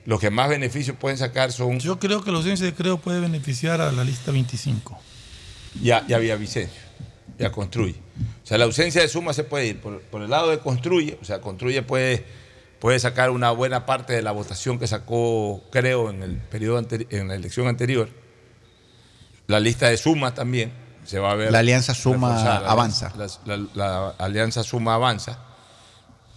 los 0.06 0.20
que 0.20 0.30
más 0.30 0.50
beneficios 0.50 0.96
pueden 0.98 1.18
sacar 1.18 1.52
son 1.52 1.80
Yo 1.80 2.00
creo 2.00 2.24
que 2.24 2.32
la 2.32 2.38
ausencia 2.38 2.66
de 2.66 2.74
Creo 2.74 2.98
puede 3.00 3.20
beneficiar 3.20 3.82
a 3.82 3.92
la 3.92 4.04
lista 4.04 4.32
25. 4.32 5.00
ya, 5.82 6.06
ya 6.08 6.18
había 6.18 6.36
Vicencio, 6.36 6.82
ya 7.40 7.52
construye. 7.52 7.96
O 8.44 8.48
sea, 8.48 8.58
la 8.60 8.66
ausencia 8.66 9.02
de 9.02 9.08
suma 9.08 9.34
se 9.34 9.44
puede 9.44 9.66
ir 9.68 9.80
por, 9.82 10.00
por 10.02 10.22
el 10.22 10.30
lado 10.30 10.52
de 10.52 10.60
construye, 10.60 11.18
o 11.20 11.26
sea, 11.26 11.42
construye 11.42 11.82
puede, 11.82 12.24
puede 12.80 13.00
sacar 13.00 13.30
una 13.30 13.52
buena 13.52 13.86
parte 13.86 14.14
de 14.14 14.22
la 14.22 14.32
votación 14.32 14.80
que 14.80 14.88
sacó, 14.88 15.62
creo, 15.72 16.10
en 16.10 16.24
el 16.24 16.38
periodo 16.38 16.86
en 17.10 17.28
la 17.28 17.36
elección 17.36 17.68
anterior. 17.68 18.10
La 19.48 19.60
lista 19.60 19.90
de 19.90 19.98
suma 19.98 20.34
también 20.34 20.72
se 21.06 21.20
va 21.20 21.32
a 21.32 21.36
ver. 21.36 21.52
La 21.52 21.60
alianza 21.60 21.94
Suma 21.94 22.30
reforzada. 22.30 22.70
Avanza. 22.72 23.14
La, 23.18 23.58
la- 23.58 23.68
la 23.76 24.10
alianza 24.18 24.64
suma 24.64 24.96
avanza. 24.96 25.40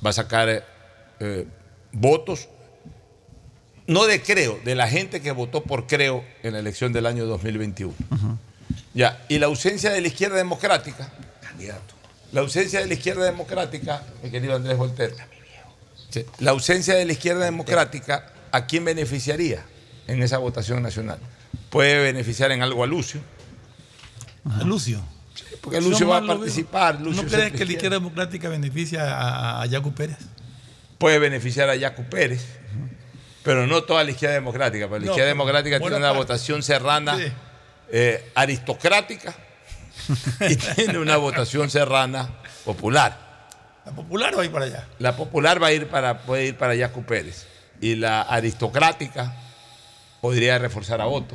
Va 0.05 0.10
a 0.10 0.12
sacar 0.12 0.65
eh, 1.20 1.47
votos, 1.93 2.48
no 3.86 4.05
de 4.05 4.23
creo, 4.23 4.60
de 4.65 4.74
la 4.74 4.86
gente 4.89 5.20
que 5.23 5.32
votó 5.32 5.62
por 5.62 5.86
creo 5.86 6.23
en 6.43 6.52
la 6.52 6.59
elección 6.59 6.93
del 6.93 7.06
año 7.06 7.24
2021. 7.27 7.94
Ya, 8.94 9.24
y 9.28 9.39
la 9.39 9.47
ausencia 9.47 9.90
de 9.90 10.01
la 10.01 10.09
izquierda 10.09 10.36
democrática, 10.36 11.10
candidato. 11.40 11.94
La 12.32 12.43
ausencia 12.43 12.81
de 12.81 12.86
la 12.86 12.94
izquierda 12.94 13.24
democrática, 13.24 14.02
mi 14.23 14.31
querido 14.31 14.55
Andrés 14.55 14.77
Volter, 14.77 15.15
sí, 16.10 16.24
la 16.39 16.51
ausencia 16.52 16.94
de 16.94 17.05
la 17.05 17.12
izquierda 17.12 17.44
democrática, 17.44 18.32
¿a 18.52 18.66
quién 18.66 18.85
beneficiaría 18.85 19.64
en 20.06 20.22
esa 20.22 20.39
votación 20.39 20.82
nacional? 20.82 21.18
Puede 21.70 22.02
beneficiar 22.02 22.51
en 22.52 22.62
algo 22.62 22.82
a 22.85 22.86
Lucio, 22.86 23.20
A 24.59 24.64
Lucio. 24.64 25.02
porque 25.60 25.80
Lucio 25.80 26.09
va 26.09 26.18
a 26.18 26.26
participar. 26.26 27.01
Lucio 27.01 27.22
¿No 27.22 27.28
es 27.28 27.35
crees 27.35 27.52
que 27.52 27.64
la 27.64 27.72
izquierda 27.72 27.97
democrática 27.97 28.48
beneficia 28.48 29.16
a, 29.18 29.62
a 29.62 29.66
Yacu 29.66 29.93
Pérez? 29.93 30.16
puede 30.98 31.18
beneficiar 31.20 31.68
a 31.70 31.76
Yacu 31.76 32.05
Pérez, 32.05 32.44
pero 33.44 33.66
no 33.66 33.82
toda 33.85 34.02
la 34.02 34.10
izquierda 34.10 34.35
democrática, 34.35 34.89
porque 34.89 35.01
la 35.01 35.06
No, 35.06 35.12
izquierda 35.12 35.28
pero 35.30 35.44
democrática 35.44 35.78
tiene 35.78 35.97
una 35.97 36.06
parte. 36.09 36.18
votación 36.18 36.62
serrana, 36.62 37.16
Sí. 37.16 37.32
eh, 37.93 38.30
aristocrática, 38.35 39.35
y 40.40 40.56
tiene 40.74 40.98
una 40.98 41.16
votación 41.18 41.70
serrana 41.70 42.30
popular. 42.64 43.27
¿La 43.89 43.94
popular 43.97 44.36
va 44.36 44.43
a 44.43 44.44
ir 44.44 44.51
para 44.52 44.65
allá? 44.66 44.86
La 44.98 45.16
popular 45.16 45.62
va 45.62 45.69
a 45.69 45.73
ir 45.73 45.89
para, 45.89 46.19
puede 46.23 46.47
ir 46.47 46.56
para 46.59 46.74
Yacu 46.74 47.02
Pérez. 47.05 47.47
Y 47.81 47.94
la 47.94 48.23
aristocrática 48.23 49.35
podría 50.20 50.59
reforzar 50.59 51.01
a 51.01 51.06
voto. 51.06 51.35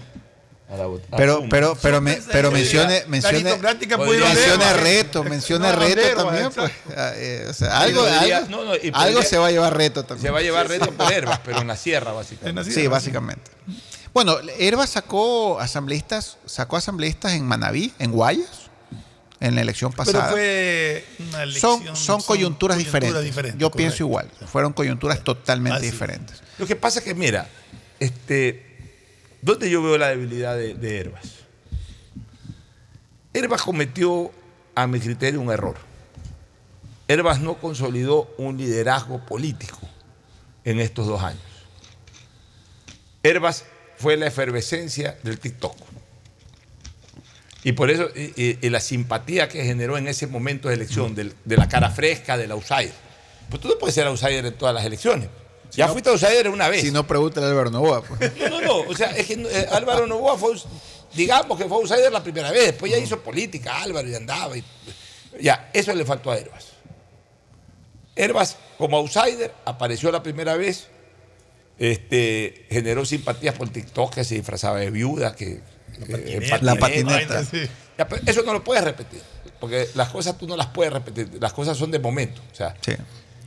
a 0.69 0.77
la 0.77 0.85
a 0.85 1.17
Pero, 1.17 1.35
Zuma. 1.37 1.47
pero, 1.49 1.77
pero, 1.81 2.01
me- 2.01 2.19
pero 2.31 2.49
Podría- 2.49 2.63
mencione, 2.63 3.03
mencione, 3.07 3.43
mencione 3.57 4.73
reto, 4.73 5.23
mencione 5.23 5.67
No, 5.71 5.75
reto 5.75 6.23
también, 6.25 6.49
pues. 6.51 6.71
Ah, 6.97 7.11
eh, 7.15 7.45
o 7.49 7.53
sea, 7.53 7.79
algo, 7.79 8.01
podría- 8.01 8.37
algo, 8.37 8.49
no, 8.49 8.63
no, 8.65 8.75
y 8.75 8.87
algo 8.93 9.13
podría- 9.13 9.23
se 9.23 9.37
va 9.37 9.47
a 9.47 9.51
llevar 9.51 9.75
reto 9.77 10.03
también. 10.03 10.25
Se 10.25 10.31
va 10.31 10.39
a 10.39 10.41
llevar 10.41 10.67
reto 10.67 10.91
por 10.91 11.11
Herbas, 11.11 11.39
pero 11.45 11.61
en 11.61 11.67
la 11.67 11.75
sierra, 11.75 12.11
básicamente. 12.13 12.71
Sí, 12.71 12.87
básicamente. 12.87 13.51
Bueno, 14.13 14.37
Herba 14.59 14.85
sacó 14.87 15.59
asambleístas, 15.59 16.37
sacó 16.45 16.77
asambleístas 16.77 17.33
en 17.33 17.45
Manaví, 17.45 17.93
en 17.99 18.11
Guayas, 18.11 18.62
en 19.43 19.55
la 19.55 19.61
elección 19.61 19.91
Pero 19.91 20.05
pasada. 20.05 20.31
fue 20.31 21.05
una 21.27 21.43
elección. 21.43 21.83
son, 21.85 21.95
son 21.95 22.21
coyunturas, 22.21 22.77
diferentes. 22.77 23.21
diferentes, 23.23 23.59
Yo 23.59 23.67
correcto. 23.69 23.77
pienso 23.77 24.03
igual. 24.03 24.31
Fueron 24.47 24.71
coyunturas 24.73 25.23
totalmente 25.23 25.77
Así. 25.79 25.91
diferentes. 25.91 26.41
Lo 26.57 26.65
que 26.65 26.75
pasa 26.77 26.99
es 26.99 27.05
que, 27.05 27.13
mira, 27.13 27.47
este, 27.99 28.65
¿dónde 29.41 29.69
yo 29.69 29.83
veo 29.83 29.97
la 29.97 30.07
debilidad 30.07 30.55
de, 30.55 30.73
de 30.75 30.97
Herbas? 30.97 31.25
Herbas 33.33 33.61
cometió, 33.63 34.31
a 34.75 34.87
mi 34.87 34.99
criterio, 34.99 35.41
un 35.41 35.51
error. 35.51 35.75
Herbas 37.07 37.41
no 37.41 37.55
consolidó 37.55 38.33
un 38.37 38.57
liderazgo 38.57 39.25
político 39.25 39.77
en 40.63 40.79
estos 40.79 41.05
dos 41.05 41.21
años. 41.21 41.41
Herbas 43.23 43.65
fue 43.97 44.15
la 44.17 44.27
efervescencia 44.27 45.17
del 45.23 45.37
TikTok. 45.39 45.75
Y 47.63 47.71
por 47.71 47.89
eso, 47.89 48.09
y, 48.15 48.57
la 48.69 48.79
simpatía 48.81 49.47
que 49.47 49.63
generó 49.63 49.97
en 49.97 50.07
ese 50.07 50.27
momento 50.27 50.67
de 50.67 50.75
elección, 50.75 51.15
del- 51.15 51.33
de, 51.45 51.57
la 51.57 51.67
cara 51.69 51.89
fresca, 51.89 52.37
del 52.37 52.51
outsider. 52.51 52.91
Pues 53.49 53.61
tú 53.61 53.67
no 53.69 53.77
puedes 53.77 53.95
ser 53.95 54.05
outsider 54.07 54.45
en 54.45 54.53
todas 54.55 54.75
las 54.75 54.83
elecciones. 54.85 55.29
ya 55.71 55.87
fuiste 55.87 56.09
outsider 56.09 56.49
una 56.49 56.67
vez. 56.67 56.81
Si 56.81 56.91
no, 56.91 57.07
pregúntale 57.07 57.45
a 57.45 57.49
Álvaro 57.49 57.69
Novoa. 57.71 58.01
pues. 58.03 58.31
No, 58.39 58.49
no, 58.49 58.61
no. 58.61 58.77
O 58.81 58.95
sea, 58.95 59.11
es 59.11 59.27
que 59.27 59.33
eh, 59.35 59.67
Álvaro 59.71 60.05
Novoa 60.07 60.37
fue, 60.37 60.55
digamos 61.15 61.57
que 61.57 61.65
fue 61.65 61.77
outsider 61.77 62.11
la 62.11 62.21
primera 62.21 62.51
vez, 62.51 62.65
después 62.67 62.91
ya 62.91 62.97
hizo 62.97 63.19
política, 63.21 63.81
Álvaro, 63.81 64.07
y 64.09 64.15
andaba. 64.15 64.57
y- 64.57 64.63
ya, 65.41 65.69
eso 65.73 65.93
le 65.95 66.03
faltó 66.05 66.31
a 66.31 66.37
Herbas. 66.37 66.67
Herbas, 68.15 68.57
como 68.77 68.97
outsider, 68.97 69.53
apareció 69.65 70.11
la 70.11 70.21
primera 70.21 70.55
vez, 70.55 70.87
este, 71.79 72.65
generó 72.69 73.03
simpatías 73.05 73.55
por 73.55 73.69
TikTok, 73.69 74.13
que 74.15 74.23
se 74.23 74.35
disfrazaba 74.35 74.79
de 74.79 74.91
viuda, 74.91 75.33
que. 75.35 75.61
Eh, 76.07 76.57
La 76.61 76.75
patineta. 76.75 77.43
Ya, 77.97 78.07
pero 78.07 78.21
eso 78.25 78.41
no 78.43 78.53
lo 78.53 78.63
puedes 78.63 78.83
repetir, 78.83 79.21
porque 79.59 79.87
las 79.95 80.09
cosas 80.09 80.37
tú 80.37 80.47
no 80.47 80.57
las 80.57 80.67
puedes 80.67 80.91
repetir, 80.91 81.29
las 81.39 81.53
cosas 81.53 81.77
son 81.77 81.91
de 81.91 81.99
momento. 81.99 82.41
O 82.51 82.55
sea, 82.55 82.75
Sí. 82.81 82.93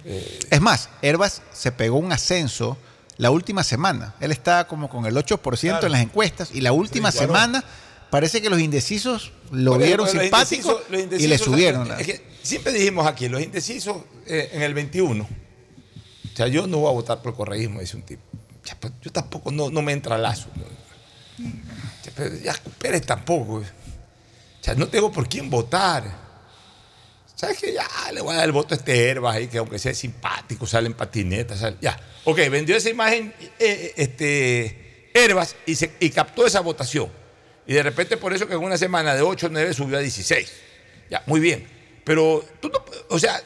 eh, 0.04 0.38
Es 0.50 0.60
más, 0.60 0.88
Herbas 1.02 1.42
se 1.52 1.72
pegó 1.72 1.98
un 1.98 2.12
ascenso 2.12 2.76
la 3.16 3.30
última 3.30 3.64
semana. 3.64 4.14
Él 4.20 4.30
estaba 4.30 4.66
como 4.68 4.88
con 4.88 5.04
el 5.06 5.16
8% 5.16 5.78
Claro. 5.80 5.86
en 5.86 5.92
las 5.92 6.00
encuestas 6.02 6.50
y 6.52 6.60
la 6.60 6.72
última 6.72 7.10
Sí, 7.10 7.18
claro. 7.18 7.32
semana 7.32 7.64
parece 8.10 8.40
que 8.40 8.48
los 8.50 8.60
indecisos 8.60 9.32
lo 9.50 9.76
vieron 9.78 10.08
simpático 10.08 10.80
indecisos- 10.90 11.10
los 11.10 11.20
y 11.20 11.26
le 11.26 11.38
subieron. 11.38 11.88
la- 11.88 11.98
es 11.98 12.06
que 12.06 12.24
siempre 12.42 12.72
dijimos 12.72 13.06
aquí, 13.06 13.28
los 13.28 13.42
indecisos 13.42 13.96
eh, 14.26 14.50
en 14.52 14.62
el 14.62 14.74
21. 14.74 15.24
O 15.24 16.36
sea, 16.36 16.46
yo 16.48 16.66
no 16.66 16.78
voy 16.78 16.90
a 16.90 16.92
votar 16.92 17.20
por 17.22 17.32
el 17.32 17.36
correísmo, 17.36 17.80
dice 17.80 17.96
un 17.96 18.02
tipo. 18.02 18.22
Pues, 18.80 18.92
yo 19.02 19.10
tampoco, 19.12 19.50
no, 19.50 19.70
no 19.70 19.82
me 19.82 19.92
entra 19.92 20.18
lazo. 20.18 20.48
¿no? 20.56 20.62
Pero 22.14 22.34
ya 22.36 22.54
Pérez 22.78 23.04
tampoco. 23.04 23.56
O 23.56 23.64
sea, 24.60 24.74
no 24.74 24.88
tengo 24.88 25.12
por 25.12 25.28
quién 25.28 25.50
votar. 25.50 26.04
¿Sabes 27.34 27.58
qué? 27.58 27.74
Ya 27.74 27.86
le 28.12 28.22
voy 28.22 28.32
a 28.34 28.38
dar 28.38 28.46
el 28.46 28.52
voto 28.52 28.74
a 28.74 28.78
este 28.78 29.10
Herbas 29.10 29.36
ahí, 29.36 29.48
que 29.48 29.58
aunque 29.58 29.78
sea 29.78 29.92
simpático, 29.94 30.66
sale 30.66 30.86
en 30.86 30.94
patineta, 30.94 31.56
sale- 31.56 31.76
Ya. 31.82 31.98
Ok, 32.24 32.38
vendió 32.50 32.74
esa 32.76 32.88
imagen 32.88 33.34
eh, 33.58 33.92
este, 33.96 35.10
Herbas 35.12 35.54
y 35.66 36.10
captó 36.10 36.46
esa 36.46 36.60
votación. 36.60 37.10
Y 37.66 37.74
de 37.74 37.82
repente 37.82 38.16
por 38.16 38.32
eso 38.32 38.46
que 38.48 38.54
en 38.54 38.60
una 38.62 38.78
semana 38.78 39.14
de 39.14 39.22
8 39.22 39.46
o 39.46 39.50
9 39.50 39.74
subió 39.74 39.98
a 39.98 40.00
16. 40.00 40.50
Ya, 41.10 41.22
muy 41.26 41.40
bien. 41.40 41.66
Pero 42.04 42.44
tú 42.60 42.68
no, 42.70 42.82
o 43.10 43.18
sea, 43.18 43.42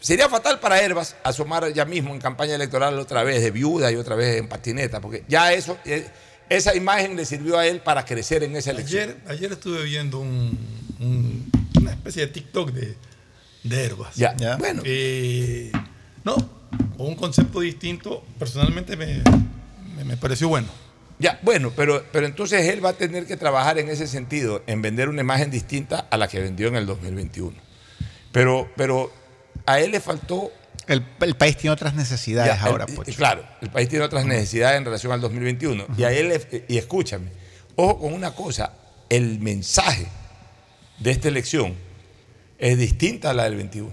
sería 0.00 0.28
fatal 0.28 0.60
para 0.60 0.80
Herbas 0.82 1.16
asomar 1.22 1.72
ya 1.72 1.84
mismo 1.86 2.12
en 2.12 2.20
campaña 2.20 2.56
electoral 2.56 2.98
otra 2.98 3.22
vez 3.22 3.42
de 3.42 3.50
viuda 3.52 3.90
y 3.90 3.96
otra 3.96 4.16
vez 4.16 4.36
en 4.36 4.48
patineta, 4.48 5.00
porque 5.00 5.24
ya 5.28 5.52
eso, 5.52 5.78
eh, 5.86 6.06
esa 6.48 6.74
imagen 6.74 7.16
le 7.16 7.24
sirvió 7.24 7.58
a 7.58 7.66
él 7.66 7.80
para 7.80 8.04
crecer 8.04 8.42
en 8.42 8.54
esa 8.56 8.70
elección. 8.72 9.10
Ayer, 9.10 9.22
ayer 9.28 9.52
estuve 9.52 9.82
viendo 9.84 10.18
un, 10.20 10.58
un- 11.00 11.50
una 11.80 11.90
especie 11.92 12.26
de 12.26 12.32
TikTok 12.32 12.70
de, 12.72 12.96
de 13.64 13.84
herbas. 13.84 14.14
Ya, 14.16 14.36
Ya. 14.36 14.56
bueno. 14.56 14.82
Eh, 14.84 15.72
no, 16.24 16.34
con 16.96 17.06
un 17.06 17.14
concepto 17.16 17.60
distinto, 17.60 18.24
personalmente 18.38 18.96
me, 18.96 19.22
me- 19.96 20.04
me 20.04 20.16
pareció 20.16 20.48
bueno. 20.48 20.68
Ya, 21.18 21.38
bueno, 21.42 21.72
pero, 21.76 22.04
pero 22.12 22.26
entonces 22.26 22.66
él 22.68 22.84
va 22.84 22.90
a 22.90 22.92
tener 22.94 23.24
que 23.26 23.36
trabajar 23.36 23.78
en 23.78 23.88
ese 23.88 24.06
sentido, 24.08 24.62
en 24.66 24.82
vender 24.82 25.08
una 25.08 25.20
imagen 25.20 25.50
distinta 25.50 26.06
a 26.10 26.16
la 26.16 26.26
que 26.28 26.40
vendió 26.40 26.66
en 26.68 26.76
el 26.76 26.86
2021. 26.86 27.56
Pero, 28.32 28.68
pero 28.76 29.12
a 29.64 29.78
él 29.78 29.92
le 29.92 30.00
faltó 30.00 30.50
El, 30.86 31.04
el 31.20 31.34
país 31.36 31.56
tiene 31.56 31.72
otras 31.72 31.94
necesidades 31.94 32.54
Ya, 32.54 32.62
ahora, 32.62 32.86
pues. 32.86 33.16
Claro, 33.16 33.44
el 33.60 33.70
país 33.70 33.88
tiene 33.88 34.04
otras 34.04 34.24
necesidades 34.26 34.78
en 34.78 34.84
relación 34.84 35.12
al 35.12 35.20
2021. 35.20 35.86
Y 35.96 36.04
a 36.04 36.12
él, 36.12 36.32
y 36.68 36.76
escúchame, 36.78 37.30
ojo 37.76 37.98
con 38.00 38.12
una 38.12 38.32
cosa, 38.34 38.72
el 39.08 39.38
mensaje 39.40 40.06
de 40.98 41.10
esta 41.10 41.28
elección 41.28 41.74
es 42.58 42.78
distinta 42.78 43.30
a 43.30 43.34
la 43.34 43.44
del 43.44 43.56
21. 43.56 43.90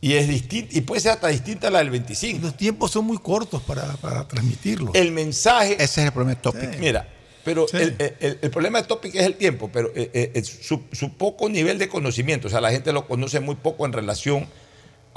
Y 0.00 0.12
es 0.14 0.28
distinta, 0.28 0.76
y 0.76 0.82
puede 0.82 1.00
ser 1.00 1.12
hasta 1.12 1.28
distinta 1.28 1.68
a 1.68 1.70
la 1.70 1.78
del 1.78 1.90
25. 1.90 2.40
Los 2.42 2.56
tiempos 2.56 2.90
son 2.92 3.06
muy 3.06 3.18
cortos 3.18 3.62
para, 3.62 3.84
para 3.96 4.28
transmitirlo. 4.28 4.92
El 4.94 5.10
mensaje. 5.10 5.72
Ese 5.74 6.00
es 6.02 6.06
el 6.06 6.12
problema 6.12 6.34
de 6.34 6.40
Topic. 6.42 6.78
Mira, 6.78 7.08
pero 7.44 7.66
el, 7.72 7.96
el- 8.20 8.38
el 8.42 8.50
problema 8.50 8.80
de 8.82 8.86
Topic 8.88 9.14
es 9.14 9.22
el 9.24 9.34
tiempo, 9.36 9.70
pero 9.72 9.90
eh, 9.96 10.32
eh, 10.34 10.44
su, 10.44 10.82
su 10.92 11.16
poco 11.16 11.48
nivel 11.48 11.78
de 11.78 11.88
conocimiento. 11.88 12.46
O 12.48 12.50
sea, 12.50 12.60
la 12.60 12.70
gente 12.70 12.92
lo 12.92 13.06
conoce 13.08 13.40
muy 13.40 13.54
poco 13.56 13.86
en 13.86 13.92
relación 13.92 14.46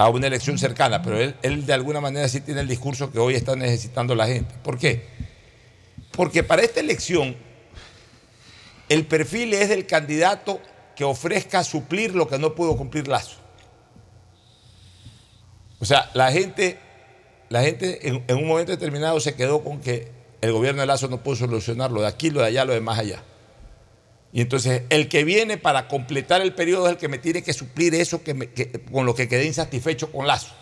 a 0.00 0.08
una 0.08 0.28
elección 0.28 0.56
cercana, 0.56 1.02
pero 1.02 1.20
él, 1.20 1.36
él 1.42 1.66
de 1.66 1.74
alguna 1.74 2.00
manera 2.00 2.26
sí 2.26 2.40
tiene 2.40 2.62
el 2.62 2.68
discurso 2.68 3.12
que 3.12 3.18
hoy 3.18 3.34
está 3.34 3.54
necesitando 3.54 4.14
la 4.14 4.26
gente. 4.26 4.54
¿Por 4.62 4.78
qué? 4.78 5.04
Porque 6.12 6.42
para 6.42 6.62
esta 6.62 6.80
elección 6.80 7.36
el 8.88 9.04
perfil 9.04 9.52
es 9.52 9.68
del 9.68 9.86
candidato 9.86 10.58
que 10.96 11.04
ofrezca 11.04 11.62
suplir 11.64 12.14
lo 12.14 12.26
que 12.26 12.38
no 12.38 12.54
pudo 12.54 12.78
cumplir 12.78 13.08
Lazo. 13.08 13.36
O 15.80 15.84
sea, 15.84 16.10
la 16.14 16.32
gente, 16.32 16.78
la 17.50 17.60
gente 17.60 18.08
en, 18.08 18.24
un 18.34 18.48
momento 18.48 18.72
determinado 18.72 19.20
se 19.20 19.34
quedó 19.34 19.62
con 19.62 19.82
que 19.82 20.10
el 20.40 20.52
gobierno 20.52 20.80
de 20.80 20.86
Lazo 20.86 21.08
no 21.08 21.22
pudo 21.22 21.36
solucionar 21.36 21.90
lo 21.90 22.00
de 22.00 22.06
aquí, 22.06 22.30
lo 22.30 22.40
de 22.40 22.46
allá, 22.46 22.64
lo 22.64 22.72
de 22.72 22.80
más 22.80 22.98
allá. 22.98 23.22
Y 24.32 24.40
entonces 24.40 24.82
el 24.90 25.08
que 25.08 25.24
viene 25.24 25.58
para 25.58 25.88
completar 25.88 26.40
el 26.40 26.54
periodo 26.54 26.86
es 26.86 26.92
el 26.92 26.98
que 26.98 27.08
me 27.08 27.18
tiene 27.18 27.42
que 27.42 27.52
suplir 27.52 27.94
eso 27.94 28.22
que 28.22 28.80
con 28.92 29.04
lo 29.04 29.14
que 29.14 29.28
quedé 29.28 29.46
insatisfecho 29.46 30.12
con 30.12 30.26
Lazo. 30.26 30.54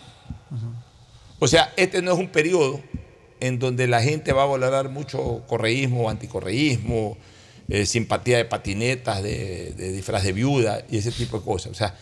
O 1.39 1.47
sea, 1.47 1.73
este 1.77 2.03
no 2.03 2.13
es 2.13 2.19
un 2.19 2.29
periodo 2.29 2.81
en 3.41 3.59
donde 3.59 3.87
la 3.87 4.03
gente 4.03 4.33
va 4.33 4.43
a 4.43 4.47
valorar 4.47 4.89
mucho 4.89 5.45
correísmo, 5.47 6.11
anticorreísmo, 6.11 7.17
eh, 7.69 7.87
simpatía 7.87 8.39
de 8.39 8.45
patinetas, 8.47 9.23
de, 9.23 9.73
disfraz 9.77 10.25
de 10.25 10.33
viuda 10.33 10.83
y 10.91 10.99
ese 10.99 11.13
tipo 11.13 11.39
de 11.39 11.45
cosas. 11.45 11.73
O 11.73 11.75
sea, 11.75 11.95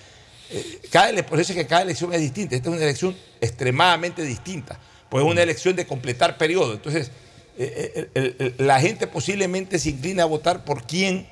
eh, 0.51 0.81
cada 0.91 1.27
por 1.27 1.41
eso 1.41 1.53
es 1.53 1.59
que 1.59 1.67
cada 1.67 1.83
elección 1.83 2.15
es 2.15 2.21
distinta. 2.21 2.55
Esta 2.55 2.71
es 2.71 2.77
una 2.77 2.85
elección 2.85 3.17
extremadamente 3.41 4.23
distinta, 4.23 4.79
pues 5.11 5.25
es 5.25 5.31
una 5.31 5.43
elección 5.43 5.75
de 5.75 5.87
completar 5.87 6.39
periodo. 6.39 6.75
Entonces, 6.75 7.11
eh, 7.59 8.55
la 8.59 8.81
gente 8.81 9.07
posiblemente 9.07 9.79
se 9.79 9.91
inclina 9.91 10.23
a 10.23 10.27
votar 10.27 10.65
por 10.65 10.87
quien 10.87 11.27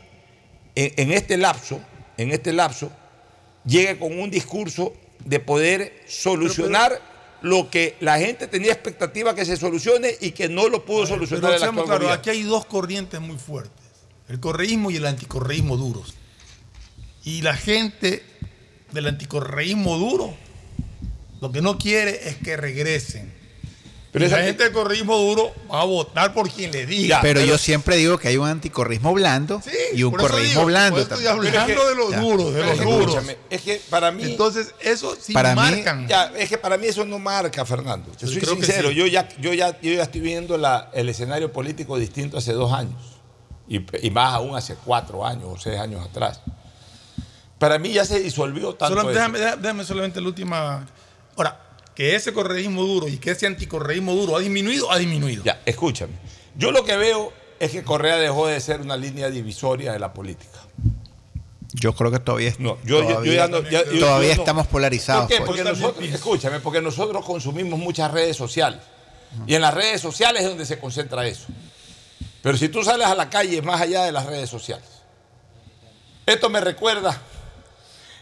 en, 0.74 0.92
en 0.96 1.12
este 1.12 1.36
lapso, 1.36 1.80
en 2.16 2.30
este 2.30 2.52
lapso, 2.52 2.90
llegue 3.64 3.98
con 3.98 4.18
un 4.18 4.30
discurso 4.30 4.94
de 5.24 5.40
poder 5.40 6.02
solucionar 6.06 7.00
lo 7.42 7.68
que 7.70 7.96
la 8.00 8.18
gente 8.18 8.46
tenía 8.46 8.72
expectativa 8.72 9.34
que 9.34 9.44
se 9.44 9.56
solucione 9.56 10.14
y 10.20 10.30
que 10.30 10.48
no 10.48 10.68
lo 10.68 10.84
pudo 10.84 11.06
solucionar 11.06 11.50
Pero 11.50 11.58
seamos 11.58 12.10
aquí 12.10 12.30
hay 12.30 12.42
dos 12.42 12.64
corrientes 12.64 13.20
muy 13.20 13.36
fuertes. 13.36 13.84
El 14.28 14.40
correísmo 14.40 14.90
y 14.90 14.96
el 14.96 15.04
anticorreísmo 15.04 15.76
duros. 15.76 16.14
Y 17.22 17.42
la 17.42 17.54
gente 17.54 18.22
del 18.92 19.08
anticorreísmo 19.08 19.98
duro 19.98 20.34
lo 21.42 21.52
que 21.52 21.60
no 21.60 21.76
quiere 21.76 22.30
es 22.30 22.36
que 22.36 22.56
regresen. 22.56 23.33
Pero 24.14 24.26
esa- 24.26 24.42
gente 24.44 24.62
del 24.62 24.72
correísmo 24.72 25.16
duro 25.18 25.52
va 25.72 25.80
a 25.80 25.84
votar 25.84 26.32
por 26.32 26.48
quien 26.48 26.70
le 26.70 26.86
diga. 26.86 27.18
pero, 27.20 27.40
yo 27.40 27.58
siempre 27.58 27.96
digo 27.96 28.16
que 28.16 28.28
hay 28.28 28.36
un 28.36 28.46
anticorrismo 28.48 29.12
blando 29.12 29.60
y 29.92 30.04
un 30.04 30.16
digo, 30.16 30.64
blando 30.66 31.04
también. 31.04 31.30
hablando 31.32 31.88
de 31.88 31.94
los 31.96 32.10
Ya. 32.12 32.20
duros, 32.20 32.54
de 32.54 32.60
los 32.62 32.70
es 32.70 32.78
que, 32.78 32.84
duros. 32.84 33.00
escúchame, 33.08 33.36
Es 33.50 33.62
que 33.62 33.82
para 33.90 34.12
mí. 34.12 34.22
Entonces, 34.22 34.72
eso 34.80 35.16
sí 35.20 35.32
para 35.32 35.50
mí- 35.56 35.60
marcan. 35.60 36.06
ya, 36.06 36.32
es 36.38 36.48
que 36.48 36.56
para 36.58 36.78
mí 36.78 36.86
eso 36.86 37.04
no 37.04 37.18
marca, 37.18 37.64
Fernando. 37.66 38.12
Yo 38.16 38.28
soy 38.28 38.38
creo 38.38 38.54
que 38.56 38.64
sincero, 38.66 38.90
sí. 38.90 38.94
yo, 38.94 39.06
ya, 39.08 39.28
yo, 39.40 39.52
ya, 39.52 39.80
yo 39.80 39.92
ya 39.94 40.04
estoy 40.04 40.20
viendo 40.20 40.56
la- 40.58 40.90
el 40.94 41.08
escenario 41.08 41.52
político 41.52 41.98
distinto 41.98 42.38
hace 42.38 42.52
dos 42.52 42.72
años. 42.72 42.94
Y, 43.66 43.80
y 44.06 44.10
más 44.12 44.34
aún 44.34 44.54
hace 44.54 44.76
cuatro 44.84 45.26
años 45.26 45.46
o 45.48 45.58
seis 45.58 45.76
años 45.80 46.06
atrás. 46.06 46.40
Para 47.58 47.78
mí 47.78 47.92
ya 47.92 48.04
se 48.04 48.20
disolvió 48.20 48.74
tanto 48.74 48.94
Solo- 48.94 49.10
eso. 49.10 49.18
déjame, 49.18 49.38
déjame- 49.40 49.60
déjame 49.62 49.84
solamente 49.84 50.20
la 50.20 50.28
última. 50.28 50.86
Ahora, 51.36 51.60
que 51.94 52.14
ese 52.16 52.32
correísmo 52.32 52.82
duro 52.82 53.08
y 53.08 53.18
que 53.18 53.30
ese 53.32 53.46
anticorreísmo 53.46 54.14
duro 54.14 54.36
ha 54.36 54.40
disminuido, 54.40 54.90
ha 54.90 54.98
disminuido. 54.98 55.44
Ya, 55.44 55.60
escúchame. 55.64 56.12
Yo 56.56 56.70
lo 56.72 56.84
que 56.84 56.96
veo 56.96 57.32
es 57.60 57.70
que 57.70 57.82
Correa 57.84 58.16
dejó 58.16 58.46
de 58.46 58.60
ser 58.60 58.80
una 58.80 58.96
línea 58.96 59.30
divisoria 59.30 59.92
de 59.92 59.98
la 59.98 60.12
política. 60.12 60.58
Yo 61.72 61.92
creo 61.94 62.10
que 62.10 62.20
todavía, 62.20 62.48
es- 62.50 62.60
No, 62.60 62.78
yo, 62.84 63.02
todavía, 63.02 63.34
ya 63.34 63.48
no- 63.48 63.62
ya- 63.62 63.84
yo- 63.84 63.98
todavía 64.00 64.28
yo 64.30 64.36
no. 64.36 64.42
estamos 64.42 64.66
polarizados. 64.68 65.22
¿Por 65.24 65.30
qué? 65.30 65.36
pues. 65.38 65.46
Porque 65.48 65.64
nosotros, 65.64 66.04
escúchame, 66.08 66.60
porque 66.60 66.80
nosotros 66.80 67.24
consumimos 67.24 67.78
muchas 67.78 68.10
redes 68.12 68.36
sociales. 68.36 68.80
Y 69.48 69.54
en 69.56 69.62
las 69.62 69.74
redes 69.74 70.00
sociales 70.00 70.42
es 70.42 70.48
donde 70.48 70.64
se 70.66 70.78
concentra 70.78 71.26
eso. 71.26 71.46
Pero 72.42 72.56
si 72.56 72.68
tú 72.68 72.84
sales 72.84 73.06
a 73.08 73.14
la 73.16 73.28
calle, 73.30 73.60
más 73.62 73.80
allá 73.80 74.04
de 74.04 74.12
las 74.12 74.26
redes 74.26 74.48
sociales. 74.48 74.86
Esto 76.26 76.48
me 76.48 76.60
recuerda, 76.60 77.20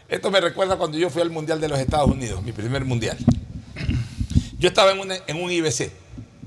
esto 0.09 0.31
me 0.31 0.41
recuerda 0.41 0.75
cuando 0.77 0.97
yo 0.97 1.09
fui 1.11 1.21
al 1.21 1.29
Mundial 1.29 1.61
de 1.61 1.67
los 1.69 1.77
Estados 1.79 2.09
Unidos, 2.09 2.41
mi 2.41 2.51
primer 2.51 2.83
mundial. 2.85 3.17
Yo 4.63 4.69
estaba 4.69 4.93
en, 4.93 5.41
un 5.41 5.51
IBC, 5.51 5.91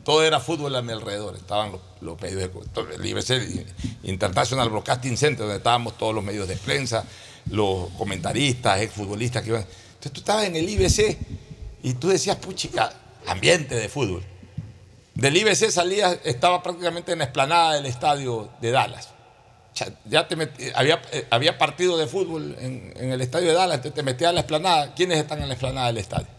todo 0.03 0.25
era 0.25 0.41
fútbol 0.41 0.75
a 0.75 0.81
mi 0.81 0.91
alrededor, 0.91 1.37
estaban 1.37 1.71
los, 1.71 1.83
los 2.01 2.19
medios 2.19 2.51
de 2.51 2.95
el 2.95 3.05
IBC, 3.05 3.67
International 4.05 4.71
Broadcasting 4.71 5.19
Center, 5.19 5.41
donde 5.41 5.59
estábamos 5.59 5.99
todos 5.99 6.15
los 6.15 6.25
medios 6.25 6.49
de 6.49 6.57
prensa, 6.57 7.05
los 7.51 7.91
comentaristas, 7.91 8.81
exfutbolistas 8.81 9.43
que 9.43 9.51
iban. 9.51 9.67
Entonces 9.89 10.13
tú 10.13 10.21
estabas 10.21 10.47
en 10.47 10.57
el 10.57 10.67
IBC 10.67 11.19
y 11.83 11.93
tú 11.93 12.09
decías, 12.09 12.37
puchica, 12.37 12.91
ambiente 13.27 13.75
de 13.75 13.87
fútbol. 13.91 14.25
Del 15.15 15.37
IBC 15.37 15.69
salías, 15.71 16.17
estaba 16.25 16.63
prácticamente 16.63 17.13
en 17.13 17.19
la 17.19 17.25
explanada 17.25 17.75
del 17.75 17.85
estadio 17.85 18.49
de 18.63 18.71
Dallas. 18.71 19.11
Ya 20.07 20.27
te 20.27 20.37
había, 20.75 21.03
eh, 21.13 21.27
había 21.29 21.59
partido 21.59 21.99
de 21.99 22.07
fútbol 22.07 22.57
en, 22.61 23.13
el 23.13 23.21
estadio 23.21 23.49
de 23.49 23.55
Dallas, 23.55 23.77
entonces 23.77 23.95
te 23.95 24.03
metías 24.03 24.31
a 24.31 24.33
la 24.33 24.41
explanada. 24.41 24.95
¿Quiénes 24.95 25.19
están 25.19 25.43
en 25.43 25.49
la 25.49 25.55
explanada 25.55 25.89
del 25.89 25.99
estadio? 25.99 26.36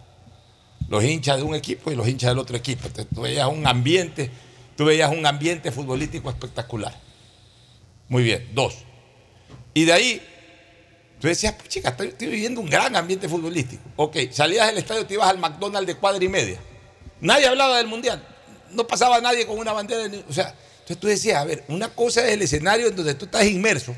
Los 0.89 1.03
hinchas 1.03 1.37
de 1.37 1.43
un 1.43 1.55
equipo 1.55 1.91
y 1.91 1.95
los 1.95 2.07
hinchas 2.07 2.29
del 2.31 2.39
otro 2.39 2.55
equipo. 2.57 2.87
Entonces, 2.87 3.13
tú 3.13 3.21
veías 3.21 3.47
un 3.47 3.65
ambiente, 3.67 4.29
tú 4.75 4.85
veías 4.85 5.11
un 5.11 5.25
ambiente 5.25 5.71
futbolístico 5.71 6.29
espectacular. 6.29 6.95
Muy 8.07 8.23
bien, 8.23 8.47
dos. 8.53 8.75
Y 9.73 9.85
de 9.85 9.93
ahí, 9.93 10.21
tú 11.19 11.27
decías, 11.27 11.53
pues 11.53 11.67
chica, 11.69 11.89
estoy, 11.89 12.07
estoy 12.07 12.27
viviendo 12.27 12.61
un 12.61 12.69
gran 12.69 12.95
ambiente 12.95 13.27
futbolístico. 13.27 13.83
Ok, 13.97 14.17
salías 14.31 14.67
del 14.67 14.77
estadio, 14.77 15.05
te 15.05 15.15
ibas 15.15 15.29
al 15.29 15.37
McDonald's 15.37 15.87
de 15.87 15.95
cuadra 15.95 16.23
y 16.23 16.29
media. 16.29 16.57
Nadie 17.19 17.47
hablaba 17.47 17.77
del 17.77 17.87
mundial. 17.87 18.25
No 18.71 18.87
pasaba 18.87 19.19
nadie 19.19 19.45
con 19.45 19.57
una 19.59 19.73
bandera. 19.73 20.07
ni- 20.07 20.23
O 20.29 20.33
sea, 20.33 20.53
entonces 20.79 20.97
tú 20.99 21.07
decías, 21.07 21.37
a 21.37 21.43
ver, 21.45 21.63
una 21.67 21.89
cosa 21.89 22.25
es 22.25 22.31
el 22.33 22.41
escenario 22.41 22.87
en 22.87 22.95
donde 22.95 23.13
tú 23.15 23.25
estás 23.25 23.45
inmerso 23.45 23.93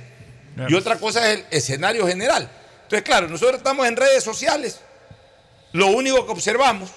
y 0.67 0.73
otra 0.73 0.97
cosa 0.97 1.31
es 1.31 1.39
el 1.39 1.45
escenario 1.51 2.07
general. 2.07 2.49
Entonces, 2.83 3.03
claro, 3.03 3.27
nosotros 3.29 3.57
estamos 3.57 3.87
en 3.87 3.95
redes 3.95 4.23
sociales. 4.23 4.79
Lo 5.73 5.87
único 5.87 6.25
que 6.25 6.31
observamos 6.31 6.89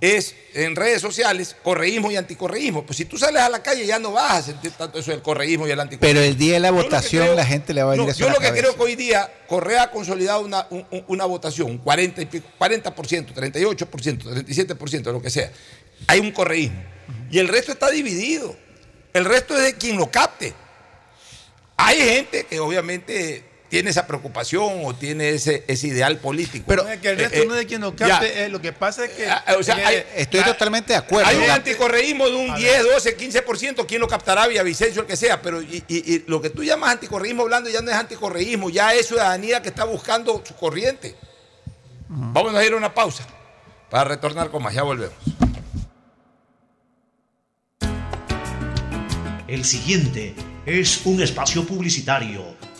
es 0.00 0.34
en 0.54 0.74
redes 0.74 1.00
sociales 1.00 1.54
correísmo 1.62 2.10
y 2.10 2.16
anticorreísmo. 2.16 2.84
Pues 2.84 2.96
si 2.96 3.04
tú 3.04 3.16
sales 3.18 3.40
a 3.40 3.48
la 3.48 3.62
calle 3.62 3.86
ya 3.86 4.00
no 4.00 4.10
vas 4.12 4.32
a 4.32 4.42
sentir 4.42 4.72
tanto 4.72 4.98
eso 4.98 5.12
del 5.12 5.22
correísmo 5.22 5.68
y 5.68 5.70
el 5.70 5.78
anticorreísmo. 5.78 6.20
Pero 6.20 6.26
el 6.28 6.36
día 6.36 6.54
de 6.54 6.60
la 6.60 6.68
Yo 6.70 6.74
votación 6.74 7.22
creo- 7.22 7.36
la 7.36 7.44
gente 7.46 7.72
le 7.72 7.82
va 7.84 7.92
a 7.92 7.94
venir 7.94 8.08
no, 8.08 8.12
Yo 8.14 8.26
a 8.26 8.28
la 8.28 8.34
lo 8.34 8.40
que 8.40 8.46
cabeza. 8.46 8.62
creo 8.64 8.76
que 8.76 8.82
hoy 8.82 8.96
día 8.96 9.32
Correa 9.46 9.82
ha 9.84 9.90
consolidado 9.92 10.40
una, 10.40 10.66
un- 10.70 10.84
un- 10.90 11.04
una 11.06 11.24
votación, 11.26 11.70
un 11.70 11.78
40, 11.78 12.20
y 12.20 12.26
pico- 12.26 12.48
40%, 12.58 13.32
38%, 13.32 14.28
37%, 14.28 15.12
lo 15.12 15.22
que 15.22 15.30
sea. 15.30 15.52
Hay 16.08 16.18
un 16.18 16.32
correísmo. 16.32 16.82
Y 17.30 17.38
el 17.38 17.46
resto 17.46 17.70
está 17.70 17.88
dividido. 17.90 18.56
El 19.12 19.24
resto 19.24 19.54
es 19.56 19.62
de 19.62 19.74
quien 19.76 19.98
lo 19.98 20.10
capte. 20.10 20.52
Hay 21.76 21.96
gente 21.98 22.44
que 22.44 22.58
obviamente 22.58 23.44
tiene 23.72 23.88
esa 23.88 24.06
preocupación 24.06 24.82
o 24.84 24.94
tiene 24.94 25.30
ese, 25.30 25.64
ese 25.66 25.86
ideal 25.86 26.18
político. 26.18 26.66
Pero 26.68 26.86
es 26.86 27.00
que 27.00 27.08
el 27.08 27.16
resto 27.16 27.38
Eh, 27.38 27.42
eh, 27.42 27.46
no 27.46 27.54
es 27.54 27.60
de 27.60 27.66
quien 27.66 27.80
lo 27.80 27.96
ya. 27.96 28.06
capte, 28.06 28.44
eh, 28.44 28.50
lo 28.50 28.60
que 28.60 28.70
pasa 28.74 29.06
es 29.06 29.12
que. 29.12 29.26
Ah, 29.26 29.42
o 29.58 29.62
sea, 29.62 29.76
hay- 29.76 30.04
Estoy 30.14 30.42
totalmente 30.44 30.92
de 30.92 30.98
acuerdo. 30.98 31.26
Hay 31.26 31.38
un 31.38 31.48
anticorreísmo 31.48 32.28
de 32.28 32.36
un 32.36 32.50
A 32.50 32.56
10, 32.58 32.82
12, 32.84 33.16
15%, 33.16 33.86
¿quién 33.86 34.02
lo 34.02 34.08
captará? 34.08 34.46
Villavicencio, 34.46 35.00
el 35.00 35.08
que 35.08 35.16
sea, 35.16 35.40
pero 35.40 35.62
y, 35.62 35.82
y- 35.88 36.14
y 36.16 36.24
lo 36.26 36.42
que 36.42 36.50
tú 36.50 36.62
llamas 36.62 36.90
anticorreísmo 36.90 37.44
blando 37.46 37.70
ya 37.70 37.80
no 37.80 37.90
es 37.90 37.96
anticorreísmo, 37.96 38.68
ya 38.68 38.92
es 38.92 39.06
ciudadanía 39.06 39.62
que 39.62 39.70
está 39.70 39.84
buscando 39.84 40.44
su 40.46 40.54
corriente. 40.54 41.16
Vamos 42.10 42.54
a 42.54 42.62
ir 42.66 42.74
a 42.74 42.76
una 42.76 42.92
pausa 42.92 43.26
para 43.88 44.04
retornar 44.04 44.50
con 44.50 44.62
más, 44.62 44.74
ya 44.74 44.82
volvemos. 44.82 45.16
El 49.48 49.64
siguiente 49.64 50.34
es 50.66 51.00
un 51.06 51.22
espacio 51.22 51.64
publicitario 51.66 52.54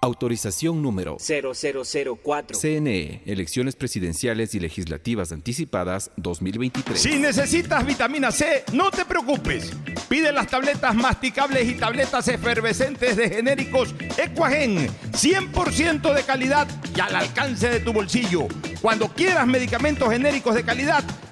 Autorización 0.00 0.80
número 0.80 1.16
0004. 1.18 2.56
CNE, 2.56 3.22
Elecciones 3.26 3.74
Presidenciales 3.74 4.54
y 4.54 4.60
Legislativas 4.60 5.32
Anticipadas 5.32 6.12
2023. 6.16 7.00
Si 7.00 7.18
necesitas 7.18 7.84
vitamina 7.84 8.30
C, 8.30 8.62
no 8.72 8.92
te 8.92 9.04
preocupes. 9.04 9.72
Pide 10.08 10.32
las 10.32 10.46
tabletas 10.46 10.94
masticables 10.94 11.68
y 11.68 11.74
tabletas 11.74 12.28
efervescentes 12.28 13.16
de 13.16 13.28
genéricos 13.28 13.92
Equagen, 14.16 14.88
100% 15.10 16.14
de 16.14 16.22
calidad 16.22 16.68
y 16.96 17.00
al 17.00 17.16
alcance 17.16 17.68
de 17.68 17.80
tu 17.80 17.92
bolsillo. 17.92 18.46
Cuando 18.80 19.08
quieras 19.08 19.48
medicamentos 19.48 20.08
genéricos 20.12 20.54
de 20.54 20.64
calidad, 20.64 21.02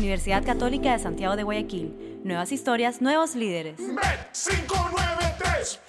Universidad 0.00 0.42
Católica 0.42 0.92
de 0.92 0.98
Santiago 0.98 1.36
de 1.36 1.42
Guayaquil. 1.42 2.22
Nuevas 2.24 2.52
historias, 2.52 3.02
nuevos 3.02 3.34
líderes. 3.34 3.78
Bet593.es 3.78 5.78
Tu 5.82 5.88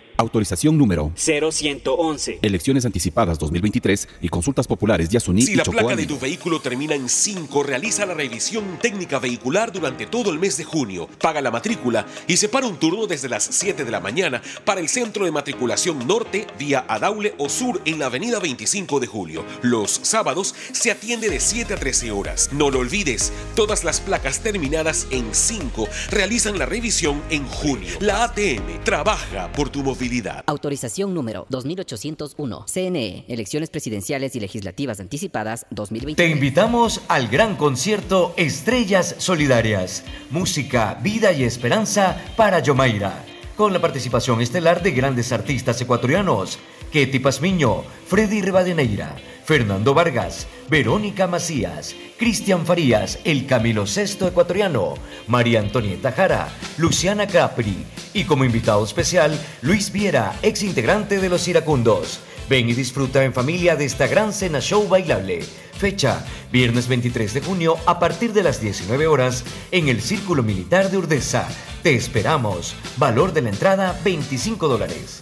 Autorización 0.21 0.77
número 0.77 1.11
0111. 1.15 2.39
Elecciones 2.43 2.85
anticipadas 2.85 3.39
2023 3.39 4.07
y 4.21 4.29
consultas 4.29 4.67
populares 4.67 5.09
Yasuní 5.09 5.41
Si 5.41 5.53
y 5.53 5.55
la 5.55 5.63
Chocó 5.63 5.79
placa 5.79 5.95
de 5.95 6.05
tu 6.05 6.19
vehículo 6.19 6.61
termina 6.61 6.93
en 6.93 7.09
5, 7.09 7.63
realiza 7.63 8.05
la 8.05 8.13
revisión 8.13 8.77
técnica 8.79 9.17
vehicular 9.17 9.71
durante 9.71 10.05
todo 10.05 10.29
el 10.29 10.37
mes 10.37 10.57
de 10.57 10.63
junio. 10.63 11.09
Paga 11.19 11.41
la 11.41 11.49
matrícula 11.49 12.05
y 12.27 12.37
separa 12.37 12.67
un 12.67 12.77
turno 12.77 13.07
desde 13.07 13.29
las 13.29 13.43
7 13.45 13.83
de 13.83 13.89
la 13.89 13.99
mañana 13.99 14.43
para 14.63 14.79
el 14.79 14.89
centro 14.89 15.25
de 15.25 15.31
matriculación 15.31 16.05
norte 16.07 16.45
vía 16.59 16.85
Adaule 16.87 17.33
o 17.39 17.49
sur 17.49 17.81
en 17.85 17.97
la 17.97 18.05
avenida 18.05 18.39
25 18.39 18.99
de 18.99 19.07
julio. 19.07 19.43
Los 19.63 20.01
sábados 20.03 20.53
se 20.71 20.91
atiende 20.91 21.31
de 21.31 21.39
7 21.39 21.73
a 21.73 21.77
13 21.77 22.11
horas. 22.11 22.49
No 22.51 22.69
lo 22.69 22.77
olvides, 22.77 23.33
todas 23.55 23.83
las 23.83 23.99
placas 23.99 24.41
terminadas 24.41 25.07
en 25.09 25.33
5 25.33 25.87
realizan 26.11 26.59
la 26.59 26.67
revisión 26.67 27.23
en 27.31 27.43
junio. 27.47 27.89
La 27.99 28.23
ATM 28.25 28.83
trabaja 28.83 29.51
por 29.53 29.69
tu 29.69 29.81
movilidad. 29.81 30.10
Autorización 30.45 31.13
número 31.13 31.45
2801. 31.49 32.65
CNE, 32.67 33.23
Elecciones 33.29 33.69
Presidenciales 33.69 34.35
y 34.35 34.41
Legislativas 34.41 34.99
Anticipadas 34.99 35.65
2020. 35.69 36.21
Te 36.21 36.29
invitamos 36.29 37.01
al 37.07 37.29
gran 37.29 37.55
concierto 37.55 38.33
Estrellas 38.35 39.15
Solidarias, 39.19 40.03
música, 40.29 40.99
vida 41.01 41.31
y 41.31 41.45
esperanza 41.45 42.21
para 42.35 42.59
Yomaira, 42.59 43.23
con 43.55 43.71
la 43.71 43.79
participación 43.79 44.41
estelar 44.41 44.83
de 44.83 44.91
grandes 44.91 45.31
artistas 45.31 45.79
ecuatorianos, 45.79 46.59
Ketty 46.91 47.19
Pazmiño, 47.19 47.83
Freddy 48.05 48.41
Rivadeneira, 48.41 49.15
Fernando 49.45 49.93
Vargas, 49.93 50.47
Verónica 50.69 51.25
Macías, 51.25 51.95
Cristian 52.17 52.65
Farías, 52.65 53.19
el 53.23 53.45
Camilo 53.45 53.87
Sexto 53.87 54.27
ecuatoriano, 54.27 54.95
María 55.27 55.61
Antonieta 55.61 56.11
Jara, 56.11 56.49
Luciana 56.77 57.27
Capri 57.27 57.85
y 58.13 58.25
como 58.25 58.43
invitado 58.43 58.83
especial, 58.83 59.39
Luis 59.61 59.91
Viera, 59.91 60.37
ex 60.41 60.63
integrante 60.63 61.19
de 61.19 61.29
Los 61.29 61.47
Iracundos. 61.47 62.19
Ven 62.49 62.69
y 62.69 62.73
disfruta 62.73 63.23
en 63.23 63.33
familia 63.33 63.77
de 63.77 63.85
esta 63.85 64.07
gran 64.07 64.33
cena 64.33 64.59
show 64.59 64.85
bailable. 64.87 65.41
Fecha, 65.77 66.25
viernes 66.51 66.89
23 66.89 67.33
de 67.33 67.41
junio 67.41 67.77
a 67.85 67.99
partir 67.99 68.33
de 68.33 68.43
las 68.43 68.59
19 68.59 69.07
horas 69.07 69.45
en 69.71 69.87
el 69.87 70.01
Círculo 70.01 70.43
Militar 70.43 70.91
de 70.91 70.97
Urdesa. 70.97 71.47
Te 71.81 71.95
esperamos. 71.95 72.75
Valor 72.97 73.31
de 73.31 73.41
la 73.43 73.49
entrada 73.49 73.97
25 74.03 74.67
dólares. 74.67 75.21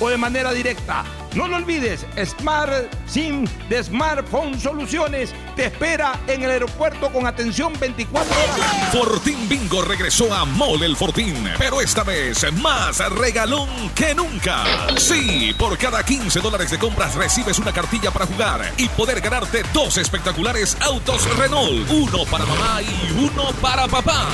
o 0.00 0.08
de 0.08 0.16
manera 0.16 0.52
directa. 0.52 1.04
No 1.34 1.46
lo 1.48 1.56
olvides, 1.56 2.06
Smart 2.24 2.72
SIM 3.06 3.46
de 3.68 3.84
Smartphone 3.84 4.58
Soluciones 4.58 5.34
te 5.54 5.66
espera 5.66 6.18
en 6.28 6.42
el 6.42 6.50
aeropuerto 6.50 7.12
con 7.12 7.26
atención 7.26 7.74
24 7.78 8.34
horas. 8.34 8.92
Fortín 8.92 9.46
Bingo 9.46 9.82
regresó 9.82 10.32
a 10.32 10.46
Mole 10.46 10.86
el 10.86 10.96
Fortín, 10.96 11.36
pero 11.58 11.82
esta 11.82 12.04
vez 12.04 12.50
más 12.54 12.98
regalón 13.10 13.68
que 13.94 14.14
nunca. 14.14 14.64
Sí, 14.96 15.54
por 15.58 15.76
cada 15.76 16.02
15 16.02 16.40
dólares 16.40 16.70
de 16.70 16.78
compras 16.78 17.14
recibes 17.14 17.58
una 17.58 17.72
cartilla 17.72 18.10
para 18.10 18.24
jugar 18.24 18.72
y 18.78 18.88
poder 18.88 19.20
ganarte 19.20 19.62
dos 19.74 19.98
espectaculares 19.98 20.76
autos 20.80 21.28
Renault, 21.36 21.90
uno 21.90 22.24
para 22.30 22.46
mamá 22.46 22.80
y 22.80 23.12
uno 23.12 23.50
para 23.60 23.86
papá. 23.86 24.26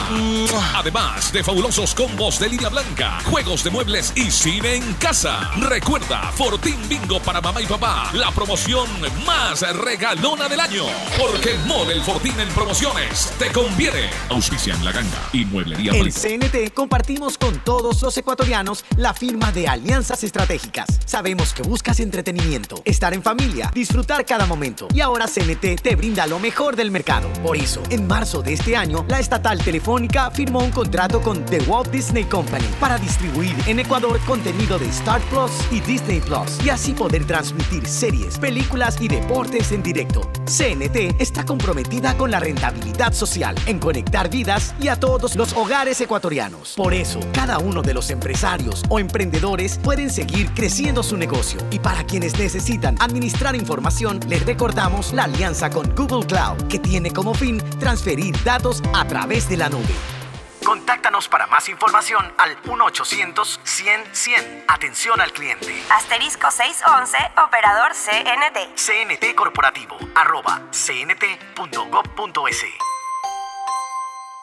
Además 0.77 1.33
de 1.33 1.43
fabulosos 1.43 1.97
combos 1.97 2.39
de 2.39 2.49
línea 2.49 2.69
blanca, 2.69 3.19
juegos 3.25 3.65
de 3.65 3.71
muebles 3.71 4.13
y 4.15 4.31
cine 4.31 4.77
en 4.77 4.95
casa. 4.95 5.51
Recuerda, 5.61 6.33
Fortín 6.33 6.77
Bingo 6.89 7.21
para 7.21 7.43
mamá 7.43 7.61
y 7.61 7.67
papá, 7.67 8.11
la 8.15 8.31
promoción 8.31 8.89
más 9.27 9.61
regalona 9.77 10.49
del 10.49 10.59
año. 10.59 10.85
Porque 11.19 11.59
Mole 11.67 11.93
el 11.93 12.01
Fortín 12.01 12.41
en 12.41 12.49
promociones 12.49 13.35
te 13.39 13.53
conviene. 13.53 14.09
Auspicia 14.31 14.75
en 14.75 14.83
la 14.83 14.93
ganga 14.93 15.29
y 15.35 15.45
mueblería 15.45 15.93
En. 15.93 16.11
CNT 16.11 16.73
compartimos 16.73 17.37
con 17.37 17.59
todos 17.59 18.01
los 18.01 18.17
ecuatorianos 18.17 18.87
la 18.97 19.13
firma 19.13 19.53
de 19.53 19.69
alianzas 19.69 20.25
estratégicas. 20.25 20.87
Sabemos 21.05 21.53
que 21.53 21.63
buscas 21.63 22.01
entretenimiento, 22.01 22.81
estar 22.87 23.13
en 23.13 23.23
familia, 23.23 23.71
disfrutar 23.75 24.25
cada 24.25 24.47
momento. 24.47 24.89
Y 24.95 25.01
ahora 25.03 25.27
CNT 25.27 25.83
te 25.83 25.97
brinda 25.97 26.27
lo 26.27 26.39
mejor 26.39 26.77
del 26.77 26.91
mercado. 26.91 27.29
Por 27.43 27.59
eso, 27.59 27.83
en 27.91 28.07
marzo 28.07 28.41
de 28.43 28.55
este 28.55 28.75
año, 28.75 29.05
la 29.07 29.21
estatal 29.21 29.63
telefónica 29.63 30.31
firmó 30.31 30.61
un 30.61 30.71
contrato 30.71 31.21
con 31.21 31.45
The 31.45 31.59
Walt 31.65 31.91
Disney 31.91 32.25
Company 32.25 32.67
para 32.81 32.97
distribuir 32.97 33.55
en 33.67 33.81
Ecuador 33.81 34.19
contenido 34.25 34.79
de 34.79 34.89
Star 34.89 35.21
Plus 35.23 35.42
y 35.71 35.81
Disney 35.81 36.21
Plus 36.21 36.65
y 36.65 36.71
así 36.71 36.93
poder 36.93 37.25
transmitir 37.25 37.87
series, 37.87 38.39
películas 38.39 39.01
y 39.01 39.09
deportes 39.09 39.73
en 39.73 39.83
directo. 39.83 40.23
CNT 40.45 41.21
está 41.21 41.45
comprometida 41.45 42.17
con 42.17 42.31
la 42.31 42.41
rentabilidad 42.41 43.13
social 43.13 43.55
en 43.67 43.79
conectar 43.79 44.31
vidas 44.31 44.75
y 44.81 44.89
a 44.89 44.97
todos 44.97 45.37
los 45.37 45.53
hogares 45.55 46.01
ecuatorianos. 46.01 46.75
Por 46.77 46.95
eso, 46.95 47.21
cada 47.33 47.59
uno 47.59 47.83
de 47.83 47.95
los 47.95 48.11
empresarios 48.11 48.83
o 48.89 48.99
emprendedores 48.99 49.79
pueden 49.79 50.11
seguir 50.11 50.53
creciendo 50.55 51.03
su 51.03 51.17
negocio. 51.17 51.61
Y 51.71 51.79
para 51.79 52.05
quienes 52.05 52.39
necesitan 52.39 52.97
administrar 53.01 53.57
información, 53.57 54.21
les 54.29 54.45
recordamos 54.47 55.13
la 55.13 55.25
alianza 55.25 55.71
con 55.71 55.95
Google 55.95 56.27
Cloud, 56.27 56.69
que 56.69 56.79
tiene 56.79 57.11
como 57.13 57.35
fin 57.35 57.59
transferir 57.79 58.35
datos 58.45 58.83
a 58.95 59.07
través 59.07 59.49
de 59.49 59.57
la 59.57 59.69
nube. 59.69 60.22
Contáctanos 60.65 61.29
para 61.29 61.47
más 61.47 61.69
información 61.69 62.33
al 62.39 62.57
1-800-100-100. 62.63 64.65
Atención 64.69 65.21
al 65.21 65.33
cliente. 65.33 65.83
Asterisco 65.91 66.51
611, 66.51 67.19
operador 67.47 67.93
CNT. 67.93 68.77
CNT 68.77 69.35
Corporativo, 69.35 69.99
arroba 70.15 70.63
cnt.gov.es. 70.71 72.65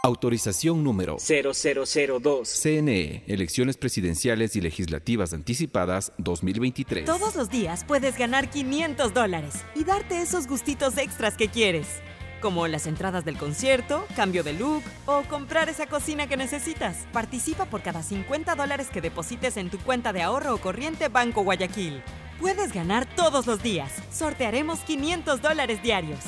Autorización 0.02 0.82
número 0.82 1.18
0002. 1.20 2.48
CNE, 2.48 3.26
Elecciones 3.28 3.76
Presidenciales 3.76 4.56
y 4.56 4.62
Legislativas 4.62 5.34
Anticipadas 5.34 6.14
2023. 6.18 7.04
Todos 7.04 7.36
los 7.36 7.50
días 7.50 7.84
puedes 7.84 8.18
ganar 8.18 8.50
500 8.50 9.14
dólares 9.14 9.66
y 9.76 9.84
darte 9.84 10.22
esos 10.22 10.48
gustitos 10.48 10.98
extras 10.98 11.36
que 11.36 11.50
quieres, 11.50 12.02
como 12.40 12.68
las 12.68 12.88
entradas 12.88 13.26
del 13.26 13.38
concierto, 13.38 14.06
cambio 14.16 14.44
de 14.44 14.54
look 14.54 14.84
o 15.06 15.24
comprar 15.24 15.70
esa 15.70 15.88
cocina 15.88 16.28
que 16.28 16.38
necesitas. 16.38 17.08
Participa 17.12 17.66
por 17.66 17.82
cada 17.82 18.04
50 18.04 18.56
dólares 18.56 18.88
que 18.92 19.02
deposites 19.02 19.58
en 19.58 19.70
tu 19.70 19.78
cuenta 19.80 20.14
de 20.14 20.22
ahorro 20.22 20.56
o 20.56 20.58
corriente 20.60 21.08
Banco 21.08 21.44
Guayaquil. 21.44 22.02
Puedes 22.40 22.74
ganar 22.74 23.06
todos 23.16 23.48
los 23.48 23.62
días. 23.62 23.92
Sortearemos 24.12 24.80
500 24.80 25.42
dólares 25.42 25.84
diarios. 25.84 26.20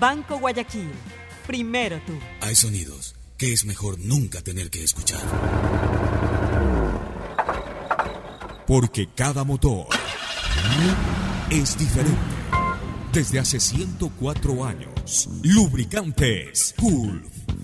Banco 0.00 0.38
Guayaquil. 0.38 0.90
Primero 1.46 2.00
tú. 2.06 2.18
Hay 2.40 2.54
sonidos 2.54 3.14
que 3.36 3.52
es 3.52 3.64
mejor 3.64 3.98
nunca 3.98 4.40
tener 4.42 4.70
que 4.70 4.82
escuchar. 4.82 5.20
Porque 8.66 9.08
cada 9.14 9.44
motor 9.44 9.86
es 11.50 11.78
diferente. 11.78 12.18
Desde 13.12 13.38
hace 13.38 13.58
104 13.58 14.64
años, 14.64 14.92
Lubricantes 15.42 16.74
Gulf 16.78 17.37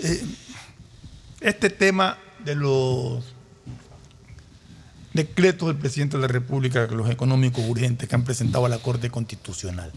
Eh, 0.00 0.24
este 1.40 1.70
tema 1.70 2.18
de 2.44 2.54
los 2.54 3.24
decretos 5.12 5.68
del 5.68 5.76
presidente 5.76 6.16
de 6.16 6.22
la 6.22 6.28
República, 6.28 6.86
los 6.86 7.10
económicos 7.10 7.64
urgentes 7.66 8.08
que 8.08 8.14
han 8.14 8.24
presentado 8.24 8.66
a 8.66 8.68
la 8.68 8.78
Corte 8.78 9.10
Constitucional. 9.10 9.92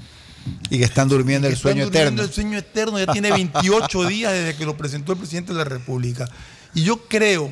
Y 0.71 0.79
que 0.79 0.85
están 0.85 1.07
durmiendo 1.07 1.47
el 1.47 1.55
sueño 1.55 1.85
eterno. 1.85 2.23
El 2.23 2.31
sueño 2.31 2.57
eterno 2.57 2.97
ya 2.97 3.11
tiene 3.11 3.31
28 3.31 4.05
días 4.07 4.33
desde 4.33 4.55
que 4.55 4.65
lo 4.65 4.75
presentó 4.75 5.11
el 5.11 5.19
presidente 5.19 5.53
de 5.53 5.59
la 5.59 5.65
República. 5.65 6.27
Y 6.73 6.83
yo 6.83 7.07
creo 7.07 7.51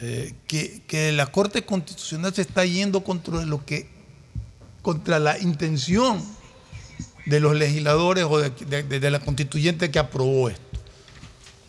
eh, 0.00 0.34
que, 0.46 0.82
que, 0.86 1.12
la 1.12 1.26
Corte 1.26 1.64
Constitucional 1.64 2.34
se 2.34 2.42
está 2.42 2.64
yendo 2.64 3.04
contra 3.04 3.44
lo 3.44 3.64
que 3.64 3.92
contra 4.80 5.18
la 5.18 5.38
intención 5.38 6.22
de 7.26 7.40
los 7.40 7.56
legisladores 7.56 8.24
o 8.28 8.38
de, 8.38 8.50
de, 8.50 9.00
de 9.00 9.10
la 9.10 9.18
constituyente 9.20 9.90
que 9.90 9.98
aprobó 9.98 10.50
esto. 10.50 10.63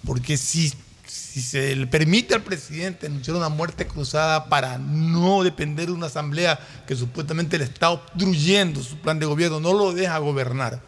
Porque 0.05 0.37
si, 0.37 0.71
se 1.05 1.75
le 1.75 1.87
permite 1.87 2.35
al 2.35 2.43
presidente 2.43 3.07
anunciar 3.07 3.37
una 3.37 3.49
muerte 3.49 3.87
cruzada 3.87 4.47
para 4.47 4.77
no 4.77 5.43
depender 5.43 5.87
de 5.87 5.93
una 5.93 6.07
asamblea 6.07 6.59
que 6.87 6.95
supuestamente 6.95 7.57
le 7.57 7.65
está 7.65 7.89
obstruyendo 7.89 8.81
su 8.83 8.97
plan 8.97 9.19
de 9.19 9.25
gobierno, 9.25 9.59
no 9.59 9.73
lo 9.73 9.93
deja 9.93 10.17
gobernar. 10.19 10.81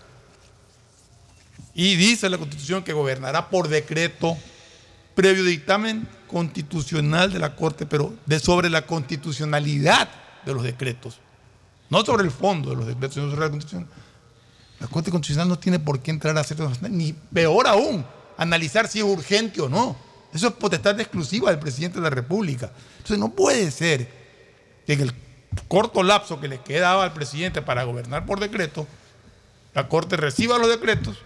Y 1.73 1.95
dice 1.95 2.29
la 2.29 2.37
constitución 2.37 2.83
que 2.83 2.93
gobernará 2.93 3.49
por 3.49 3.67
decreto 3.67 4.37
previo 5.13 5.43
dictamen 5.43 6.07
constitucional 6.27 7.31
de 7.31 7.39
la 7.39 7.55
Corte, 7.55 7.85
pero 7.85 8.13
de 8.25 8.39
sobre 8.39 8.69
la 8.69 8.85
constitucionalidad 8.85 10.09
de 10.45 10.53
los 10.53 10.63
decretos. 10.63 11.19
No 11.89 12.03
sobre 12.05 12.23
el 12.23 12.31
fondo 12.31 12.69
de 12.69 12.75
los 12.75 12.87
decretos, 12.87 13.15
sino 13.15 13.29
sobre 13.29 13.45
la 13.45 13.49
constitución. 13.49 13.87
La 14.79 14.87
Corte 14.87 15.09
Constitucional 15.09 15.49
no 15.49 15.57
tiene 15.57 15.79
por 15.79 15.99
qué 16.01 16.11
entrar 16.11 16.37
a 16.37 16.41
hacer, 16.41 16.57
ni 16.91 17.13
peor 17.13 17.67
aún, 17.67 18.05
analizar 18.37 18.87
si 18.87 18.99
es 18.99 19.05
urgente 19.05 19.61
o 19.61 19.69
no. 19.69 19.95
Eso 20.33 20.47
es 20.47 20.53
potestad 20.53 20.99
exclusiva 20.99 21.49
del 21.49 21.59
presidente 21.59 21.97
de 21.97 22.03
la 22.03 22.09
República. 22.09 22.71
Entonces 22.97 23.17
no 23.17 23.29
puede 23.29 23.71
ser 23.71 24.07
que 24.85 24.93
en 24.93 25.01
el 25.01 25.13
corto 25.67 26.03
lapso 26.03 26.39
que 26.39 26.47
le 26.47 26.59
quedaba 26.59 27.03
al 27.03 27.13
presidente 27.13 27.61
para 27.61 27.83
gobernar 27.83 28.25
por 28.25 28.39
decreto, 28.39 28.87
la 29.73 29.87
Corte 29.87 30.17
reciba 30.17 30.57
los 30.57 30.69
decretos, 30.69 31.17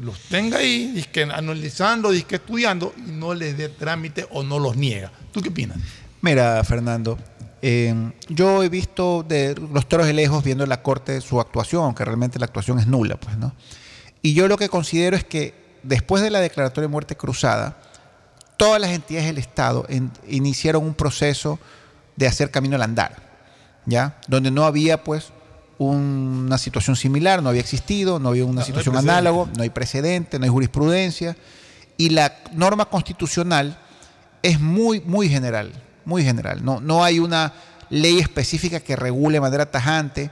los 0.00 0.18
tenga 0.28 0.58
ahí, 0.58 0.92
disque 0.92 1.22
analizando, 1.22 2.10
disque 2.10 2.36
estudiando 2.36 2.94
y 2.96 3.10
no 3.10 3.34
les 3.34 3.56
dé 3.56 3.68
trámite 3.68 4.26
o 4.30 4.42
no 4.42 4.58
los 4.58 4.76
niega. 4.76 5.12
¿Tú 5.32 5.40
qué 5.40 5.50
opinas? 5.50 5.78
Mira, 6.22 6.62
Fernando, 6.64 7.18
eh, 7.62 8.12
yo 8.28 8.62
he 8.62 8.68
visto 8.68 9.24
de 9.26 9.54
los 9.72 9.88
toros 9.88 10.06
de 10.06 10.12
lejos 10.12 10.42
viendo 10.42 10.64
en 10.64 10.70
la 10.70 10.82
Corte 10.82 11.20
su 11.20 11.40
actuación, 11.40 11.94
que 11.94 12.04
realmente 12.04 12.38
la 12.38 12.46
actuación 12.46 12.78
es 12.78 12.86
nula, 12.86 13.16
pues, 13.16 13.36
¿no? 13.36 13.54
Y 14.22 14.34
yo 14.34 14.48
lo 14.48 14.56
que 14.56 14.68
considero 14.68 15.16
es 15.16 15.24
que 15.24 15.65
después 15.86 16.22
de 16.22 16.30
la 16.30 16.40
declaratoria 16.40 16.88
de 16.88 16.92
muerte 16.92 17.16
cruzada, 17.16 17.76
todas 18.56 18.80
las 18.80 18.90
entidades 18.90 19.26
del 19.26 19.38
Estado 19.38 19.84
en, 19.88 20.10
iniciaron 20.28 20.84
un 20.84 20.94
proceso 20.94 21.58
de 22.16 22.26
hacer 22.26 22.50
camino 22.50 22.76
al 22.76 22.82
andar, 22.82 23.16
¿ya? 23.84 24.18
Donde 24.28 24.50
no 24.50 24.64
había, 24.64 25.04
pues, 25.04 25.32
una 25.78 26.56
situación 26.56 26.96
similar, 26.96 27.42
no 27.42 27.50
había 27.50 27.60
existido, 27.60 28.18
no 28.18 28.30
había 28.30 28.46
una 28.46 28.60
No, 28.60 28.66
situación 28.66 28.94
no 28.94 29.00
análoga, 29.00 29.50
no 29.56 29.62
hay 29.62 29.70
precedente, 29.70 30.38
no 30.38 30.44
hay 30.44 30.50
jurisprudencia, 30.50 31.36
y 31.98 32.10
la 32.10 32.32
norma 32.52 32.86
constitucional 32.86 33.78
es 34.42 34.60
muy, 34.60 35.00
muy 35.00 35.28
general, 35.28 35.72
muy 36.04 36.24
general. 36.24 36.64
No, 36.64 36.80
no 36.80 37.04
hay 37.04 37.18
una 37.18 37.52
ley 37.90 38.18
específica 38.18 38.80
que 38.80 38.96
regule 38.96 39.34
de 39.34 39.40
manera 39.40 39.70
tajante 39.70 40.30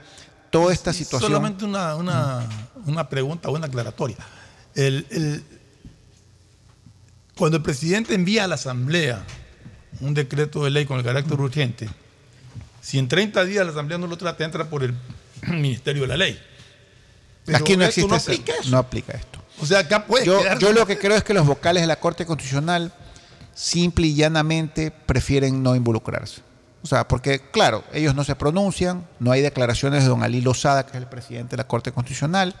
toda 0.49 0.73
esta 0.73 0.93
situación. 0.93 1.31
Solamente 1.31 1.65
una, 1.65 1.95
una, 1.95 2.43
una 2.85 3.07
pregunta 3.07 3.49
o 3.49 3.53
una 3.53 3.67
aclaratoria. 3.67 4.17
El- 4.75 5.05
el- 5.09 5.43
cuando 7.37 7.57
el 7.57 7.63
presidente 7.63 8.13
envía 8.13 8.45
a 8.45 8.47
la 8.47 8.55
Asamblea 8.55 9.23
un 10.01 10.13
decreto 10.13 10.63
de 10.63 10.69
ley 10.69 10.85
con 10.85 10.97
el 10.97 11.03
carácter 11.03 11.39
urgente, 11.39 11.89
si 12.81 12.99
en 12.99 13.07
30 13.07 13.43
días 13.45 13.65
la 13.65 13.71
Asamblea 13.71 13.97
no 13.97 14.07
lo 14.07 14.17
trata, 14.17 14.43
entra 14.45 14.69
por 14.69 14.83
el 14.83 14.93
Ministerio 15.47 16.03
de 16.03 16.07
la 16.09 16.17
Ley. 16.17 16.39
Pero 17.45 17.57
Aquí 17.59 17.77
no 17.77 17.85
esto 17.85 18.01
existe 18.01 18.09
no 18.09 18.15
aplica 18.15 18.53
eso. 18.59 18.69
No 18.71 18.77
aplica 18.77 19.13
esto. 19.13 19.39
O 19.61 19.65
sea, 19.65 19.79
acá 19.79 20.05
puede 20.05 20.25
yo, 20.25 20.41
quedar- 20.41 20.59
yo 20.59 20.73
lo 20.73 20.85
que 20.85 20.97
creo 20.97 21.15
es 21.15 21.23
que 21.23 21.33
los 21.33 21.45
vocales 21.45 21.81
de 21.81 21.87
la 21.87 21.99
Corte 21.99 22.25
Constitucional 22.25 22.91
simple 23.53 24.07
y 24.07 24.15
llanamente 24.15 24.91
prefieren 24.91 25.61
no 25.63 25.75
involucrarse. 25.75 26.41
O 26.81 26.87
sea, 26.87 27.07
porque 27.07 27.39
claro, 27.51 27.83
ellos 27.93 28.13
no 28.15 28.23
se 28.23 28.35
pronuncian, 28.35 29.07
no 29.19 29.31
hay 29.31 29.41
declaraciones 29.41 30.03
de 30.03 30.09
don 30.09 30.23
Ali 30.23 30.41
Lozada, 30.41 30.85
que 30.85 30.91
es 30.91 30.97
el 30.97 31.07
presidente 31.07 31.51
de 31.51 31.57
la 31.57 31.67
Corte 31.67 31.91
Constitucional. 31.91 32.55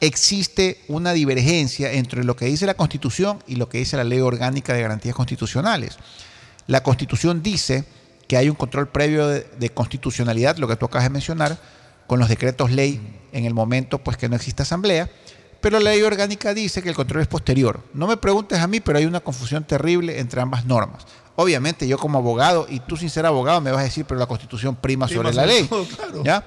Existe 0.00 0.80
una 0.88 1.12
divergencia 1.12 1.92
entre 1.92 2.24
lo 2.24 2.34
que 2.36 2.46
dice 2.46 2.66
la 2.66 2.74
Constitución 2.74 3.42
y 3.46 3.56
lo 3.56 3.68
que 3.68 3.78
dice 3.78 3.96
la 3.96 4.04
Ley 4.04 4.20
Orgánica 4.20 4.72
de 4.72 4.82
Garantías 4.82 5.14
Constitucionales. 5.14 5.98
La 6.66 6.82
Constitución 6.82 7.42
dice 7.42 7.84
que 8.26 8.36
hay 8.36 8.48
un 8.48 8.56
control 8.56 8.88
previo 8.88 9.28
de, 9.28 9.40
de 9.58 9.70
constitucionalidad, 9.70 10.56
lo 10.56 10.68
que 10.68 10.76
tú 10.76 10.86
acabas 10.86 11.04
de 11.04 11.10
mencionar, 11.10 11.58
con 12.06 12.18
los 12.18 12.28
decretos 12.28 12.70
ley 12.70 13.00
en 13.32 13.44
el 13.44 13.54
momento 13.54 13.98
pues 13.98 14.16
que 14.16 14.28
no 14.28 14.36
existe 14.36 14.62
asamblea, 14.62 15.10
pero 15.60 15.78
la 15.78 15.90
ley 15.90 16.02
orgánica 16.02 16.54
dice 16.54 16.82
que 16.82 16.88
el 16.88 16.94
control 16.94 17.22
es 17.22 17.28
posterior. 17.28 17.80
No 17.92 18.06
me 18.06 18.16
preguntes 18.16 18.58
a 18.58 18.66
mí, 18.66 18.80
pero 18.80 18.98
hay 18.98 19.04
una 19.04 19.20
confusión 19.20 19.64
terrible 19.64 20.18
entre 20.18 20.40
ambas 20.40 20.64
normas. 20.64 21.04
Obviamente 21.36 21.86
yo 21.86 21.98
como 21.98 22.18
abogado, 22.18 22.66
y 22.68 22.80
tú 22.80 22.96
sin 22.96 23.10
ser 23.10 23.26
abogado 23.26 23.60
me 23.60 23.70
vas 23.70 23.80
a 23.80 23.84
decir, 23.84 24.04
pero 24.06 24.18
la 24.18 24.26
constitución 24.26 24.76
prima, 24.76 25.06
Prima 25.06 25.22
sobre 25.22 25.34
la 25.34 25.46
ley. 25.46 25.64
todo, 25.64 25.84
claro. 25.84 26.24
¿ya? 26.24 26.44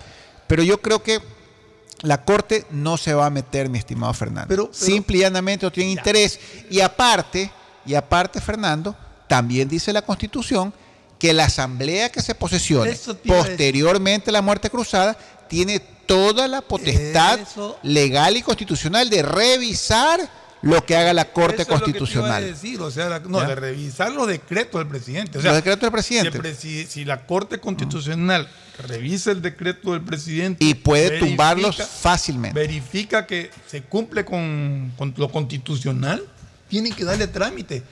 Pero 0.48 0.64
yo 0.64 0.82
creo 0.82 1.04
que 1.04 1.20
la 2.04 2.24
Corte 2.24 2.66
no 2.70 2.98
se 2.98 3.14
va 3.14 3.26
a 3.26 3.30
meter, 3.30 3.70
mi 3.70 3.80
estimado 3.80 4.14
Fernando. 4.14 4.70
Simple 4.72 5.18
y 5.18 5.22
llanamente 5.22 5.66
no 5.66 5.72
tiene 5.72 5.92
interés. 5.92 6.40
Y 6.70 6.82
aparte, 6.82 7.50
y 7.86 7.96
aparte, 7.96 8.40
Fernando, 8.42 8.96
también 9.28 9.68
dice 9.70 9.92
la 9.94 10.02
Constitución 10.02 10.74
que 11.18 11.34
la 11.34 11.46
asamblea 11.46 12.12
que 12.12 12.22
se 12.22 12.36
posesione 12.36 12.98
posteriormente 13.26 14.30
a 14.30 14.34
la 14.34 14.42
muerte 14.42 14.70
cruzada 14.70 15.18
tiene 15.48 15.80
toda 15.80 16.50
la 16.50 16.62
potestad 16.62 17.40
Eso. 17.40 17.80
legal 17.82 18.36
y 18.36 18.42
constitucional 18.42 19.10
de 19.10 19.24
revisar 19.24 20.20
lo 20.64 20.84
que 20.86 20.96
haga 20.96 21.14
la 21.14 21.26
Corte 21.32 21.62
Eso 21.62 21.74
es 21.76 21.80
lo 21.80 21.86
que 21.86 21.92
te 21.92 21.98
iba 21.98 21.98
a 21.98 22.00
Constitucional. 22.00 22.44
decir, 22.46 22.82
o 22.82 22.90
sea, 22.90 23.10
la- 23.10 23.20
no, 23.20 23.40
¿Ya? 23.42 23.48
de 23.50 23.56
revisar 23.56 24.12
los 24.12 24.28
decretos 24.28 24.80
del 24.80 24.88
presidente. 24.88 25.38
O 25.38 25.42
sea, 25.42 25.52
Los 25.52 25.58
decretos 25.58 25.82
del 25.82 25.92
presidente. 25.92 26.56
si, 26.56 26.86
si 26.86 27.06
la 27.06 27.26
Corte 27.26 27.60
Constitucional 27.60 28.48
revisa 28.88 29.32
el 29.32 29.42
decreto 29.42 29.92
del 29.92 30.02
presidente 30.02 30.64
Y 30.66 30.74
puede 30.74 31.10
verifica- 31.10 31.26
tumbarlos 31.28 31.76
fácilmente. 31.78 32.60
verifica 32.60 33.28
que 33.28 33.52
se 33.68 33.84
cumple 33.84 34.26
con, 34.26 34.92
con 34.98 35.14
lo 35.18 35.30
constitucional, 35.30 36.24
tienen 36.70 36.94
que 36.94 37.04
darle 37.06 37.28
trámite. 37.28 37.84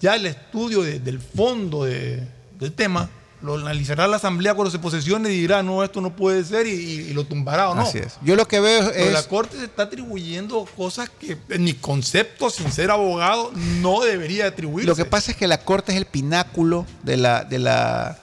Ya 0.00 0.14
el 0.16 0.24
estudio 0.26 0.82
de- 0.82 0.98
del 1.00 1.18
fondo 1.20 1.84
de- 1.84 2.26
del 2.58 2.72
tema 2.72 3.10
lo 3.42 3.54
analizará 3.56 4.06
la 4.06 4.16
Asamblea 4.16 4.54
cuando 4.54 4.70
se 4.70 4.78
posesione 4.78 5.30
y 5.30 5.40
dirá, 5.40 5.62
no, 5.62 5.82
esto 5.82 6.00
no 6.00 6.14
puede 6.14 6.44
ser 6.44 6.66
y, 6.66 6.70
y- 6.72 7.00
y 7.08 7.12
lo 7.14 7.24
tumbará 7.24 7.70
o 7.70 7.74
no. 7.74 7.82
Así 7.82 7.98
es. 7.98 8.18
Yo 8.22 8.36
lo 8.36 8.46
que 8.46 8.60
veo 8.60 8.90
Pero 8.92 9.04
es. 9.06 9.12
la 9.12 9.22
Corte 9.22 9.56
se 9.58 9.64
está 9.64 9.84
atribuyendo 9.84 10.66
cosas 10.76 11.08
que 11.08 11.38
en 11.48 11.64
mi 11.64 11.72
concepto, 11.74 12.50
sin 12.50 12.70
ser 12.70 12.90
abogado, 12.90 13.50
no 13.80 14.00
debería 14.02 14.46
atribuirse. 14.46 14.86
Lo 14.88 14.94
que 14.96 15.04
pasa 15.06 15.30
es 15.30 15.36
que 15.36 15.46
la 15.48 15.58
Corte 15.64 15.92
es 15.92 15.98
el 15.98 16.06
pináculo 16.06 16.86
de 17.02 17.16
la, 17.16 17.44
de 17.44 17.58
la. 17.58 18.18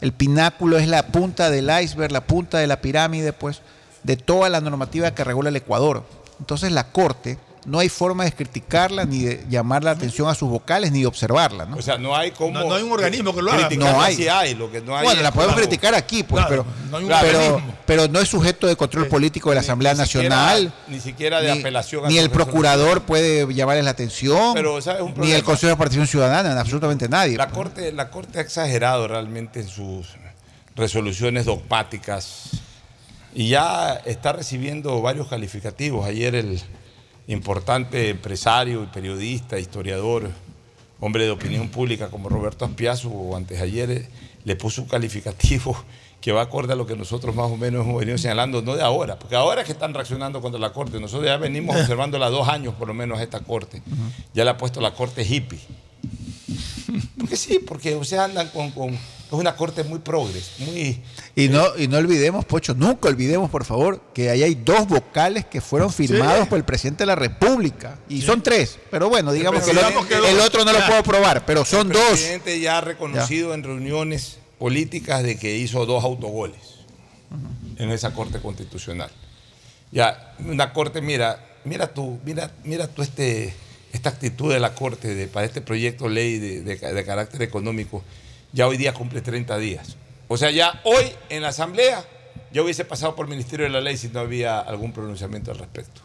El 0.00 0.12
pináculo 0.12 0.78
es 0.78 0.86
la 0.88 1.06
punta 1.08 1.50
del 1.50 1.70
iceberg, 1.82 2.12
la 2.12 2.26
punta 2.26 2.58
de 2.58 2.66
la 2.66 2.80
pirámide, 2.80 3.32
pues, 3.32 3.62
de 4.02 4.16
toda 4.16 4.48
la 4.50 4.60
normativa 4.60 5.12
que 5.14 5.24
regula 5.24 5.48
el 5.48 5.56
Ecuador. 5.56 6.04
Entonces 6.38 6.70
la 6.70 6.92
Corte 6.92 7.38
no 7.66 7.80
hay 7.80 7.88
forma 7.88 8.24
de 8.24 8.32
criticarla, 8.32 9.04
ni 9.04 9.24
de 9.24 9.44
llamar 9.50 9.82
la 9.82 9.90
atención 9.90 10.28
a 10.28 10.34
sus 10.36 10.48
vocales, 10.48 10.92
ni 10.92 11.00
de 11.00 11.06
observarla. 11.06 11.66
¿no? 11.66 11.76
O 11.76 11.82
sea, 11.82 11.98
no 11.98 12.16
hay 12.16 12.30
como. 12.30 12.52
No- 12.52 12.68
no 12.68 12.74
hay 12.76 12.82
un 12.84 12.92
organismo 12.92 13.34
que 13.34 13.42
lo 13.42 13.52
haga. 13.52 13.68
No 13.70 14.00
hay. 14.00 14.14
sí 14.16 14.28
hay, 14.28 14.54
lo 14.54 14.70
que 14.70 14.80
no 14.80 14.96
hay. 14.96 15.04
bueno, 15.04 15.20
la 15.20 15.32
podemos 15.32 15.56
criticar 15.56 15.92
aquí, 15.94 16.22
pues, 16.22 16.46
Claro, 16.46 16.64
pero, 16.64 16.90
no 16.90 16.96
hay 16.96 17.04
un 17.50 17.62
pero, 17.84 18.08
no 18.08 18.20
es 18.20 18.28
sujeto 18.28 18.66
de 18.68 18.76
control 18.76 19.08
político 19.08 19.50
de 19.50 19.56
la 19.56 19.60
Asamblea 19.62 19.92
ni 19.94 19.98
Nacional. 19.98 20.72
ni 20.88 21.00
siquiera 21.00 21.40
de 21.40 21.52
ni- 21.52 21.58
apelación 21.60 22.04
a 22.04 22.08
Ni 22.08 22.18
el 22.18 22.30
procurador 22.30 23.02
puede 23.02 23.52
llamarles 23.52 23.84
la 23.84 23.90
atención. 23.90 24.54
Pero, 24.54 24.80
¿sabes? 24.80 25.02
Un 25.02 25.12
ni 25.16 25.32
el 25.32 25.42
Consejo 25.42 25.70
de 25.70 25.76
Participación 25.76 26.06
Ciudadana, 26.08 26.58
absolutamente 26.60 27.08
nadie. 27.08 27.36
La 27.36 27.48
Corte, 27.48 27.92
la 27.92 28.10
Corte 28.10 28.38
ha 28.38 28.42
exagerado 28.42 29.08
realmente 29.08 29.60
en 29.60 29.68
sus 29.68 30.06
resoluciones 30.76 31.46
dogmáticas 31.46 32.50
y 33.34 33.48
ya 33.48 33.94
está 34.04 34.32
recibiendo 34.32 35.00
varios 35.02 35.26
calificativos. 35.28 36.06
Ayer 36.06 36.34
el 36.34 36.60
importante 37.28 38.10
empresario 38.10 38.82
y 38.82 38.86
periodista, 38.86 39.58
historiador, 39.58 40.30
hombre 41.00 41.24
de 41.24 41.30
opinión 41.30 41.68
pública 41.68 42.08
como 42.08 42.28
Roberto 42.28 42.64
Aspiazu, 42.64 43.10
o 43.12 43.36
antes 43.36 43.60
ayer 43.60 43.90
eh, 43.90 44.08
le 44.44 44.56
puso 44.56 44.82
un 44.82 44.88
calificativo 44.88 45.76
que 46.20 46.32
va 46.32 46.42
acorde 46.42 46.72
a 46.72 46.76
lo 46.76 46.86
que 46.86 46.96
nosotros 46.96 47.34
más 47.34 47.50
o 47.50 47.56
menos 47.56 47.84
hemos 47.84 47.98
venido 48.00 48.18
señalando, 48.18 48.62
no 48.62 48.74
de 48.74 48.82
ahora, 48.82 49.18
porque 49.18 49.36
ahora 49.36 49.60
es 49.60 49.66
que 49.66 49.72
están 49.72 49.94
reaccionando 49.94 50.40
contra 50.40 50.60
la 50.60 50.72
Corte. 50.72 50.98
Nosotros 50.98 51.26
ya 51.26 51.36
venimos 51.36 51.76
observándola 51.80 52.30
dos 52.30 52.48
años 52.48 52.74
por 52.74 52.88
lo 52.88 52.94
menos 52.94 53.18
a 53.18 53.22
esta 53.22 53.40
Corte. 53.40 53.82
Ya 54.34 54.44
le 54.44 54.50
ha 54.50 54.56
puesto 54.56 54.80
la 54.80 54.92
Corte 54.94 55.22
hippie. 55.22 55.60
Porque 57.18 57.36
sí, 57.36 57.58
porque 57.66 57.94
o 57.94 58.04
sea, 58.04 58.24
andan 58.24 58.48
con, 58.48 58.70
con- 58.70 58.98
es 59.26 59.32
una 59.32 59.56
corte 59.56 59.82
muy 59.84 59.98
progres, 59.98 60.52
muy 60.58 61.02
Y 61.34 61.48
no, 61.48 61.76
y 61.76 61.88
no 61.88 61.96
olvidemos, 61.98 62.44
Pocho, 62.44 62.74
nunca 62.74 63.08
olvidemos, 63.08 63.50
por 63.50 63.64
favor, 63.64 64.00
que 64.14 64.30
ahí 64.30 64.42
hay 64.44 64.54
dos 64.54 64.86
vocales 64.86 65.44
que 65.46 65.60
fueron 65.60 65.92
firmados 65.92 66.46
por 66.48 66.58
el 66.58 66.64
presidente 66.64 67.02
de 67.02 67.06
la 67.06 67.16
República. 67.16 67.98
Y 68.08 68.22
son 68.22 68.42
tres. 68.42 68.78
Pero 68.90 69.08
bueno, 69.08 69.32
digamos 69.32 69.64
que 69.64 69.72
el, 69.72 69.78
otro- 69.78 70.60
el 70.60 70.66
no 70.66 70.72
lo 70.72 70.86
puedo 70.86 71.02
probar, 71.02 71.44
pero 71.44 71.64
son 71.64 71.88
el 71.88 71.92
dos. 71.94 72.08
presidente 72.10 72.60
ya 72.60 72.78
ha 72.78 72.80
reconocido 72.82 73.52
en 73.54 73.62
reuniones 73.64 74.38
políticas 74.58 75.22
de 75.22 75.36
que 75.38 75.56
hizo 75.56 75.84
dos 75.86 76.04
autogoles 76.04 76.60
en 77.78 77.90
esa 77.90 78.12
corte 78.14 78.38
constitucional. 78.40 79.10
Ya, 79.92 80.34
una 80.38 80.72
corte, 80.72 81.00
mira, 81.00 81.44
mira 81.64 81.92
tú, 81.92 82.18
mira, 82.24 82.50
mira 82.64 82.86
tú 82.88 83.02
este, 83.02 83.54
esta 83.92 84.10
actitud 84.10 84.52
de 84.52 84.60
la 84.60 84.74
corte 84.74 85.14
de, 85.14 85.26
para 85.26 85.46
este 85.46 85.60
proyecto 85.60 86.04
de 86.04 86.10
ley 86.10 86.38
de, 86.38 86.62
de- 86.62 86.76
de 86.94 87.04
carácter 87.04 87.42
económico, 87.42 88.02
ya 88.52 88.66
hoy 88.66 88.76
día 88.76 88.92
cumple 88.94 89.20
30 89.20 89.58
días. 89.58 89.96
O 90.28 90.36
sea, 90.36 90.50
ya 90.50 90.80
hoy 90.84 91.04
en 91.28 91.42
la 91.42 91.48
asamblea 91.48 92.04
ya 92.52 92.62
hubiese 92.62 92.84
pasado 92.84 93.14
por 93.14 93.26
el 93.26 93.30
Ministerio 93.30 93.64
de 93.66 93.70
la 93.70 93.80
Ley 93.80 93.96
si 93.96 94.08
no 94.08 94.20
había 94.20 94.60
algún 94.60 94.92
pronunciamiento 94.92 95.50
al 95.50 95.58
respecto. 95.58 96.00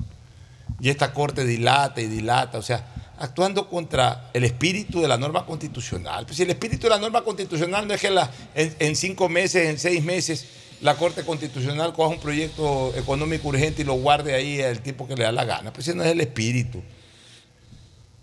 Y 0.80 0.90
esta 0.90 1.14
corte 1.14 1.46
dilata 1.46 2.02
y 2.02 2.08
dilata, 2.08 2.58
o 2.58 2.62
sea, 2.62 2.86
actuando 3.20 3.68
contra 3.68 4.30
el 4.34 4.44
espíritu 4.44 5.02
de 5.02 5.08
la 5.08 5.18
norma 5.18 5.46
constitucional. 5.46 6.26
Pues 6.26 6.38
si 6.38 6.44
el 6.44 6.50
espíritu 6.50 6.84
de 6.84 6.90
la 6.90 7.00
norma 7.00 7.24
constitucional 7.24 7.88
no 7.88 7.94
es 7.94 8.02
que 8.02 8.08
en, 8.08 8.76
en 8.80 8.96
cinco 8.96 9.30
meses, 9.30 9.70
en 9.70 9.78
seis 9.78 10.04
meses, 10.04 10.48
la 10.82 10.96
Corte 10.96 11.24
Constitucional 11.24 11.94
coja 11.94 12.10
un 12.10 12.20
proyecto 12.20 12.92
económico 12.96 13.50
urgente 13.50 13.84
y 13.84 13.86
lo 13.86 13.94
guarde 13.94 14.34
ahí 14.34 14.60
el 14.60 14.82
tiempo 14.82 15.08
que 15.08 15.16
le 15.16 15.24
da 15.24 15.32
la 15.32 15.46
gana. 15.46 15.72
Pues 15.72 15.88
ese 15.88 15.96
no 15.96 16.04
es 16.04 16.12
el 16.12 16.22
espíritu. 16.22 16.82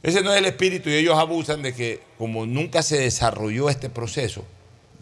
Ese 0.03 0.23
no 0.23 0.33
es 0.33 0.39
el 0.39 0.47
espíritu 0.47 0.91
y 0.91 0.95
ellos 0.95 1.19
abusan 1.19 1.63
de 1.63 1.75
que 1.75 2.01
como 2.19 2.47
nunca 2.47 2.83
se 2.83 2.99
desarrolló 2.99 3.69
este 3.69 3.91
proceso, 3.91 4.45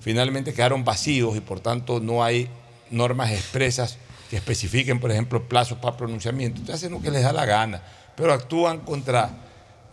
finalmente 0.01 0.55
quedaron 0.55 0.85
vacíos 0.85 1.37
y 1.37 1.41
por 1.41 1.61
tanto 1.61 2.01
no 2.01 2.25
hay 2.25 2.49
normas 2.91 3.31
expresas 3.31 3.99
que 4.31 4.37
especifiquen, 4.37 4.99
por 4.99 5.11
ejemplo, 5.11 5.47
plazos 5.49 5.79
para 5.79 5.97
pronunciamiento. 5.97 6.61
Entonces 6.61 6.83
hacen 6.83 6.93
lo 6.93 7.03
que 7.03 7.11
les 7.11 7.23
da 7.23 7.33
la 7.33 7.45
gana, 7.45 7.83
pero 8.17 8.33
actúan 8.33 8.81
contra, 8.81 9.31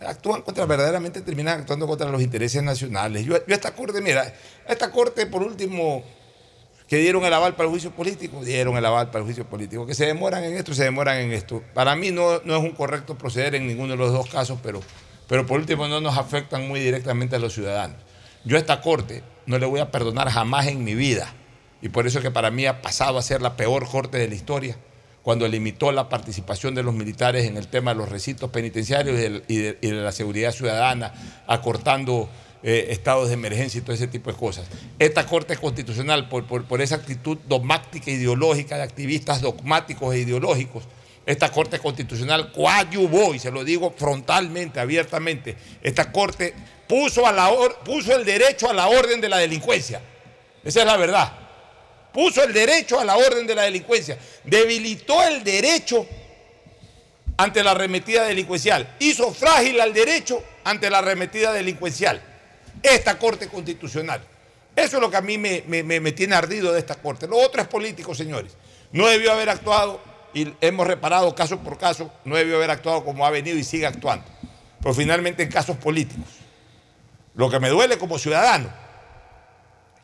actúan 0.00 0.42
contra, 0.42 0.64
verdaderamente 0.64 1.20
terminan 1.20 1.60
actuando 1.60 1.86
contra 1.86 2.08
los 2.08 2.22
intereses 2.22 2.62
nacionales. 2.62 3.26
Yo, 3.26 3.34
yo 3.46 3.54
esta 3.54 3.74
corte, 3.74 4.00
mira, 4.00 4.32
esta 4.66 4.90
corte 4.90 5.26
por 5.26 5.42
último 5.42 6.02
que 6.94 7.00
dieron 7.00 7.24
el 7.24 7.32
aval 7.32 7.56
para 7.56 7.64
el 7.64 7.70
juicio 7.70 7.90
político, 7.90 8.44
dieron 8.44 8.76
el 8.76 8.86
aval 8.86 9.08
para 9.08 9.18
el 9.18 9.24
juicio 9.24 9.44
político. 9.44 9.84
Que 9.84 9.96
se 9.96 10.06
demoran 10.06 10.44
en 10.44 10.54
esto, 10.54 10.74
se 10.74 10.84
demoran 10.84 11.18
en 11.18 11.32
esto. 11.32 11.60
Para 11.74 11.96
mí 11.96 12.12
no, 12.12 12.40
no 12.44 12.56
es 12.56 12.62
un 12.62 12.70
correcto 12.70 13.18
proceder 13.18 13.56
en 13.56 13.66
ninguno 13.66 13.94
de 13.94 13.96
los 13.96 14.12
dos 14.12 14.28
casos, 14.28 14.60
pero, 14.62 14.80
pero 15.26 15.44
por 15.44 15.58
último 15.58 15.88
no 15.88 16.00
nos 16.00 16.16
afectan 16.16 16.68
muy 16.68 16.78
directamente 16.78 17.34
a 17.34 17.40
los 17.40 17.52
ciudadanos. 17.52 17.96
Yo 18.44 18.56
a 18.56 18.60
esta 18.60 18.80
corte 18.80 19.24
no 19.44 19.58
le 19.58 19.66
voy 19.66 19.80
a 19.80 19.90
perdonar 19.90 20.30
jamás 20.30 20.68
en 20.68 20.84
mi 20.84 20.94
vida. 20.94 21.34
Y 21.82 21.88
por 21.88 22.06
eso 22.06 22.18
es 22.18 22.22
que 22.22 22.30
para 22.30 22.52
mí 22.52 22.64
ha 22.64 22.80
pasado 22.80 23.18
a 23.18 23.22
ser 23.22 23.42
la 23.42 23.56
peor 23.56 23.88
corte 23.88 24.16
de 24.18 24.28
la 24.28 24.36
historia, 24.36 24.76
cuando 25.24 25.48
limitó 25.48 25.90
la 25.90 26.08
participación 26.08 26.76
de 26.76 26.84
los 26.84 26.94
militares 26.94 27.44
en 27.46 27.56
el 27.56 27.66
tema 27.66 27.90
de 27.90 27.96
los 27.96 28.08
recintos 28.08 28.50
penitenciarios 28.50 29.18
y 29.48 29.56
de, 29.56 29.78
la 29.82 30.12
seguridad 30.12 30.52
ciudadana, 30.52 31.12
acortando 31.48 32.28
eh, 32.66 32.86
estados 32.92 33.28
de 33.28 33.34
emergencia 33.34 33.76
y 33.76 33.82
todo 33.82 33.92
ese 33.92 34.06
tipo 34.06 34.32
de 34.32 34.38
cosas. 34.38 34.66
Esta 34.98 35.26
Corte 35.26 35.54
Constitucional, 35.58 36.30
por, 36.30 36.80
esa 36.80 36.94
actitud 36.94 37.36
dogmática 37.46 38.10
e 38.10 38.14
ideológica 38.14 38.78
de 38.78 38.84
activistas 38.84 39.42
dogmáticos 39.42 40.14
e 40.14 40.20
ideológicos, 40.20 40.84
esta 41.26 41.52
Corte 41.52 41.78
Constitucional 41.78 42.52
coadyuvó, 42.52 43.34
y 43.34 43.38
se 43.38 43.50
lo 43.50 43.64
digo 43.64 43.92
frontalmente, 43.94 44.80
abiertamente, 44.80 45.56
esta 45.82 46.10
Corte 46.10 46.54
puso, 46.88 47.26
a 47.26 47.84
puso 47.84 48.16
el 48.16 48.24
derecho 48.24 48.70
a 48.70 48.72
la 48.72 48.88
orden 48.88 49.20
de 49.20 49.28
la 49.28 49.36
delincuencia. 49.36 50.00
Esa 50.64 50.80
es 50.80 50.86
la 50.86 50.96
verdad. 50.96 51.34
Puso 52.14 52.42
el 52.44 52.54
derecho 52.54 52.98
a 52.98 53.04
la 53.04 53.18
orden 53.18 53.46
de 53.46 53.56
la 53.56 53.64
delincuencia. 53.64 54.16
Debilitó 54.42 55.22
el 55.22 55.44
derecho 55.44 56.06
ante 57.36 57.62
la 57.62 57.72
arremetida 57.72 58.24
delincuencial. 58.24 58.96
Hizo 59.00 59.34
frágil 59.34 59.82
al 59.82 59.92
derecho 59.92 60.42
ante 60.64 60.88
la 60.88 61.00
arremetida 61.00 61.52
delincuencial. 61.52 62.22
Esta 62.84 63.18
Corte 63.18 63.48
Constitucional. 63.48 64.20
Eso 64.76 64.96
es 64.96 65.02
lo 65.02 65.10
que 65.10 65.16
a 65.16 65.20
mí 65.20 65.38
me, 65.38 66.12
tiene 66.12 66.34
ardido 66.34 66.72
de 66.72 66.78
esta 66.78 66.96
Corte. 66.96 67.26
Lo 67.26 67.38
otro 67.38 67.62
es 67.62 67.66
político, 67.68 68.14
señores. 68.14 68.56
No 68.92 69.06
debió 69.06 69.32
haber 69.32 69.48
actuado, 69.48 70.00
y 70.34 70.52
hemos 70.60 70.86
reparado 70.86 71.34
caso 71.34 71.58
por 71.60 71.78
caso, 71.78 72.12
no 72.24 72.36
debió 72.36 72.56
haber 72.56 72.70
actuado 72.70 73.04
como 73.04 73.24
ha 73.24 73.30
venido 73.30 73.56
y 73.56 73.64
sigue 73.64 73.86
actuando. 73.86 74.26
Pero 74.80 74.94
finalmente 74.94 75.42
en 75.42 75.50
casos 75.50 75.76
políticos. 75.78 76.26
Lo 77.34 77.50
que 77.50 77.58
me 77.58 77.70
duele 77.70 77.98
como 77.98 78.18
ciudadano 78.18 78.70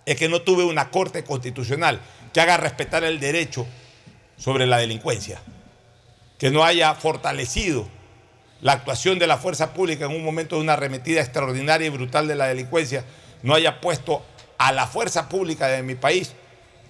es 0.07 0.17
que 0.17 0.29
no 0.29 0.43
tuve 0.43 0.65
una 0.65 0.91
Corte 0.91 1.23
Constitucional 1.23 2.01
que 2.33 2.41
haga 2.41 2.57
respetar 2.57 3.05
el 3.05 3.21
derecho 3.21 3.67
sobre 4.37 4.67
la 4.67 4.79
delincuencia 4.79 5.41
que 6.41 6.51
no 6.51 6.65
haya 6.65 6.95
fortalecido 6.95 7.87
la 8.63 8.73
actuación 8.73 9.19
de 9.19 9.27
la 9.27 9.39
fuerza 9.39 9.73
pública 9.73 10.07
en 10.07 10.13
un 10.13 10.25
momento 10.25 10.57
de 10.57 10.63
una 10.63 10.75
arremetida 10.75 11.21
extraordinaria 11.21 11.87
y 11.87 11.91
brutal 11.91 12.29
de 12.29 12.35
la 12.35 12.47
delincuencia, 12.47 13.05
no 13.43 13.55
haya 13.55 13.81
puesto 13.81 14.23
a 14.59 14.73
la 14.73 14.87
fuerza 14.87 15.29
pública 15.29 15.69
de 15.69 15.83
mi 15.83 15.95
país 15.95 16.33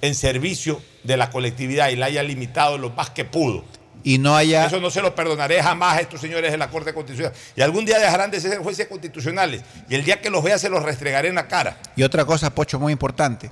en 0.02 0.14
servicio 0.14 0.82
de 1.04 1.16
la 1.16 1.30
colectividad 1.30 1.90
y 1.90 1.96
la 1.96 2.06
haya 2.06 2.22
limitado 2.22 2.78
lo 2.78 2.90
más 2.90 3.10
que 3.10 3.24
pudo. 3.24 3.64
Y 4.02 4.18
no 4.18 4.34
haya. 4.34 4.66
Eso 4.66 4.80
no 4.80 4.90
se 4.90 5.02
lo 5.02 5.14
perdonaré 5.14 5.62
jamás 5.62 5.98
a 5.98 6.00
estos 6.00 6.20
señores 6.20 6.50
de 6.50 6.56
la 6.56 6.70
Corte 6.70 6.94
Constitucional. 6.94 7.34
Y 7.54 7.60
algún 7.60 7.84
día 7.84 7.98
dejarán 7.98 8.30
de 8.30 8.40
ser 8.40 8.58
jueces 8.58 8.88
constitucionales. 8.88 9.62
Y 9.88 9.94
el 9.94 10.04
día 10.04 10.22
que 10.22 10.30
los 10.30 10.42
vea 10.42 10.58
se 10.58 10.70
los 10.70 10.82
restregaré 10.82 11.28
en 11.28 11.34
la 11.34 11.48
cara. 11.48 11.76
Y 11.96 12.02
otra 12.02 12.24
cosa, 12.24 12.54
Pocho, 12.54 12.80
muy 12.80 12.92
importante. 12.92 13.50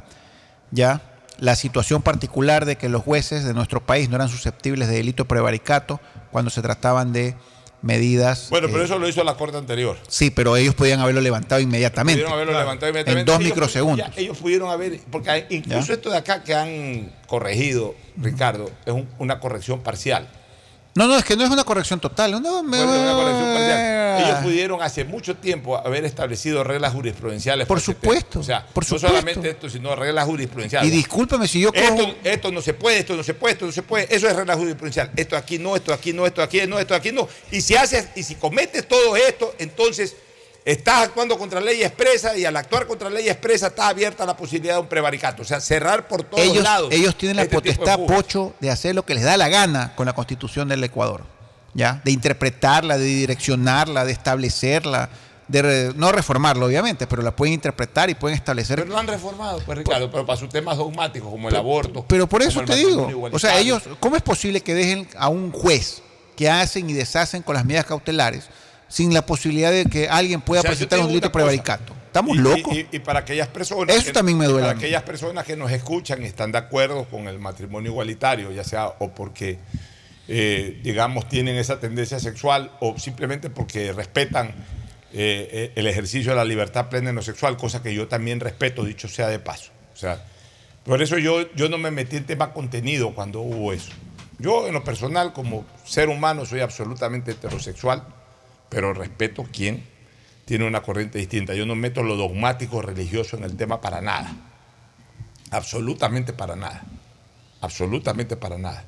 Ya, 0.71 1.03
la 1.39 1.55
situación 1.55 2.03
particular 2.03 2.65
de 2.65 2.77
que 2.77 2.89
los 2.89 3.03
jueces 3.03 3.45
de 3.45 3.55
nuestro 3.55 3.85
país 3.85 4.09
no 4.09 4.17
eran 4.17 4.29
susceptibles 4.29 4.89
de 4.89 4.97
delito 4.97 5.25
de 5.25 5.29
prevaricato 5.29 6.01
cuando 6.31 6.51
se 6.51 6.63
trataban 6.63 7.13
de 7.13 7.37
medidas. 7.83 8.49
Bueno, 8.51 8.69
pero 8.69 8.83
eh, 8.83 8.85
eso 8.87 8.99
lo 8.99 9.09
hizo 9.09 9.23
la 9.25 9.35
Corte 9.35 9.57
anterior. 9.57 9.97
Sí, 10.09 10.31
pero 10.31 10.57
ellos 10.57 10.75
podían 10.75 11.01
haberlo 11.01 11.21
levantado 11.21 11.61
inmediatamente. 11.61 12.23
Pudieron 12.23 12.33
haberlo 12.33 12.59
levantado 12.59 12.91
inmediatamente. 12.91 13.21
En 13.21 13.27
dos 13.27 13.41
Ellos- 13.41 13.51
microsegundos. 13.55 14.15
ya, 14.15 14.21
ellos 14.21 14.37
pudieron 14.39 14.71
haber, 14.71 15.01
porque 15.11 15.47
incluso 15.51 15.89
¿Ya? 15.89 15.95
esto 15.95 16.11
de 16.11 16.17
acá 16.19 16.43
que 16.43 16.55
han 16.55 17.13
corregido, 17.27 17.95
Ricardo, 18.17 18.71
es 18.87 18.93
un- 18.93 19.09
una 19.19 19.39
corrección 19.41 19.81
parcial. 19.81 20.29
No, 20.99 21.07
no, 21.07 21.17
es 21.17 21.25
que 21.25 21.37
no 21.37 21.45
es 21.45 21.51
una 21.51 21.63
corrección 21.63 22.01
total. 22.01 22.33
No, 22.43 22.63
me... 22.65 22.77
Bueno, 22.85 23.01
una 23.03 23.13
corrección 23.13 23.55
parcial. 23.55 24.21
Ellos 24.21 24.39
pudieron 24.43 24.83
hace 24.83 25.05
mucho 25.05 25.37
tiempo 25.37 25.77
haber 25.77 26.05
establecido 26.05 26.65
reglas 26.65 26.93
jurisprudenciales. 26.93 27.69
Por 27.69 27.79
este 27.79 27.93
supuesto. 27.93 28.41
O 28.41 28.43
sea, 28.43 28.67
por 28.67 28.83
no 28.83 28.89
supuesto. 28.89 29.09
solamente 29.09 29.51
esto, 29.51 29.71
sino 29.71 29.95
reglas 29.95 30.27
jurisprudenciales. 30.27 30.91
Y 30.91 30.97
discúlpame 30.97 31.47
si 31.47 31.61
yo 31.61 31.71
Esto, 31.73 31.95
cojo- 31.95 32.15
esto 32.25 32.51
no 32.51 32.61
se 32.61 32.75
puede, 32.75 32.99
esto 32.99 33.15
no 33.15 33.23
se 33.23 33.35
puede, 33.35 33.53
esto 33.53 33.67
no 33.67 33.71
se 33.71 33.83
puede. 33.83 34.13
Eso 34.13 34.29
es 34.29 34.35
regla 34.35 34.57
jurisprudencial. 34.57 35.13
Esto 35.15 35.37
aquí 35.37 35.61
no, 35.61 35.77
esto 35.77 35.95
aquí 35.95 36.13
no, 36.13 36.27
esto 36.27 36.43
aquí 36.43 36.67
no, 36.67 36.81
esto 36.81 36.97
aquí 36.97 37.13
no. 37.13 37.29
Y 37.53 37.61
si 37.61 37.77
haces, 37.77 38.09
y 38.17 38.25
si 38.25 38.35
cometes 38.35 38.89
todo 38.89 39.17
esto, 39.17 39.55
entonces 39.61 40.17
estás 40.65 41.05
actuando 41.05 41.39
contra 41.39 41.61
ley 41.61 41.83
expresa 41.83 42.37
y 42.37 42.45
al 42.45 42.57
actuar 42.57 42.87
contra 42.87 43.09
ley 43.11 43.29
expresa 43.29 43.69
está 43.69 43.89
abierta 43.89 44.27
la 44.27 44.37
posibilidad 44.37 44.75
de 44.75 44.81
un 44.81 44.87
prevaricato. 44.89 45.43
O 45.43 45.45
sea, 45.45 45.61
cerrar 45.61 46.09
por 46.09 46.25
todos 46.25 46.45
ellos, 46.45 46.63
lados. 46.63 46.89
ellos 46.93 47.17
tienen 47.17 47.37
la 47.37 47.43
este 47.43 47.55
potestad. 47.57 47.99
Pocho, 48.07 48.55
de 48.61 48.71
hacer 48.71 48.95
lo 48.95 49.05
que 49.05 49.15
les 49.15 49.25
da 49.25 49.37
la 49.37 49.49
gana 49.49 49.95
con 49.97 50.07
la 50.07 50.13
constitución 50.13 50.69
del 50.69 50.83
Ecuador. 50.85 51.25
¿ya? 51.75 52.01
De 52.05 52.11
interpretarla, 52.11 52.99
de 52.99 53.05
direccionarla, 53.05 54.05
de 54.05 54.13
establecerla, 54.13 55.09
de 55.47 55.63
re- 55.63 55.93
no 55.95 56.11
reformarla, 56.13 56.65
obviamente, 56.67 57.07
pero 57.07 57.23
la 57.23 57.35
pueden 57.35 57.55
interpretar 57.55 58.11
y 58.11 58.15
pueden 58.15 58.37
establecer. 58.37 58.81
Pero 58.81 58.91
lo 58.91 58.99
han 58.99 59.07
reformado, 59.07 59.61
pues 59.65 59.79
Ricardo, 59.79 60.11
pero 60.11 60.27
para 60.27 60.39
sus 60.39 60.49
temas 60.49 60.77
dogmáticos 60.77 61.31
como 61.31 61.49
el 61.49 61.57
aborto. 61.57 62.05
Pero 62.09 62.27
por 62.27 62.43
eso 62.43 62.63
te 62.63 62.75
digo, 62.75 63.31
o 63.33 63.39
sea, 63.39 63.59
ellos, 63.59 63.83
¿cómo 64.01 64.17
es 64.17 64.23
posible 64.23 64.61
que 64.61 64.75
dejen 64.75 65.09
a 65.17 65.29
un 65.29 65.53
juez 65.53 66.03
que 66.37 66.51
hacen 66.51 66.89
y 66.91 66.93
deshacen 66.93 67.43
con 67.43 67.55
las 67.55 67.65
medidas 67.65 67.87
cautelares 67.87 68.45
sin 68.89 69.13
la 69.15 69.25
posibilidad 69.25 69.71
de 69.71 69.85
que 69.87 70.09
alguien 70.09 70.41
pueda 70.41 70.61
O 70.61 70.63
sea, 70.63 70.71
yo 70.73 70.77
presentar 70.77 71.01
un 71.01 71.09
delito 71.09 71.31
prevaricato? 71.31 71.95
Estamos 72.07 72.37
Y- 72.37 72.41
locos. 72.41 72.75
Y, 72.77 72.87
y 72.91 72.99
para 73.01 73.21
aquellas 73.21 73.49
personas. 73.49 73.95
Eso 73.95 74.13
también 74.13 74.39
me 74.39 74.47
duele 74.47 74.67
Para 74.67 74.79
aquellas 74.79 75.03
personas 75.03 75.45
que 75.45 75.57
nos 75.57 75.71
escuchan 75.71 76.23
y 76.23 76.27
están 76.27 76.53
de 76.53 76.59
acuerdo 76.59 77.05
con 77.05 77.29
el 77.29 77.39
matrimonio 77.39 77.91
igualitario, 77.91 78.51
ya 78.51 78.65
sea 78.65 78.87
o 78.99 79.11
porque, 79.11 79.59
eh, 80.27 80.81
digamos, 80.83 81.29
tienen 81.29 81.57
esa 81.57 81.79
tendencia 81.81 82.19
sexual 82.19 82.73
o 82.81 82.99
simplemente 82.99 83.51
porque 83.51 83.93
respetan 83.93 84.49
eh, 85.13 85.49
eh, 85.53 85.73
el 85.77 85.87
ejercicio 85.87 86.33
de 86.33 86.37
la 86.37 86.45
libertad 86.45 86.89
plena 86.89 87.11
en 87.11 87.17
lo 87.17 87.23
sexual, 87.23 87.57
cosa 87.57 87.83
que 87.83 87.95
yo 87.95 88.09
también 88.09 88.41
respeto, 88.41 88.85
dicho 88.85 89.09
sea 89.09 89.29
de 89.29 89.39
paso. 89.39 89.71
O 89.93 89.97
sea, 89.97 90.23
por 90.85 91.03
eso 91.03 91.19
yo, 91.19 91.53
yo 91.55 91.69
no 91.69 91.77
me 91.77 91.91
metí 91.91 92.17
en 92.17 92.25
tema 92.25 92.53
contenido 92.55 93.15
cuando 93.15 93.41
hubo 93.41 93.73
eso. 93.73 93.91
Yo, 94.39 94.67
en 94.69 94.73
lo 94.75 94.85
personal, 94.85 95.33
como 95.33 95.67
ser 95.85 96.09
humano, 96.09 96.45
soy 96.47 96.61
absolutamente 96.61 97.33
heterosexual, 97.33 98.05
pero 98.69 98.95
respeto 98.95 99.45
quien 99.53 99.85
tiene 100.45 100.67
una 100.67 100.83
corriente 100.83 101.19
distinta. 101.19 101.55
Yo 101.55 101.67
no 101.67 101.75
meto 101.75 102.03
lo 102.03 102.17
dogmático 102.17 102.81
religioso 102.81 103.37
en 103.37 103.45
el 103.45 103.57
tema 103.57 103.81
para 103.81 104.01
nada. 104.01 104.35
Absolutamente 105.51 106.33
para 106.33 106.57
nada. 106.57 106.85
Absolutamente 107.61 108.37
para 108.37 108.59
nada. 108.59 108.85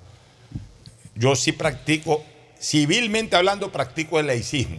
Yo 1.15 1.36
sí 1.36 1.52
practico, 1.52 2.24
civilmente 2.59 3.36
hablando, 3.36 3.73
practico 3.73 4.19
el 4.20 4.28
laicismo, 4.28 4.78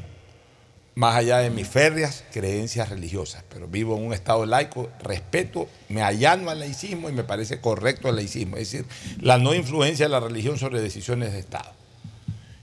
más 0.96 1.16
allá 1.16 1.38
de 1.38 1.52
mis 1.52 1.68
férreas 1.68 2.24
creencias 2.32 2.90
religiosas, 2.90 3.44
pero 3.48 3.68
vivo 3.68 3.96
en 3.96 4.06
un 4.08 4.14
estado 4.14 4.46
laico, 4.46 4.90
respeto, 5.04 5.70
me 5.88 6.02
allano 6.02 6.50
al 6.50 6.60
laicismo 6.60 7.10
y 7.10 7.14
me 7.14 7.24
parece 7.24 7.62
correcto 7.62 8.10
el 8.10 8.16
laicismo, 8.16 8.58
es 8.58 8.72
decir, 8.72 8.88
la 9.20 9.38
no 9.38 9.54
influencia 9.54 10.06
de 10.06 10.10
la 10.10 10.20
religión 10.20 10.58
sobre 10.58 10.82
decisiones 10.82 11.32
de 11.34 11.40
Estado. 11.40 11.72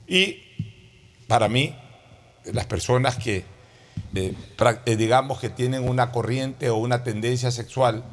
Y 0.08 0.42
para 1.28 1.48
mí, 1.48 1.76
las 2.52 2.66
personas 2.66 3.16
que, 3.16 3.44
eh, 4.14 4.34
eh, 4.86 4.96
digamos, 4.96 5.40
que 5.40 5.48
tienen 5.50 5.88
una 5.88 6.10
corriente 6.12 6.70
o 6.70 6.76
una 6.76 7.02
tendencia 7.04 7.50
sexual 7.50 8.04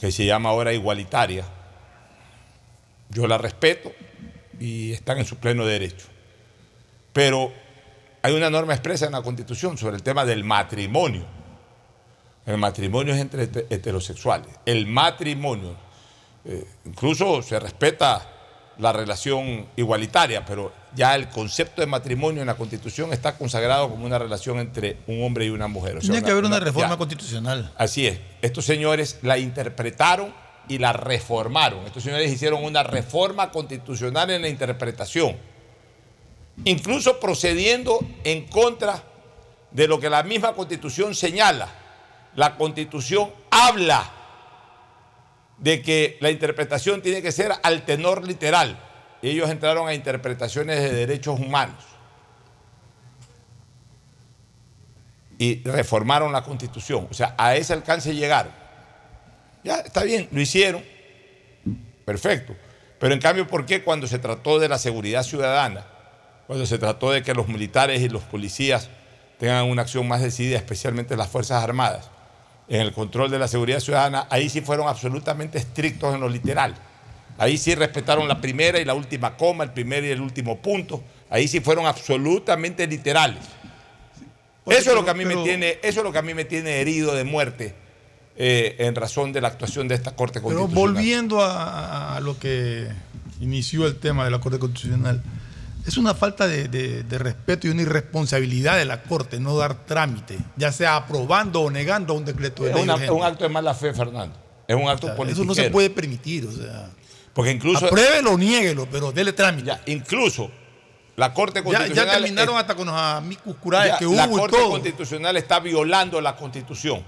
que 0.00 0.12
se 0.12 0.26
llama 0.26 0.50
ahora 0.50 0.72
igualitaria, 0.72 1.44
yo 3.10 3.26
la 3.26 3.38
respeto 3.38 3.90
y 4.60 4.92
están 4.92 5.18
en 5.18 5.24
su 5.24 5.36
pleno 5.36 5.64
derecho. 5.64 6.06
Pero 7.12 7.52
hay 8.22 8.34
una 8.34 8.50
norma 8.50 8.74
expresa 8.74 9.06
en 9.06 9.12
la 9.12 9.22
Constitución 9.22 9.78
sobre 9.78 9.96
el 9.96 10.02
tema 10.02 10.24
del 10.24 10.44
matrimonio. 10.44 11.24
El 12.46 12.58
matrimonio 12.58 13.14
es 13.14 13.20
entre 13.20 13.50
hete- 13.50 13.66
heterosexuales. 13.70 14.48
El 14.66 14.86
matrimonio. 14.86 15.76
eh, 16.44 16.64
incluso 16.86 17.42
se 17.42 17.58
respeta 17.60 18.26
la 18.78 18.92
relación 18.92 19.66
igualitaria, 19.76 20.44
pero 20.44 20.72
ya 20.94 21.14
el 21.16 21.28
concepto 21.28 21.80
de 21.80 21.86
matrimonio 21.86 22.40
en 22.40 22.46
la 22.46 22.54
Constitución 22.54 23.12
está 23.12 23.36
consagrado 23.36 23.90
como 23.90 24.06
una 24.06 24.18
relación 24.18 24.58
entre 24.58 24.98
un 25.06 25.22
hombre 25.24 25.46
y 25.46 25.50
una 25.50 25.66
mujer. 25.66 25.98
O 25.98 26.00
sea, 26.00 26.12
Tiene 26.12 26.24
que 26.24 26.30
haber 26.30 26.44
una 26.44 26.60
reforma 26.60 26.96
constitucional. 26.96 27.72
Así 27.76 28.06
es. 28.06 28.18
Estos 28.40 28.64
señores 28.64 29.18
la 29.22 29.36
interpretaron 29.36 30.32
y 30.68 30.78
la 30.78 30.92
reformaron. 30.92 31.84
Estos 31.86 32.04
señores 32.04 32.30
hicieron 32.30 32.64
una 32.64 32.84
reforma 32.84 33.50
constitucional 33.50 34.30
en 34.30 34.42
la 34.42 34.48
interpretación. 34.48 35.36
Incluso 36.64 37.18
procediendo 37.18 38.00
en 38.24 38.46
contra 38.46 39.02
de 39.72 39.88
lo 39.88 39.98
que 39.98 40.08
la 40.08 40.22
misma 40.22 40.54
constitución 40.54 41.14
señala. 41.14 41.68
La 42.36 42.56
constitución 42.56 43.30
habla 43.50 44.12
de 45.58 45.82
que 45.82 46.16
la 46.20 46.30
interpretación 46.30 47.02
tiene 47.02 47.22
que 47.22 47.32
ser 47.32 47.52
al 47.62 47.84
tenor 47.84 48.26
literal. 48.26 48.78
Ellos 49.22 49.50
entraron 49.50 49.88
a 49.88 49.94
interpretaciones 49.94 50.80
de 50.80 50.92
derechos 50.92 51.38
humanos. 51.40 51.84
y 55.38 55.62
reformaron 55.62 56.32
la 56.32 56.42
constitución. 56.42 57.06
O 57.10 57.14
sea, 57.14 57.34
a 57.38 57.54
ese 57.56 57.72
alcance 57.72 58.14
llegaron. 58.14 58.52
Ya, 59.62 59.76
está 59.76 60.02
bien, 60.02 60.28
lo 60.32 60.40
hicieron. 60.40 60.84
Perfecto. 62.04 62.56
Pero 62.98 63.14
en 63.14 63.20
cambio, 63.20 63.46
¿por 63.46 63.64
qué 63.64 63.82
cuando 63.82 64.08
se 64.08 64.18
trató 64.18 64.58
de 64.58 64.68
la 64.68 64.78
seguridad 64.78 65.22
ciudadana, 65.22 65.86
cuando 66.46 66.66
se 66.66 66.78
trató 66.78 67.12
de 67.12 67.22
que 67.22 67.34
los 67.34 67.46
militares 67.46 68.00
y 68.00 68.08
los 68.08 68.24
policías 68.24 68.90
tengan 69.38 69.66
una 69.66 69.82
acción 69.82 70.08
más 70.08 70.20
decidida, 70.20 70.56
especialmente 70.56 71.16
las 71.16 71.28
Fuerzas 71.28 71.62
Armadas, 71.62 72.10
en 72.68 72.80
el 72.80 72.92
control 72.92 73.30
de 73.30 73.38
la 73.38 73.48
seguridad 73.48 73.80
ciudadana, 73.80 74.26
ahí 74.30 74.48
sí 74.48 74.60
fueron 74.60 74.88
absolutamente 74.88 75.58
estrictos 75.58 76.14
en 76.14 76.20
lo 76.20 76.28
literal. 76.28 76.74
Ahí 77.38 77.56
sí 77.56 77.74
respetaron 77.74 78.26
la 78.28 78.40
primera 78.40 78.78
y 78.80 78.84
la 78.84 78.94
última 78.94 79.36
coma, 79.36 79.64
el 79.64 79.70
primer 79.70 80.04
y 80.04 80.08
el 80.10 80.20
último 80.20 80.58
punto. 80.58 81.02
Ahí 81.30 81.46
sí 81.48 81.60
fueron 81.60 81.86
absolutamente 81.86 82.86
literales. 82.86 83.38
Eso 84.66 84.90
es 84.90 84.94
lo 84.96 85.04
que 85.04 85.10
a 85.10 85.14
mí 85.14 85.24
me 85.24 85.30
pero- 85.30 85.44
tiene, 85.44 85.78
eso 85.82 86.00
es 86.00 86.04
lo 86.04 86.12
que 86.12 86.18
a 86.18 86.22
mí 86.22 86.34
me 86.34 86.44
tiene 86.44 86.80
herido 86.80 87.14
de 87.14 87.24
muerte 87.24 87.74
eh, 88.36 88.76
en 88.80 88.94
razón 88.94 89.32
de 89.32 89.40
la 89.40 89.48
actuación 89.48 89.88
de 89.88 89.94
esta 89.94 90.14
Corte 90.14 90.40
Pero 90.40 90.60
Constitucional. 90.60 90.92
volviendo 90.94 91.40
a, 91.42 92.16
a 92.16 92.20
lo 92.20 92.38
que 92.38 92.86
inició 93.40 93.86
el 93.86 93.96
tema 93.98 94.24
de 94.24 94.30
la 94.30 94.40
Corte 94.40 94.58
Constitucional, 94.58 95.22
es 95.86 95.96
una 95.96 96.14
falta 96.14 96.46
de, 96.46 96.68
de- 96.68 97.02
de 97.02 97.18
respeto 97.18 97.66
y 97.66 97.70
una 97.70 97.82
irresponsabilidad 97.82 98.76
de 98.76 98.84
la 98.84 99.02
Corte 99.02 99.40
no 99.40 99.56
dar 99.56 99.86
trámite, 99.86 100.38
ya 100.56 100.70
sea 100.72 100.96
aprobando 100.96 101.62
o 101.62 101.70
negando 101.70 102.14
un 102.14 102.24
decreto 102.24 102.62
de 102.64 102.70
es 102.70 102.74
ley 102.74 102.84
una- 102.84 102.94
urgente. 102.94 103.12
un 103.14 103.22
acto 103.24 103.44
de 103.44 103.50
mala 103.50 103.74
fe, 103.74 103.94
Fernando. 103.94 104.36
Es 104.66 104.76
un 104.76 104.88
acto 104.88 105.06
político. 105.16 105.42
Eso 105.42 105.44
no 105.46 105.54
se 105.54 105.70
puede 105.70 105.88
permitir, 105.90 106.46
o 106.46 106.52
sea. 106.52 106.90
Porque 107.32 107.52
incluso. 107.52 107.86
Apruébelo 107.86 108.32
o 108.32 108.38
niéguelo, 108.38 108.86
pero 108.90 109.12
dele 109.12 109.32
trámite. 109.32 109.68
Ya, 109.68 109.80
incluso 109.86 110.50
la 111.16 111.32
Corte 111.32 111.62
Constitucional. 111.62 112.06
ya 112.06 112.12
terminaron 112.20 112.54
es- 112.56 112.60
hasta 112.60 112.74
con 112.74 112.86
los 112.88 112.94
amicus 112.96 113.56
curae 113.56 113.92
que 113.98 114.06
hubo 114.06 114.16
la 114.16 114.28
Corte 114.28 114.56
todo. 114.56 114.70
Constitucional 114.70 115.36
está 115.36 115.58
violando 115.60 116.20
la 116.20 116.36
Constitución. 116.36 117.02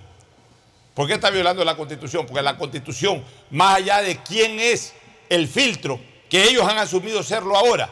¿Por 0.95 1.07
qué 1.07 1.15
está 1.15 1.31
violando 1.31 1.65
la 1.65 1.77
Constitución? 1.77 2.27
Porque 2.27 2.43
la 2.43 2.57
Constitución, 2.57 3.23
más 3.51 3.77
allá 3.77 4.01
de 4.03 4.17
quién 4.23 4.59
es 4.59 4.93
el 5.29 5.47
filtro 5.49 6.01
que 6.29 6.45
ellos 6.49 6.67
han 6.67 6.79
asumido 6.79 7.23
serlo 7.23 7.57
ahora, 7.57 7.91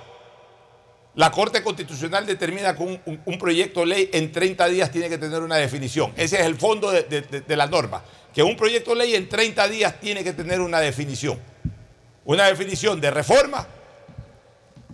la 1.19 1.32
Corte 1.32 1.65
Constitucional 1.65 2.24
determina 2.27 2.77
que 2.77 3.01
un, 3.27 3.39
proyecto 3.40 3.81
de 3.81 3.86
ley 3.86 4.11
en 4.12 4.31
30 4.31 4.69
días 4.69 4.93
tiene 4.93 5.09
que 5.09 5.19
tener 5.19 5.43
una 5.43 5.57
definición. 5.57 6.12
Ese 6.16 6.36
es 6.39 6.47
el 6.47 6.55
fondo 6.55 6.93
de, 6.93 7.03
de- 7.03 7.23
de- 7.23 7.40
de 7.40 7.57
la 7.57 7.66
norma. 7.66 8.05
Que 8.32 8.45
un 8.45 8.57
proyecto 8.57 8.90
de 8.90 8.99
ley 8.99 9.15
en 9.16 9.28
30 9.28 9.66
días 9.66 9.99
tiene 10.01 10.23
que 10.23 10.32
tener 10.32 10.61
una 10.61 10.78
definición. 10.78 11.36
Una 12.24 12.47
definición 12.47 13.01
de 13.01 13.11
reforma 13.11 13.66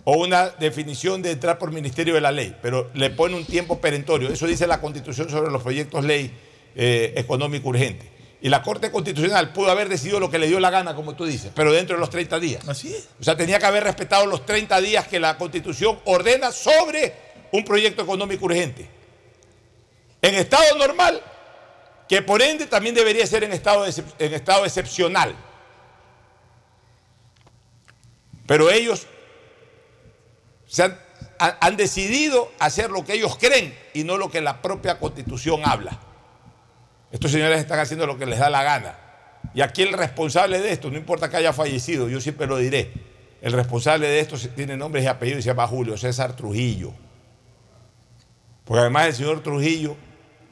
o 0.03 0.17
una 0.17 0.49
definición 0.49 1.21
de 1.21 1.29
entrar 1.31 1.59
por 1.59 1.71
Ministerio 1.71 2.15
de 2.15 2.21
la 2.21 2.31
Ley, 2.31 2.55
pero 2.59 2.89
le 2.95 3.11
pone 3.11 3.35
un 3.35 3.45
tiempo 3.45 3.79
perentorio. 3.79 4.29
Eso 4.29 4.47
dice 4.47 4.65
la 4.65 4.81
Constitución 4.81 5.29
sobre 5.29 5.51
los 5.51 5.61
proyectos 5.61 6.03
ley 6.05 6.31
eh, 6.75 7.13
económico 7.17 7.69
urgente. 7.69 8.09
Y 8.45 8.49
la 8.49 8.61
Corte 8.61 8.91
Constitucional 8.91 9.51
pudo 9.53 9.71
haber 9.71 9.89
decidido 9.89 10.19
lo 10.19 10.29
que 10.29 10.37
le 10.37 10.45
dio 10.47 10.59
la 10.59 10.69
gana, 10.69 10.93
como 10.93 11.15
tú 11.15 11.25
dices, 11.25 11.51
pero 11.55 11.73
dentro 11.73 11.95
de 11.95 11.99
los 11.99 12.11
30 12.11 12.39
días. 12.39 12.69
Así 12.69 12.93
es. 12.93 13.09
O 13.19 13.23
sea, 13.23 13.35
tenía 13.35 13.57
que 13.57 13.65
haber 13.65 13.83
respetado 13.83 14.27
los 14.27 14.45
30 14.45 14.79
días 14.81 15.07
que 15.07 15.19
la 15.19 15.35
Constitución 15.39 15.99
ordena 16.05 16.51
sobre 16.51 17.15
un 17.51 17.65
proyecto 17.65 18.03
económico 18.03 18.45
urgente. 18.45 18.87
En 20.21 20.35
estado 20.35 20.77
normal, 20.77 21.23
que 22.07 22.21
por 22.21 22.39
ende 22.43 22.67
también 22.67 22.93
debería 22.93 23.25
ser 23.25 23.43
en 23.45 23.51
estado, 23.51 23.83
de 23.83 24.03
en 24.19 24.33
estado 24.35 24.63
excepcional. 24.63 25.35
Pero 28.45 28.69
ellos 28.69 29.07
se 30.67 30.83
han, 30.83 30.99
ha- 31.39 31.57
han 31.65 31.77
decidido 31.77 32.51
hacer 32.59 32.91
lo 32.91 33.03
que 33.03 33.13
ellos 33.13 33.37
creen 33.39 33.75
y 33.95 34.03
no 34.03 34.17
lo 34.17 34.29
que 34.29 34.39
la 34.41 34.61
propia 34.61 34.99
Constitución 34.99 35.61
habla. 35.65 35.99
Estos 37.15 37.31
señores 37.31 37.61
están 37.61 37.79
haciendo 37.79 38.05
lo 38.05 38.17
que 38.17 38.25
les 38.25 38.39
da 38.39 38.49
la 38.49 38.61
gana. 38.61 38.93
Y 39.53 39.61
aquí 39.61 39.83
el 39.83 39.93
responsable 39.93 40.59
de 40.59 40.73
esto, 40.73 40.91
no 40.91 40.97
importa 40.97 41.29
que 41.29 41.37
haya 41.37 41.53
fallecido, 41.53 42.09
yo 42.09 42.19
siempre 42.19 42.45
lo 42.45 42.57
diré, 42.57 42.91
El 43.41 43.53
responsable 43.53 44.05
de 44.05 44.19
esto 44.19 44.35
tiene 44.53 44.75
nombre 44.75 45.01
y 45.01 45.07
apellido 45.07 45.39
y 45.39 45.41
se 45.41 45.47
llama 45.47 45.65
Julio 45.65 45.95
César 45.95 46.35
Trujillo. 46.35 46.91
Porque 48.65 48.81
además 48.81 49.07
el 49.07 49.13
señor 49.13 49.41
Trujillo 49.41 49.95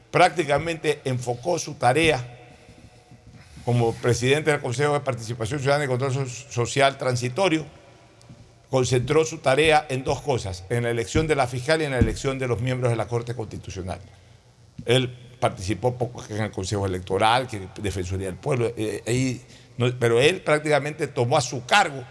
prácticamente 0.09 1.01
enfocó 1.03 1.59
su 1.59 1.73
tarea 1.73 2.25
como 3.65 3.93
presidente 3.95 4.51
del 4.51 4.61
Consejo 4.61 4.93
de 4.93 5.01
Participación 5.01 5.59
Ciudadana 5.59 5.83
y 5.83 5.89
Control 5.89 6.29
Social 6.29 6.97
Transitorio, 6.97 7.65
concentró 8.69 9.25
su 9.25 9.39
tarea 9.39 9.85
en 9.89 10.05
dos 10.05 10.21
cosas, 10.21 10.63
en 10.69 10.83
la 10.83 10.91
elección 10.91 11.27
de 11.27 11.35
la 11.35 11.45
fiscal 11.45 11.81
y 11.81 11.85
en 11.85 11.91
la 11.91 11.99
elección 11.99 12.39
de 12.39 12.47
los 12.47 12.61
miembros 12.61 12.89
de 12.89 12.95
la 12.95 13.09
Corte 13.09 13.35
Constitucional. 13.35 13.99
Él 14.85 15.13
participó 15.43 15.93
poco 15.93 16.23
en 16.29 16.41
el 16.41 16.51
Consejo 16.51 16.85
Electoral, 16.85 17.47
que 17.47 17.67
Defensoría 17.81 18.27
del 18.27 18.37
Pueblo, 18.37 18.71
eh, 18.77 19.41
pero 19.99 20.21
él 20.21 20.39
prácticamente 20.39 21.07
tomó 21.07 21.35
a 21.35 21.41
su 21.41 21.65
cargo 21.65 22.01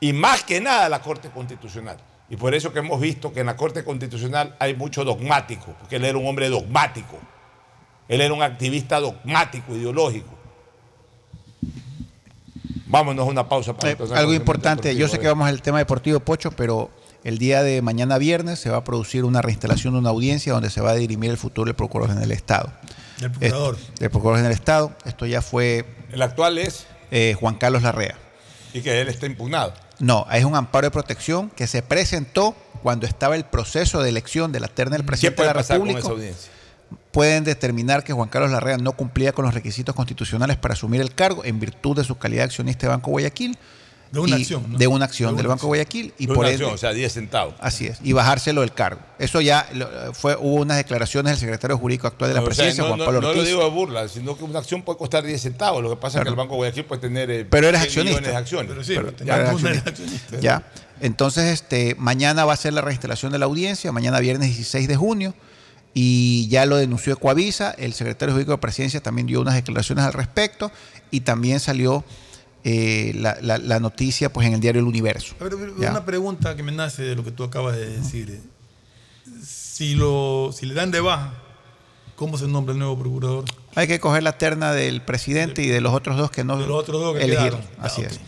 y 0.00 0.14
más 0.14 0.44
que 0.44 0.62
nada 0.62 0.88
la 0.88 1.02
Corte 1.02 1.28
Constitucional. 1.28 1.98
Y 2.30 2.36
por 2.36 2.54
eso 2.54 2.72
que 2.72 2.78
hemos 2.78 2.98
visto 2.98 3.34
que 3.34 3.40
en 3.40 3.46
la 3.46 3.56
Corte 3.56 3.84
Constitucional 3.84 4.56
hay 4.58 4.74
mucho 4.74 5.04
dogmático, 5.04 5.74
porque 5.78 5.96
él 5.96 6.06
era 6.06 6.16
un 6.16 6.26
hombre 6.26 6.48
dogmático. 6.48 7.18
Él 8.08 8.22
era 8.22 8.32
un 8.32 8.42
activista 8.42 8.98
dogmático, 8.98 9.76
ideológico. 9.76 10.30
Vámonos 12.86 13.26
a 13.26 13.30
una 13.30 13.46
pausa 13.46 13.74
para 13.74 13.92
eh, 13.92 13.96
Algo 14.14 14.32
importante, 14.32 14.96
yo 14.96 15.06
sé 15.06 15.18
que 15.18 15.26
vamos 15.26 15.46
al 15.46 15.60
tema 15.60 15.80
deportivo 15.80 16.18
Pocho, 16.18 16.50
pero 16.50 16.90
el 17.24 17.38
día 17.38 17.62
de 17.62 17.80
mañana 17.80 18.18
viernes 18.18 18.58
se 18.58 18.70
va 18.70 18.76
a 18.76 18.84
producir 18.84 19.24
una 19.24 19.40
reinstalación 19.40 19.94
de 19.94 20.00
una 20.00 20.10
audiencia 20.10 20.52
donde 20.52 20.70
se 20.70 20.82
va 20.82 20.90
a 20.90 20.94
dirimir 20.94 21.30
el 21.30 21.38
futuro 21.38 21.64
del 21.64 21.74
Procurador 21.74 22.10
General 22.10 22.28
del 22.28 22.36
Estado. 22.36 22.72
El 23.20 23.30
Procurador. 23.30 23.78
el 23.98 24.10
Procurador 24.10 24.36
General 24.36 24.52
del 24.52 24.60
Estado. 24.60 24.92
Esto 25.06 25.26
ya 25.26 25.40
fue. 25.40 25.86
¿El 26.12 26.20
actual 26.20 26.58
es? 26.58 26.86
Eh, 27.10 27.34
Juan 27.40 27.54
Carlos 27.56 27.82
Larrea. 27.82 28.16
¿Y 28.74 28.82
que 28.82 29.00
él 29.00 29.08
está 29.08 29.26
impugnado? 29.26 29.72
No, 30.00 30.26
es 30.30 30.44
un 30.44 30.54
amparo 30.54 30.86
de 30.86 30.90
protección 30.90 31.48
que 31.50 31.66
se 31.66 31.82
presentó 31.82 32.54
cuando 32.82 33.06
estaba 33.06 33.36
el 33.36 33.44
proceso 33.44 34.02
de 34.02 34.10
elección 34.10 34.52
de 34.52 34.60
la 34.60 34.68
terna 34.68 34.96
del 34.96 35.06
presidente 35.06 35.42
de 35.42 35.46
la 35.46 35.52
República. 35.54 35.78
Con 35.78 35.98
esa 35.98 36.10
audiencia? 36.10 36.52
Pueden 37.10 37.44
determinar 37.44 38.04
que 38.04 38.12
Juan 38.12 38.28
Carlos 38.28 38.50
Larrea 38.50 38.76
no 38.76 38.92
cumplía 38.92 39.32
con 39.32 39.46
los 39.46 39.54
requisitos 39.54 39.94
constitucionales 39.94 40.58
para 40.58 40.74
asumir 40.74 41.00
el 41.00 41.14
cargo 41.14 41.44
en 41.44 41.58
virtud 41.58 41.96
de 41.96 42.04
su 42.04 42.18
calidad 42.18 42.42
de 42.42 42.46
accionista 42.46 42.86
de 42.86 42.90
Banco 42.90 43.12
Guayaquil 43.12 43.56
de 44.10 44.20
una 44.20 44.36
acción. 44.36 44.76
De 44.76 44.86
una 44.86 45.04
acción 45.04 45.36
del 45.36 45.46
Banco 45.46 45.66
Guayaquil. 45.66 46.14
Y 46.18 46.26
por 46.26 46.46
acción, 46.46 46.74
o 46.74 46.78
sea, 46.78 46.92
10 46.92 47.12
centavos. 47.12 47.54
Así 47.60 47.86
es. 47.86 47.98
Y 48.02 48.12
bajárselo 48.12 48.60
del 48.60 48.72
cargo. 48.72 49.00
Eso 49.18 49.40
ya 49.40 49.66
fue, 50.12 50.36
hubo 50.36 50.56
unas 50.56 50.76
declaraciones 50.76 51.32
del 51.32 51.40
secretario 51.40 51.78
jurídico 51.78 52.06
actual 52.06 52.30
de 52.30 52.34
la 52.34 52.44
presidencia, 52.44 52.84
Juan 52.84 52.98
Pablo 52.98 53.18
Ortiz. 53.18 53.30
No 53.30 53.34
lo 53.34 53.42
digo 53.44 53.64
de 53.64 53.70
burla, 53.70 54.08
sino 54.08 54.36
que 54.36 54.44
una 54.44 54.58
acción 54.58 54.82
puede 54.82 54.98
costar 54.98 55.24
10 55.24 55.40
centavos. 55.40 55.82
Lo 55.82 55.90
que 55.90 55.96
pasa 55.96 56.18
es 56.18 56.24
que 56.24 56.30
el 56.30 56.36
Banco 56.36 56.56
Guayaquil 56.56 56.84
puede 56.84 57.00
tener 57.00 57.30
eh, 57.30 57.44
pero 57.44 57.68
eres 57.68 57.80
accionista. 57.80 58.20
millones 58.20 58.30
de 58.30 58.36
acciones. 58.36 58.70
Pero 58.70 58.84
sí, 58.84 58.94
pero 58.94 59.12
ya, 59.24 60.40
ya. 60.40 60.62
Entonces, 61.00 61.52
este, 61.52 61.96
mañana 61.98 62.44
va 62.44 62.52
a 62.52 62.56
ser 62.56 62.72
la 62.72 62.80
reinstalación 62.80 63.32
de 63.32 63.38
la 63.38 63.46
audiencia, 63.46 63.92
mañana 63.92 64.20
viernes 64.20 64.48
16 64.48 64.88
de 64.88 64.96
junio 64.96 65.34
y 65.94 66.48
ya 66.48 66.66
lo 66.66 66.76
denunció 66.76 67.12
Ecuavisa, 67.12 67.70
el 67.78 67.94
secretario 67.94 68.34
jurídico 68.34 68.52
de 68.52 68.58
presidencia 68.58 69.00
también 69.00 69.28
dio 69.28 69.40
unas 69.40 69.54
declaraciones 69.54 70.04
al 70.04 70.12
respecto 70.12 70.72
y 71.12 71.20
también 71.20 71.60
salió 71.60 72.04
eh, 72.64 73.12
la, 73.14 73.78
noticia 73.78 74.32
pues 74.32 74.46
en 74.46 74.54
el 74.54 74.60
diario 74.60 74.80
El 74.80 74.86
Universo. 74.86 75.34
una 75.76 76.04
pregunta 76.04 76.56
que 76.56 76.62
me 76.62 76.72
nace 76.72 77.02
de 77.02 77.14
lo 77.14 77.22
que 77.22 77.30
tú 77.30 77.44
acabas 77.44 77.76
de 77.76 77.98
decir. 77.98 78.40
Si, 79.42 79.94
lo, 79.94 80.50
si 80.52 80.64
le 80.64 80.74
dan 80.74 80.90
de 80.90 81.00
baja, 81.00 81.34
¿cómo 82.16 82.38
se 82.38 82.48
nombra 82.48 82.72
el 82.72 82.78
nuevo 82.78 82.98
procurador? 82.98 83.44
Hay 83.74 83.86
que 83.86 84.00
coger 84.00 84.22
la 84.22 84.38
terna 84.38 84.72
del 84.72 85.02
presidente 85.02 85.62
y 85.62 85.66
de 85.66 85.82
los 85.82 85.92
otros 85.92 86.16
dos 86.16 86.30
que 86.30 86.42
no 86.42 86.56
de 86.56 86.66
los 86.66 86.78
otros 86.78 87.00
dos 87.00 87.16
que 87.16 87.24
elegir. 87.24 87.54
Así 87.78 88.02
es. 88.02 88.18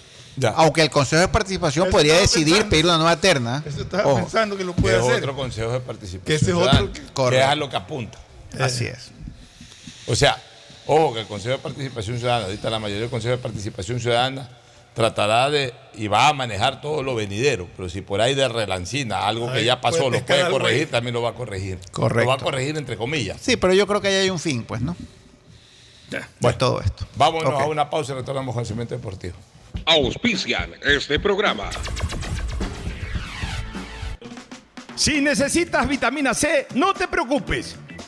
Aunque 0.55 0.83
el 0.83 0.91
Consejo 0.91 1.23
de 1.23 1.29
Participación 1.29 1.89
podría 1.89 2.17
decidir 2.19 2.69
pedir 2.69 2.85
una 2.85 2.99
nueva 2.99 3.17
terna. 3.17 3.63
Eso 3.65 3.83
estaba 3.83 4.17
pensando 4.17 4.57
que 4.57 4.65
lo 4.65 4.75
puede 4.75 4.97
hacer. 4.97 5.17
otro 5.17 5.35
Consejo 5.35 5.73
de 5.73 5.81
Participación. 5.81 6.25
Que 6.27 6.35
ese 6.35 6.51
es 6.51 6.57
otro. 6.57 6.93
Que, 7.31 7.39
es 7.39 7.45
a 7.45 7.55
lo 7.55 7.71
que 7.71 7.77
apunta. 7.77 8.19
Así 8.61 8.85
es. 8.85 9.13
O 10.07 10.15
sea, 10.15 10.37
Ojo 10.87 11.15
que 11.15 11.21
el 11.21 11.27
Consejo 11.27 11.57
de 11.57 11.63
Participación 11.63 12.19
Ciudadana, 12.19 12.47
ahorita 12.47 12.71
la 12.71 12.79
mayoría 12.79 13.03
del 13.03 13.11
Consejo 13.11 13.37
de 13.37 13.43
Participación 13.43 14.01
Ciudadana 14.01 14.49
tratará 14.95 15.51
de 15.51 15.75
y 15.95 16.09
va 16.09 16.29
a 16.29 16.33
manejar 16.33 16.81
todo 16.81 17.03
lo 17.03 17.15
venidero, 17.15 17.69
pero 17.77 17.89
si 17.89 18.01
por 18.01 18.21
ahí 18.21 18.35
de 18.35 18.49
relancina, 18.49 19.27
algo 19.27 19.53
que 19.53 19.65
ya 19.65 19.81
pasó, 19.81 20.09
lo 20.09 20.25
puede 20.25 20.49
corregir, 20.49 20.91
también 20.91 21.13
lo 21.13 21.23
va 21.23 21.31
a 21.31 21.35
corregir. 21.35 21.79
Correcto. 21.93 22.25
Lo 22.25 22.29
va 22.29 22.35
a 22.35 22.39
corregir 22.39 22.77
entre 22.77 22.97
comillas. 22.97 23.39
Sí, 23.41 23.57
pero 23.57 23.75
yo 23.75 23.87
creo 23.87 24.01
que 24.01 24.09
ahí 24.09 24.15
hay 24.15 24.31
un 24.31 24.39
fin, 24.39 24.65
pues, 24.65 24.81
¿no? 24.81 24.97
Pues 26.41 26.57
todo 26.57 26.81
esto. 26.81 27.07
Vámonos 27.17 27.61
a 27.61 27.67
una 27.67 27.91
pausa 27.91 28.13
y 28.13 28.17
retornamos 28.17 28.55
con 28.55 28.63
el 28.63 28.67
cemento 28.67 28.95
deportivo. 28.95 29.35
Auspician 29.85 30.73
este 30.83 31.19
programa. 31.19 31.69
Si 34.95 35.21
necesitas 35.21 35.87
vitamina 35.87 36.33
C, 36.33 36.69
no 36.75 36.95
te 36.95 37.07
preocupes. 37.07 37.77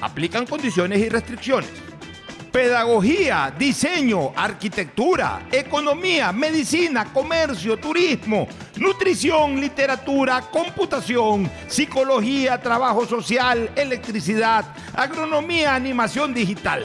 Aplican 0.00 0.46
condiciones 0.46 1.00
y 1.00 1.08
restricciones. 1.08 1.70
Pedagogía, 2.50 3.54
diseño, 3.56 4.32
arquitectura, 4.34 5.46
economía, 5.52 6.32
medicina, 6.32 7.12
comercio, 7.12 7.76
turismo, 7.76 8.48
nutrición, 8.76 9.60
literatura, 9.60 10.40
computación, 10.50 11.48
psicología, 11.68 12.60
trabajo 12.60 13.06
social, 13.06 13.70
electricidad, 13.76 14.64
agronomía, 14.94 15.76
animación 15.76 16.34
digital. 16.34 16.84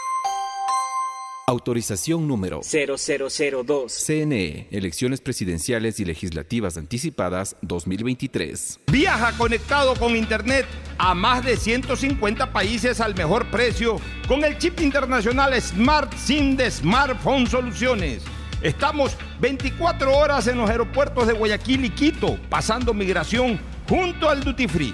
Autorización 1.51 2.29
número 2.29 2.61
0002. 2.63 3.91
CNE, 3.91 4.69
Elecciones 4.71 5.19
Presidenciales 5.19 5.99
y 5.99 6.05
Legislativas 6.05 6.77
Anticipadas 6.77 7.57
2023. 7.61 8.79
Viaja 8.89 9.37
conectado 9.37 9.95
con 9.95 10.15
Internet 10.15 10.65
a 10.97 11.13
más 11.13 11.43
de 11.43 11.57
150 11.57 12.53
países 12.53 13.01
al 13.01 13.15
mejor 13.15 13.51
precio 13.51 13.97
con 14.29 14.45
el 14.45 14.57
chip 14.59 14.79
internacional 14.79 15.61
Smart 15.61 16.13
SIM 16.13 16.55
de 16.55 16.71
Smartphone 16.71 17.45
Soluciones. 17.45 18.23
Estamos 18.61 19.17
24 19.41 20.15
horas 20.15 20.47
en 20.47 20.57
los 20.57 20.69
aeropuertos 20.69 21.27
de 21.27 21.33
Guayaquil 21.33 21.83
y 21.83 21.89
Quito, 21.89 22.39
pasando 22.49 22.93
migración 22.93 23.59
junto 23.89 24.29
al 24.29 24.41
Duty 24.41 24.69
Free. 24.69 24.93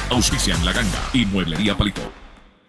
Auspician 0.09 0.63
La 0.65 0.73
Ganga 0.73 1.09
y 1.13 1.25
Mueblería 1.25 1.77
Palito. 1.77 2.01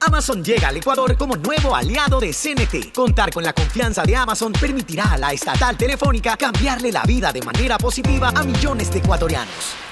Amazon 0.01 0.43
llega 0.43 0.69
al 0.69 0.77
Ecuador 0.77 1.17
como 1.17 1.37
nuevo 1.37 1.77
aliado 1.77 2.19
de 2.19 2.33
CNT. 2.33 2.93
Contar 2.93 3.33
con 3.33 3.45
la 3.45 3.53
confianza 3.53 4.03
de 4.03 4.17
Amazon 4.17 4.53
permitirá 4.53 5.13
a 5.13 5.19
la 5.19 5.33
estatal 5.33 5.77
telefónica 5.77 6.37
cambiarle 6.37 6.91
la 6.91 7.05
vida 7.05 7.33
de 7.33 7.43
manera 7.43 7.79
positiva 7.79 8.33
a 8.35 8.43
millones 8.43 8.91
de 8.93 8.99
ecuatorianos. 8.99 9.91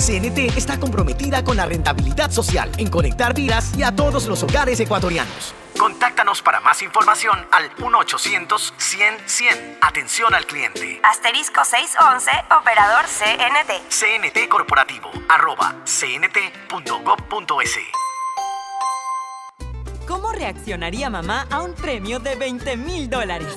CNT 0.00 0.56
está 0.56 0.80
comprometida 0.80 1.44
con 1.44 1.58
la 1.58 1.66
rentabilidad 1.66 2.30
social 2.30 2.72
en 2.78 2.88
conectar 2.88 3.34
vidas 3.34 3.76
y 3.76 3.82
a 3.82 3.94
todos 3.94 4.26
los 4.26 4.42
hogares 4.42 4.80
ecuatorianos. 4.80 5.54
Contáctanos 5.78 6.40
para 6.42 6.60
más 6.60 6.82
información 6.82 7.46
al 7.50 7.74
1-800-100-100. 7.76 9.78
Atención 9.80 10.34
al 10.34 10.46
cliente. 10.46 11.00
Asterisco 11.02 11.64
611, 11.64 12.30
operador 12.60 13.06
CNT. 13.06 13.88
CNT 13.88 14.46
Corporativo, 14.48 15.10
arroba 15.28 15.74
cnt.gov.es. 15.84 17.78
¿Cómo 20.06 20.32
reaccionaría 20.32 21.08
mamá 21.08 21.46
a 21.50 21.62
un 21.62 21.74
premio 21.74 22.18
de 22.18 22.34
20 22.34 22.76
mil 22.76 23.08
dólares? 23.08 23.56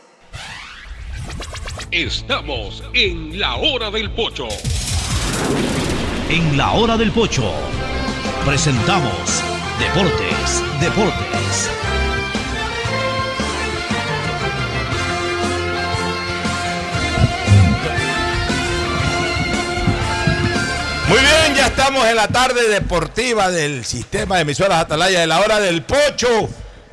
Estamos 1.91 2.81
en 2.93 3.37
la 3.37 3.57
hora 3.57 3.91
del 3.91 4.09
pocho. 4.11 4.47
En 6.29 6.55
la 6.55 6.71
hora 6.71 6.95
del 6.95 7.11
pocho 7.11 7.51
presentamos 8.45 9.11
Deportes, 9.77 10.63
Deportes. 10.79 11.69
Muy 21.09 21.19
bien, 21.19 21.55
ya 21.57 21.65
estamos 21.65 22.07
en 22.07 22.15
la 22.15 22.29
tarde 22.29 22.69
deportiva 22.69 23.51
del 23.51 23.83
sistema 23.83 24.37
de 24.37 24.43
emisoras 24.43 24.79
Atalaya 24.79 25.19
de 25.19 25.27
la 25.27 25.41
hora 25.41 25.59
del 25.59 25.81
pocho. 25.83 26.49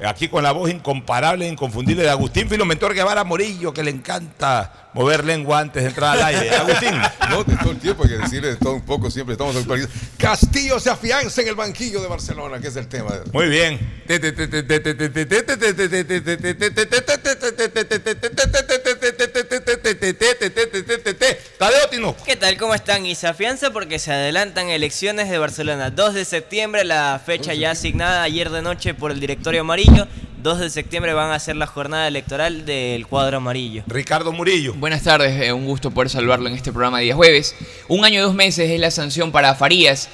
Aquí 0.06 0.28
con 0.28 0.42
la 0.42 0.52
voz 0.52 0.70
incomparable 0.70 1.46
e 1.46 1.48
inconfundible 1.48 2.04
de 2.04 2.10
Agustín 2.10 2.48
Filomentor 2.48 2.94
Guevara 2.94 3.24
Morillo, 3.24 3.72
que 3.72 3.82
le 3.82 3.90
encanta 3.90 4.90
mover 4.94 5.24
lengua 5.24 5.60
antes 5.60 5.82
de 5.82 5.88
entrar 5.88 6.16
al 6.16 6.24
aire. 6.24 6.50
Agustín. 6.56 6.94
No, 7.30 7.44
de 7.44 7.56
todo 7.56 7.70
el 7.72 7.78
tiempo 7.78 8.04
hay 8.04 8.10
que 8.10 8.18
decirle 8.18 8.48
de 8.48 8.56
todo 8.56 8.74
un 8.74 8.82
poco, 8.82 9.10
siempre 9.10 9.32
estamos 9.32 9.56
actualizados. 9.56 9.94
Castillo 10.16 10.78
se 10.78 10.90
afianza 10.90 11.42
en 11.42 11.48
el 11.48 11.54
banquillo 11.54 12.00
de 12.00 12.08
Barcelona, 12.08 12.60
que 12.60 12.68
es 12.68 12.76
el 12.76 12.86
tema. 12.86 13.10
Muy 13.32 13.48
bien. 13.48 13.98
Tadeo. 21.58 22.14
¿Qué 22.24 22.36
tal? 22.36 22.56
¿Cómo 22.56 22.72
están? 22.72 23.04
Y 23.04 23.16
se 23.16 23.26
afianza 23.26 23.72
porque 23.72 23.98
se 23.98 24.12
adelantan 24.12 24.68
elecciones 24.68 25.28
de 25.28 25.38
Barcelona. 25.38 25.90
2 25.90 26.14
de 26.14 26.24
septiembre, 26.24 26.84
la 26.84 27.20
fecha 27.24 27.52
ya 27.52 27.72
asignada 27.72 28.22
ayer 28.22 28.50
de 28.50 28.62
noche 28.62 28.94
por 28.94 29.10
el 29.10 29.18
directorio 29.18 29.62
amarillo. 29.62 30.06
2 30.40 30.60
de 30.60 30.70
septiembre 30.70 31.14
van 31.14 31.32
a 31.32 31.38
ser 31.40 31.56
la 31.56 31.66
jornada 31.66 32.06
electoral 32.06 32.64
del 32.64 33.08
cuadro 33.08 33.38
amarillo. 33.38 33.82
Ricardo 33.88 34.30
Murillo. 34.30 34.72
Buenas 34.74 35.02
tardes, 35.02 35.40
eh, 35.42 35.52
un 35.52 35.66
gusto 35.66 35.90
poder 35.90 36.10
saludarlo 36.10 36.48
en 36.48 36.54
este 36.54 36.70
programa 36.70 36.98
de 36.98 37.06
día 37.06 37.16
jueves. 37.16 37.56
Un 37.88 38.04
año 38.04 38.20
y 38.20 38.22
dos 38.22 38.34
meses 38.34 38.70
es 38.70 38.78
la 38.78 38.92
sanción 38.92 39.32
para 39.32 39.56
Farías. 39.56 40.08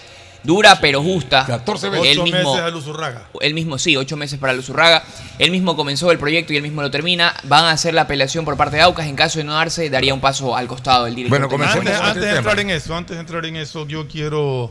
Dura 0.44 0.78
pero 0.80 1.02
justa. 1.02 1.44
14 1.46 1.86
Él 1.86 1.92
meses. 1.92 2.22
mismo, 2.22 2.52
meses 2.52 2.60
a 2.60 2.68
Luzurraga. 2.70 3.28
él 3.40 3.54
mismo, 3.54 3.78
sí, 3.78 3.96
ocho 3.96 4.16
meses 4.16 4.38
para 4.38 4.52
Luzurraga. 4.52 5.02
Él 5.38 5.50
mismo 5.50 5.74
comenzó 5.74 6.12
el 6.12 6.18
proyecto 6.18 6.52
y 6.52 6.56
él 6.56 6.62
mismo 6.62 6.82
lo 6.82 6.90
termina. 6.90 7.34
Van 7.44 7.64
a 7.64 7.70
hacer 7.70 7.94
la 7.94 8.02
apelación 8.02 8.44
por 8.44 8.56
parte 8.56 8.76
de 8.76 8.82
Aucas. 8.82 9.06
En 9.06 9.16
caso 9.16 9.38
de 9.38 9.44
no 9.44 9.54
darse, 9.54 9.88
daría 9.90 10.12
un 10.14 10.20
paso 10.20 10.54
al 10.54 10.68
costado 10.68 11.06
del 11.06 11.14
director. 11.14 11.48
técnico. 11.48 11.64
Antes, 11.64 11.98
antes 11.98 12.22
de 12.22 12.36
entrar 12.36 12.60
en 12.60 12.70
eso, 12.70 12.94
antes 12.94 13.16
de 13.16 13.20
entrar 13.20 13.44
en 13.46 13.56
eso, 13.56 13.88
yo 13.88 14.06
quiero 14.06 14.70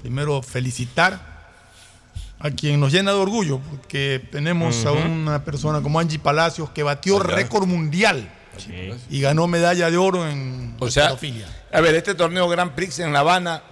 primero 0.00 0.42
felicitar 0.42 1.30
a 2.38 2.50
quien 2.50 2.80
nos 2.80 2.90
llena 2.90 3.12
de 3.12 3.18
orgullo, 3.18 3.58
porque 3.58 4.26
tenemos 4.32 4.86
a 4.86 4.92
una 4.92 5.44
persona 5.44 5.82
como 5.82 6.00
Angie 6.00 6.18
Palacios 6.18 6.70
que 6.70 6.82
batió 6.82 7.18
récord 7.18 7.66
mundial 7.66 8.30
y 9.10 9.20
ganó 9.20 9.46
medalla 9.46 9.90
de 9.90 9.96
oro 9.98 10.26
en 10.28 10.74
O 10.78 10.90
sea, 10.90 11.14
a 11.72 11.80
ver, 11.80 11.94
este 11.94 12.14
torneo 12.14 12.48
Grand 12.48 12.72
Prix 12.72 12.98
en 13.00 13.12
La 13.12 13.20
Habana 13.20 13.62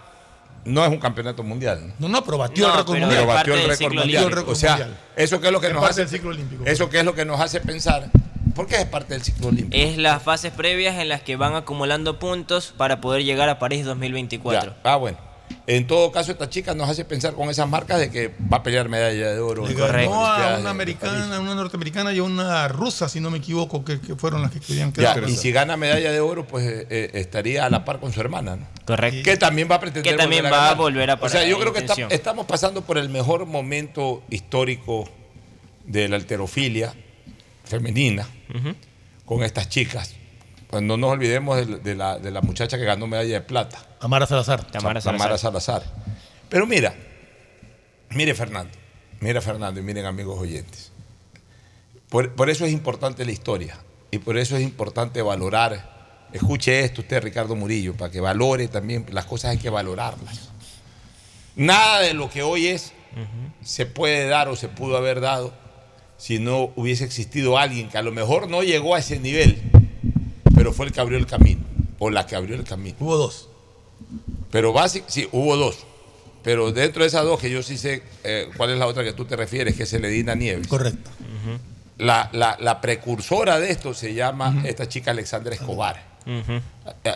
no 0.68 0.84
es 0.84 0.90
un 0.90 0.98
campeonato 0.98 1.42
mundial. 1.42 1.92
¿no? 1.98 2.08
No, 2.08 2.22
pero 2.24 2.38
batió 2.38 2.66
No, 2.66 2.72
el 2.74 2.78
récord 2.80 2.98
mundial. 2.98 3.10
Pero 3.16 3.26
batió 3.26 3.54
el 3.54 3.60
Parte 3.60 3.60
del 3.60 3.68
récord 3.70 3.78
ciclo 3.88 4.00
mundial. 4.02 4.24
olímpico. 4.24 4.50
O 4.52 4.54
sea, 4.54 4.88
eso 5.16 5.40
que 5.40 5.46
es 5.48 5.52
lo 5.52 5.60
que 5.60 5.66
Es 5.68 5.72
nos 5.72 5.80
parte 5.82 5.92
hace 5.92 6.00
del 6.02 6.08
ciclo 6.10 6.30
olímpico. 6.30 6.64
Eso 6.66 6.88
que 6.90 6.98
es 6.98 7.04
lo 7.04 7.14
que 7.14 7.24
nos 7.24 7.40
hace 7.40 7.60
pensar. 7.60 8.10
¿Por 8.54 8.66
qué 8.66 8.76
es 8.76 8.86
parte 8.86 9.14
del 9.14 9.22
ciclo 9.22 9.48
olímpico? 9.48 9.76
Es 9.82 9.96
las 9.98 10.22
fases 10.22 10.52
previas 10.52 10.96
en 10.98 11.08
las 11.08 11.22
que 11.22 11.36
van 11.36 11.54
acumulando 11.54 12.18
puntos 12.18 12.74
para 12.76 13.00
poder 13.00 13.24
llegar 13.24 13.48
a 13.48 13.58
París 13.58 13.84
2024. 13.84 14.70
Ya. 14.72 14.76
Ah, 14.84 14.96
bueno. 14.96 15.18
En 15.66 15.86
todo 15.86 16.10
caso, 16.12 16.32
esta 16.32 16.48
chica 16.48 16.74
nos 16.74 16.88
hace 16.88 17.04
pensar 17.04 17.34
con 17.34 17.50
esas 17.50 17.68
marcas 17.68 17.98
de 17.98 18.10
que 18.10 18.28
va 18.50 18.58
a 18.58 18.62
pelear 18.62 18.88
medalla 18.88 19.32
de 19.34 19.38
oro. 19.38 19.66
Le 19.66 19.74
ganó 19.74 20.26
a 20.26 20.58
una 20.58 20.70
americana, 20.70 21.36
a 21.36 21.40
una 21.40 21.54
norteamericana 21.54 22.12
y 22.14 22.18
a 22.18 22.22
una 22.22 22.68
rusa, 22.68 23.08
si 23.08 23.20
no 23.20 23.30
me 23.30 23.38
equivoco, 23.38 23.84
que, 23.84 24.00
que 24.00 24.16
fueron 24.16 24.40
las 24.40 24.50
que 24.50 24.60
querían 24.60 24.92
Ya, 24.94 25.14
quedar. 25.14 25.28
y 25.28 25.36
si 25.36 25.52
gana 25.52 25.76
medalla 25.76 26.10
de 26.10 26.20
oro, 26.20 26.46
pues 26.46 26.66
eh, 26.66 26.86
eh, 26.88 27.10
estaría 27.14 27.66
a 27.66 27.70
la 27.70 27.84
par 27.84 28.00
con 28.00 28.12
su 28.12 28.20
hermana, 28.20 28.56
¿no? 28.56 28.66
Correcto. 28.86 29.22
Que 29.24 29.36
también 29.36 29.68
va 29.70 29.74
a 29.74 29.80
pretender 29.80 30.10
Que 30.10 30.16
también 30.18 30.44
volver 30.44 30.58
va 30.58 30.70
a 30.70 30.74
volver 30.74 31.10
a 31.10 31.14
O 31.20 31.28
sea, 31.28 31.44
yo 31.44 31.58
creo 31.60 31.72
que 31.74 31.80
está- 31.80 31.94
estamos 32.08 32.46
pasando 32.46 32.80
por 32.82 32.96
el 32.96 33.10
mejor 33.10 33.44
momento 33.44 34.22
histórico 34.30 35.08
de 35.84 36.08
la 36.08 36.16
alterofilia 36.16 36.94
femenina 37.64 38.26
con 39.26 39.42
estas 39.42 39.68
chicas. 39.68 40.14
Pues 40.68 40.82
no 40.82 40.96
nos 40.96 41.10
olvidemos 41.10 41.56
de, 41.56 41.78
de 41.78 41.94
la, 41.94 42.18
de 42.18 42.30
la 42.30 42.42
muchacha 42.42 42.78
que 42.78 42.84
ganó 42.84 43.06
medalla 43.06 43.34
de 43.34 43.40
plata. 43.40 43.78
Tamara 44.70 45.00
Salazar. 45.00 45.18
Tamara 45.18 45.38
Salazar. 45.38 45.82
Pero 46.48 46.66
mira, 46.66 46.94
mire 48.10 48.34
Fernando, 48.34 48.72
mira 49.20 49.40
Fernando 49.40 49.80
y 49.80 49.82
miren 49.82 50.06
amigos 50.06 50.38
oyentes. 50.38 50.92
Por, 52.08 52.34
por 52.34 52.50
eso 52.50 52.64
es 52.64 52.72
importante 52.72 53.24
la 53.24 53.32
historia 53.32 53.78
y 54.10 54.18
por 54.18 54.36
eso 54.38 54.56
es 54.56 54.62
importante 54.62 55.22
valorar. 55.22 56.28
Escuche 56.32 56.84
esto 56.84 57.00
usted, 57.00 57.22
Ricardo 57.22 57.56
Murillo, 57.56 57.94
para 57.94 58.10
que 58.10 58.20
valore 58.20 58.68
también. 58.68 59.06
Las 59.10 59.24
cosas 59.24 59.52
hay 59.52 59.58
que 59.58 59.70
valorarlas. 59.70 60.50
Nada 61.56 62.00
de 62.00 62.14
lo 62.14 62.30
que 62.30 62.42
hoy 62.42 62.68
es 62.68 62.92
se 63.62 63.86
puede 63.86 64.28
dar 64.28 64.48
o 64.48 64.56
se 64.56 64.68
pudo 64.68 64.96
haber 64.96 65.20
dado 65.20 65.52
si 66.18 66.38
no 66.38 66.72
hubiese 66.76 67.04
existido 67.04 67.58
alguien 67.58 67.88
que 67.88 67.98
a 67.98 68.02
lo 68.02 68.12
mejor 68.12 68.48
no 68.48 68.62
llegó 68.62 68.94
a 68.94 68.98
ese 68.98 69.18
nivel, 69.18 69.60
pero 70.58 70.72
fue 70.74 70.86
el 70.86 70.92
que 70.92 71.00
abrió 71.00 71.16
el 71.18 71.26
camino 71.26 71.62
o 71.98 72.10
la 72.10 72.26
que 72.26 72.36
abrió 72.36 72.54
el 72.56 72.64
camino. 72.64 72.96
Hubo 73.00 73.16
dos. 73.16 73.48
Pero 74.50 74.72
básicamente, 74.72 75.12
sí, 75.12 75.28
hubo 75.32 75.56
dos. 75.56 75.78
Pero 76.42 76.70
dentro 76.72 77.02
de 77.02 77.08
esas 77.08 77.24
dos, 77.24 77.40
que 77.40 77.50
yo 77.50 77.62
sí 77.62 77.76
sé 77.78 78.02
eh, 78.24 78.48
cuál 78.56 78.70
es 78.70 78.78
la 78.78 78.86
otra 78.86 79.02
que 79.04 79.12
tú 79.12 79.24
te 79.24 79.36
refieres, 79.36 79.74
que 79.74 79.82
es 79.84 79.90
Celedina 79.90 80.34
Nieves. 80.34 80.68
Correcto. 80.68 81.10
La, 81.98 82.28
la- 82.32 82.56
la 82.60 82.80
precursora 82.80 83.58
de 83.58 83.70
esto 83.70 83.92
se 83.94 84.14
llama 84.14 84.62
esta 84.64 84.88
chica 84.88 85.10
Alexandra 85.10 85.54
Escobar. 85.54 86.06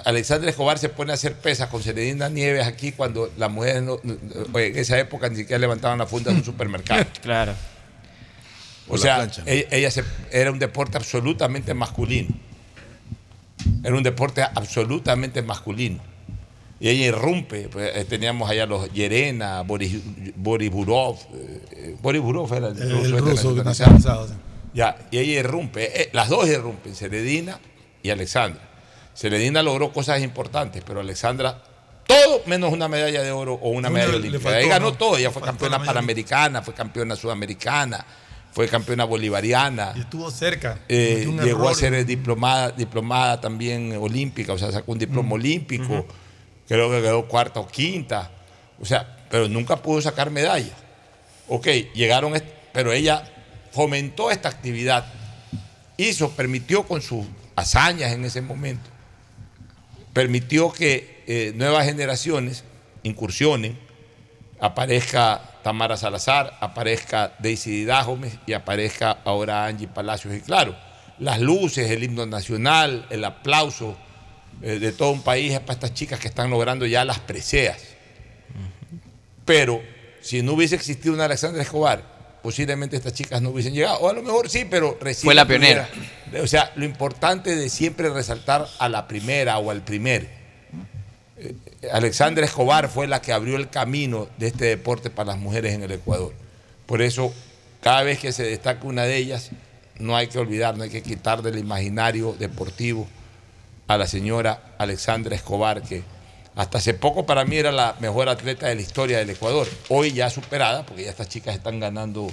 Alexandra 0.04 0.50
Escobar 0.50 0.78
se 0.78 0.88
pone 0.88 1.12
a 1.12 1.14
hacer 1.14 1.34
pesas 1.36 1.68
con 1.68 1.82
Celedina 1.82 2.28
Nieves 2.28 2.66
aquí 2.66 2.92
cuando 2.92 3.30
las 3.38 3.50
mujeres 3.50 3.82
no- 3.82 4.00
no- 4.02 4.16
oye, 4.52 4.68
en 4.68 4.78
esa 4.78 4.98
época 4.98 5.28
ni 5.28 5.36
siquiera 5.36 5.58
levantaban 5.60 5.98
la 5.98 6.06
funda 6.06 6.30
de 6.32 6.38
un 6.38 6.44
supermercado. 6.44 7.04
Claro. 7.22 7.54
O 8.88 8.98
sea, 8.98 9.16
plancha, 9.16 9.42
¿no? 9.42 9.48
ella, 9.50 9.68
ella 9.70 9.90
se- 9.90 10.04
era 10.32 10.50
un 10.50 10.58
deporte 10.58 10.96
absolutamente 10.96 11.72
masculino. 11.74 12.34
Era 13.82 13.96
un 13.96 14.02
deporte 14.02 14.42
absolutamente 14.42 15.42
masculino. 15.42 16.00
Y 16.80 16.88
ella 16.88 17.06
irrumpe. 17.06 17.68
pues, 17.68 17.94
eh, 17.96 18.04
teníamos 18.04 18.50
allá 18.50 18.66
los 18.66 18.92
Yerena, 18.92 19.62
Boris, 19.62 20.00
Boris 20.36 20.70
Burov. 20.70 21.16
eh, 21.34 21.60
eh, 21.72 21.96
Boris 22.02 22.20
Burov 22.22 22.52
era 22.54 22.68
el, 22.68 22.76
El- 22.80 22.90
ruso 22.90 23.06
el 23.06 23.14
este 23.14 23.20
ruso 23.20 23.32
nacionalizado. 23.54 23.64
nacionalizado, 23.64 24.28
sí. 24.28 24.34
Ya, 24.74 24.96
y 25.10 25.18
ella 25.18 25.40
irrumpe. 25.40 26.02
eh, 26.02 26.10
las 26.12 26.28
dos 26.28 26.48
irrumpen, 26.48 26.94
Celedina 26.94 27.58
y 28.02 28.10
Alexandra. 28.10 28.60
Celedina 29.14 29.62
logró 29.62 29.92
cosas 29.92 30.22
importantes, 30.22 30.82
pero 30.86 31.00
Alexandra, 31.00 31.62
todo 32.06 32.42
menos 32.46 32.72
una 32.72 32.88
medalla 32.88 33.22
de 33.22 33.30
oro 33.30 33.54
o 33.54 33.68
una 33.70 33.90
medalla 33.90 34.16
olímpica. 34.16 34.58
Ella 34.58 34.68
ganó 34.68 34.92
todo. 34.94 35.18
Ella 35.18 35.30
fue 35.30 35.42
campeona 35.42 35.82
panamericana, 35.84 36.62
fue 36.62 36.72
campeona 36.74 37.14
sudamericana, 37.14 38.04
fue 38.52 38.68
campeona 38.68 39.04
bolivariana. 39.04 39.92
Y 39.96 40.00
estuvo 40.00 40.30
cerca. 40.30 40.78
Eh, 40.88 41.26
llegó 41.42 41.68
a 41.68 41.74
ser 41.74 42.04
diplomada, 42.04 42.70
diplomada 42.70 43.40
también 43.40 43.96
olímpica, 43.98 44.52
o 44.52 44.58
sea, 44.58 44.70
sacó 44.70 44.92
un 44.92 44.98
diploma 44.98 45.34
olímpico, 45.34 46.06
creo 46.68 46.90
que 46.90 47.00
quedó 47.00 47.26
cuarta 47.26 47.60
o 47.60 47.66
quinta, 47.66 48.30
o 48.78 48.84
sea, 48.84 49.26
pero 49.30 49.48
nunca 49.48 49.76
pudo 49.76 50.00
sacar 50.02 50.30
medalla. 50.30 50.72
Ok, 51.48 51.66
llegaron, 51.94 52.34
pero 52.72 52.92
ella 52.92 53.24
fomentó 53.72 54.30
esta 54.30 54.50
actividad, 54.50 55.06
hizo, 55.96 56.30
permitió 56.30 56.82
con 56.82 57.00
sus 57.00 57.24
hazañas 57.56 58.12
en 58.12 58.24
ese 58.24 58.42
momento, 58.42 58.90
permitió 60.12 60.70
que 60.70 61.22
eh, 61.26 61.52
nuevas 61.56 61.86
generaciones 61.86 62.64
incursionen, 63.02 63.78
aparezca 64.62 65.42
Tamara 65.64 65.96
Salazar, 65.96 66.56
aparezca 66.60 67.32
Daisy 67.40 67.70
Didájomes 67.70 68.38
y 68.46 68.52
aparezca 68.52 69.18
ahora 69.24 69.66
Angie 69.66 69.88
Palacios. 69.88 70.34
Y 70.36 70.40
claro, 70.40 70.76
las 71.18 71.40
luces, 71.40 71.90
el 71.90 72.04
himno 72.04 72.26
nacional, 72.26 73.04
el 73.10 73.24
aplauso 73.24 73.96
eh, 74.62 74.78
de 74.78 74.92
todo 74.92 75.10
un 75.10 75.22
país 75.22 75.52
es 75.52 75.58
para 75.58 75.72
estas 75.72 75.94
chicas 75.94 76.20
que 76.20 76.28
están 76.28 76.48
logrando 76.48 76.86
ya 76.86 77.04
las 77.04 77.18
preseas. 77.18 77.78
Pero 79.44 79.82
si 80.20 80.42
no 80.42 80.52
hubiese 80.52 80.76
existido 80.76 81.12
una 81.12 81.24
Alexandra 81.24 81.60
Escobar, 81.60 82.04
posiblemente 82.40 82.96
estas 82.96 83.14
chicas 83.14 83.42
no 83.42 83.50
hubiesen 83.50 83.74
llegado. 83.74 83.98
O 83.98 84.08
a 84.08 84.12
lo 84.12 84.22
mejor 84.22 84.48
sí, 84.48 84.64
pero 84.70 84.96
recién 85.00 85.24
Fue 85.24 85.34
la 85.34 85.44
pionera. 85.44 85.88
O 86.40 86.46
sea, 86.46 86.70
lo 86.76 86.84
importante 86.84 87.56
de 87.56 87.68
siempre 87.68 88.10
resaltar 88.10 88.68
a 88.78 88.88
la 88.88 89.08
primera 89.08 89.58
o 89.58 89.72
al 89.72 89.82
primer. 89.82 90.41
Alexandra 91.90 92.44
Escobar 92.44 92.88
fue 92.88 93.08
la 93.08 93.20
que 93.20 93.32
abrió 93.32 93.56
el 93.56 93.68
camino 93.68 94.28
de 94.38 94.48
este 94.48 94.66
deporte 94.66 95.10
para 95.10 95.32
las 95.32 95.38
mujeres 95.38 95.74
en 95.74 95.82
el 95.82 95.90
Ecuador. 95.90 96.32
Por 96.86 97.02
eso, 97.02 97.32
cada 97.80 98.02
vez 98.02 98.20
que 98.20 98.32
se 98.32 98.44
destaca 98.44 98.86
una 98.86 99.02
de 99.02 99.16
ellas, 99.16 99.50
no 99.98 100.16
hay 100.16 100.28
que 100.28 100.38
olvidar, 100.38 100.76
no 100.76 100.84
hay 100.84 100.90
que 100.90 101.02
quitar 101.02 101.42
del 101.42 101.58
imaginario 101.58 102.34
deportivo 102.38 103.08
a 103.88 103.96
la 103.98 104.06
señora 104.06 104.74
Alexandra 104.78 105.34
Escobar, 105.34 105.82
que 105.82 106.04
hasta 106.54 106.78
hace 106.78 106.94
poco 106.94 107.26
para 107.26 107.44
mí 107.44 107.56
era 107.56 107.72
la 107.72 107.96
mejor 107.98 108.28
atleta 108.28 108.68
de 108.68 108.76
la 108.76 108.82
historia 108.82 109.18
del 109.18 109.30
Ecuador. 109.30 109.66
Hoy 109.88 110.12
ya 110.12 110.30
superada, 110.30 110.86
porque 110.86 111.04
ya 111.04 111.10
estas 111.10 111.28
chicas 111.28 111.56
están 111.56 111.80
ganando 111.80 112.28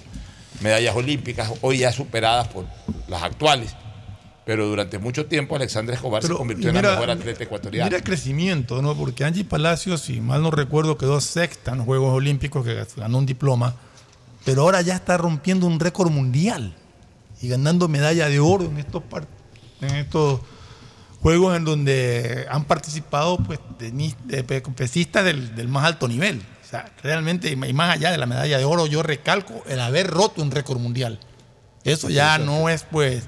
medallas 0.62 0.96
olímpicas, 0.96 1.52
hoy 1.62 1.80
ya 1.80 1.92
superadas 1.92 2.50
por 2.50 2.66
las 3.08 3.24
actuales. 3.24 3.76
Pero 4.50 4.66
durante 4.66 4.98
mucho 4.98 5.28
tiempo 5.28 5.56
Alexandra 5.56 5.94
Escobar 5.94 6.24
Pero, 6.24 6.34
se 6.34 6.38
convirtió 6.40 6.70
en 6.70 6.82
la 6.82 6.82
mejor 6.82 7.12
atleta 7.12 7.44
ecuatoriana. 7.44 7.86
Mira 7.86 7.98
el 7.98 8.04
crecimiento, 8.04 8.82
¿no? 8.82 8.96
Porque 8.96 9.24
Angie 9.24 9.44
Palacios, 9.44 10.02
si 10.02 10.22
mal 10.22 10.42
no 10.42 10.50
recuerdo, 10.50 10.98
quedó 10.98 11.22
sexta 11.22 11.74
en 11.74 11.78
los 11.78 11.86
Juegos 11.86 12.16
Olímpicos, 12.16 12.66
que 12.66 12.84
ganó 12.98 13.20
un 13.20 13.28
diploma, 13.28 13.76
pero 14.46 14.64
ahora 14.64 14.82
ya 14.82 14.96
está 14.96 15.18
rompiendo 15.18 15.68
un 15.68 15.80
récord 15.80 16.10
mundial 16.10 16.74
y 17.44 17.48
ganando 17.48 17.88
medalla 17.88 18.28
de 18.28 18.40
oro 18.40 18.66
en 18.66 18.80
estos, 18.80 19.04
en 19.82 19.96
estos 19.98 20.40
juegos 21.22 21.56
en 21.56 21.64
donde 21.64 22.48
han 22.50 22.66
participado 22.66 23.38
pues 23.38 23.60
pesistas 24.76 25.26
del, 25.26 25.54
del 25.54 25.68
más 25.68 25.86
alto 25.86 26.08
nivel. 26.08 26.42
O 26.66 26.68
sea, 26.68 26.92
realmente, 27.04 27.52
y 27.52 27.56
más 27.56 27.94
allá 27.94 28.10
de 28.10 28.18
la 28.18 28.26
medalla 28.26 28.58
de 28.58 28.66
oro, 28.66 28.88
yo 28.88 29.04
recalco 29.04 29.64
el 29.68 29.80
haber 29.80 30.08
roto 30.08 30.42
un 30.42 30.50
récord 30.50 30.80
mundial. 30.80 31.20
Eso 31.84 32.10
ya 32.10 32.40
no 32.40 32.68
es 32.68 32.82
pues 32.82 33.26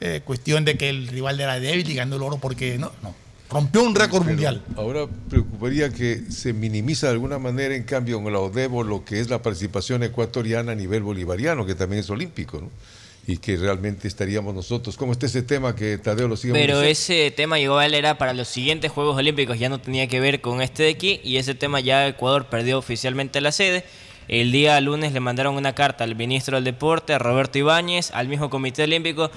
eh, 0.00 0.20
cuestión 0.24 0.64
de 0.64 0.76
que 0.76 0.88
el 0.88 1.08
rival 1.08 1.40
era 1.40 1.58
débil 1.58 1.88
y 1.90 1.94
ganó 1.94 2.16
el 2.16 2.22
oro 2.22 2.38
porque 2.38 2.78
no, 2.78 2.92
no. 3.02 3.14
Rompió 3.48 3.84
un 3.84 3.94
récord 3.94 4.22
Pero 4.22 4.32
mundial. 4.32 4.62
Ahora 4.76 5.06
preocuparía 5.28 5.90
que 5.90 6.22
se 6.30 6.52
minimiza 6.52 7.06
de 7.06 7.12
alguna 7.12 7.38
manera, 7.38 7.76
en 7.76 7.84
cambio, 7.84 8.18
en 8.18 8.32
la 8.32 8.40
ODEBO 8.40 8.82
lo 8.82 9.04
que 9.04 9.20
es 9.20 9.30
la 9.30 9.40
participación 9.40 10.02
ecuatoriana 10.02 10.72
a 10.72 10.74
nivel 10.74 11.02
bolivariano, 11.02 11.64
que 11.64 11.74
también 11.74 12.00
es 12.00 12.10
olímpico, 12.10 12.60
¿no? 12.60 12.70
Y 13.28 13.38
que 13.38 13.56
realmente 13.56 14.08
estaríamos 14.08 14.54
nosotros. 14.54 14.96
¿Cómo 14.96 15.12
está 15.12 15.26
ese 15.26 15.42
tema 15.42 15.74
que 15.74 15.98
Tadeo 15.98 16.28
lo 16.28 16.36
sigue 16.36 16.52
Pero 16.52 16.82
ese 16.82 17.32
tema 17.32 17.58
llegó 17.58 17.78
a 17.78 17.86
él 17.86 17.94
era 17.94 18.18
para 18.18 18.32
los 18.34 18.46
siguientes 18.46 18.92
Juegos 18.92 19.16
Olímpicos, 19.16 19.58
ya 19.58 19.68
no 19.68 19.80
tenía 19.80 20.06
que 20.06 20.20
ver 20.20 20.40
con 20.40 20.62
este 20.62 20.84
de 20.84 20.90
aquí 20.90 21.20
y 21.24 21.36
ese 21.36 21.54
tema 21.54 21.80
ya 21.80 22.06
Ecuador 22.06 22.46
perdió 22.46 22.78
oficialmente 22.78 23.40
la 23.40 23.50
sede. 23.50 23.84
El 24.28 24.52
día 24.52 24.80
lunes 24.80 25.12
le 25.12 25.20
mandaron 25.20 25.56
una 25.56 25.74
carta 25.74 26.04
al 26.04 26.14
ministro 26.14 26.56
del 26.56 26.64
Deporte, 26.64 27.14
a 27.14 27.18
Roberto 27.18 27.58
Ibáñez, 27.58 28.10
al 28.12 28.28
mismo 28.28 28.50
Comité 28.50 28.84
Olímpico. 28.84 29.30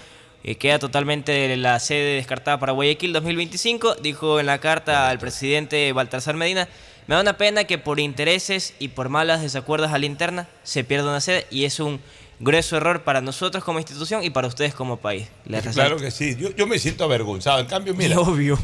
Eh, 0.44 0.56
queda 0.56 0.80
totalmente 0.80 1.56
la 1.58 1.80
sede 1.80 2.16
descartada 2.16 2.60
para 2.60 2.72
Guayaquil 2.74 3.14
2025. 3.14 3.96
Dijo 3.96 4.40
en 4.40 4.46
la 4.46 4.60
carta 4.60 5.10
al 5.10 5.20
presidente 5.20 5.92
Baltasar 5.94 6.36
Medina, 6.36 6.68
me 7.08 7.16
da 7.16 7.22
una 7.22 7.38
pena 7.38 7.64
que 7.66 7.78
por 7.78 8.00
intereses 8.00 8.74
y 8.80 8.90
por 8.90 9.10
malas 9.10 9.42
desacuerdos 9.42 9.92
a 9.92 9.98
la 9.98 10.06
interna 10.06 10.48
se 10.64 10.84
pierda 10.84 11.10
una 11.10 11.22
sede 11.22 11.48
y 11.50 11.66
es 11.66 11.80
un 11.80 12.00
grueso 12.40 12.78
error 12.78 13.04
para 13.04 13.20
nosotros 13.20 13.64
como 13.64 13.80
institución 13.80 14.24
y 14.24 14.30
para 14.30 14.48
ustedes 14.48 14.74
como 14.74 14.98
país. 14.98 15.28
Les 15.46 15.62
Claro 15.62 15.98
resalto. 15.98 15.98
que 15.98 16.12
sí, 16.12 16.38
yo, 16.40 16.56
yo 16.56 16.68
me 16.68 16.80
siento 16.80 17.04
avergonzado. 17.04 17.60
En 17.60 17.66
cambio, 17.66 17.94
mira, 17.96 18.18
Obvio. 18.20 18.58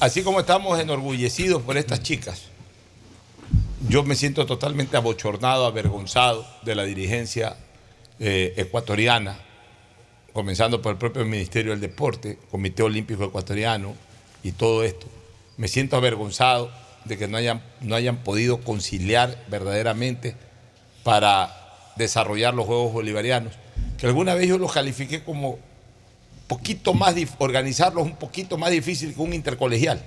así 0.00 0.22
como 0.22 0.40
estamos 0.40 0.78
enorgullecidos 0.80 1.62
por 1.62 1.78
estas 1.78 2.02
chicas, 2.02 2.42
yo 3.88 4.02
me 4.04 4.14
siento 4.16 4.46
totalmente 4.46 4.96
abochornado, 4.96 5.64
avergonzado 5.66 6.46
de 6.62 6.74
la 6.74 6.84
dirigencia 6.84 7.56
eh, 8.20 8.52
ecuatoriana, 8.56 9.38
comenzando 10.32 10.80
por 10.82 10.92
el 10.92 10.98
propio 10.98 11.24
Ministerio 11.24 11.72
del 11.72 11.80
Deporte, 11.80 12.38
Comité 12.50 12.82
Olímpico 12.82 13.24
Ecuatoriano 13.24 13.94
y 14.42 14.52
todo 14.52 14.82
esto. 14.84 15.06
Me 15.56 15.68
siento 15.68 15.96
avergonzado 15.96 16.70
de 17.04 17.18
que 17.18 17.28
no 17.28 17.36
hayan, 17.36 17.62
no 17.80 17.94
hayan 17.94 18.18
podido 18.18 18.60
conciliar 18.60 19.44
verdaderamente 19.48 20.34
para 21.02 21.54
desarrollar 21.96 22.54
los 22.54 22.66
Juegos 22.66 22.92
Bolivarianos, 22.92 23.52
que 23.98 24.06
alguna 24.06 24.34
vez 24.34 24.48
yo 24.48 24.56
los 24.58 24.72
califiqué 24.72 25.22
como 25.22 25.58
poquito 26.46 26.94
más, 26.94 27.14
organizarlos 27.38 28.04
un 28.04 28.16
poquito 28.16 28.56
más 28.58 28.70
difícil 28.70 29.14
que 29.14 29.20
un 29.20 29.32
intercolegial. 29.34 30.02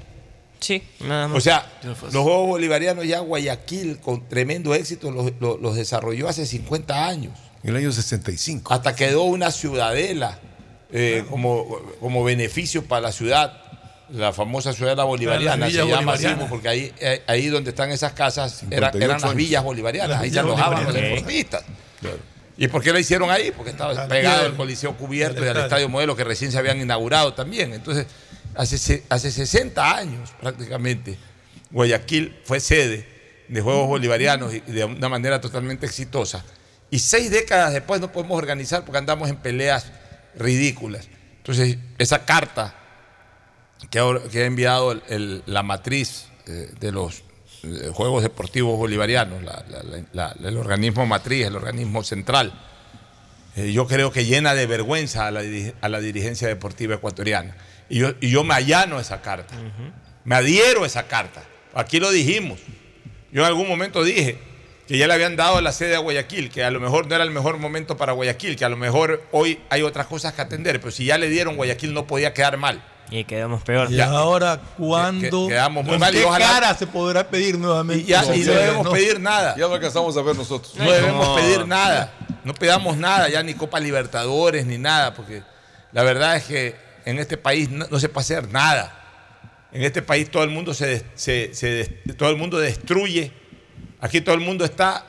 Sí, 0.59 0.81
nada 1.01 1.27
más. 1.27 1.37
O 1.37 1.41
sea, 1.41 1.69
los 1.83 2.23
Juegos 2.23 2.47
Bolivarianos 2.47 3.05
ya 3.05 3.19
Guayaquil, 3.19 3.99
con 3.99 4.27
tremendo 4.27 4.73
éxito, 4.73 5.11
los, 5.11 5.31
los- 5.39 5.59
los 5.59 5.75
desarrolló 5.75 6.27
hace 6.29 6.45
50 6.45 7.07
años. 7.07 7.33
En 7.65 7.71
el 7.71 7.77
año 7.77 7.91
65. 7.91 8.71
Hasta 8.73 8.95
quedó 8.95 9.23
una 9.23 9.49
ciudadela 9.51 10.37
eh, 10.91 11.25
como, 11.29 11.65
como 11.99 12.23
beneficio 12.23 12.83
para 12.85 13.01
la 13.01 13.11
ciudad, 13.11 13.59
la 14.11 14.31
famosa 14.33 14.71
ciudadela 14.71 15.03
bolivariana, 15.03 15.57
Las 15.57 15.71
se 15.73 15.77
llama 15.79 16.13
así, 16.13 16.23
bolivarianas. 16.25 16.49
porque 16.49 16.69
ahí, 16.69 16.93
eh, 16.99 17.23
ahí 17.25 17.47
donde 17.47 17.71
están 17.71 17.91
esas 17.91 18.13
casas 18.13 18.61
era- 18.69 18.91
58 18.91 19.03
eran 19.05 19.19
las 19.21 19.35
villas 19.35 19.63
bolivarianas, 19.63 20.09
Las 20.11 20.19
ahí 20.21 20.29
se 20.29 20.31
villas 20.33 20.45
alojaban 20.45 20.83
los 20.83 20.93
deportistas. 20.93 21.63
¿Y 22.57 22.67
por 22.67 22.83
qué 22.83 22.93
lo 22.93 22.99
hicieron 22.99 23.31
ahí? 23.31 23.51
Porque 23.51 23.71
estaba 23.71 23.99
Al 23.99 24.07
pegado 24.07 24.45
al 24.45 24.55
Coliseo 24.55 24.95
Cubierto 24.95 25.35
del 25.41 25.45
y 25.45 25.47
al 25.47 25.55
estadio. 25.57 25.65
Estadio 25.65 25.89
Modelo 25.89 26.15
que 26.15 26.23
recién 26.23 26.51
se 26.51 26.57
habían 26.59 26.79
inaugurado 26.79 27.33
también. 27.33 27.73
Entonces, 27.73 28.05
hace, 28.55 28.77
se- 28.77 29.03
hace 29.09 29.31
60 29.31 29.97
años 29.97 30.29
prácticamente, 30.39 31.17
Guayaquil 31.71 32.37
fue 32.45 32.59
sede 32.59 33.07
de 33.49 33.61
Juegos 33.61 33.87
Bolivarianos 33.87 34.53
y 34.53 34.59
de 34.61 34.85
una 34.85 35.09
manera 35.09 35.41
totalmente 35.41 35.85
exitosa. 35.87 36.45
Y 36.95 36.99
seis 36.99 37.29
décadas 37.29 37.73
después 37.73 37.99
no 37.99 38.09
podemos 38.11 38.37
organizar 38.37 38.85
porque 38.85 38.97
andamos 38.99 39.29
en 39.29 39.35
peleas 39.35 39.91
ridículas. 40.37 41.09
Entonces, 41.37 41.77
esa 41.97 42.23
carta 42.25 42.73
que, 43.89 43.99
ha 43.99 44.45
enviado 44.45 44.93
el- 44.93 45.03
el- 45.09 45.43
la 45.45 45.61
matriz 45.61 46.27
eh, 46.47 46.71
de 46.79 46.91
los 46.93 47.23
eh, 47.63 47.89
Juegos 47.93 48.23
Deportivos 48.23 48.77
Bolivarianos, 48.77 49.43
la- 49.43 49.65
la- 49.69 49.83
la- 50.13 50.35
la- 50.39 50.47
el 50.49 50.55
organismo 50.57 51.05
matriz, 51.05 51.45
el 51.47 51.55
organismo 51.57 52.01
central, 52.03 52.53
eh, 53.57 53.73
yo 53.73 53.87
creo 53.87 54.11
que 54.11 54.23
llena 54.25 54.53
de 54.53 54.65
vergüenza 54.67 55.27
a 55.27 55.31
la, 55.31 55.43
diri- 55.43 55.73
a 55.81 55.89
la 55.89 55.99
dirigencia 55.99 56.47
deportiva 56.47 56.95
ecuatoriana. 56.95 57.57
Y 57.89 57.99
yo, 57.99 58.13
y 58.21 58.29
yo 58.29 58.43
me 58.45 58.53
allano 58.53 58.99
a 58.99 59.01
esa 59.01 59.21
carta, 59.21 59.53
me 60.23 60.35
adhiero 60.35 60.83
a 60.83 60.87
esa 60.87 61.07
carta. 61.07 61.43
Aquí 61.73 61.99
lo 61.99 62.09
dijimos. 62.11 62.59
Yo 63.33 63.41
en 63.41 63.47
algún 63.47 63.67
momento 63.67 64.01
dije 64.03 64.39
que 64.87 64.97
ya 64.97 65.07
le 65.07 65.13
habían 65.13 65.35
dado 65.35 65.61
la 65.61 65.71
sede 65.71 65.95
a 65.95 65.99
Guayaquil, 65.99 66.49
que 66.49 66.63
a 66.63 66.69
lo 66.71 66.79
mejor 66.79 67.07
no 67.07 67.15
era 67.15 67.23
el 67.23 67.31
mejor 67.31 67.57
momento 67.57 67.97
para 67.97 68.13
Guayaquil, 68.13 68.55
que 68.55 68.65
a 68.65 68.69
lo 68.69 68.77
mejor 68.77 69.23
hoy 69.31 69.59
hay 69.69 69.81
otras 69.81 70.07
cosas 70.07 70.33
que 70.33 70.41
atender, 70.41 70.79
pero 70.79 70.91
si 70.91 71.05
ya 71.05 71.17
le 71.17 71.29
dieron 71.29 71.55
Guayaquil 71.55 71.93
no 71.93 72.05
podía 72.05 72.33
quedar 72.33 72.57
mal. 72.57 72.83
Y 73.11 73.23
quedamos 73.23 73.61
peor. 73.63 73.91
Y 73.91 74.01
ahora, 74.01 74.59
¿cuándo? 74.77 75.47
que- 75.47 75.53
quedamos 75.53 75.83
muy 75.83 75.91
¿Con 75.93 75.99
mal 75.99 76.15
y 76.15 76.17
qué 76.19 76.25
ojalá- 76.25 76.47
cara 76.47 76.75
se 76.75 76.87
podrá 76.87 77.27
pedir 77.27 77.57
nuevamente? 77.59 78.03
Y, 78.03 78.07
ya, 78.07 78.23
y 78.35 78.39
no 78.39 78.53
debemos 78.53 78.85
No. 78.85 78.91
pedir 78.91 79.19
nada. 79.19 79.55
Ya 79.57 79.67
no 79.67 79.73
alcanzamos 79.75 80.17
a 80.17 80.21
ver 80.23 80.35
nosotros. 80.35 80.73
No 80.75 80.91
debemos 80.91 81.39
pedir 81.39 81.67
nada. 81.67 82.11
No 82.43 82.53
pedamos 82.55 82.97
nada, 82.97 83.29
ya 83.29 83.43
ni 83.43 83.53
Copa 83.53 83.79
Libertadores, 83.79 84.65
ni 84.65 84.77
nada, 84.79 85.13
porque 85.13 85.43
la 85.91 86.01
verdad 86.03 86.35
es 86.35 86.43
que 86.45 86.75
en 87.05 87.19
este 87.19 87.37
país 87.37 87.69
no, 87.69 87.85
no 87.89 87.99
se 87.99 88.09
puede 88.09 88.23
hacer 88.23 88.51
nada. 88.51 89.01
En 89.71 89.83
este 89.83 90.01
país 90.01 90.31
todo 90.31 90.43
el 90.43 90.49
mundo 90.49 90.73
se, 90.73 91.05
se- 91.15 91.49
todo 92.17 92.29
el 92.29 92.37
mundo 92.37 92.57
destruye. 92.59 93.31
Aquí 94.05 94.21
todo 94.21 94.35
el 94.35 94.41
mundo 94.41 94.63
está 94.65 95.05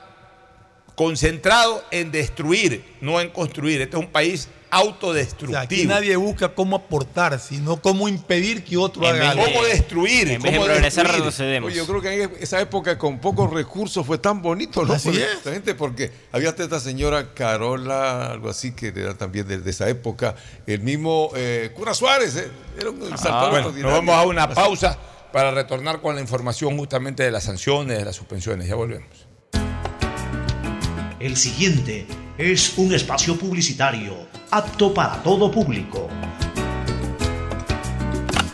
concentrado 0.95 1.85
en 1.91 2.11
destruir, 2.11 2.83
no 3.01 3.21
en 3.21 3.29
construir. 3.31 3.81
Este 3.83 3.97
es 3.97 4.03
un 4.03 4.11
país 4.11 4.49
O 4.49 4.49
sea, 4.49 4.79
autodestructivo. 4.81 5.59
aquí 5.59 5.85
nadie 5.87 6.17
busca 6.17 6.49
cómo 6.55 6.77
aportar, 6.77 7.39
sino 7.39 7.81
cómo 7.81 8.09
impedir 8.09 8.65
que 8.65 8.77
otro 8.79 9.03
En 9.05 9.15
haga 9.15 9.31
algo. 9.31 9.45
¿Cómo 9.45 9.63
destruir? 9.65 10.29
En 10.29 10.41
vez 10.43 10.53
de 10.53 10.59
¿Cómo 10.59 10.71
progresar, 10.71 11.07
retrocedemos. 11.13 11.69
Oye, 11.69 11.77
yo 11.77 11.87
creo 11.87 12.01
que 12.01 12.23
en 12.23 12.33
esa 12.41 12.61
época 12.61 12.97
con 12.99 13.19
pocos 13.19 13.51
recursos 13.53 14.05
fue 14.07 14.17
tan 14.19 14.41
bonito, 14.43 14.85
¿no? 14.85 14.95
Así 14.95 15.11
Por 15.11 15.19
es. 15.19 15.43
gente, 15.45 15.75
porque 15.75 16.11
había 16.33 16.49
hasta 16.49 16.65
esta 16.65 16.81
señora 16.81 17.35
Carola, 17.35 18.33
algo 18.33 18.49
así, 18.49 18.73
que 18.73 18.89
era 18.89 19.15
también 19.15 19.47
de, 19.47 19.59
de 19.59 19.71
esa 19.71 19.89
época. 19.91 20.35
El 20.67 20.81
mismo 20.81 21.31
eh, 21.37 21.71
Cura 21.75 21.93
Suárez, 21.95 22.37
eh, 22.37 22.51
era 22.79 22.91
un 22.91 23.01
Ah, 23.23 23.49
Bueno, 23.51 23.71
nos 23.71 23.93
vamos 23.93 24.15
a 24.15 24.23
una 24.27 24.49
pausa 24.49 24.99
para 25.33 25.51
retornar 25.51 26.01
con 26.01 26.15
la 26.15 26.21
información 26.21 26.77
justamente 26.77 27.23
de 27.23 27.31
las 27.31 27.45
sanciones, 27.45 27.99
de 27.99 28.05
las 28.05 28.17
suspensiones. 28.17 28.69
Ya 28.69 28.75
volvemos. 28.75 29.27
El 31.19 31.37
siguiente 31.37 32.07
es 32.39 32.77
un 32.77 32.95
espacio 32.95 33.39
publicitario 33.39 34.29
apto 34.51 34.93
para 34.93 35.23
todo 35.23 35.51
público. 35.51 36.09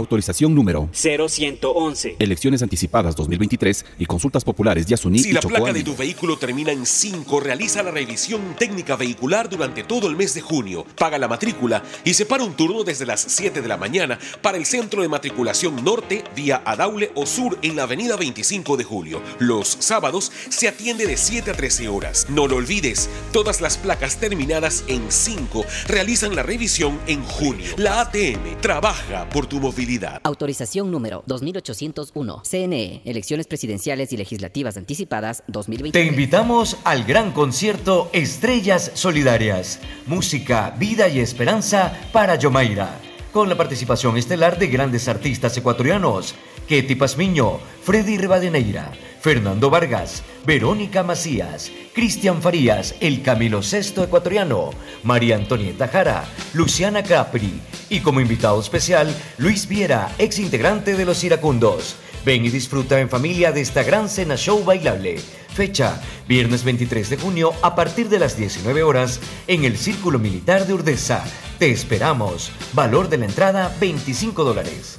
Autorización 0.00 0.54
número 0.54 0.88
0111. 0.92 2.16
Elecciones 2.18 2.62
anticipadas 2.62 3.14
2023 3.16 3.84
y 3.98 4.06
consultas 4.06 4.44
populares 4.44 4.86
Yasuní 4.86 5.18
si 5.18 5.28
y 5.28 5.32
la 5.32 5.42
placa 5.42 5.74
de 5.74 5.84
tu 5.84 5.94
vehículo 5.94 6.38
termina 6.38 6.72
en 6.72 6.86
5, 6.86 7.38
realiza 7.40 7.82
la 7.82 7.90
revisión 7.90 8.56
técnica 8.58 8.96
vehicular 8.96 9.50
durante 9.50 9.84
todo 9.84 10.08
el 10.08 10.16
mes 10.16 10.32
de 10.32 10.40
junio. 10.40 10.86
Paga 10.96 11.18
la 11.18 11.28
matrícula 11.28 11.82
y 12.02 12.14
separa 12.14 12.44
un 12.44 12.54
turno 12.54 12.82
desde 12.82 13.04
las 13.04 13.20
7 13.20 13.60
de 13.60 13.68
la 13.68 13.76
mañana 13.76 14.18
para 14.40 14.56
el 14.56 14.64
centro 14.64 15.02
de 15.02 15.08
matriculación 15.08 15.84
norte 15.84 16.24
vía 16.34 16.62
Adaule 16.64 17.10
o 17.14 17.26
sur 17.26 17.58
en 17.60 17.76
la 17.76 17.82
avenida 17.82 18.16
25 18.16 18.78
de 18.78 18.84
julio. 18.84 19.22
Los 19.38 19.68
sábados 19.80 20.32
se 20.48 20.66
atiende 20.66 21.06
de 21.06 21.18
7 21.18 21.50
a 21.50 21.54
13 21.54 21.88
horas. 21.88 22.26
No 22.30 22.48
lo 22.48 22.56
olvides, 22.56 23.10
todas 23.32 23.60
las 23.60 23.76
placas 23.76 24.16
terminadas 24.16 24.82
en 24.88 25.12
5 25.12 25.66
realizan 25.88 26.34
la 26.34 26.42
revisión 26.42 26.98
en 27.06 27.22
junio. 27.22 27.66
La 27.76 28.00
ATM 28.00 28.60
trabaja 28.62 29.28
por 29.28 29.46
tu 29.46 29.60
movilidad. 29.60 29.89
Autorización 30.22 30.90
número 30.90 31.24
2801. 31.26 32.42
CNE, 32.48 33.02
Elecciones 33.04 33.46
Presidenciales 33.46 34.12
y 34.12 34.16
Legislativas 34.16 34.76
Anticipadas 34.76 35.42
2020. 35.48 35.98
Te 35.98 36.04
invitamos 36.04 36.76
al 36.84 37.04
gran 37.04 37.32
concierto 37.32 38.08
Estrellas 38.12 38.92
Solidarias. 38.94 39.80
Música, 40.06 40.74
vida 40.78 41.08
y 41.08 41.18
esperanza 41.18 41.92
para 42.12 42.36
Yomaira. 42.36 43.00
Con 43.32 43.48
la 43.48 43.56
participación 43.56 44.16
estelar 44.16 44.58
de 44.58 44.68
grandes 44.68 45.08
artistas 45.08 45.56
ecuatorianos. 45.56 46.34
Ketty 46.68 46.94
Pazmiño, 46.94 47.58
Freddy 47.82 48.16
Rivadeneira, 48.16 48.92
Fernando 49.20 49.70
Vargas, 49.70 50.22
Verónica 50.46 51.02
Macías, 51.02 51.70
Cristian 51.94 52.40
Farías, 52.40 52.94
el 53.00 53.22
Camilo 53.22 53.62
Sexto 53.62 54.02
ecuatoriano, 54.02 54.70
María 55.02 55.36
Antonieta 55.36 55.88
Jara, 55.88 56.24
Luciana 56.54 57.02
Capri 57.02 57.60
y 57.88 58.00
como 58.00 58.20
invitado 58.20 58.58
especial, 58.60 59.14
Luis 59.36 59.68
Viera, 59.68 60.10
ex 60.18 60.38
integrante 60.38 60.96
de 60.96 61.04
Los 61.04 61.22
Iracundos. 61.24 61.96
Ven 62.24 62.44
y 62.44 62.50
disfruta 62.50 63.00
en 63.00 63.08
familia 63.08 63.52
de 63.52 63.60
esta 63.60 63.82
gran 63.82 64.08
cena 64.08 64.36
show 64.36 64.64
bailable. 64.64 65.18
Fecha, 65.54 66.00
viernes 66.28 66.64
23 66.64 67.10
de 67.10 67.16
junio 67.16 67.52
a 67.62 67.74
partir 67.74 68.08
de 68.08 68.18
las 68.18 68.36
19 68.36 68.82
horas 68.82 69.20
en 69.46 69.64
el 69.64 69.76
Círculo 69.76 70.18
Militar 70.18 70.66
de 70.66 70.74
Urdesa. 70.74 71.24
Te 71.58 71.70
esperamos. 71.70 72.52
Valor 72.72 73.08
de 73.08 73.18
la 73.18 73.26
entrada 73.26 73.74
25 73.80 74.44
dólares. 74.44 74.98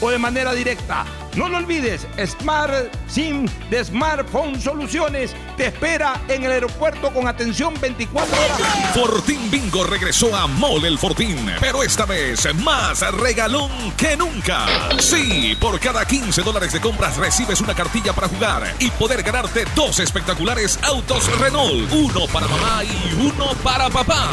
o 0.00 0.10
de 0.10 0.18
manera 0.18 0.52
directa. 0.52 1.04
No 1.36 1.48
lo 1.48 1.56
olvides, 1.56 2.06
Smart 2.26 2.94
SIM 3.08 3.48
de 3.68 3.84
Smartphone 3.84 4.60
Soluciones 4.60 5.34
te 5.56 5.66
espera 5.66 6.20
en 6.28 6.44
el 6.44 6.52
aeropuerto 6.52 7.12
con 7.12 7.26
atención 7.26 7.74
24 7.80 8.36
horas. 8.36 8.60
Fortín 8.94 9.50
Bingo 9.50 9.82
regresó 9.82 10.34
a 10.36 10.46
Mole 10.46 10.86
el 10.86 10.96
Fortín, 10.96 11.52
pero 11.58 11.82
esta 11.82 12.06
vez 12.06 12.54
más 12.54 13.00
regalón 13.12 13.70
que 13.96 14.16
nunca. 14.16 14.66
Sí, 15.00 15.56
por 15.60 15.80
cada 15.80 16.04
15 16.04 16.42
dólares 16.42 16.72
de 16.72 16.80
compras 16.80 17.16
recibes 17.16 17.60
una 17.60 17.74
cartilla 17.74 18.12
para 18.12 18.28
jugar 18.28 18.72
y 18.78 18.90
poder 18.92 19.24
ganarte 19.24 19.64
dos 19.74 19.98
espectaculares 19.98 20.78
autos 20.82 21.26
Renault, 21.40 21.92
uno 21.92 22.26
para 22.28 22.46
mamá 22.46 22.84
y 22.84 23.14
uno 23.14 23.54
para 23.64 23.90
papá. 23.90 24.30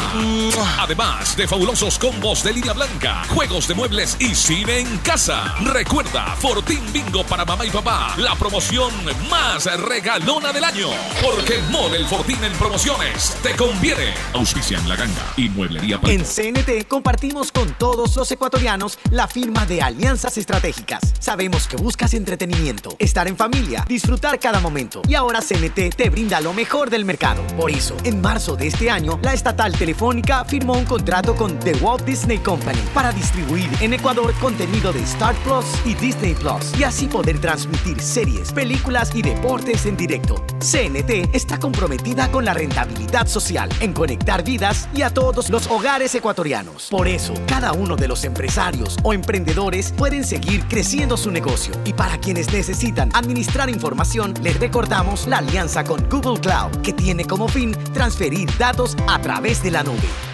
Además 0.78 1.36
de 1.36 1.48
fabulosos 1.48 1.98
combos 1.98 2.44
de 2.44 2.52
línea 2.52 2.74
blanca, 2.74 3.24
juegos 3.28 3.66
de 3.66 3.74
muebles 3.74 4.16
y 4.20 4.36
cine 4.36 4.78
en 4.78 4.98
casa. 4.98 5.51
Recuerda, 5.60 6.34
Fortín 6.36 6.80
Bingo 6.92 7.24
para 7.24 7.44
mamá 7.44 7.64
y 7.64 7.70
papá, 7.70 8.14
la 8.16 8.34
promoción 8.34 8.90
más 9.30 9.64
regalona 9.82 10.52
del 10.52 10.64
año. 10.64 10.88
Porque 11.22 11.60
Mole 11.70 11.98
el 11.98 12.06
Fortín 12.06 12.42
en 12.42 12.52
promociones 12.54 13.36
te 13.42 13.54
conviene. 13.54 14.14
Auspicia 14.32 14.78
en 14.78 14.88
la 14.88 14.96
ganga 14.96 15.22
y 15.36 15.48
mueblería 15.50 16.00
para 16.00 16.12
En 16.12 16.24
CNT 16.24 16.88
compartimos 16.88 17.52
con 17.52 17.72
todos 17.74 18.16
los 18.16 18.30
ecuatorianos 18.32 18.98
la 19.10 19.28
firma 19.28 19.66
de 19.66 19.82
alianzas 19.82 20.38
estratégicas. 20.38 21.00
Sabemos 21.18 21.68
que 21.68 21.76
buscas 21.76 22.14
entretenimiento, 22.14 22.96
estar 22.98 23.28
en 23.28 23.36
familia, 23.36 23.84
disfrutar 23.86 24.40
cada 24.40 24.60
momento. 24.60 25.02
Y 25.06 25.14
ahora 25.14 25.40
CNT 25.40 25.94
te 25.96 26.10
brinda 26.10 26.40
lo 26.40 26.52
mejor 26.52 26.90
del 26.90 27.04
mercado. 27.04 27.42
Por 27.56 27.70
eso, 27.70 27.96
en 28.04 28.20
marzo 28.20 28.56
de 28.56 28.68
este 28.68 28.90
año, 28.90 29.18
la 29.22 29.34
estatal 29.34 29.72
telefónica 29.76 30.44
firmó 30.44 30.74
un 30.74 30.84
contrato 30.84 31.36
con 31.36 31.58
The 31.60 31.74
Walt 31.74 32.04
Disney 32.04 32.38
Company 32.38 32.80
para 32.94 33.12
distribuir 33.12 33.68
en 33.80 33.92
Ecuador 33.92 34.32
contenido 34.40 34.92
de 34.92 35.02
Star 35.02 35.34
Plus 35.44 35.64
y 35.84 35.94
Disney 35.94 36.34
Plus. 36.34 36.78
Y 36.78 36.84
así 36.84 37.06
poder 37.06 37.40
transmitir 37.40 38.00
series, 38.00 38.52
películas 38.52 39.10
y 39.14 39.22
deportes 39.22 39.86
en 39.86 39.96
directo. 39.96 40.36
CNT 40.60 41.34
está 41.34 41.58
comprometida 41.58 42.30
con 42.30 42.44
la 42.44 42.54
rentabilidad 42.54 43.26
social, 43.26 43.68
en 43.80 43.92
conectar 43.92 44.44
vidas 44.44 44.88
y 44.94 45.02
a 45.02 45.10
todos 45.10 45.50
los 45.50 45.66
hogares 45.68 46.14
ecuatorianos. 46.14 46.88
Por 46.90 47.08
eso, 47.08 47.34
cada 47.46 47.72
uno 47.72 47.96
de 47.96 48.08
los 48.08 48.24
empresarios 48.24 48.96
o 49.02 49.12
emprendedores 49.12 49.92
pueden 49.92 50.24
seguir 50.24 50.64
creciendo 50.68 51.16
su 51.16 51.30
negocio. 51.30 51.74
Y 51.84 51.92
para 51.92 52.18
quienes 52.18 52.52
necesitan 52.52 53.10
administrar 53.14 53.70
información, 53.70 54.34
les 54.42 54.58
recordamos 54.58 55.26
la 55.26 55.38
alianza 55.38 55.84
con 55.84 56.08
Google 56.08 56.40
Cloud, 56.40 56.82
que 56.82 56.92
tiene 56.92 57.24
como 57.24 57.48
fin 57.48 57.72
transferir 57.92 58.48
datos 58.58 58.96
a 59.08 59.20
través 59.20 59.62
de 59.62 59.70
la 59.70 59.82
nube. 59.82 60.31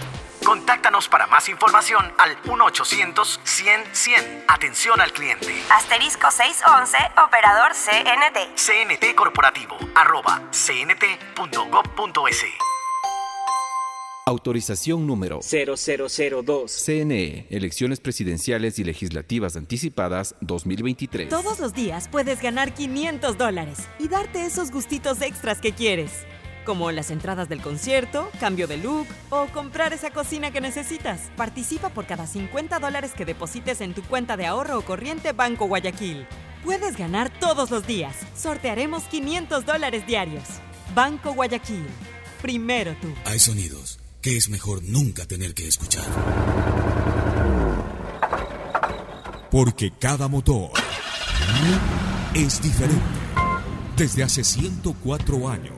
Contáctanos 0.49 1.11
para 1.11 1.27
más 1.27 1.47
información 1.51 2.11
al 2.17 2.41
1-800-100-100. 2.45 4.45
Atención 4.49 4.99
al 4.99 5.13
cliente. 5.13 5.49
Asterisco 5.71 6.31
611, 6.31 6.97
operador 7.23 7.73
CNT. 7.75 8.57
CNT 8.57 9.15
Corporativo, 9.15 9.77
arroba 9.95 10.49
cnt.gov.es. 10.51 12.47
Autorización 14.29 15.07
número 15.07 15.41
0002. 15.43 16.71
CNE, 16.71 17.47
Elecciones 17.49 18.01
Presidenciales 18.01 18.79
y 18.79 18.85
Legislativas 18.85 19.57
Anticipadas 19.57 20.35
2023. 20.43 21.31
Todos 21.31 21.59
los 21.61 21.73
días 21.73 22.09
puedes 22.09 22.43
ganar 22.43 22.75
500 22.75 23.39
dólares 23.39 23.89
y 23.99 24.09
darte 24.09 24.45
esos 24.45 24.71
gustitos 24.71 25.23
extras 25.23 25.63
que 25.63 25.73
quieres, 25.73 26.27
como 26.69 26.93
las 26.93 27.11
entradas 27.11 27.49
del 27.49 27.63
concierto, 27.63 28.31
cambio 28.39 28.67
de 28.69 28.77
look 28.77 29.07
o 29.31 29.47
comprar 29.47 29.95
esa 29.95 30.11
cocina 30.11 30.51
que 30.51 30.61
necesitas. 30.61 31.31
Participa 31.35 31.89
por 31.89 32.05
cada 32.05 32.27
50 32.27 32.79
dólares 32.79 33.13
que 33.17 33.25
deposites 33.25 33.81
en 33.81 33.95
tu 33.95 34.03
cuenta 34.03 34.37
de 34.37 34.45
ahorro 34.45 34.79
o 34.79 34.83
corriente 34.83 35.33
Banco 35.33 35.65
Guayaquil. 35.67 36.27
Puedes 36.63 36.99
ganar 36.99 37.31
todos 37.41 37.71
los 37.71 37.87
días. 37.87 38.15
Sortearemos 38.37 39.05
500 39.05 39.65
dólares 39.65 40.07
diarios. 40.07 40.45
Banco 40.95 41.33
Guayaquil. 41.33 41.87
Primero 42.43 42.95
tú. 43.01 43.09
Hay 43.25 43.39
sonidos 43.39 43.99
que 44.21 44.37
es 44.37 44.51
mejor 44.51 44.83
nunca 44.83 45.25
tener 45.25 45.55
que 45.55 45.67
escuchar. 45.67 46.05
Porque 49.51 49.91
cada 49.99 50.29
motor 50.29 50.73
es 52.35 52.61
diferente. 52.61 53.03
Desde 53.97 54.23
hace 54.23 54.45
104 54.45 55.49
años, 55.49 55.78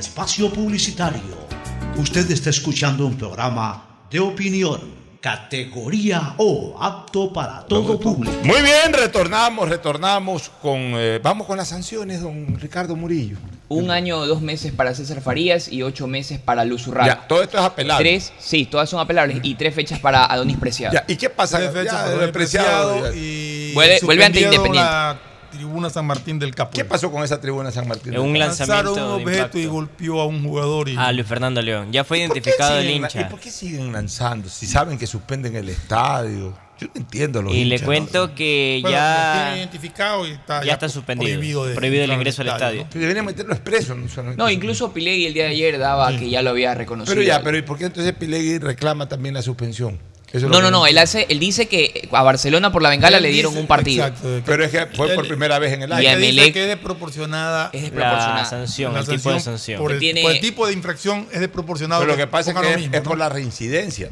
espacio 0.00 0.52
publicitario. 0.52 1.20
Usted 1.96 2.30
está 2.30 2.50
escuchando 2.50 3.06
un 3.06 3.16
programa 3.16 3.84
de 4.10 4.18
opinión, 4.20 4.80
categoría 5.20 6.34
O, 6.38 6.76
apto 6.80 7.32
para 7.32 7.60
todo 7.66 7.98
público. 8.00 8.34
Muy 8.44 8.62
bien, 8.62 8.92
retornamos, 8.92 9.68
retornamos 9.68 10.50
con. 10.62 10.78
eh, 10.96 11.20
vamos 11.22 11.46
con 11.46 11.56
las 11.58 11.68
sanciones, 11.68 12.22
don 12.22 12.58
Ricardo 12.58 12.96
Murillo. 12.96 13.36
Un 13.68 13.90
año, 13.90 14.26
dos 14.26 14.40
meses 14.40 14.72
para 14.72 14.94
César 14.94 15.20
Farías 15.20 15.70
y 15.70 15.82
ocho 15.82 16.06
meses 16.08 16.40
para 16.40 16.64
Luz 16.64 16.86
Urraga. 16.88 17.06
Ya, 17.20 17.28
todo 17.28 17.42
esto 17.42 17.56
es 17.58 17.62
apelable. 17.64 18.02
Tres, 18.04 18.32
sí, 18.40 18.64
todas 18.66 18.88
son 18.90 18.98
apelables. 18.98 19.38
Y 19.42 19.54
tres 19.54 19.74
fechas 19.74 20.00
para 20.00 20.24
Adonis 20.24 20.56
Preciado. 20.56 20.94
Ya, 20.94 21.04
¿Y 21.06 21.16
qué 21.16 21.30
pasa? 21.30 21.58
Tres 21.58 21.70
fechas 21.72 21.92
Ya, 21.92 22.04
para 22.12 22.24
el 22.24 22.32
preciado, 22.32 22.90
Preciado 23.02 23.14
ya. 23.14 23.20
y 23.20 23.72
Vuelve- 23.74 24.00
vuelve 24.04 24.24
ante 24.24 24.40
Independiente. 24.40 24.78
la 24.90 25.20
tribuna 25.50 25.90
San 25.90 26.06
Martín 26.06 26.38
del 26.38 26.54
Capo. 26.54 26.72
¿Qué 26.72 26.84
pasó 26.84 27.10
con 27.10 27.22
esa 27.22 27.40
tribuna 27.40 27.70
San 27.70 27.86
Martín? 27.88 28.16
Un 28.18 28.38
lanzamiento 28.38 28.82
Lanzaron 28.94 29.08
un 29.08 29.14
objeto 29.22 29.36
impacto. 29.38 29.58
y 29.58 29.66
golpeó 29.66 30.20
a 30.20 30.26
un 30.26 30.42
jugador. 30.42 30.88
Y... 30.88 30.94
Ah, 30.96 31.12
Luis 31.12 31.26
Fernando 31.26 31.60
León. 31.62 31.92
Ya 31.92 32.04
fue 32.04 32.18
¿Por 32.26 32.34
qué 32.34 32.38
identificado 32.40 32.78
el 32.78 32.90
hincha. 32.90 33.20
¿Y 33.20 33.24
por 33.24 33.40
qué 33.40 33.50
siguen 33.50 33.92
lanzando? 33.92 34.48
Si 34.48 34.66
saben 34.66 34.98
que 34.98 35.06
suspenden 35.06 35.56
el 35.56 35.68
estadio. 35.68 36.56
Yo 36.78 36.86
no 36.86 36.92
entiendo 36.94 37.42
los 37.42 37.52
Y 37.54 37.64
le 37.66 37.78
cuento 37.78 38.34
que 38.34 38.78
Bueno, 38.80 38.96
lo 38.96 39.02
tienen 39.02 39.50
ya, 39.52 39.56
identificado 39.58 40.26
y 40.26 40.30
está, 40.30 40.64
ya 40.64 40.72
está 40.72 40.88
suspendido. 40.88 41.30
prohibido, 41.30 41.66
de 41.66 41.74
Prohibido 41.74 42.04
el 42.04 42.12
ingreso 42.12 42.40
al 42.40 42.48
estadio. 42.48 42.84
¿no? 42.94 43.00
Deberían 43.00 43.26
meterlo 43.26 43.52
expreso. 43.52 43.94
No, 43.94 44.06
Eso 44.06 44.22
no- 44.22 44.34
No, 44.34 44.48
incluso 44.48 44.90
Pilegui 44.90 45.26
el 45.26 45.34
día 45.34 45.44
de 45.44 45.50
ayer 45.50 45.78
daba 45.78 46.16
que 46.16 46.30
ya 46.30 46.40
lo 46.40 46.48
había 46.50 46.74
reconocido. 46.74 47.14
Pero 47.14 47.26
ya, 47.26 47.42
pero 47.42 47.58
¿y 47.58 47.62
por 47.62 47.76
qué 47.76 47.84
entonces 47.84 48.14
Pilegui 48.14 48.56
reclama 48.58 49.06
también 49.10 49.34
la 49.34 49.42
suspensión? 49.42 49.98
Eso 50.32 50.48
No, 50.48 50.60
no, 50.60 50.66
que- 50.66 50.70
no. 50.70 50.86
Él, 50.86 50.96
hace, 50.98 51.26
él 51.28 51.40
dice 51.40 51.66
que 51.66 52.08
a 52.12 52.22
Barcelona 52.22 52.70
por 52.70 52.82
la 52.82 52.90
bengala 52.90 53.16
Él 53.16 53.24
le 53.24 53.30
dieron 53.30 53.50
dice- 53.52 53.60
un 53.62 53.66
partido. 53.66 54.06
Exacto. 54.06 54.42
Pero 54.46 54.64
es 54.64 54.70
que 54.70 54.86
fue 54.94 55.08
por 55.14 55.26
primera 55.26 55.58
vez 55.58 55.72
en 55.72 55.82
el 55.82 55.90
Y 55.90 55.92
año. 55.92 56.08
a 56.08 56.12
Él 56.12 56.20
dice 56.20 56.52
que 56.52 56.62
es 56.62 56.68
desproporcionada. 56.68 57.70
Es 57.72 57.82
la 57.82 57.88
desproporcionada. 57.90 58.44
sanción, 58.44 58.94
la 58.94 59.00
el 59.00 59.06
tipo 59.06 59.32
de 59.32 59.40
sanción. 59.40 59.80
Por 59.80 59.92
el, 59.92 59.98
Tiene- 59.98 60.22
por 60.22 60.30
el 60.32 60.40
tipo 60.40 60.66
de 60.66 60.72
infracción 60.72 61.26
es 61.32 61.40
desproporcionado. 61.40 62.02
Pero 62.02 62.12
lo 62.12 62.16
que 62.18 62.26
pasa 62.26 62.52
es 62.52 62.88
que 62.90 63.00
por 63.00 63.18
la 63.18 63.28
reincidencia. 63.28 64.10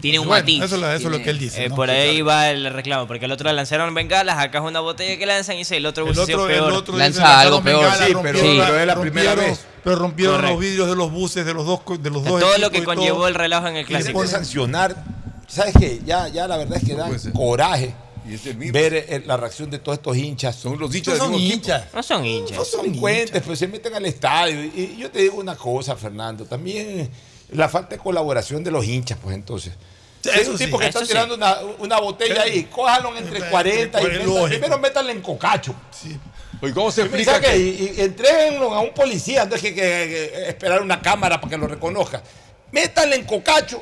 Tiene 0.00 0.20
un 0.20 0.28
Bueno, 0.28 0.42
matiz. 0.42 0.62
Eso, 0.62 0.76
es 0.76 0.80
lo- 1.02 1.16
es 1.16 1.22
que 1.24 1.30
él 1.30 1.38
dice. 1.40 1.64
eh, 1.64 1.68
¿no? 1.70 1.74
por 1.74 1.90
ahí 1.90 2.22
va 2.22 2.50
el 2.50 2.72
reclamo, 2.72 3.08
porque 3.08 3.24
el 3.24 3.32
otro 3.32 3.52
lanzaron 3.52 3.92
bengalas, 3.94 4.38
acá 4.38 4.58
es 4.58 4.64
una 4.64 4.78
botella 4.78 5.18
que 5.18 5.26
lanzan 5.26 5.56
y 5.56 5.58
dice 5.58 5.76
el 5.76 5.86
otro 5.86 6.04
El 6.08 6.16
otro, 6.16 6.46
el 6.48 6.54
peor. 6.54 6.72
otro 6.72 6.96
Lanza 6.96 7.20
dice, 7.22 7.32
algo 7.32 7.62
peor, 7.62 7.84
sí, 7.98 8.14
pero- 8.22 8.22
la- 8.54 8.66
pero 8.66 8.78
es 8.78 8.86
la 8.86 9.00
primera 9.00 9.34
vez. 9.34 9.66
Pero 9.82 9.96
rompieron 9.96 10.36
Correcto. 10.36 10.52
los 10.54 10.60
vidrios 10.62 10.88
de 10.88 10.94
los 10.96 11.10
buses 11.10 11.44
de 11.44 11.52
los 11.52 11.66
dos, 11.66 11.80
de 12.00 12.10
los 12.10 12.22
dos 12.24 12.40
todo 12.40 12.58
lo 12.58 12.70
que 12.70 12.78
y 12.78 12.82
todo. 12.82 12.94
conllevó 12.94 13.26
el 13.26 13.34
relajo 13.34 13.66
en 13.66 13.74
el 13.76 13.80
Y 13.80 13.84
le 13.84 13.88
clásico. 13.88 14.08
de 14.22 14.26
ponen- 14.28 14.30
sancionar, 14.30 15.04
¿sabes 15.48 15.74
qué? 15.78 16.00
Ya, 16.04 16.28
ya 16.28 16.46
la 16.46 16.56
verdad 16.56 16.78
es 16.78 16.84
que 16.84 16.94
da 16.94 17.08
coraje 17.34 17.92
Y 18.28 18.34
es 18.34 18.46
el 18.46 18.56
mismo. 18.56 18.72
ver 18.74 18.94
eh, 18.94 19.22
la 19.26 19.36
reacción 19.36 19.70
de 19.70 19.78
todos 19.78 19.98
estos 19.98 20.16
hinchas. 20.16 20.54
Son 20.56 20.78
los 20.78 20.94
hinchas 20.94 21.14
del 21.14 21.22
son 21.22 21.30
mismo 21.32 21.44
equipo. 21.46 21.56
hinchas. 21.56 21.84
No 21.94 22.02
son 22.02 22.24
hinchas. 22.24 22.56
No 22.58 22.64
son 22.64 22.82
delincuentes, 22.82 23.42
pues 23.42 23.58
se 23.58 23.66
meten 23.68 23.94
al 23.94 24.04
estadio. 24.06 24.62
Y, 24.64 24.94
y 24.96 24.96
yo 25.00 25.10
te 25.10 25.20
digo 25.20 25.36
una 25.38 25.56
cosa, 25.56 25.96
Fernando, 25.96 26.44
también 26.44 27.10
la 27.50 27.68
falta 27.68 27.90
de 27.96 27.98
colaboración 27.98 28.62
de 28.62 28.70
los 28.70 28.84
hinchas, 28.84 29.18
pues 29.22 29.34
entonces. 29.34 29.72
Sí, 30.20 30.30
eso 30.34 30.50
un 30.50 30.58
sí, 30.58 30.64
tipo 30.66 30.78
que 30.78 30.86
está 30.88 31.00
sí. 31.00 31.06
tirando 31.08 31.36
una, 31.36 31.58
una 31.78 32.00
botella 32.00 32.42
ahí, 32.42 32.64
cójalo 32.64 33.16
entre 33.16 33.38
40 33.48 33.98
y 33.98 34.02
Pues, 34.02 34.14
30. 34.14 34.24
lógico. 34.26 34.46
Primero 34.48 34.78
métanle 34.78 35.12
en 35.12 35.22
cocacho. 35.22 35.74
Oye, 36.60 36.74
¿cómo 36.74 36.90
se 36.90 37.02
Y 37.02 37.04
explica 37.04 37.40
que 37.40 37.56
y, 37.56 37.94
y 37.96 38.00
entréguenlo 38.00 38.74
a 38.74 38.80
un 38.80 38.92
policía, 38.92 39.44
no 39.44 39.54
es 39.54 39.62
que, 39.62 39.72
que- 39.72 39.80
que 39.80 40.48
esperar 40.48 40.82
una 40.82 41.00
cámara 41.00 41.40
para 41.40 41.48
que 41.50 41.56
lo 41.56 41.68
reconozca. 41.68 42.20
Métanle 42.72 43.14
en 43.16 43.24
cocacho. 43.24 43.80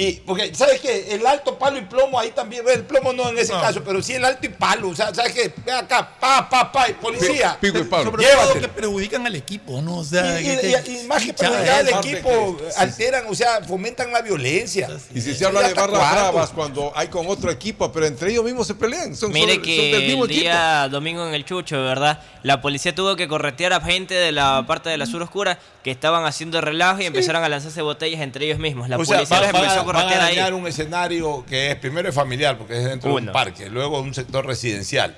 Y, 0.00 0.12
porque, 0.20 0.54
¿sabes 0.54 0.80
qué? 0.80 1.12
El 1.12 1.26
alto 1.26 1.58
palo 1.58 1.76
y 1.76 1.82
plomo 1.82 2.20
ahí 2.20 2.30
también, 2.30 2.62
el 2.72 2.84
plomo 2.84 3.12
no 3.12 3.28
en 3.30 3.36
ese 3.38 3.52
No. 3.52 3.60
caso, 3.60 3.82
pero 3.84 4.00
sí 4.00 4.14
el 4.14 4.24
alto 4.24 4.46
y 4.46 4.48
palo. 4.50 4.90
O 4.90 4.94
sea, 4.94 5.12
¿sabes 5.12 5.32
qué? 5.32 5.52
Ve 5.66 5.72
acá, 5.72 6.08
pa, 6.20 6.48
pa, 6.48 6.70
pa, 6.70 6.88
y 6.88 6.92
policía. 6.94 7.58
Pico 7.60 7.78
y 7.78 7.82
palo. 7.82 8.04
Sobre 8.12 8.24
todo 8.26 8.54
que 8.60 8.68
perjudican 8.68 9.26
al 9.26 9.34
equipo, 9.34 9.82
¿no? 9.82 9.96
O 9.98 10.04
sea, 10.04 10.40
Y, 10.40 10.44
que- 10.44 10.52
y- 10.54 10.56
que- 10.84 10.92
y- 10.92 11.00
y 11.00 11.06
más 11.08 11.20
que 11.22 11.30
hinchada, 11.30 11.50
perjudicar 11.50 11.80
al 11.80 11.88
equipo, 12.06 12.56
alteran, 12.76 13.24
o 13.28 13.34
sea, 13.34 13.60
fomentan 13.64 14.12
la 14.12 14.22
violencia. 14.22 14.88
Y 15.12 15.20
si 15.20 15.34
se 15.34 15.44
habla 15.44 15.66
de 15.66 15.74
barras 15.74 16.12
bravas 16.12 16.50
cuando 16.50 16.92
hay 16.94 17.08
con 17.08 17.26
otro 17.26 17.50
equipo, 17.50 17.90
pero 17.90 18.06
entre 18.06 18.30
ellos 18.30 18.44
mismos 18.44 18.68
se 18.68 18.74
pelean. 18.76 19.16
Son, 19.16 19.32
Mire 19.32 19.54
son- 19.54 19.54
son 19.56 19.62
que 19.64 19.92
del 19.96 20.06
mismo 20.06 20.24
el 20.26 20.30
día 20.30 20.88
domingo 20.88 21.26
en 21.26 21.34
el 21.34 21.44
Chucho, 21.44 21.82
¿verdad? 21.82 22.20
La 22.44 22.60
policía 22.60 22.94
tuvo 22.94 23.16
que 23.16 23.26
corretear 23.26 23.72
a 23.72 23.80
gente 23.80 24.14
de 24.14 24.30
la 24.30 24.64
parte 24.64 24.90
de 24.90 24.96
la 24.96 25.06
sur 25.06 25.20
oscura 25.22 25.58
que 25.82 25.90
estaban 25.90 26.24
haciendo 26.24 26.60
relajo 26.60 27.00
y 27.00 27.06
empezaron 27.06 27.42
a 27.42 27.48
lanzarse 27.48 27.82
botellas 27.82 28.20
entre 28.20 28.46
ellos 28.46 28.60
mismos. 28.60 28.88
La 28.88 28.96
o 28.96 29.04
sea, 29.04 29.16
policía 29.16 29.40
los 29.40 29.48
empezó 29.48 29.84
van 29.92 30.06
a 30.06 30.14
corretear 30.14 30.52
ahí. 30.52 30.58
un 30.58 30.66
escenario 30.66 31.44
que 31.46 31.70
es 31.70 31.76
primero 31.76 32.08
es 32.08 32.14
familiar, 32.14 32.56
porque 32.58 32.78
es 32.78 32.84
dentro 32.84 33.10
de 33.10 33.26
un 33.26 33.32
parque, 33.32 33.68
luego 33.68 34.00
un 34.00 34.14
sector 34.14 34.46
residencial. 34.46 35.14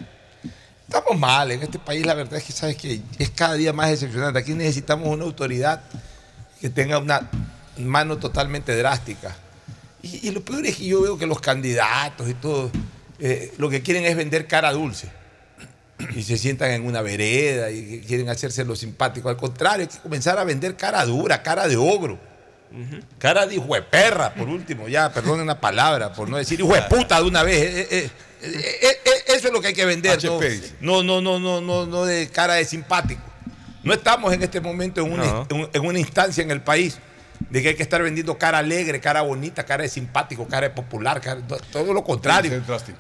Estamos 0.87 1.19
mal 1.19 1.53
en 1.53 1.63
este 1.63 1.79
país, 1.79 2.05
la 2.05 2.15
verdad 2.15 2.39
es 2.39 2.45
que 2.45 2.53
sabes 2.53 2.77
que 2.77 3.01
es 3.19 3.31
cada 3.31 3.55
día 3.55 3.73
más 3.73 3.91
decepcionante. 3.91 4.39
Aquí 4.41 4.55
necesitamos 4.55 5.09
una 5.09 5.25
autoridad 5.25 5.83
que 6.61 6.69
tenga 6.69 6.99
una 6.99 7.31
mano 7.79 8.19
totalmente 8.19 8.77
drástica. 8.77 9.37
Y, 10.03 10.29
y 10.29 10.31
lo 10.33 10.45
peor 10.45 10.67
es 10.67 10.77
que 10.77 10.87
yo 10.87 11.03
veo 11.03 11.17
que 11.17 11.27
los 11.27 11.41
candidatos 11.41 12.29
y 12.29 12.35
todo, 12.35 12.71
eh, 13.21 13.53
lo 13.59 13.71
que 13.71 13.83
quieren 13.83 14.05
es 14.05 14.17
vender 14.17 14.47
cara 14.47 14.73
dulce. 14.73 15.11
Y 16.17 16.23
se 16.23 16.39
sientan 16.39 16.71
en 16.71 16.87
una 16.87 17.03
vereda 17.03 17.71
y 17.71 18.01
quieren 18.01 18.29
hacerse 18.29 18.65
lo 18.65 18.75
simpático. 18.75 19.29
Al 19.29 19.37
contrario, 19.37 19.83
hay 19.83 19.95
que 19.95 20.03
comenzar 20.03 20.39
a 20.39 20.45
vender 20.45 20.77
cara 20.77 21.05
dura, 21.05 21.43
cara 21.43 21.69
de 21.69 21.77
ogro. 21.77 22.19
Cara 23.19 23.47
de 23.47 23.57
hijo 23.57 23.75
de 23.75 23.83
perra, 23.83 24.33
por 24.35 24.49
último, 24.49 24.87
ya, 24.89 25.13
perdonen 25.13 25.47
la 25.47 25.61
palabra, 25.61 26.13
por 26.13 26.29
no 26.29 26.37
decir 26.37 26.61
hijo 26.61 26.73
de 26.75 26.83
puta 26.83 27.21
de 27.21 27.27
una 27.27 27.43
vez. 27.43 27.59
Eh, 27.61 27.89
eh, 27.91 28.11
eh, 28.43 28.51
eh, 28.83 28.89
eh, 29.05 29.11
eso 29.35 29.49
es 29.49 29.53
lo 29.53 29.61
que 29.61 29.69
hay 29.69 29.75
que 29.75 29.85
vender. 29.85 30.13
No, 30.81 31.03
no, 31.03 31.21
no, 31.21 31.39
no, 31.41 31.61
no, 31.61 31.87
no 31.87 32.05
de 32.05 32.29
cara 32.29 32.55
de 32.55 32.65
simpático. 32.65 33.21
No 33.83 33.93
estamos 33.93 34.33
en 34.33 34.43
este 34.43 34.61
momento 34.61 35.01
en 35.05 35.13
una, 35.13 35.25
No. 35.25 35.47
en- 35.51 35.69
en 35.73 35.85
una 35.85 35.99
instancia 35.99 36.43
en 36.43 36.51
el 36.51 36.61
país 36.61 36.99
de 37.49 37.63
que 37.63 37.69
hay 37.71 37.75
que 37.75 37.83
estar 37.83 38.03
vendiendo 38.03 38.37
cara 38.39 38.59
alegre, 38.59 39.01
cara 39.01 39.23
bonita, 39.23 39.65
cara 39.65 39.83
de 39.83 39.89
simpático, 39.89 40.47
cara 40.47 40.69
de 40.69 40.75
popular, 40.75 41.21
cara- 41.21 41.41
to- 41.41 41.59
todo 41.73 41.93
lo 41.93 42.05
contrario. 42.05 42.51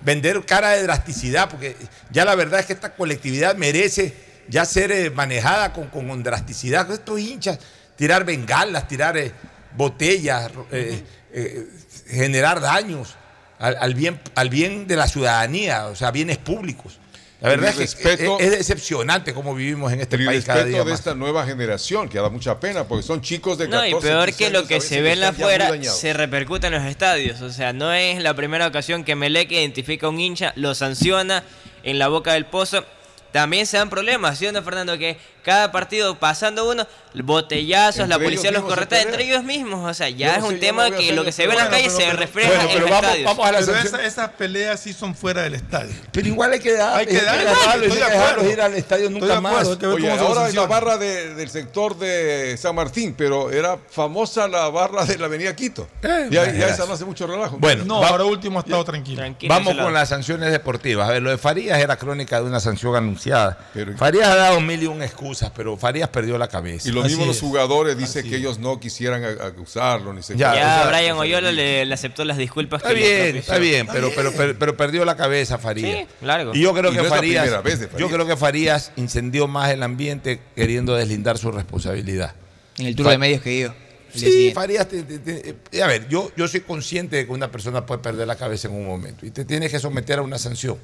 Vender 0.02 0.44
cara 0.46 0.70
de 0.70 0.82
drasticidad, 0.82 1.48
porque 1.50 1.76
ya 2.10 2.24
la 2.24 2.34
verdad 2.34 2.60
es 2.60 2.66
que 2.66 2.72
esta 2.72 2.94
colectividad 2.94 3.54
merece 3.56 4.14
ya 4.48 4.64
ser 4.64 4.90
eh, 4.90 5.10
manejada 5.10 5.72
con, 5.72 5.88
con 5.88 6.22
drasticidad. 6.22 6.90
Estos 6.90 7.20
hinchas, 7.20 7.58
tirar 7.96 8.24
bengalas, 8.24 8.88
tirar 8.88 9.16
eh, 9.18 9.32
botellas, 9.76 10.50
eh, 10.70 11.02
eh, 11.32 11.66
generar 12.08 12.60
daños 12.60 13.16
al, 13.58 13.76
al 13.78 13.94
bien, 13.94 14.20
al 14.34 14.48
bien 14.48 14.86
de 14.86 14.96
la 14.96 15.06
ciudadanía, 15.08 15.86
o 15.86 15.96
sea, 15.96 16.10
bienes 16.10 16.38
públicos. 16.38 16.98
La 17.40 17.48
verdad 17.48 17.68
es 17.80 17.94
que 17.94 18.12
es, 18.12 18.20
es 18.20 18.50
decepcionante 18.50 19.32
cómo 19.32 19.54
vivimos 19.54 19.90
en 19.92 20.00
este 20.00 20.16
El 20.16 20.26
país 20.26 20.44
cada 20.44 20.58
respeto 20.58 20.68
día 20.76 20.84
de 20.84 20.90
más. 20.90 21.00
esta 21.00 21.14
nueva 21.14 21.46
generación, 21.46 22.08
que 22.08 22.18
da 22.18 22.28
mucha 22.28 22.60
pena, 22.60 22.84
porque 22.84 23.02
son 23.02 23.22
chicos 23.22 23.56
de 23.56 23.64
14, 23.66 23.90
No, 23.90 23.98
y 23.98 24.02
peor 24.02 24.26
15 24.26 24.44
que 24.44 24.50
lo 24.50 24.58
años, 24.58 24.68
que 24.68 24.80
se 24.82 25.00
ve 25.00 25.12
en 25.12 25.20
la 25.20 25.28
afuera 25.28 25.70
se 25.82 26.12
repercute 26.12 26.66
en 26.66 26.74
los 26.74 26.84
estadios. 26.84 27.40
O 27.40 27.50
sea, 27.50 27.72
no 27.72 27.94
es 27.94 28.22
la 28.22 28.34
primera 28.34 28.66
ocasión 28.66 29.04
que 29.04 29.14
Melec 29.16 29.50
identifica 29.52 30.06
a 30.06 30.10
un 30.10 30.20
hincha, 30.20 30.52
lo 30.56 30.74
sanciona 30.74 31.42
en 31.82 31.98
la 31.98 32.08
boca 32.08 32.34
del 32.34 32.44
pozo. 32.44 32.84
También 33.32 33.64
se 33.64 33.78
dan 33.78 33.88
problemas, 33.88 34.38
¿sí 34.38 34.46
o 34.46 34.52
no, 34.52 34.62
Fernando? 34.62 34.98
Que 34.98 35.16
cada 35.42 35.72
partido 35.72 36.18
pasando 36.18 36.68
uno, 36.70 36.86
botellazos, 37.24 38.08
la 38.08 38.14
Entre 38.16 38.26
policía 38.26 38.50
ellos 38.50 38.62
los 38.62 38.70
correta 38.70 39.00
entre 39.00 39.24
ellos 39.24 39.42
mismos. 39.44 39.88
O 39.88 39.94
sea, 39.94 40.08
Yo 40.08 40.16
ya 40.18 40.32
no 40.38 40.38
es 40.46 40.52
un 40.52 40.54
yo 40.54 40.60
tema 40.60 40.90
que 40.90 41.12
lo 41.12 41.24
que 41.24 41.32
se 41.32 41.46
ve 41.46 41.52
en 41.52 41.58
las 41.58 41.68
calles 41.68 41.92
se 41.92 42.12
refleja 42.12 42.48
bueno, 42.50 42.62
en 42.62 42.68
pero 42.68 42.80
los 42.80 42.90
vamos- 42.90 43.04
estadios. 43.04 43.24
vamos 43.26 43.46
a 43.48 43.52
la 43.52 43.58
Pero 43.60 43.78
esa- 43.78 44.04
esas 44.04 44.28
peleas 44.30 44.80
sí 44.80 44.92
son 44.92 45.14
fuera 45.14 45.42
del 45.42 45.54
estadio. 45.54 45.92
Pero 46.12 46.28
igual 46.28 46.52
hay 46.52 46.60
que 46.60 46.72
dar, 46.72 46.98
Hay 46.98 47.06
que 47.06 47.20
dar- 47.20 47.38
dejarlos, 47.38 47.56
estoy 47.56 47.74
hay 47.74 47.80
de 47.88 47.94
que 47.94 47.96
dejarlos 48.12 48.30
acuerdo. 48.32 48.50
ir 48.52 48.60
al 48.60 48.74
estadio 48.74 49.10
nunca 49.10 49.26
acuerdo, 49.36 49.42
más. 49.42 49.68
hay 49.68 49.76
que 49.76 49.86
Oye, 49.86 50.10
ahora 50.10 50.28
la 50.28 50.34
sanciona. 50.42 50.66
barra 50.66 50.96
de- 50.98 51.34
del 51.34 51.50
sector 51.50 51.98
de 51.98 52.56
San 52.58 52.74
Martín, 52.74 53.14
pero 53.16 53.50
era 53.50 53.76
famosa 53.90 54.46
la 54.48 54.68
barra 54.68 55.04
de 55.04 55.18
la 55.18 55.26
Avenida 55.26 55.54
Quito. 55.56 55.88
ya, 56.02 56.28
ya 56.30 56.44
gracias. 56.44 56.70
esa 56.72 56.86
no 56.86 56.94
hace 56.94 57.04
mucho 57.04 57.26
relajo. 57.26 57.56
Bueno, 57.58 57.84
No, 57.84 58.00
va- 58.00 58.08
ahora 58.08 58.24
último 58.24 58.58
ha 58.58 58.62
estado 58.62 58.84
tranquilo. 58.84 59.22
Vamos 59.48 59.74
con 59.76 59.92
las 59.92 60.08
sanciones 60.08 60.50
deportivas. 60.52 61.08
A 61.08 61.12
ver, 61.12 61.22
lo 61.22 61.30
de 61.30 61.38
Farías 61.38 61.78
era 61.78 61.96
crónica 61.96 62.40
de 62.40 62.46
una 62.46 62.60
sanción 62.60 62.94
anunciada. 62.96 63.58
Farías 63.96 64.28
ha 64.28 64.36
dado 64.36 64.60
mil 64.60 64.82
y 64.82 64.86
un 64.86 65.02
excusas, 65.30 65.52
pero 65.54 65.76
Farías 65.76 66.08
perdió 66.08 66.36
la 66.38 66.48
cabeza. 66.48 66.88
Y 66.88 66.92
los 66.92 67.04
mismos 67.04 67.26
los 67.26 67.40
jugadores 67.40 67.96
dicen 67.96 68.28
que 68.28 68.36
ellos 68.36 68.58
no 68.58 68.78
quisieran 68.80 69.22
acusarlo 69.40 70.12
ni 70.12 70.22
se 70.22 70.36
Ya, 70.36 70.54
Ya, 70.54 70.60
o 70.60 70.90
sea, 70.90 70.98
Brian 70.98 71.16
Oyola 71.16 71.52
le, 71.52 71.84
le 71.84 71.94
aceptó 71.94 72.24
las 72.24 72.36
disculpas 72.36 72.82
Está 72.82 72.94
que 72.94 73.00
le 73.00 73.22
bien, 73.24 73.36
está 73.36 73.58
bien, 73.58 73.86
pero, 73.90 74.10
pero, 74.14 74.32
pero, 74.36 74.58
pero 74.58 74.76
perdió 74.76 75.04
la 75.04 75.16
cabeza 75.16 75.58
Farías. 75.58 76.06
Sí, 76.08 76.26
largo. 76.26 76.52
Y 76.54 76.60
yo 76.62 76.72
creo 76.74 76.90
Y 76.90 76.94
que 76.94 76.98
no 76.98 77.04
es 77.04 77.10
la 77.10 77.16
Farías, 77.16 77.42
primera 77.44 77.62
vez 77.62 77.78
de 77.80 77.86
Farías. 77.88 78.00
yo 78.10 78.14
creo 78.14 78.26
que 78.26 78.36
Farías 78.36 78.92
incendió 78.96 79.46
más 79.48 79.70
el 79.70 79.82
ambiente 79.82 80.40
queriendo 80.56 80.94
deslindar 80.94 81.38
su 81.38 81.50
responsabilidad. 81.52 82.34
En 82.78 82.86
el 82.86 82.96
turno 82.96 83.10
de 83.10 83.18
medios 83.18 83.40
que 83.42 83.50
día 83.50 83.74
Sí, 84.12 84.18
siguiente. 84.20 84.54
Farías, 84.54 84.88
te- 84.88 85.02
te- 85.04 85.18
te- 85.20 85.56
eh, 85.70 85.82
a 85.82 85.86
ver, 85.86 86.08
yo, 86.08 86.32
yo 86.36 86.48
soy 86.48 86.60
consciente 86.62 87.14
de 87.14 87.26
que 87.26 87.32
una 87.32 87.52
persona 87.52 87.86
puede 87.86 88.02
perder 88.02 88.26
la 88.26 88.34
cabeza 88.34 88.66
en 88.66 88.74
un 88.74 88.84
momento 88.84 89.24
y 89.24 89.30
te 89.30 89.44
tienes 89.44 89.70
que 89.70 89.78
someter 89.78 90.18
a 90.18 90.22
una 90.22 90.36
sanción. 90.36 90.78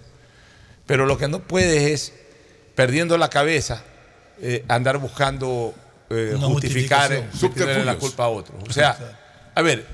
Pero 0.86 1.06
lo 1.06 1.18
que 1.18 1.26
no 1.26 1.40
puedes 1.40 1.90
es, 1.90 2.12
perdiendo 2.76 3.18
la 3.18 3.28
cabeza, 3.28 3.82
eh, 4.40 4.64
andar 4.68 4.98
buscando 4.98 5.74
eh, 6.10 6.36
justificar, 6.40 7.12
eh, 7.12 7.20
meterle 7.20 7.32
la 7.32 7.38
Subterfugios. 7.38 7.96
culpa 7.96 8.24
a 8.24 8.28
otros. 8.28 8.62
O 8.68 8.72
sea, 8.72 8.96
a 9.54 9.62
ver, 9.62 9.84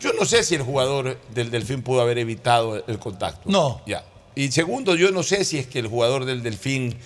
yo 0.00 0.12
no 0.12 0.24
sé 0.24 0.42
si 0.42 0.54
el 0.54 0.62
jugador 0.62 1.18
del 1.34 1.50
Delfín 1.50 1.82
pudo 1.82 2.00
haber 2.00 2.18
evitado 2.18 2.84
el 2.86 2.98
contacto. 2.98 3.42
No. 3.50 3.82
Ya. 3.86 4.04
Y 4.34 4.50
segundo, 4.50 4.96
yo 4.96 5.10
no 5.12 5.22
sé 5.22 5.44
si 5.44 5.58
es 5.58 5.66
que 5.66 5.78
el 5.78 5.86
jugador 5.86 6.24
del 6.24 6.42
Delfín, 6.42 6.96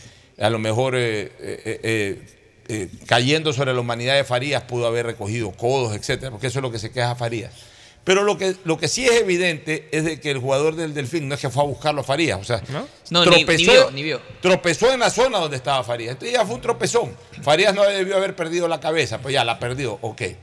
a 0.41 0.49
lo 0.51 0.59
mejor 0.59 0.95
eh, 0.97 1.31
eh, 1.39 1.81
eh, 1.83 2.23
eh, 2.69 2.89
cayendo 3.07 3.53
sobre 3.53 3.75
la 3.75 3.81
humanidad 3.81 4.15
de 4.17 4.25
Farías, 4.25 4.63
pudo 4.63 4.87
haber 4.87 5.07
recogido 5.07 5.51
codos, 5.53 5.95
etcétera, 5.95 6.31
porque 6.31 6.47
eso 6.47 6.59
es 6.59 6.63
lo 6.63 6.71
que 6.73 6.79
se 6.79 6.91
queja 6.91 7.15
Farías. 7.15 7.53
Pero 8.09 8.23
lo 8.23 8.39
que, 8.39 8.57
lo 8.65 8.79
que 8.79 8.89
sí 8.89 9.05
es 9.05 9.21
evidente 9.21 9.87
es 9.93 10.03
de 10.03 10.19
que 10.19 10.31
el 10.31 10.39
jugador 10.39 10.77
del 10.77 10.95
Delfín 10.95 11.29
no 11.29 11.35
es 11.35 11.41
que 11.43 11.51
fue 11.51 11.63
a 11.63 11.67
buscarlo 11.67 12.01
a 12.01 12.05
Farías, 12.05 12.41
o 12.41 12.45
sea, 12.45 12.63
No, 13.11 13.23
ni- 13.27 13.45
ni 13.45 13.57
vio, 13.67 13.91
ni 13.91 14.03
vio. 14.03 14.19
tropezó 14.41 14.91
en 14.91 15.01
la 15.01 15.11
zona 15.11 15.39
donde 15.41 15.59
estaba 15.59 15.85
Farías. 15.85 16.13
Entonces 16.13 16.33
ya 16.35 16.47
fue 16.47 16.55
un 16.55 16.63
tropezón. 16.63 17.15
Farías 17.43 17.75
no 17.75 17.83
debió 17.85 18.17
haber 18.17 18.35
perdido 18.35 18.67
la 18.67 18.81
cabeza, 18.81 19.19
pues 19.21 19.35
ya 19.35 19.45
la 19.45 19.59
perdió, 19.59 19.99
ok. 20.01 20.23
Eh, 20.23 20.37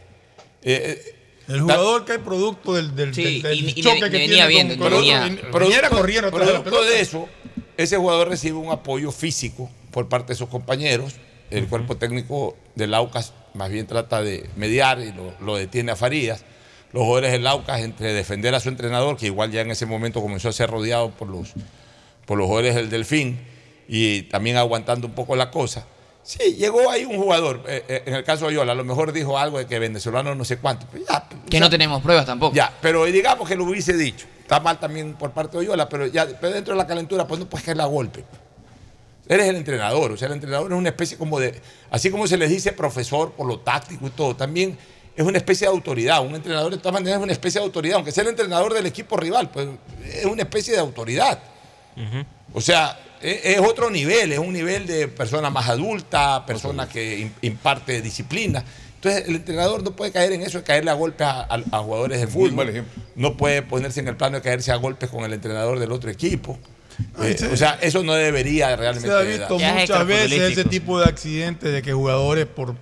eh, 0.63 1.15
El 1.47 1.61
jugador 1.61 2.05
que 2.05 2.13
es 2.13 2.19
producto 2.19 2.73
del, 2.75 2.95
del, 2.95 3.15
Sí, 3.15 3.23
del- 3.23 3.41
del 3.41 3.59
y- 3.69 3.73
y 3.75 3.81
choque 3.81 3.95
venía 4.01 4.11
que 4.11 4.27
tiene 4.27 4.47
viendo, 4.47 4.77
con, 4.77 4.91
venía- 4.91 5.21
venía 5.51 5.89
corriendo 5.89 6.29
producto 6.31 6.83
de 6.83 7.01
eso, 7.01 7.27
ese 7.77 7.97
jugador 7.97 8.29
recibe 8.29 8.57
un 8.59 8.69
apoyo 8.71 9.11
físico 9.11 9.71
por 9.89 10.07
parte 10.07 10.33
de 10.33 10.37
sus 10.37 10.49
compañeros. 10.49 11.13
El 11.49 11.67
cuerpo 11.67 11.97
técnico 11.97 12.55
del 12.75 12.93
Aucas 12.93 13.33
más 13.55 13.71
bien 13.71 13.87
trata 13.87 14.21
de 14.21 14.47
mediar 14.55 14.99
y 14.99 15.11
lo, 15.13 15.33
lo 15.39 15.55
detiene 15.55 15.91
a 15.93 15.95
Farías. 15.95 16.43
Los 16.91 17.03
jugadores 17.03 17.31
del 17.31 17.45
Aucas, 17.47 17.81
entre 17.81 18.13
defender 18.13 18.55
a 18.55 18.59
su 18.59 18.69
entrenador, 18.69 19.17
que 19.17 19.25
igual 19.25 19.51
ya 19.51 19.61
en 19.61 19.71
ese 19.71 19.85
momento 19.85 20.21
comenzó 20.21 20.49
a 20.49 20.53
ser 20.53 20.69
rodeado 20.69 21.11
por 21.11 21.27
los, 21.27 21.53
por 22.25 22.37
los 22.37 22.47
jugadores 22.47 22.75
del 22.75 22.89
Delfín, 22.89 23.39
y 23.87 24.23
también 24.23 24.57
aguantando 24.57 25.07
un 25.07 25.13
poco 25.13 25.35
la 25.35 25.51
cosa. 25.51 25.85
Sí, 26.23 26.55
llegó 26.55 26.89
ahí 26.89 27.05
un 27.05 27.17
jugador, 27.17 27.63
eh, 27.67 27.83
eh, 27.87 28.03
en 28.07 28.15
el 28.15 28.23
caso 28.23 28.45
de 28.45 28.53
Oyola, 28.53 28.71
a 28.71 28.75
lo 28.75 28.83
mejor 28.83 29.11
dijo 29.11 29.37
algo 29.37 29.59
de 29.59 29.67
que 29.67 29.77
venezolano 29.77 30.33
no 30.33 30.43
sé 30.43 30.57
cuánto. 30.57 30.87
ya, 31.07 31.29
Que 31.49 31.59
no 31.59 31.69
tenemos 31.69 32.01
pruebas 32.01 32.25
tampoco. 32.25 32.55
ya, 32.55 32.73
pero 32.81 33.05
digamos 33.05 33.47
que 33.47 33.55
lo 33.55 33.65
hubiese 33.65 33.93
dicho. 33.93 34.25
Está 34.41 34.59
mal 34.59 34.79
también 34.79 35.13
por 35.13 35.31
parte 35.31 35.57
de 35.57 35.65
Oyola, 35.65 35.87
pero 35.87 36.07
ya 36.07 36.25
pero 36.39 36.53
dentro 36.53 36.73
de 36.73 36.77
la 36.79 36.87
calentura, 36.87 37.27
pues 37.27 37.39
no 37.39 37.47
puedes 37.47 37.63
caerle 37.65 37.83
a 37.83 37.87
golpe. 37.87 38.23
Eres 39.27 39.47
el 39.47 39.55
entrenador, 39.55 40.11
o 40.11 40.17
sea, 40.17 40.27
el 40.27 40.35
entrenador 40.35 40.71
es 40.71 40.77
una 40.77 40.89
especie 40.89 41.17
como 41.17 41.39
de, 41.39 41.59
así 41.89 42.09
como 42.11 42.27
se 42.27 42.37
les 42.37 42.49
dice 42.49 42.71
profesor 42.71 43.31
por 43.33 43.47
lo 43.47 43.59
táctico 43.59 44.07
y 44.07 44.11
todo, 44.11 44.35
también 44.35 44.77
es 45.15 45.25
una 45.25 45.37
especie 45.37 45.67
de 45.67 45.73
autoridad. 45.73 46.25
Un 46.25 46.35
entrenador 46.35 46.71
de 46.71 46.77
todas 46.77 46.93
maneras 46.93 47.17
es 47.19 47.23
una 47.23 47.31
especie 47.33 47.59
de 47.61 47.65
autoridad, 47.65 47.95
aunque 47.97 48.11
sea 48.11 48.23
el 48.23 48.29
entrenador 48.29 48.73
del 48.73 48.85
equipo 48.85 49.15
rival, 49.17 49.49
pues 49.49 49.67
es 50.05 50.25
una 50.25 50.41
especie 50.43 50.73
de 50.73 50.79
autoridad. 50.79 51.39
O 52.53 52.61
sea, 52.61 52.99
e- 53.21 53.41
es, 53.43 53.59
otro 53.59 53.89
nivel, 53.89 54.31
es 54.33 54.39
un 54.39 54.51
nivel 54.53 54.85
de 54.87 55.07
persona 55.07 55.49
más 55.49 55.69
adulta, 55.69 56.45
persona 56.45 56.87
que 56.89 57.19
im- 57.25 57.31
imparte 57.41 58.01
disciplina. 58.01 58.63
Entonces, 58.95 59.27
el 59.29 59.35
entrenador 59.35 59.83
no 59.83 59.91
puede 59.95 60.11
caer 60.11 60.31
en 60.33 60.41
eso 60.41 60.57
de 60.57 60.63
caerle 60.63 60.91
a 60.91 60.95
golpes 60.95 61.25
a, 61.27 61.41
a- 61.43 61.63
a 61.71 61.79
jugadores 61.79 62.19
de 62.19 62.27
fútbol. 62.27 62.53
mal 62.53 62.69
ejemplo. 62.69 63.03
No 63.15 63.37
puede 63.37 63.61
ponerse 63.61 63.99
en 64.01 64.07
el 64.07 64.17
plano 64.17 64.37
de 64.37 64.41
caerse 64.41 64.71
a 64.71 64.75
golpes 64.75 65.09
con 65.09 65.23
el 65.23 65.31
entrenador 65.33 65.79
del 65.79 65.91
otro 65.91 66.09
equipo. 66.09 66.57
Ay, 67.17 67.31
Eh, 67.31 67.37
sí. 67.37 67.45
o 67.51 67.57
sea, 67.57 67.77
eso 67.81 68.03
no 68.03 68.13
debería 68.13 68.75
realmente. 68.75 69.07
Se 69.09 69.13
ha 69.15 69.19
visto 69.21 69.59
muchas 69.59 70.07
veces 70.07 70.41
ese 70.51 70.63
tipo 70.65 70.99
de 70.99 71.05
accidentes 71.05 71.71
de 71.71 71.81
que 71.81 71.93
jugadores 71.93 72.45
por 72.45 72.75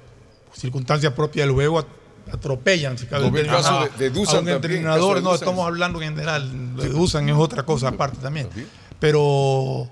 circunstancias 0.56 1.14
propias 1.14 1.46
del 1.48 1.54
juego 1.56 1.86
atropellan. 2.32 2.98
Si 2.98 3.06
cabe 3.06 3.26
Como 3.26 3.38
el 3.38 3.48
caso 3.48 3.80
a- 3.80 3.88
de- 3.88 3.98
de 3.98 4.10
Dusan 4.10 4.36
a 4.36 4.40
un 4.40 4.46
también, 4.46 4.56
entrenador. 4.74 5.16
No, 5.22 5.32
Dusan. 5.32 5.36
estamos 5.48 5.68
hablando 5.68 6.02
en 6.02 6.10
general. 6.10 6.52
Lo 6.76 6.84
de 6.84 6.90
Dusan 6.90 7.28
es 7.30 7.36
otra 7.36 7.64
cosa 7.64 7.90
aparte 7.90 8.18
también. 8.22 8.50
Pero 9.00 9.90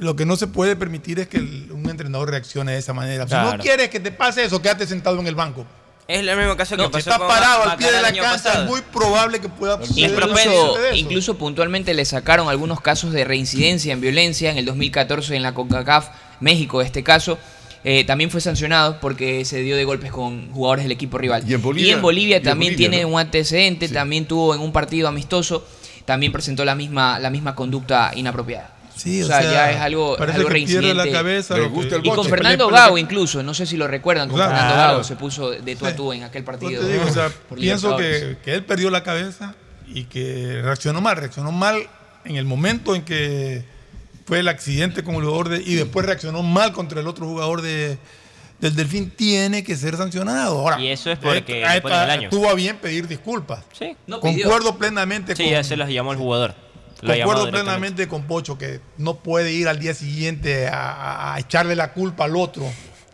lo 0.00 0.16
que 0.16 0.24
no 0.24 0.36
se 0.36 0.46
puede 0.46 0.76
permitir 0.76 1.18
es 1.20 1.28
que 1.28 1.38
el- 1.38 1.70
un 1.72 1.88
entrenador 1.90 2.30
reaccione 2.30 2.72
de 2.72 2.78
esa 2.78 2.92
manera. 2.92 3.26
Si 3.26 3.34
no 3.34 3.58
quieres 3.58 3.88
que 3.88 4.00
te 4.00 4.10
pase 4.12 4.44
eso, 4.44 4.60
quédate 4.62 4.86
sentado 4.86 5.18
en 5.20 5.26
el 5.26 5.34
banco. 5.34 5.66
Es 6.08 6.18
el 6.26 6.36
mismo 6.36 6.56
caso 6.56 6.76
que 6.76 6.82
No, 6.82 6.88
si 6.88 6.92
pasó 6.92 7.10
está 7.10 7.18
con 7.18 7.28
parado 7.28 7.70
al 7.70 7.76
pie 7.76 7.92
de 7.92 8.02
la 8.02 8.12
cancha, 8.12 8.62
es 8.62 8.68
muy 8.68 8.80
probable 8.82 9.40
que 9.40 9.48
pueda 9.48 9.78
suceder 9.84 10.10
Incluso, 10.10 10.76
incluso 10.94 11.38
puntualmente 11.38 11.94
le 11.94 12.04
sacaron 12.04 12.48
algunos 12.48 12.80
casos 12.80 13.12
de 13.12 13.24
reincidencia 13.24 13.92
en 13.92 14.00
violencia 14.00 14.50
en 14.50 14.58
el 14.58 14.64
2014 14.64 15.36
en 15.36 15.42
la 15.42 15.54
CONCACAF, 15.54 16.08
México 16.40 16.82
este 16.82 17.02
caso. 17.04 17.38
Eh, 17.84 18.04
también 18.04 18.30
fue 18.30 18.40
sancionado 18.40 18.98
porque 19.00 19.44
se 19.44 19.60
dio 19.62 19.76
de 19.76 19.84
golpes 19.84 20.10
con 20.12 20.50
jugadores 20.52 20.84
del 20.84 20.92
equipo 20.92 21.18
rival. 21.18 21.42
Y 21.48 21.54
en 21.54 21.62
Bolivia- 21.62 21.88
y 21.88 22.32
en 22.34 22.42
también 22.42 22.72
Bolivia, 22.74 22.76
tiene 22.90 23.02
¿no? 23.02 23.08
un 23.14 23.20
antecedente, 23.20 23.88
también 23.88 24.26
tuvo 24.26 24.54
en 24.54 24.60
un 24.60 24.72
partido 24.72 25.08
amistoso, 25.08 25.66
también 26.04 26.32
presentó 26.32 26.64
la 26.64 26.74
misma, 26.74 27.18
la 27.18 27.30
misma 27.30 27.54
conducta 27.54 28.12
inapropiada. 28.14 28.76
Sí, 28.94 29.22
o, 29.22 29.24
o 29.24 29.28
sea, 29.28 29.40
sea, 29.40 29.50
ya 29.52 29.70
es 29.72 29.80
algo, 29.80 30.16
parece 30.18 30.36
algo 30.38 30.48
que 30.50 30.54
pierde 30.66 30.82
la 30.94 31.02
reincidente. 31.04 31.10
cabeza 31.12 31.54
Le 31.56 31.62
lo 31.62 31.70
gusta 31.70 31.88
que- 31.88 31.94
el 31.96 32.06
y 32.06 32.10
con. 32.10 32.26
Fernando 32.26 32.68
Gago 32.68 32.98
incluso, 32.98 33.42
no 33.42 33.54
sé 33.54 33.64
si 33.66 33.76
lo 33.76 33.88
recuerdan, 33.88 34.28
con 34.28 34.36
Claro. 34.36 34.50
Fernando. 34.54 34.76
Gago 34.76 35.04
se 35.04 35.16
puso 35.16 35.50
de 35.50 35.76
tú 35.76 35.86
a 35.86 35.96
tú 35.96 36.12
en 36.12 36.24
aquel 36.24 36.44
partido. 36.44 36.72
Yo 36.72 36.80
te 36.86 36.92
digo, 36.92 37.04
o 37.08 37.12
sea, 37.12 37.30
pienso 37.56 37.96
que, 37.96 38.36
que 38.44 38.52
él 38.54 38.64
perdió 38.64 38.90
la 38.90 39.02
cabeza 39.02 39.54
y 39.88 40.04
que 40.04 40.60
reaccionó 40.62 41.00
mal. 41.00 41.16
Reaccionó 41.16 41.50
mal 41.52 41.82
en 42.26 42.36
el 42.36 42.44
momento 42.44 42.94
en 42.94 43.02
que 43.02 43.64
fue 44.32 44.38
el 44.40 44.48
accidente 44.48 45.04
con 45.04 45.16
el 45.16 45.24
jugador 45.24 45.50
de, 45.50 45.58
y 45.62 45.74
después 45.74 46.06
reaccionó 46.06 46.42
mal 46.42 46.72
contra 46.72 47.02
el 47.02 47.06
otro 47.06 47.26
jugador 47.26 47.60
de, 47.60 47.98
del 48.60 48.74
Delfín. 48.74 49.10
Tiene 49.10 49.62
que 49.62 49.76
ser 49.76 49.94
sancionado. 49.94 50.58
Ahora, 50.58 50.80
Y 50.80 50.88
eso 50.88 51.10
es 51.10 51.18
porque 51.18 51.62
eh, 51.62 51.68
le 51.74 51.82
ponen 51.82 52.00
el 52.00 52.10
año. 52.10 52.30
Tuvo 52.30 52.48
a 52.48 52.54
bien 52.54 52.78
pedir 52.78 53.06
disculpas. 53.06 53.62
Sí. 53.78 53.94
No 54.06 54.22
pidió. 54.22 54.44
Concuerdo 54.48 54.78
plenamente 54.78 55.36
Sí, 55.36 55.42
con, 55.42 55.52
ya 55.52 55.62
se 55.62 55.76
los 55.76 55.86
llamó 55.90 56.12
el 56.12 56.18
jugador. 56.18 56.54
Lo 57.02 57.12
Concuerdo 57.14 57.50
plenamente 57.50 58.08
con 58.08 58.22
Pocho 58.26 58.56
que 58.56 58.80
no 58.96 59.16
puede 59.16 59.52
ir 59.52 59.68
al 59.68 59.78
día 59.78 59.92
siguiente 59.92 60.66
a, 60.68 60.92
a- 60.92 61.34
a 61.34 61.38
echarle 61.38 61.76
la 61.76 61.92
culpa 61.92 62.24
al 62.24 62.34
otro 62.34 62.64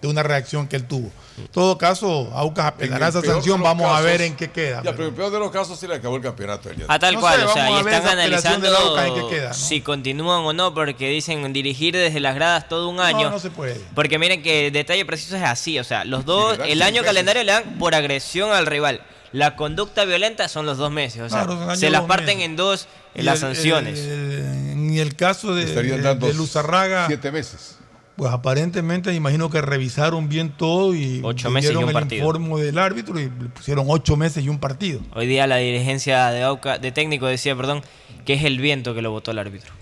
de 0.01 0.07
una 0.07 0.23
reacción 0.23 0.69
que 0.69 0.77
él 0.77 0.85
tuvo. 0.85 1.11
En 1.41 1.49
todo 1.49 1.79
caso, 1.79 2.31
Aucas 2.35 2.67
apelará 2.67 3.07
En 3.07 3.11
esa 3.17 3.23
sanción. 3.23 3.63
Vamos 3.63 3.91
a 3.91 4.01
ver 4.01 4.21
en 4.23 4.37
qué 4.37 4.51
queda. 4.51 4.83
Ya, 4.83 4.91
pero 4.93 5.05
en 5.05 5.09
el 5.11 5.15
peor 5.15 5.31
de 5.33 5.39
los 5.39 5.51
casos 5.51 5.79
se 5.79 5.87
le 5.89 5.95
acabó 5.95 6.17
el 6.17 6.23
campeonato. 6.23 6.69
A 6.89 6.99
tal 6.99 7.15
No 7.15 7.21
cual, 7.21 7.39
sé, 7.41 7.45
o 7.47 7.53
sea, 7.53 7.65
vamos 7.71 7.83
y 7.83 7.89
están 7.95 8.09
analizando 8.09 8.67
de 8.67 8.73
la 8.73 8.81
Boca 8.81 9.07
en 9.07 9.15
qué 9.15 9.27
queda, 9.29 9.49
¿no? 9.49 9.55
si 9.55 9.81
continúan 9.81 10.41
o 10.45 10.53
no, 10.53 10.75
porque 10.75 11.09
dicen 11.09 11.53
dirigir 11.53 11.95
desde 11.95 12.21
las 12.21 12.35
gradas 12.35 12.69
todo 12.69 12.89
un 12.89 13.01
año. 13.01 13.25
No, 13.25 13.31
no 13.31 13.39
se 13.39 13.51
puede. 13.51 13.81
Porque 13.95 14.19
miren 14.19 14.43
que 14.43 14.67
el 14.69 14.73
detalle 14.73 15.05
preciso 15.05 15.37
es 15.37 15.43
así, 15.43 15.79
o 15.79 15.85
sea, 15.85 16.05
los 16.05 16.25
dos, 16.25 16.53
¿verdad? 16.53 16.67
el 16.69 16.79
Sí, 16.79 16.85
año 16.85 17.03
calendario 17.03 17.45
le 17.45 17.53
dan 17.53 17.79
por 17.79 17.95
agresión 17.95 18.51
al 18.53 18.67
rival. 18.67 19.03
La 19.33 19.57
conducta 19.57 20.05
violenta 20.07 20.49
son 20.49 20.65
los 20.65 20.79
dos 20.79 20.91
meses, 20.91 21.21
o 21.21 21.29
sea, 21.29 21.45
Claro, 21.45 21.77
se 21.77 21.91
las 21.91 22.03
parten 22.03 22.39
meses. 22.39 22.45
en 22.45 22.57
dos 22.57 22.89
en 23.15 23.25
las 23.27 23.35
el- 23.35 23.41
sanciones. 23.41 23.99
el- 23.99 24.71
en 24.73 24.99
el 24.99 25.17
caso 25.17 25.55
de, 25.55 25.67
de- 25.67 26.15
de 26.15 26.35
Luzarraga. 26.35 27.07
Siete 27.09 27.31
meses. 27.31 27.77
Pues 28.19 28.33
aparentemente 28.33 29.15
imagino 29.15 29.49
que 29.49 29.61
revisaron 29.61 30.29
bien 30.29 30.51
todo 30.51 30.93
y 30.93 31.21
Ocho 31.23 31.51
meses 31.51 31.71
y 31.71 31.73
dieron 31.73 31.85
un 31.85 31.91
el 31.91 31.95
partido. 31.95 32.19
informe 32.19 32.61
del 32.61 32.77
árbitro 32.77 33.21
y 33.21 33.27
le 33.27 33.49
pusieron 33.55 33.87
ocho 33.89 34.17
meses 34.17 34.45
y 34.45 34.49
un 34.49 34.59
partido. 34.59 35.01
Hoy 35.15 35.29
día 35.29 35.47
la 35.47 35.59
dirigencia 35.59 36.27
de 36.31 36.43
Auca, 36.43 36.79
de 36.79 36.91
técnico 36.91 37.29
decía, 37.29 37.55
perdón, 37.55 37.81
que 38.27 38.35
es 38.35 38.43
el 38.43 38.59
viento 38.59 38.93
que 38.93 39.03
lo 39.03 39.13
votó 39.13 39.31
el 39.31 39.39
árbitro. 39.39 39.73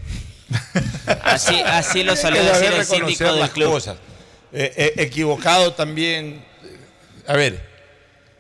así, 1.25 1.55
así 1.65 2.05
lo 2.05 2.15
salió 2.15 2.43
a 2.43 2.45
decir 2.45 2.73
el 2.77 2.85
síndico 2.85 3.25
del 3.25 3.41
las 3.41 3.51
club. 3.53 3.71
cosas. 3.71 3.97
Eh, 4.53 4.71
eh, 4.77 4.93
equivocado 4.99 5.73
también. 5.73 6.45
A 7.27 7.37
ver, 7.37 7.67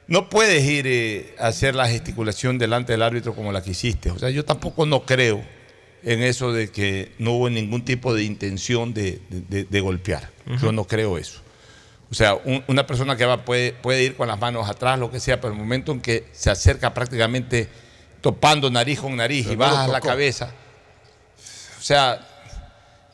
no 0.09 0.28
puedes 0.28 0.62
ir 0.62 0.86
eh, 0.86 1.35
a 1.39 1.47
hacer 1.47 1.74
la 1.74 1.89
gesticulación 1.89 2.59
delante 2.59 2.93
del 2.93 3.01
árbitro 3.01 3.35
como 3.35 3.51
la 3.51 3.62
que 3.62 3.70
hiciste. 3.70 4.10
O 4.10 4.18
sea, 4.18 4.28
yo 4.28 4.44
tampoco 4.44 4.85
no 4.85 5.06
creo 5.06 5.43
en 6.02 6.23
eso 6.23 6.52
de 6.52 6.70
que 6.70 7.12
no 7.18 7.32
hubo 7.32 7.51
ningún 7.51 7.85
tipo 7.85 8.14
de 8.14 8.23
intención 8.24 8.94
de, 8.94 9.20
de- 9.28 9.64
golpear. 9.81 10.31
Yo 10.60 10.70
no 10.73 10.85
creo 10.85 11.18
eso. 11.18 11.40
O 12.10 12.14
sea, 12.14 12.35
un- 12.35 12.62
una 12.68 12.86
persona 12.86 13.16
que 13.16 13.24
va 13.24 13.44
puede, 13.44 13.73
puede 13.73 14.05
ir 14.05 14.16
con 14.16 14.28
las 14.28 14.39
manos 14.39 14.68
atrás, 14.70 14.98
lo 14.98 15.10
que 15.10 15.18
sea, 15.20 15.40
pero 15.40 15.52
el 15.52 15.59
momento 15.59 15.90
en 15.93 16.01
que 16.01 16.27
se 16.32 16.51
acerca 16.51 16.94
prácticamente 16.94 17.68
topando 18.20 18.70
nariz 18.70 19.01
con 19.01 19.16
nariz 19.16 19.47
Pero 19.47 19.55
y 19.55 19.56
no 19.56 19.64
bajas 19.64 19.89
la 19.89 20.01
cabeza. 20.01 20.52
O 21.78 21.82
sea, 21.82 22.27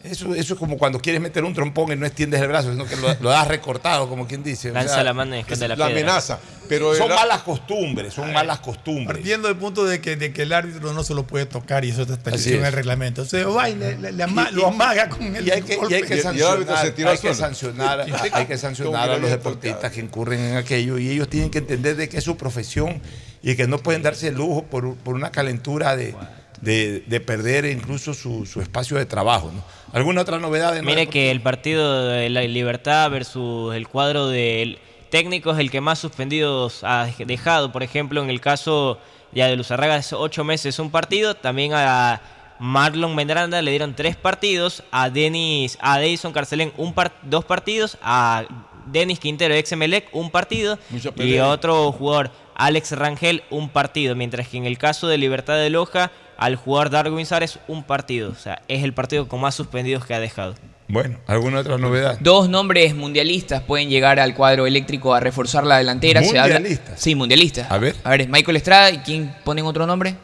eso, 0.04 0.34
eso 0.34 0.54
es 0.54 0.58
como 0.58 0.78
cuando 0.78 1.00
quieres 1.00 1.20
meter 1.20 1.44
un 1.44 1.54
trompón 1.54 1.92
y 1.92 1.96
no 1.96 2.06
extiendes 2.06 2.40
el 2.40 2.48
brazo, 2.48 2.70
sino 2.72 2.84
que 2.86 2.96
lo, 2.96 3.14
lo 3.20 3.30
das 3.30 3.46
recortado, 3.48 4.08
como 4.08 4.26
quien 4.26 4.42
dice. 4.42 4.70
O 4.70 4.74
Lanza 4.74 4.94
sea, 4.94 5.04
la 5.04 5.12
mano 5.14 5.36
y 5.36 5.40
esconde 5.40 5.68
la 5.68 5.76
la 5.76 5.86
amenaza. 5.86 6.38
Pero 6.68 6.94
son 6.94 7.08
malas 7.10 7.42
costumbres, 7.42 8.14
son 8.14 8.32
malas 8.32 8.60
costumbres. 8.60 9.06
Partiendo 9.18 9.48
del 9.48 9.56
punto 9.58 9.84
de 9.84 10.00
que, 10.00 10.16
de 10.16 10.32
que 10.32 10.42
el 10.42 10.52
árbitro 10.52 10.92
no 10.92 11.04
se 11.04 11.12
lo 11.14 11.26
puede 11.26 11.44
tocar 11.46 11.84
y 11.84 11.90
eso 11.90 12.02
está 12.02 12.14
establecido 12.14 12.56
en 12.56 12.62
es. 12.62 12.68
el 12.68 12.74
reglamento. 12.74 13.22
O 13.22 13.24
sea, 13.26 13.46
va 13.48 13.68
y 13.68 13.74
le, 13.76 13.98
le- 13.98 14.12
le 14.12 14.22
ama- 14.22 14.48
Y- 14.50 14.52
y- 14.54 14.56
lo 14.56 14.66
amaga 14.68 15.08
con 15.08 15.36
el 15.36 15.46
Y 15.46 15.50
hay 15.50 15.62
que, 15.62 15.74
y 15.88 15.94
hay 15.94 16.02
que 16.02 16.16
Y 16.16 16.18
el 16.20 16.26
árbitro 16.46 16.76
sancionar, 16.76 17.12
hay 17.12 17.18
que 17.18 17.34
sancionar, 17.34 18.00
hay 18.32 18.46
que 18.46 18.58
sancionar 18.58 19.10
a 19.10 19.18
los 19.18 19.30
deportistas 19.30 19.92
que 19.92 20.00
incurren 20.00 20.40
en 20.40 20.56
aquello 20.56 20.98
y 20.98 21.10
ellos 21.10 21.28
tienen 21.28 21.50
que 21.50 21.58
entender 21.58 21.96
de 21.96 22.08
que 22.08 22.18
es 22.18 22.24
su 22.24 22.36
profesión 22.36 23.00
y 23.42 23.54
que 23.56 23.66
no 23.66 23.78
pueden 23.78 24.02
darse 24.02 24.28
el 24.28 24.34
lujo 24.36 24.62
por, 24.64 24.94
por 24.96 25.14
una 25.14 25.30
calentura 25.30 25.94
de, 25.96 26.14
de- 26.62 27.00
de 27.06 27.20
perder 27.20 27.66
incluso 27.66 28.14
su, 28.14 28.46
su 28.46 28.62
espacio 28.62 28.96
de 28.96 29.04
trabajo. 29.04 29.50
¿no? 29.54 29.62
¿Alguna 29.92 30.22
otra 30.22 30.38
novedad? 30.38 30.72
de 30.72 30.80
Mire 30.82 31.08
que 31.08 31.30
el 31.30 31.42
partido 31.42 32.06
de 32.06 32.30
la 32.30 32.40
Libertad 32.42 33.10
versus 33.10 33.74
el 33.74 33.86
cuadro 33.88 34.28
del 34.28 34.78
técnico 35.10 35.50
es 35.52 35.58
el 35.58 35.70
que 35.70 35.80
más 35.82 35.98
suspendidos 35.98 36.84
ha 36.84 37.06
dejado. 37.26 37.70
Por 37.72 37.82
ejemplo, 37.82 38.22
en 38.22 38.30
el 38.30 38.40
caso 38.40 38.98
ya 39.32 39.48
de 39.48 39.56
Luzarraga, 39.56 39.96
es 39.98 40.12
ocho 40.14 40.44
meses 40.44 40.78
un 40.78 40.90
partido. 40.90 41.34
También 41.34 41.72
a 41.74 42.20
Marlon 42.58 43.14
Mendranda 43.14 43.60
le 43.60 43.70
dieron 43.72 43.94
tres 43.94 44.16
partidos. 44.16 44.82
A 44.92 45.10
Denis, 45.10 45.76
a 45.80 46.00
Edison 46.02 46.32
Carcelén 46.32 46.72
un 46.76 46.94
par- 46.94 47.12
dos 47.22 47.44
partidos. 47.44 47.98
A 48.02 48.44
Denis 48.86 49.18
Quintero, 49.18 49.54
ex 49.54 49.72
Emelec, 49.72 50.08
un 50.12 50.30
partido. 50.30 50.78
Y 50.94 51.00
pelea. 51.10 51.48
otro 51.48 51.90
jugador, 51.92 52.30
Alex 52.54 52.92
Rangel, 52.92 53.42
un 53.50 53.68
partido. 53.68 54.14
Mientras 54.14 54.48
que 54.48 54.56
en 54.58 54.66
el 54.66 54.78
caso 54.78 55.08
de 55.08 55.18
Libertad 55.18 55.56
de 55.56 55.70
Loja, 55.70 56.10
al 56.36 56.56
jugador 56.56 56.90
Darwin 56.90 57.26
Sares, 57.26 57.58
un 57.68 57.84
partido. 57.84 58.30
O 58.30 58.34
sea, 58.34 58.62
es 58.68 58.82
el 58.84 58.92
partido 58.94 59.28
con 59.28 59.40
más 59.40 59.54
suspendidos 59.54 60.04
que 60.06 60.14
ha 60.14 60.20
dejado. 60.20 60.54
Bueno, 60.88 61.18
¿alguna 61.26 61.60
otra 61.60 61.78
novedad? 61.78 62.18
Dos 62.20 62.48
nombres 62.50 62.94
mundialistas 62.94 63.62
pueden 63.62 63.88
llegar 63.88 64.20
al 64.20 64.34
cuadro 64.34 64.66
eléctrico 64.66 65.14
a 65.14 65.20
reforzar 65.20 65.64
la 65.64 65.78
delantera. 65.78 66.20
Habla- 66.20 66.42
¿Mundialistas? 66.54 67.00
sí, 67.00 67.14
mundialistas. 67.14 67.70
A 67.70 67.78
ver. 67.78 67.96
A 68.04 68.10
ver, 68.10 68.22
es 68.22 68.28
Michael 68.28 68.56
Estrada 68.56 68.90
y 68.90 68.98
¿quién 68.98 69.34
ponen 69.44 69.64
otro 69.64 69.86
nombre? 69.86 70.16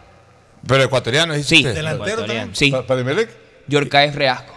Pero 0.66 0.82
ecuatoriano, 0.82 1.34
dice 1.34 1.48
Sí. 1.48 1.56
usted. 1.58 1.74
delantero 1.74 2.18
también. 2.26 2.50
Sí. 2.54 2.70
¿Para, 2.86 3.00
Emelec? 3.00 3.30
Yorcaez 3.68 4.14
Reasco. 4.14 4.54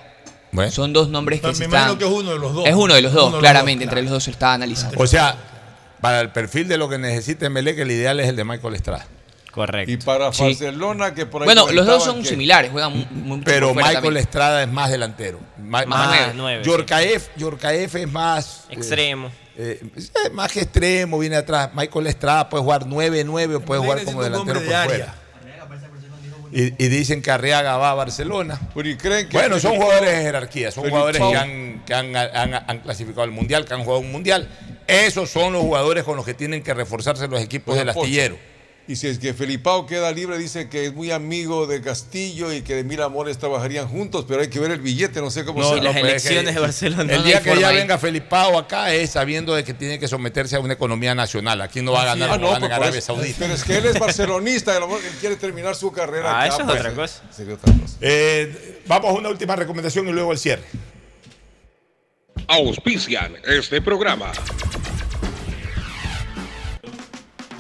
Bueno. 0.51 0.69
Son 0.71 0.91
dos 0.91 1.07
nombres 1.07 1.39
que 1.39 1.47
Me 1.47 1.55
se 1.55 1.63
imagino 1.65 1.93
están... 1.93 1.97
que 1.99 2.05
es 2.05 2.11
uno 2.11 2.31
de 2.31 2.39
los 2.39 2.53
dos. 2.55 2.67
Es 2.67 2.73
uno 2.75 2.93
de 2.93 3.01
los 3.01 3.13
dos, 3.13 3.21
Uno 3.23 3.29
de 3.29 3.31
los 3.33 3.41
claramente. 3.41 3.85
dos, 3.85 3.91
Entre 3.91 4.01
los 4.01 4.11
dos 4.11 4.23
se 4.25 4.31
está 4.31 4.53
analizando. 4.53 4.99
O 4.99 5.07
sea, 5.07 5.37
para 6.01 6.19
el 6.19 6.29
perfil 6.31 6.67
de 6.67 6.77
lo 6.77 6.89
que 6.89 6.97
necesita 6.97 7.45
Emelec, 7.45 7.77
el 7.79 7.91
ideal 7.91 8.19
es 8.19 8.27
el 8.27 8.35
de 8.35 8.43
Michael 8.43 8.75
Estrada. 8.75 9.05
Correcto. 9.51 9.91
Y 9.91 9.97
para 9.97 10.31
Sí. 10.31 10.43
Barcelona, 10.43 11.13
que 11.13 11.25
por 11.25 11.41
ahí 11.41 11.45
Bueno, 11.45 11.69
los 11.71 11.85
dos 11.85 12.03
son 12.05 12.21
que- 12.23 12.29
similares, 12.29 12.71
juegan 12.71 12.93
muy, 12.93 13.07
muy 13.11 13.41
Pero 13.41 13.73
Michael 13.73 13.93
también. 13.95 14.17
Estrada 14.17 14.63
es 14.63 14.69
más 14.71 14.89
delantero. 14.89 15.39
Más 15.59 15.85
más 15.87 16.33
nueve. 16.35 16.63
Yorcaef, 16.63 17.27
Yorcaef 17.37 17.95
es 17.95 18.11
más. 18.11 18.65
eh, 18.69 18.73
Extremo. 18.75 19.29
eh, 19.57 19.81
más 20.33 20.51
que 20.51 20.61
extremo, 20.61 21.19
viene 21.19 21.35
atrás. 21.35 21.69
Michael 21.73 22.07
Estrada 22.07 22.49
puede 22.49 22.63
jugar 22.63 22.85
9-9 22.87 23.55
o 23.55 23.59
puede 23.61 23.81
jugar 23.81 24.03
como 24.05 24.23
delantero 24.23 24.59
por 24.61 24.85
fuera. 24.85 25.15
Y, 26.53 26.63
y 26.83 26.87
dicen 26.89 27.21
que 27.21 27.31
Arriaga 27.31 27.77
va 27.77 27.91
a 27.91 27.93
Barcelona. 27.93 28.59
Pero 28.75 28.89
¿y 28.89 28.97
creen 28.97 29.29
que 29.29 29.37
Bueno, 29.37 29.57
son 29.57 29.77
jugadores 29.77 30.11
de 30.17 30.21
jerarquía, 30.21 30.69
son 30.71 30.89
jugadores 30.89 31.21
que, 31.21 31.35
han, 31.37 31.83
que 31.85 31.93
han, 31.93 32.13
han- 32.15 32.63
han 32.67 32.79
clasificado 32.79 33.23
al 33.23 33.31
Mundial, 33.31 33.63
que 33.65 33.73
han 33.73 33.83
jugado 33.85 33.99
un 34.01 34.11
Mundial. 34.11 34.49
Esos 34.85 35.29
son 35.29 35.53
los 35.53 35.61
jugadores 35.61 36.03
con 36.03 36.17
los 36.17 36.25
que 36.25 36.33
tienen 36.33 36.61
que 36.61 36.73
reforzarse 36.73 37.27
los 37.29 37.41
equipos 37.41 37.77
del 37.77 37.87
astillero. 37.89 38.37
Y 38.91 38.97
si 38.97 39.07
es 39.07 39.19
que 39.19 39.33
Felipao 39.33 39.85
queda 39.85 40.11
libre, 40.11 40.37
dice 40.37 40.67
que 40.67 40.87
es 40.87 40.93
muy 40.93 41.11
amigo 41.11 41.65
de 41.65 41.81
Castillo 41.81 42.51
y 42.51 42.61
que 42.61 42.75
de 42.75 42.83
Mil 42.83 43.01
Amores 43.01 43.37
trabajarían 43.37 43.87
juntos, 43.87 44.25
pero 44.27 44.41
hay 44.41 44.49
que 44.49 44.59
ver 44.59 44.69
el 44.71 44.81
billete, 44.81 45.21
no 45.21 45.31
sé 45.31 45.45
cómo 45.45 45.61
No, 45.61 45.75
se 45.75 45.81
las 45.81 45.95
elecciones 45.95 46.47
que 46.47 46.51
de 46.51 46.59
Barcelona. 46.59 47.13
El 47.13 47.23
día 47.23 47.41
que 47.41 47.57
ya 47.57 47.69
ahí. 47.69 47.77
venga 47.77 47.97
Felipao 47.97 48.57
acá 48.57 48.93
es 48.93 49.11
sabiendo 49.11 49.55
de 49.55 49.63
que 49.63 49.73
tiene 49.73 49.97
que 49.97 50.09
someterse 50.09 50.57
a 50.57 50.59
una 50.59 50.73
economía 50.73 51.15
nacional. 51.15 51.61
Aquí 51.61 51.81
no 51.81 51.93
va 51.93 52.01
a 52.01 52.05
ganar 52.07 52.31
Ah, 52.31 52.33
como 52.33 52.47
no, 52.47 52.51
gana 52.51 52.65
en 52.65 52.69
pues, 52.69 52.81
Arabia. 52.81 53.01
Saudita. 53.01 53.35
Pero 53.39 53.53
es 53.53 53.63
que 53.63 53.77
él 53.77 53.85
es 53.85 53.97
barcelonista, 53.97 54.73
y 54.73 54.75
a 54.75 54.79
lo 54.81 54.87
mejor 54.89 55.05
él 55.05 55.13
quiere 55.21 55.35
terminar 55.37 55.73
su 55.77 55.89
carrera. 55.93 56.29
Ah, 56.29 56.43
acá, 56.43 56.47
eso 56.47 56.59
es 56.59 56.65
pues, 56.65 56.79
otra 56.81 56.93
cosa. 56.93 57.21
sería 57.31 57.53
otra 57.53 57.71
cosa. 57.71 57.97
Eh, 58.01 58.81
vamos 58.87 59.09
a 59.09 59.13
una 59.13 59.29
última 59.29 59.55
recomendación 59.55 60.05
y 60.09 60.11
luego 60.11 60.33
el 60.33 60.37
cierre. 60.37 60.63
Auspician 62.45 63.37
este 63.47 63.81
programa. 63.81 64.33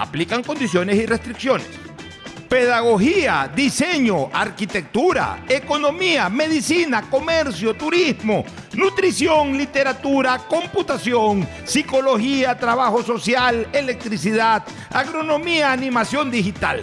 Aplican 0.00 0.42
condiciones 0.42 0.96
y 0.96 1.04
restricciones. 1.04 1.66
Pedagogía, 2.48 3.52
diseño, 3.54 4.30
arquitectura, 4.32 5.44
economía, 5.46 6.30
medicina, 6.30 7.02
comercio, 7.02 7.74
turismo, 7.74 8.42
nutrición, 8.72 9.58
literatura, 9.58 10.38
computación, 10.48 11.46
psicología, 11.64 12.56
trabajo 12.58 13.02
social, 13.02 13.68
electricidad, 13.74 14.64
agronomía, 14.90 15.70
animación 15.70 16.30
digital. 16.30 16.82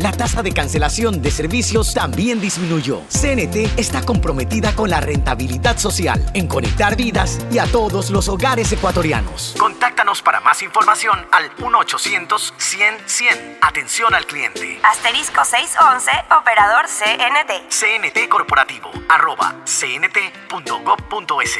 la 0.01 0.11
tasa 0.11 0.41
de 0.41 0.51
cancelación 0.51 1.21
de 1.21 1.29
servicios 1.31 1.93
también 1.93 2.41
disminuyó. 2.41 3.01
CNT 3.09 3.77
está 3.77 4.01
comprometida 4.01 4.73
con 4.75 4.89
la 4.89 4.99
rentabilidad 4.99 5.77
social, 5.77 6.25
en 6.33 6.47
conectar 6.47 6.95
vidas 6.95 7.39
y 7.51 7.59
a 7.59 7.67
todos 7.67 8.09
los 8.09 8.27
hogares 8.27 8.71
ecuatorianos. 8.71 9.53
Contáctanos 9.59 10.21
para 10.21 10.39
más 10.39 10.63
información 10.63 11.27
al 11.31 11.55
1-800-100-100. 11.57 13.57
Atención 13.61 14.15
al 14.15 14.25
cliente. 14.25 14.79
Asterisco 14.83 15.45
611, 15.45 16.11
operador 16.39 16.85
CNT. 16.87 17.69
CNT 17.69 18.27
Corporativo, 18.29 18.89
arroba 19.09 19.55
cnt.gov.es. 19.65 21.57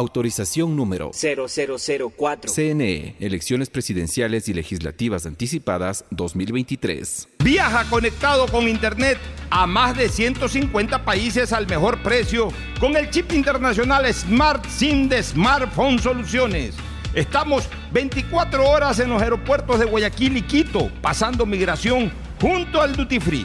Autorización 0.00 0.76
número 0.76 1.10
0004. 1.12 2.50
CNE, 2.50 3.16
Elecciones 3.20 3.68
Presidenciales 3.68 4.48
y 4.48 4.54
Legislativas 4.54 5.26
Anticipadas 5.26 6.06
2023. 6.08 7.28
Viaja 7.44 7.84
conectado 7.90 8.46
con 8.46 8.66
Internet 8.66 9.18
a 9.50 9.66
más 9.66 9.94
de 9.98 10.08
150 10.08 11.04
países 11.04 11.52
al 11.52 11.66
mejor 11.66 12.02
precio 12.02 12.48
con 12.80 12.96
el 12.96 13.10
chip 13.10 13.30
internacional 13.32 14.10
Smart 14.14 14.64
SIM 14.70 15.06
de 15.10 15.22
Smartphone 15.22 15.98
Soluciones. 15.98 16.76
Estamos 17.12 17.68
24 17.92 18.66
horas 18.66 19.00
en 19.00 19.10
los 19.10 19.20
aeropuertos 19.20 19.80
de 19.80 19.84
Guayaquil 19.84 20.38
y 20.38 20.42
Quito, 20.42 20.90
pasando 21.02 21.44
migración 21.44 22.10
junto 22.40 22.80
al 22.80 22.96
Duty 22.96 23.20
Free. 23.20 23.44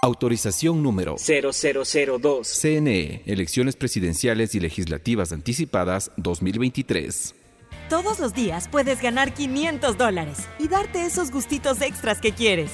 Autorización 0.00 0.80
número 0.80 1.16
0002. 1.18 2.46
CNE, 2.46 3.22
Elecciones 3.26 3.74
Presidenciales 3.74 4.54
y 4.54 4.60
Legislativas 4.60 5.32
Anticipadas 5.32 6.12
2023. 6.16 7.34
Todos 7.88 8.20
los 8.20 8.32
días 8.32 8.68
puedes 8.68 9.02
ganar 9.02 9.34
500 9.34 9.98
dólares 9.98 10.46
y 10.60 10.68
darte 10.68 11.04
esos 11.04 11.32
gustitos 11.32 11.80
extras 11.80 12.20
que 12.20 12.30
quieres, 12.30 12.70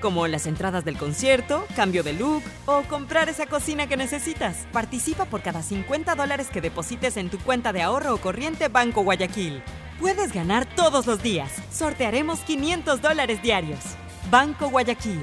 como 0.00 0.26
las 0.26 0.48
entradas 0.48 0.84
del 0.84 0.98
concierto, 0.98 1.64
cambio 1.76 2.02
de 2.02 2.14
look 2.14 2.42
o 2.66 2.82
comprar 2.88 3.28
esa 3.28 3.46
cocina 3.46 3.86
que 3.86 3.96
necesitas. 3.96 4.66
Participa 4.72 5.26
por 5.26 5.42
cada 5.42 5.62
50 5.62 6.16
dólares 6.16 6.48
que 6.52 6.60
deposites 6.60 7.16
en 7.16 7.30
tu 7.30 7.38
cuenta 7.38 7.72
de 7.72 7.82
ahorro 7.82 8.14
o 8.14 8.18
corriente 8.18 8.66
Banco 8.66 9.04
Guayaquil. 9.04 9.62
Puedes 10.00 10.32
ganar 10.32 10.66
todos 10.74 11.06
los 11.06 11.22
días. 11.22 11.52
Sortearemos 11.70 12.40
500 12.40 13.00
dólares 13.00 13.40
diarios. 13.42 13.78
Banco 14.28 14.70
Guayaquil. 14.70 15.22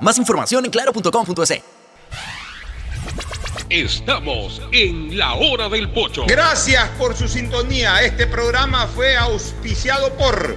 Más 0.00 0.18
información 0.18 0.64
en 0.64 0.70
claro.com.es. 0.70 1.62
Estamos 3.70 4.62
en 4.72 5.18
la 5.18 5.34
hora 5.34 5.68
del 5.68 5.90
pocho. 5.90 6.24
Gracias 6.26 6.88
por 6.98 7.14
su 7.14 7.28
sintonía. 7.28 8.02
Este 8.02 8.26
programa 8.26 8.86
fue 8.86 9.16
auspiciado 9.16 10.10
por 10.16 10.56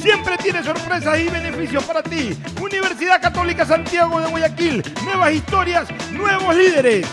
Siempre 0.00 0.36
tiene 0.38 0.62
sorpresas 0.62 1.18
y 1.18 1.28
beneficios 1.28 1.84
para 1.84 2.02
ti. 2.02 2.36
Universidad 2.60 3.20
Católica 3.20 3.66
Santiago 3.66 4.20
de 4.20 4.28
Guayaquil. 4.28 4.82
Nuevas 5.04 5.32
historias, 5.32 5.88
nuevos 6.12 6.54
líderes. 6.54 7.06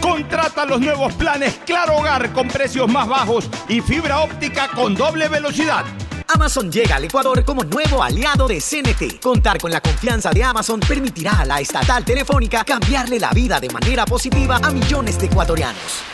Contrata 0.00 0.66
los 0.66 0.80
nuevos 0.80 1.12
planes 1.14 1.60
Claro 1.64 1.96
Hogar 1.96 2.32
con 2.32 2.48
precios 2.48 2.88
más 2.90 3.08
bajos 3.08 3.48
y 3.68 3.80
fibra 3.80 4.20
óptica 4.20 4.68
con 4.68 4.94
doble 4.94 5.28
velocidad. 5.28 5.84
Amazon 6.28 6.70
llega 6.70 6.96
al 6.96 7.04
Ecuador 7.04 7.44
como 7.44 7.64
nuevo 7.64 8.02
aliado 8.02 8.48
de 8.48 8.60
CNT. 8.60 9.20
Contar 9.20 9.58
con 9.58 9.70
la 9.70 9.80
confianza 9.80 10.30
de 10.30 10.42
Amazon 10.42 10.80
permitirá 10.80 11.40
a 11.40 11.44
la 11.44 11.60
estatal 11.60 12.04
telefónica 12.04 12.64
cambiarle 12.64 13.20
la 13.20 13.30
vida 13.30 13.60
de 13.60 13.68
manera 13.68 14.04
positiva 14.04 14.58
a 14.62 14.70
millones 14.70 15.18
de 15.18 15.26
ecuatorianos. 15.26 16.13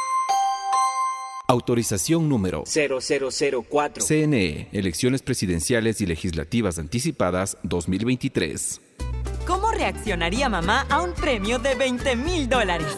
Autorización 1.51 2.29
número 2.29 2.63
0004. 2.65 4.05
CNE, 4.05 4.69
Elecciones 4.71 5.21
Presidenciales 5.21 5.99
y 5.99 6.05
Legislativas 6.05 6.79
Anticipadas 6.79 7.57
2023. 7.63 8.79
¿Cómo 9.45 9.69
reaccionaría 9.73 10.47
mamá 10.47 10.85
a 10.89 11.01
un 11.01 11.13
premio 11.13 11.59
de 11.59 11.75
20 11.75 12.15
mil 12.15 12.47
dólares? 12.47 12.97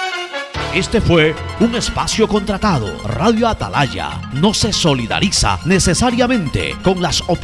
Este 0.73 1.01
fue 1.01 1.35
un 1.59 1.75
espacio 1.75 2.29
contratado. 2.29 2.87
Radio 3.03 3.49
Atalaya 3.49 4.21
no 4.35 4.53
se 4.53 4.71
solidariza 4.71 5.59
necesariamente 5.65 6.77
con 6.81 7.01
las 7.01 7.21
opiniones 7.27 7.41